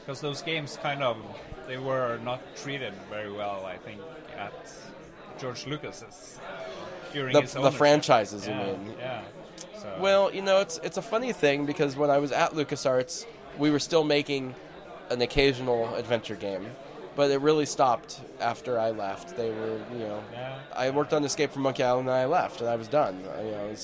Because 0.07 0.21
those 0.21 0.41
games 0.41 0.79
kind 0.81 1.03
of 1.03 1.17
they 1.67 1.75
were 1.77 2.17
not 2.23 2.39
treated 2.55 2.93
very 3.09 3.29
well, 3.29 3.65
I 3.65 3.75
think, 3.75 3.99
at 4.37 4.53
George 5.37 5.67
Lucas's 5.67 6.39
during 7.11 7.33
The, 7.33 7.41
his 7.41 7.51
the 7.51 7.59
ownership. 7.59 7.77
franchises, 7.77 8.47
yeah, 8.47 8.67
you 8.71 8.77
mean? 8.77 8.95
Yeah. 8.97 9.21
So, 9.77 9.93
Well, 9.99 10.33
you 10.33 10.41
know, 10.41 10.61
it's 10.61 10.79
it's 10.81 10.95
a 10.95 11.01
funny 11.01 11.33
thing 11.33 11.65
because 11.65 11.97
when 11.97 12.09
I 12.09 12.19
was 12.19 12.31
at 12.31 12.53
LucasArts, 12.53 13.25
we 13.57 13.69
were 13.69 13.79
still 13.79 14.05
making 14.05 14.55
an 15.09 15.21
occasional 15.21 15.93
adventure 15.95 16.35
game, 16.35 16.67
but 17.17 17.29
it 17.29 17.41
really 17.41 17.65
stopped 17.65 18.21
after 18.39 18.79
I 18.79 18.91
left. 18.91 19.35
They 19.35 19.49
were, 19.49 19.77
you 19.91 19.99
know, 19.99 20.23
Yeah. 20.31 20.57
I 20.73 20.89
worked 20.91 21.11
on 21.11 21.25
Escape 21.25 21.51
from 21.51 21.63
Monkey 21.63 21.83
Island 21.83 22.07
and 22.07 22.15
I 22.17 22.25
left, 22.27 22.61
and 22.61 22.69
I 22.69 22.77
was 22.77 22.87
done. 22.87 23.21
I, 23.37 23.41
you 23.43 23.51
know, 23.51 23.75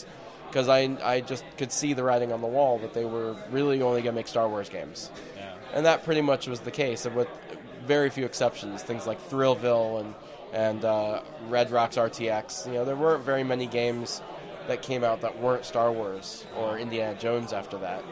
because 0.47 0.69
I 0.69 0.95
I 1.03 1.19
just 1.19 1.43
could 1.57 1.73
see 1.73 1.91
the 1.93 2.03
writing 2.03 2.31
on 2.31 2.39
the 2.39 2.47
wall 2.47 2.77
that 2.79 2.93
they 2.93 3.03
were 3.03 3.35
really 3.51 3.81
only 3.81 4.01
going 4.01 4.13
to 4.13 4.19
make 4.19 4.29
Star 4.29 4.47
Wars 4.47 4.69
games, 4.69 5.09
and 5.73 5.85
that 5.85 6.03
pretty 6.03 6.21
much 6.21 6.47
was 6.47 6.61
the 6.61 6.71
case, 6.71 7.05
with 7.05 7.27
very 7.85 8.09
few 8.09 8.25
exceptions. 8.25 8.83
Things 8.83 9.05
like 9.05 9.19
Thrillville 9.29 9.99
and 9.99 10.13
and 10.53 10.85
uh, 10.85 11.21
Red 11.49 11.71
Rocks 11.71 11.95
RTX. 11.95 12.67
You 12.67 12.73
know, 12.73 12.85
there 12.85 12.95
weren't 12.95 13.23
very 13.23 13.43
many 13.43 13.65
games 13.65 14.21
that 14.67 14.81
came 14.81 15.03
out 15.03 15.21
that 15.21 15.39
weren't 15.39 15.65
Star 15.65 15.91
Wars 15.91 16.45
or 16.55 16.77
Indiana 16.77 17.17
Jones 17.19 17.51
after 17.53 17.77
that. 17.79 18.03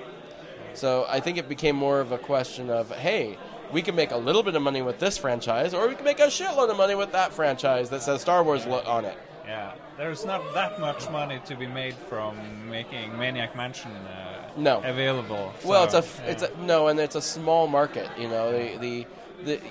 So 0.74 1.05
I 1.07 1.20
think 1.20 1.38
it 1.38 1.47
became 1.47 1.76
more 1.76 1.99
of 1.99 2.12
a 2.12 2.18
question 2.18 2.70
of, 2.70 2.91
hey, 2.91 3.38
we 3.72 3.82
can 3.82 3.95
make 3.95 4.12
a 4.12 4.18
little 4.18 4.43
bit 4.43 4.55
of 4.55 4.62
money 4.62 4.82
with 4.82 4.99
this 4.99 5.18
franchise, 5.18 5.74
or 5.74 5.88
we 5.88 5.95
can 5.95 6.03
make 6.03 6.20
a 6.20 6.28
shitload 6.28 6.70
of 6.70 6.78
money 6.78 6.95
with 6.95 7.12
that 7.12 7.32
franchise 7.34 7.89
that 7.89 8.01
says 8.01 8.22
Star 8.22 8.43
Wars 8.43 8.66
lo- 8.66 8.84
on 8.86 9.05
it. 9.05 9.18
Yeah, 9.45 9.74
there's 9.97 10.26
not 10.26 10.41
that 10.53 10.80
much 10.80 11.09
money 11.09 11.41
to 11.45 11.55
be 11.55 11.68
made 11.68 11.93
from 11.95 12.70
making 12.70 13.18
Maniac 13.18 13.55
Mansion 13.55 13.91
uh, 13.91 14.30
No. 14.57 14.81
available. 14.83 15.53
Well, 15.63 15.83
it's 15.83 15.93
a 15.93 15.97
a 15.97 15.99
f 15.99 16.21
it's 16.27 16.43
a 16.43 16.49
no, 16.61 16.87
and 16.87 16.99
it's 16.99 17.15
a 17.15 17.21
small 17.21 17.67
market. 17.67 18.09
You 18.17 18.27
know, 18.27 18.51
the, 18.51 18.77
the 18.77 19.07
the 19.45 19.61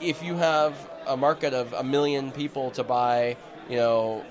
if 0.00 0.22
you 0.22 0.36
have 0.36 0.74
a 1.06 1.16
market 1.16 1.52
of 1.54 1.72
a 1.72 1.82
million 1.84 2.32
people 2.32 2.70
to 2.72 2.84
buy, 2.84 3.36
you 3.68 3.76
know, 3.76 4.24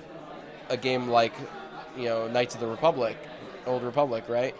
a 0.68 0.76
game 0.76 1.08
like 1.08 1.34
you 1.96 2.04
know 2.04 2.28
Knights 2.28 2.54
of 2.54 2.60
the 2.60 2.66
Republic, 2.66 3.16
Old 3.66 3.82
Republic, 3.82 4.24
right? 4.28 4.54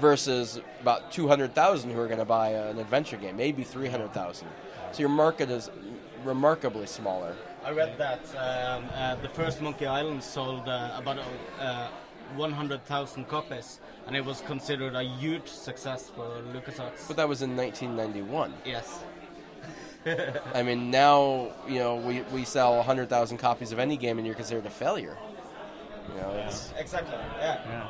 Versus 0.00 0.60
about 0.80 1.12
two 1.12 1.28
hundred 1.28 1.54
thousand 1.54 1.90
who 1.90 2.00
are 2.00 2.06
going 2.06 2.18
to 2.18 2.24
buy 2.24 2.50
an 2.50 2.78
adventure 2.78 3.16
game, 3.16 3.36
maybe 3.36 3.64
three 3.64 3.88
hundred 3.88 4.12
thousand. 4.12 4.48
So 4.92 5.00
your 5.00 5.08
market 5.08 5.50
is 5.50 5.70
remarkably 6.24 6.86
smaller. 6.86 7.34
I 7.64 7.70
read 7.72 7.98
that 7.98 8.20
um, 8.36 8.88
uh, 8.94 9.16
the 9.16 9.28
first 9.28 9.60
Monkey 9.60 9.86
Island 9.86 10.22
sold 10.22 10.68
uh, 10.68 10.92
about 10.96 11.18
uh, 11.60 11.88
100,000 12.36 13.28
copies, 13.28 13.80
and 14.06 14.16
it 14.16 14.24
was 14.24 14.40
considered 14.42 14.94
a 14.94 15.02
huge 15.02 15.48
success 15.48 16.10
for 16.14 16.26
LucasArts. 16.54 17.08
But 17.08 17.16
that 17.16 17.28
was 17.28 17.42
in 17.42 17.56
1991. 17.56 18.54
Yes. 18.64 19.02
I 20.54 20.62
mean, 20.62 20.90
now 20.90 21.52
you 21.66 21.78
know 21.80 21.96
we, 21.96 22.22
we 22.32 22.44
sell 22.44 22.76
100,000 22.76 23.36
copies 23.38 23.72
of 23.72 23.78
any 23.78 23.96
game, 23.96 24.18
and 24.18 24.26
you're 24.26 24.36
considered 24.36 24.66
a 24.66 24.70
failure. 24.70 25.16
You 26.14 26.20
know, 26.22 26.30
it's 26.46 26.72
Exactly. 26.78 27.14
Yeah. 27.40 27.88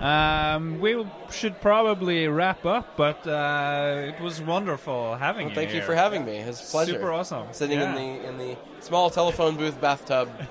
Um, 0.00 0.80
we 0.80 1.06
should 1.30 1.60
probably 1.60 2.26
wrap 2.26 2.64
up, 2.64 2.96
but 2.96 3.26
uh, 3.26 4.10
it 4.16 4.20
was 4.22 4.40
wonderful 4.40 5.16
having 5.16 5.46
Well, 5.46 5.50
you 5.50 5.54
thank 5.54 5.74
you 5.74 5.82
for 5.82 5.94
having 5.94 6.24
me. 6.24 6.38
It's 6.38 6.66
a 6.66 6.70
pleasure. 6.70 6.92
Super 6.94 7.12
awesome. 7.12 7.46
Sitting 7.52 7.78
Yeah. 7.78 7.94
in 7.94 7.94
the 7.94 8.28
in 8.28 8.38
the 8.38 8.56
small 8.80 9.10
telephone 9.10 9.56
booth 9.56 9.78
bathtub 9.80 10.28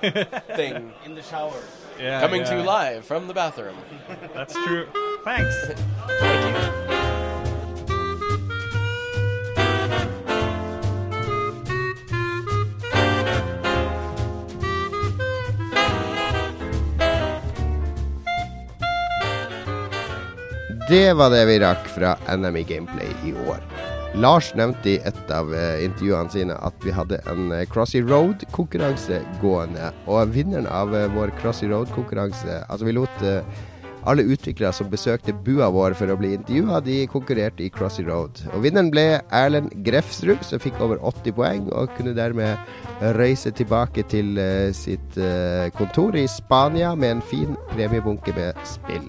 thing. 0.56 0.92
In 1.04 1.14
the 1.16 1.22
shower. 1.22 1.60
Yeah, 1.98 2.20
Coming 2.20 2.44
to 2.44 2.56
you 2.56 2.62
live 2.62 3.04
from 3.04 3.28
the 3.28 3.34
bathroom. 3.34 3.76
That's 4.34 4.54
true. 4.54 4.86
Thanks. 5.24 5.54
Thank 6.20 6.56
you. 6.56 6.92
Det 20.88 21.12
var 21.12 21.30
det 21.30 21.44
vi 21.44 21.58
rakk 21.58 21.86
fra 21.88 22.36
NMI 22.36 22.62
Gameplay 22.62 23.08
i 23.24 23.32
år. 23.48 23.71
Lars 24.14 24.50
nevnte 24.52 24.90
i 24.90 24.98
et 25.08 25.30
av 25.32 25.54
eh, 25.56 25.86
intervjuene 25.86 26.32
sine 26.32 26.56
at 26.60 26.84
vi 26.84 26.92
hadde 26.92 27.22
en 27.32 27.46
eh, 27.56 27.64
Crossy 27.70 28.02
Road-konkurranse 28.04 29.22
gående. 29.40 29.88
Og 30.04 30.34
vinneren 30.34 30.68
av 30.68 30.92
eh, 30.96 31.08
vår 31.14 31.32
Crossy 31.40 31.70
Road-konkurranse 31.70 32.60
Altså, 32.68 32.84
vi 32.84 32.96
lot 32.96 33.24
alle 34.02 34.26
utviklere 34.26 34.74
som 34.74 34.90
besøkte 34.90 35.32
bua 35.46 35.70
vår 35.72 35.94
for 35.96 36.10
å 36.10 36.18
bli 36.18 36.34
intervjua, 36.34 36.82
de 36.84 36.98
konkurrerte 37.08 37.64
i 37.64 37.70
Crossy 37.72 38.04
Road. 38.04 38.42
Og 38.52 38.66
vinneren 38.66 38.90
ble 38.92 39.06
Erlend 39.32 39.72
Grefsrud, 39.86 40.42
som 40.44 40.60
fikk 40.60 40.80
over 40.82 41.00
80 41.00 41.36
poeng, 41.38 41.68
og 41.70 41.94
kunne 41.96 42.16
dermed 42.18 42.58
reise 43.16 43.54
tilbake 43.54 44.04
til 44.10 44.34
sitt 44.74 45.20
kontor 45.78 46.18
i 46.18 46.26
Spania 46.30 46.96
med 46.98 47.20
en 47.20 47.28
fin 47.30 47.54
premiebunke 47.76 48.34
med 48.34 48.58
spill. 48.66 49.06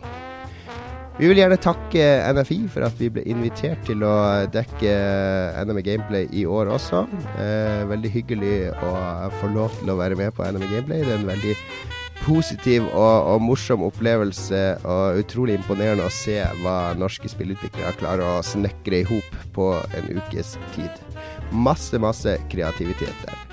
Vi 1.14 1.28
vil 1.30 1.38
gjerne 1.38 1.60
takke 1.62 2.06
NFI 2.34 2.56
for 2.74 2.88
at 2.88 2.96
vi 2.98 3.12
ble 3.14 3.22
invitert 3.30 3.84
til 3.86 4.02
å 4.02 4.14
dekke 4.50 4.94
NME 5.70 5.84
Gameplay 5.86 6.26
i 6.34 6.42
år 6.50 6.72
også. 6.74 7.04
Eh, 7.38 7.84
veldig 7.92 8.12
hyggelig 8.16 8.56
å 8.82 8.94
få 9.38 9.52
lov 9.54 9.78
til 9.78 9.94
å 9.94 9.98
være 10.00 10.18
med 10.18 10.34
på 10.34 10.48
NME 10.48 10.72
Gameplay. 10.72 11.06
Det 11.06 11.14
er 11.14 11.22
en 11.22 11.30
veldig 11.30 11.54
positiv 12.24 12.88
og, 12.88 13.30
og 13.30 13.46
morsom 13.46 13.86
opplevelse, 13.86 14.64
og 14.90 15.22
utrolig 15.22 15.60
imponerende 15.60 16.10
å 16.10 16.14
se 16.14 16.40
hva 16.64 16.78
norske 16.98 17.30
spillutviklere 17.30 17.94
klarer 18.02 18.40
å 18.40 18.44
snekre 18.48 19.04
i 19.04 19.08
hop 19.14 19.42
på 19.54 19.74
en 19.94 20.14
ukes 20.18 20.56
tid. 20.74 21.02
Masse, 21.54 22.02
masse 22.02 22.40
kreativitet 22.50 23.28
der. 23.28 23.53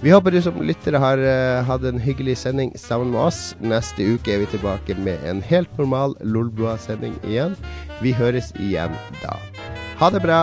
Vi 0.00 0.10
håper 0.12 0.30
du 0.30 0.42
som 0.44 0.58
lyttere 0.60 1.00
har 1.00 1.20
uh, 1.24 1.64
hatt 1.64 1.84
en 1.88 2.00
hyggelig 2.00 2.36
sending 2.42 2.74
sammen 2.76 3.14
med 3.14 3.30
oss. 3.30 3.40
Neste 3.64 4.04
uke 4.04 4.34
er 4.34 4.42
vi 4.44 4.50
tilbake 4.52 4.96
med 5.00 5.24
en 5.24 5.40
helt 5.40 5.72
normal 5.80 6.18
Lolbua-sending 6.20 7.16
igjen. 7.24 7.56
Vi 8.04 8.12
høres 8.12 8.52
igjen 8.60 8.92
da. 9.22 9.38
Ha 9.96 10.12
det 10.12 10.20
bra! 10.20 10.42